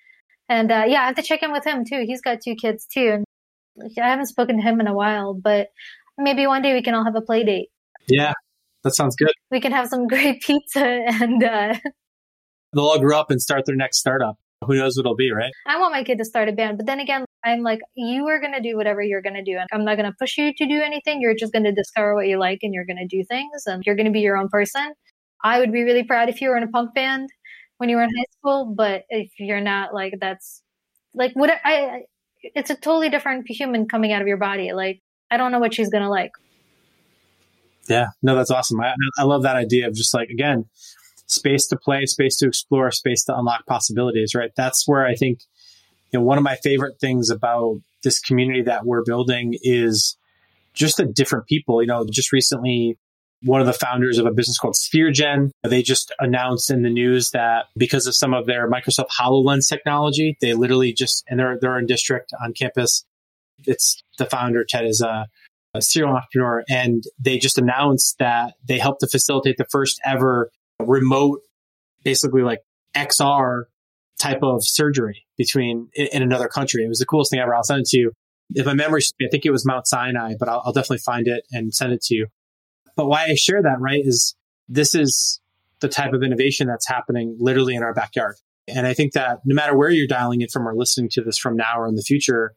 And 0.48 0.72
uh, 0.72 0.84
yeah, 0.86 1.02
I 1.02 1.06
have 1.06 1.16
to 1.16 1.22
check 1.22 1.42
in 1.42 1.52
with 1.52 1.64
him 1.64 1.84
too. 1.84 2.04
He's 2.06 2.20
got 2.20 2.40
two 2.42 2.54
kids 2.54 2.86
too. 2.86 3.10
And 3.14 3.24
I 3.82 4.08
haven't 4.08 4.26
spoken 4.26 4.56
to 4.56 4.62
him 4.62 4.80
in 4.80 4.86
a 4.86 4.94
while, 4.94 5.34
but 5.34 5.68
maybe 6.18 6.46
one 6.46 6.62
day 6.62 6.72
we 6.72 6.82
can 6.82 6.94
all 6.94 7.04
have 7.04 7.16
a 7.16 7.20
play 7.20 7.44
date. 7.44 7.68
Yeah, 8.08 8.32
that 8.84 8.94
sounds 8.94 9.16
good. 9.16 9.32
We 9.50 9.60
can 9.60 9.72
have 9.72 9.88
some 9.88 10.06
great 10.08 10.42
pizza 10.42 10.84
and 10.84 11.42
uh, 11.42 11.74
they'll 12.72 12.84
all 12.84 12.98
grow 12.98 13.18
up 13.18 13.30
and 13.30 13.40
start 13.40 13.64
their 13.66 13.76
next 13.76 13.98
startup. 13.98 14.36
Who 14.66 14.74
knows 14.74 14.96
what 14.96 15.06
it'll 15.06 15.16
be, 15.16 15.30
right? 15.30 15.52
I 15.66 15.78
want 15.78 15.92
my 15.92 16.04
kid 16.04 16.18
to 16.18 16.24
start 16.24 16.48
a 16.48 16.52
band, 16.52 16.76
but 16.76 16.86
then 16.86 17.00
again, 17.00 17.24
I'm 17.42 17.62
like, 17.62 17.80
you 17.94 18.26
are 18.26 18.40
going 18.40 18.52
to 18.52 18.60
do 18.60 18.76
whatever 18.76 19.00
you're 19.00 19.22
going 19.22 19.34
to 19.34 19.42
do. 19.42 19.56
And 19.56 19.66
I'm 19.72 19.86
not 19.86 19.96
going 19.96 20.10
to 20.10 20.16
push 20.18 20.36
you 20.36 20.52
to 20.52 20.66
do 20.66 20.82
anything. 20.82 21.22
You're 21.22 21.34
just 21.34 21.52
going 21.52 21.64
to 21.64 21.72
discover 21.72 22.14
what 22.14 22.26
you 22.26 22.38
like 22.38 22.58
and 22.62 22.74
you're 22.74 22.84
going 22.84 22.98
to 22.98 23.06
do 23.06 23.24
things 23.24 23.62
and 23.64 23.82
you're 23.86 23.96
going 23.96 24.06
to 24.06 24.12
be 24.12 24.20
your 24.20 24.36
own 24.36 24.48
person. 24.50 24.92
I 25.42 25.58
would 25.58 25.72
be 25.72 25.82
really 25.82 26.04
proud 26.04 26.28
if 26.28 26.42
you 26.42 26.50
were 26.50 26.58
in 26.58 26.62
a 26.62 26.68
punk 26.68 26.94
band 26.94 27.30
when 27.78 27.88
you 27.88 27.96
were 27.96 28.02
in 28.02 28.10
high 28.10 28.26
school, 28.38 28.74
but 28.76 29.04
if 29.08 29.32
you're 29.38 29.62
not, 29.62 29.94
like 29.94 30.14
that's 30.20 30.62
like 31.14 31.32
what 31.32 31.50
I. 31.64 32.02
It's 32.42 32.70
a 32.70 32.74
totally 32.74 33.10
different 33.10 33.48
human 33.48 33.88
coming 33.88 34.12
out 34.12 34.22
of 34.22 34.28
your 34.28 34.36
body. 34.36 34.72
Like 34.72 35.00
I 35.30 35.36
don't 35.36 35.52
know 35.52 35.58
what 35.58 35.74
she's 35.74 35.90
gonna 35.90 36.10
like. 36.10 36.32
Yeah, 37.88 38.08
no, 38.22 38.36
that's 38.36 38.50
awesome. 38.50 38.80
I, 38.80 38.94
I 39.18 39.24
love 39.24 39.42
that 39.42 39.56
idea 39.56 39.88
of 39.88 39.94
just 39.94 40.14
like 40.14 40.28
again, 40.28 40.66
space 41.26 41.66
to 41.68 41.76
play, 41.76 42.06
space 42.06 42.36
to 42.38 42.46
explore, 42.46 42.90
space 42.90 43.24
to 43.24 43.36
unlock 43.36 43.66
possibilities. 43.66 44.34
Right. 44.34 44.50
That's 44.56 44.86
where 44.86 45.06
I 45.06 45.14
think 45.14 45.40
you 46.12 46.18
know 46.18 46.24
one 46.24 46.38
of 46.38 46.44
my 46.44 46.56
favorite 46.56 47.00
things 47.00 47.30
about 47.30 47.80
this 48.02 48.20
community 48.20 48.62
that 48.62 48.84
we're 48.84 49.04
building 49.04 49.54
is 49.62 50.16
just 50.72 50.96
the 50.96 51.06
different 51.06 51.46
people. 51.46 51.82
You 51.82 51.88
know, 51.88 52.06
just 52.10 52.32
recently 52.32 52.98
one 53.42 53.60
of 53.60 53.66
the 53.66 53.72
founders 53.72 54.18
of 54.18 54.26
a 54.26 54.30
business 54.30 54.58
called 54.58 54.74
SphereGen. 54.74 55.50
They 55.62 55.82
just 55.82 56.12
announced 56.20 56.70
in 56.70 56.82
the 56.82 56.90
news 56.90 57.30
that 57.30 57.66
because 57.76 58.06
of 58.06 58.14
some 58.14 58.34
of 58.34 58.46
their 58.46 58.70
Microsoft 58.70 59.08
HoloLens 59.18 59.68
technology, 59.68 60.36
they 60.40 60.54
literally 60.54 60.92
just, 60.92 61.24
and 61.28 61.40
they're, 61.40 61.58
they're 61.60 61.78
in 61.78 61.86
district 61.86 62.32
on 62.42 62.52
campus. 62.52 63.04
It's 63.66 64.02
the 64.18 64.26
founder, 64.26 64.64
Ted, 64.64 64.84
is 64.84 65.00
a, 65.00 65.26
a 65.74 65.82
serial 65.82 66.14
entrepreneur. 66.14 66.64
And 66.68 67.04
they 67.18 67.38
just 67.38 67.58
announced 67.58 68.16
that 68.18 68.54
they 68.66 68.78
helped 68.78 69.00
to 69.00 69.06
facilitate 69.06 69.56
the 69.56 69.66
first 69.70 70.00
ever 70.04 70.50
remote, 70.78 71.40
basically 72.04 72.42
like 72.42 72.60
XR 72.94 73.64
type 74.18 74.42
of 74.42 74.60
surgery 74.62 75.24
between 75.38 75.88
in, 75.94 76.22
another 76.22 76.48
country. 76.48 76.84
It 76.84 76.88
was 76.88 76.98
the 76.98 77.06
coolest 77.06 77.30
thing 77.30 77.40
ever. 77.40 77.54
I'll 77.54 77.64
send 77.64 77.80
it 77.80 77.86
to 77.86 77.98
you. 77.98 78.12
If 78.52 78.66
my 78.66 78.74
memory, 78.74 79.00
I 79.22 79.28
think 79.30 79.46
it 79.46 79.50
was 79.50 79.64
Mount 79.64 79.86
Sinai, 79.86 80.34
but 80.38 80.48
I'll, 80.48 80.62
I'll 80.66 80.72
definitely 80.72 80.98
find 80.98 81.26
it 81.26 81.44
and 81.52 81.72
send 81.72 81.92
it 81.92 82.02
to 82.02 82.14
you. 82.14 82.26
But 83.00 83.08
why 83.08 83.28
I 83.30 83.34
share 83.34 83.62
that, 83.62 83.80
right, 83.80 84.02
is 84.04 84.36
this 84.68 84.94
is 84.94 85.40
the 85.80 85.88
type 85.88 86.12
of 86.12 86.22
innovation 86.22 86.66
that's 86.66 86.86
happening 86.86 87.34
literally 87.40 87.74
in 87.74 87.82
our 87.82 87.94
backyard. 87.94 88.36
And 88.68 88.86
I 88.86 88.92
think 88.92 89.14
that 89.14 89.38
no 89.46 89.54
matter 89.54 89.74
where 89.74 89.88
you're 89.88 90.06
dialing 90.06 90.42
it 90.42 90.50
from 90.50 90.68
or 90.68 90.74
listening 90.74 91.08
to 91.12 91.22
this 91.22 91.38
from 91.38 91.56
now 91.56 91.80
or 91.80 91.88
in 91.88 91.94
the 91.94 92.02
future, 92.02 92.52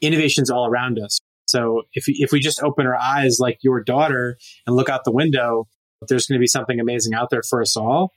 innovation's 0.00 0.48
all 0.48 0.68
around 0.68 1.00
us. 1.00 1.18
So 1.48 1.82
if, 1.92 2.04
if 2.06 2.30
we 2.30 2.38
just 2.38 2.62
open 2.62 2.86
our 2.86 2.94
eyes 2.94 3.38
like 3.40 3.58
your 3.62 3.82
daughter 3.82 4.38
and 4.64 4.76
look 4.76 4.88
out 4.88 5.02
the 5.04 5.10
window, 5.10 5.66
there's 6.06 6.28
going 6.28 6.38
to 6.38 6.40
be 6.40 6.46
something 6.46 6.78
amazing 6.78 7.12
out 7.12 7.30
there 7.30 7.42
for 7.42 7.60
us 7.60 7.76
all. 7.76 8.12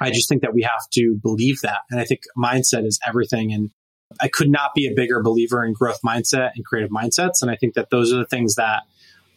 I 0.00 0.12
just 0.12 0.28
think 0.28 0.42
that 0.42 0.54
we 0.54 0.62
have 0.62 0.88
to 0.92 1.18
believe 1.20 1.60
that. 1.62 1.80
And 1.90 1.98
I 1.98 2.04
think 2.04 2.20
mindset 2.38 2.86
is 2.86 3.00
everything. 3.04 3.52
And 3.52 3.72
I 4.20 4.28
could 4.28 4.48
not 4.48 4.70
be 4.76 4.86
a 4.86 4.94
bigger 4.94 5.20
believer 5.24 5.64
in 5.64 5.72
growth 5.72 5.98
mindset 6.06 6.52
and 6.54 6.64
creative 6.64 6.90
mindsets. 6.92 7.42
And 7.42 7.50
I 7.50 7.56
think 7.56 7.74
that 7.74 7.90
those 7.90 8.12
are 8.12 8.18
the 8.18 8.26
things 8.26 8.54
that 8.54 8.84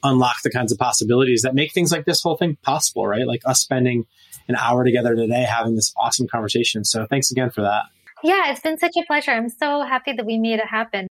unlock 0.03 0.37
the 0.43 0.49
kinds 0.49 0.71
of 0.71 0.77
possibilities 0.77 1.41
that 1.41 1.55
make 1.55 1.73
things 1.73 1.91
like 1.91 2.05
this 2.05 2.21
whole 2.21 2.37
thing 2.37 2.57
possible, 2.61 3.07
right? 3.07 3.25
Like 3.25 3.41
us 3.45 3.59
spending 3.59 4.05
an 4.47 4.55
hour 4.55 4.83
together 4.83 5.15
today 5.15 5.43
having 5.43 5.75
this 5.75 5.93
awesome 5.97 6.27
conversation. 6.27 6.83
So 6.83 7.05
thanks 7.09 7.31
again 7.31 7.49
for 7.49 7.61
that. 7.61 7.83
Yeah, 8.23 8.51
it's 8.51 8.61
been 8.61 8.77
such 8.77 8.93
a 8.97 9.05
pleasure. 9.05 9.31
I'm 9.31 9.49
so 9.49 9.83
happy 9.83 10.13
that 10.13 10.25
we 10.25 10.37
made 10.37 10.59
it 10.59 10.67
happen. 10.67 11.07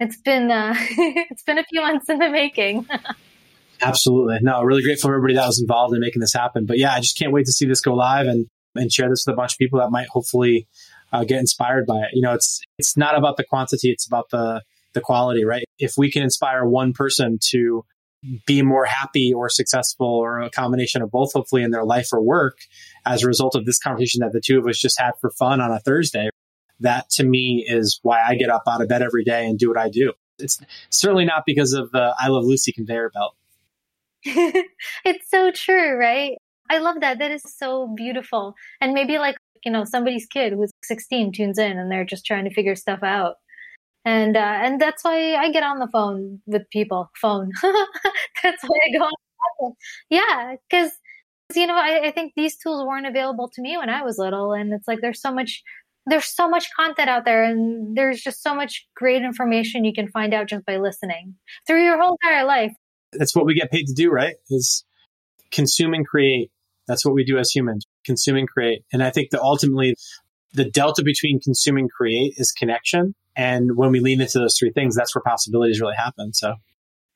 It's 0.00 0.20
been 0.20 0.50
uh, 0.50 0.74
it's 0.78 1.42
been 1.42 1.58
a 1.58 1.64
few 1.64 1.80
months 1.80 2.08
in 2.08 2.18
the 2.18 2.30
making. 2.30 2.86
Absolutely. 3.80 4.38
No, 4.42 4.62
really 4.62 4.82
grateful 4.82 5.08
for 5.08 5.14
everybody 5.14 5.34
that 5.34 5.46
was 5.46 5.60
involved 5.60 5.94
in 5.94 6.00
making 6.00 6.20
this 6.20 6.32
happen. 6.32 6.66
But 6.66 6.78
yeah, 6.78 6.92
I 6.94 7.00
just 7.00 7.18
can't 7.18 7.32
wait 7.32 7.46
to 7.46 7.52
see 7.52 7.66
this 7.66 7.80
go 7.80 7.94
live 7.94 8.26
and 8.26 8.46
and 8.76 8.92
share 8.92 9.08
this 9.08 9.24
with 9.26 9.34
a 9.34 9.36
bunch 9.36 9.52
of 9.52 9.58
people 9.58 9.78
that 9.78 9.90
might 9.90 10.08
hopefully 10.08 10.66
uh, 11.12 11.24
get 11.24 11.38
inspired 11.38 11.86
by 11.86 11.98
it. 11.98 12.08
You 12.12 12.22
know, 12.22 12.34
it's 12.34 12.60
it's 12.78 12.96
not 12.96 13.16
about 13.16 13.36
the 13.36 13.44
quantity; 13.44 13.90
it's 13.90 14.06
about 14.06 14.30
the 14.30 14.62
the 14.94 15.00
quality, 15.00 15.44
right? 15.44 15.64
If 15.78 15.94
we 15.96 16.10
can 16.10 16.22
inspire 16.22 16.64
one 16.64 16.92
person 16.92 17.38
to 17.50 17.84
be 18.46 18.62
more 18.62 18.84
happy 18.84 19.32
or 19.34 19.48
successful 19.48 20.06
or 20.06 20.40
a 20.40 20.50
combination 20.50 21.02
of 21.02 21.10
both, 21.10 21.32
hopefully 21.32 21.62
in 21.62 21.70
their 21.70 21.84
life 21.84 22.08
or 22.12 22.22
work, 22.22 22.58
as 23.04 23.22
a 23.22 23.26
result 23.26 23.54
of 23.54 23.66
this 23.66 23.78
conversation 23.78 24.20
that 24.20 24.32
the 24.32 24.40
two 24.40 24.58
of 24.58 24.66
us 24.66 24.78
just 24.78 24.98
had 24.98 25.12
for 25.20 25.30
fun 25.30 25.60
on 25.60 25.70
a 25.70 25.80
Thursday, 25.80 26.30
that 26.80 27.10
to 27.10 27.24
me 27.24 27.64
is 27.66 28.00
why 28.02 28.20
I 28.26 28.34
get 28.34 28.50
up 28.50 28.62
out 28.68 28.82
of 28.82 28.88
bed 28.88 29.02
every 29.02 29.24
day 29.24 29.46
and 29.46 29.58
do 29.58 29.68
what 29.68 29.78
I 29.78 29.88
do. 29.88 30.12
It's 30.38 30.60
certainly 30.90 31.24
not 31.24 31.44
because 31.46 31.72
of 31.72 31.90
the 31.92 32.14
I 32.18 32.28
Love 32.28 32.44
Lucy 32.44 32.72
conveyor 32.72 33.10
belt. 33.10 33.36
it's 35.04 35.30
so 35.30 35.50
true, 35.50 35.96
right? 35.96 36.36
I 36.70 36.78
love 36.78 36.96
that. 37.00 37.18
That 37.18 37.30
is 37.30 37.42
so 37.42 37.92
beautiful. 37.94 38.54
And 38.80 38.94
maybe 38.94 39.18
like, 39.18 39.36
you 39.64 39.70
know, 39.70 39.84
somebody's 39.84 40.26
kid 40.26 40.52
who's 40.52 40.70
16 40.84 41.32
tunes 41.32 41.58
in 41.58 41.78
and 41.78 41.90
they're 41.90 42.04
just 42.04 42.24
trying 42.24 42.44
to 42.44 42.54
figure 42.54 42.74
stuff 42.74 43.02
out. 43.02 43.36
And, 44.04 44.36
uh, 44.36 44.58
and 44.62 44.80
that's 44.80 45.02
why 45.02 45.34
I 45.34 45.50
get 45.50 45.62
on 45.62 45.78
the 45.78 45.88
phone 45.88 46.40
with 46.46 46.62
people. 46.70 47.10
Phone. 47.20 47.50
that's 48.42 48.62
why 48.62 48.78
I 48.86 48.98
go 48.98 49.04
on. 49.04 49.72
Yeah. 50.10 50.56
Cause, 50.70 50.90
you 51.54 51.66
know, 51.66 51.76
I, 51.76 52.06
I 52.06 52.10
think 52.10 52.32
these 52.36 52.56
tools 52.56 52.86
weren't 52.86 53.06
available 53.06 53.50
to 53.54 53.62
me 53.62 53.76
when 53.76 53.88
I 53.88 54.02
was 54.02 54.18
little. 54.18 54.52
And 54.52 54.72
it's 54.72 54.88
like, 54.88 54.98
there's 55.00 55.20
so 55.20 55.32
much, 55.32 55.62
there's 56.06 56.26
so 56.26 56.48
much 56.48 56.68
content 56.76 57.08
out 57.08 57.24
there 57.24 57.44
and 57.44 57.96
there's 57.96 58.20
just 58.20 58.42
so 58.42 58.54
much 58.54 58.86
great 58.96 59.22
information 59.22 59.84
you 59.84 59.92
can 59.92 60.08
find 60.08 60.34
out 60.34 60.48
just 60.48 60.66
by 60.66 60.76
listening 60.76 61.34
through 61.66 61.84
your 61.84 62.00
whole 62.00 62.18
entire 62.22 62.44
life. 62.44 62.72
That's 63.12 63.34
what 63.34 63.46
we 63.46 63.54
get 63.54 63.70
paid 63.70 63.86
to 63.86 63.94
do, 63.94 64.10
right? 64.10 64.34
Is 64.50 64.84
consume 65.50 65.94
and 65.94 66.06
create 66.06 66.50
that's 66.86 67.04
what 67.04 67.14
we 67.14 67.24
do 67.24 67.38
as 67.38 67.50
humans, 67.50 67.86
consume 68.04 68.36
and 68.36 68.48
create. 68.48 68.82
And 68.92 69.02
I 69.02 69.10
think 69.10 69.30
that 69.30 69.40
ultimately 69.40 69.94
the 70.54 70.64
delta 70.64 71.02
between 71.04 71.40
consume 71.40 71.76
and 71.76 71.90
create 71.90 72.34
is 72.36 72.52
connection. 72.52 73.14
And 73.36 73.76
when 73.76 73.90
we 73.90 74.00
lean 74.00 74.20
into 74.20 74.38
those 74.38 74.56
three 74.56 74.70
things, 74.70 74.94
that's 74.94 75.14
where 75.14 75.22
possibilities 75.22 75.80
really 75.80 75.96
happen. 75.96 76.32
So 76.32 76.54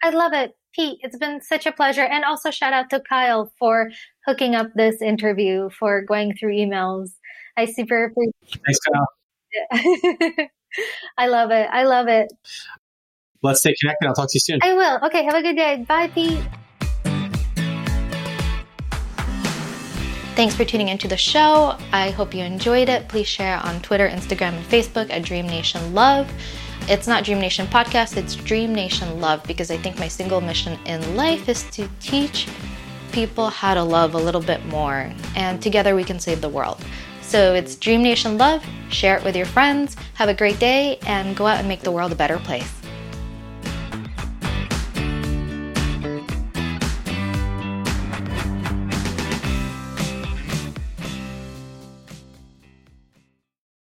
I 0.02 0.10
love 0.10 0.32
it. 0.32 0.56
Pete, 0.74 0.98
it's 1.02 1.16
been 1.16 1.40
such 1.40 1.64
a 1.64 1.72
pleasure. 1.72 2.04
And 2.04 2.24
also 2.24 2.50
shout 2.50 2.72
out 2.72 2.90
to 2.90 3.00
Kyle 3.00 3.50
for 3.58 3.90
hooking 4.26 4.54
up 4.54 4.68
this 4.74 5.00
interview, 5.00 5.70
for 5.70 6.02
going 6.02 6.34
through 6.36 6.54
emails. 6.54 7.10
I 7.56 7.64
super 7.64 8.04
appreciate 8.04 8.62
Thanks, 8.64 8.78
Kyle. 8.80 10.48
I 11.18 11.26
love 11.28 11.50
it. 11.50 11.68
I 11.72 11.84
love 11.84 12.08
it. 12.08 12.32
Let's 13.42 13.60
stay 13.60 13.74
connected. 13.80 14.06
I'll 14.06 14.14
talk 14.14 14.28
to 14.28 14.34
you 14.36 14.40
soon. 14.40 14.58
I 14.62 14.74
will. 14.74 15.06
Okay. 15.06 15.24
Have 15.24 15.34
a 15.34 15.42
good 15.42 15.56
day. 15.56 15.84
Bye, 15.88 16.08
Pete. 16.08 16.42
Thanks 20.38 20.54
for 20.54 20.64
tuning 20.64 20.86
into 20.86 21.08
the 21.08 21.16
show. 21.16 21.76
I 21.92 22.10
hope 22.10 22.32
you 22.32 22.44
enjoyed 22.44 22.88
it. 22.88 23.08
Please 23.08 23.26
share 23.26 23.56
on 23.56 23.80
Twitter, 23.80 24.08
Instagram, 24.08 24.52
and 24.52 24.64
Facebook 24.64 25.10
at 25.10 25.24
Dream 25.24 25.48
Nation 25.48 25.94
Love. 25.94 26.30
It's 26.82 27.08
not 27.08 27.24
Dream 27.24 27.40
Nation 27.40 27.66
Podcast, 27.66 28.16
it's 28.16 28.36
Dream 28.36 28.72
Nation 28.72 29.20
Love 29.20 29.42
because 29.48 29.72
I 29.72 29.78
think 29.78 29.98
my 29.98 30.06
single 30.06 30.40
mission 30.40 30.78
in 30.86 31.16
life 31.16 31.48
is 31.48 31.64
to 31.70 31.88
teach 31.98 32.46
people 33.10 33.50
how 33.50 33.74
to 33.74 33.82
love 33.82 34.14
a 34.14 34.18
little 34.18 34.40
bit 34.40 34.64
more, 34.66 35.12
and 35.34 35.60
together 35.60 35.96
we 35.96 36.04
can 36.04 36.20
save 36.20 36.40
the 36.40 36.48
world. 36.48 36.80
So 37.20 37.54
it's 37.54 37.74
Dream 37.74 38.04
Nation 38.04 38.38
Love. 38.38 38.64
Share 38.90 39.18
it 39.18 39.24
with 39.24 39.34
your 39.34 39.44
friends. 39.44 39.96
Have 40.14 40.28
a 40.28 40.34
great 40.34 40.60
day 40.60 41.00
and 41.04 41.36
go 41.36 41.48
out 41.48 41.58
and 41.58 41.66
make 41.66 41.80
the 41.80 41.90
world 41.90 42.12
a 42.12 42.14
better 42.14 42.38
place. 42.38 42.77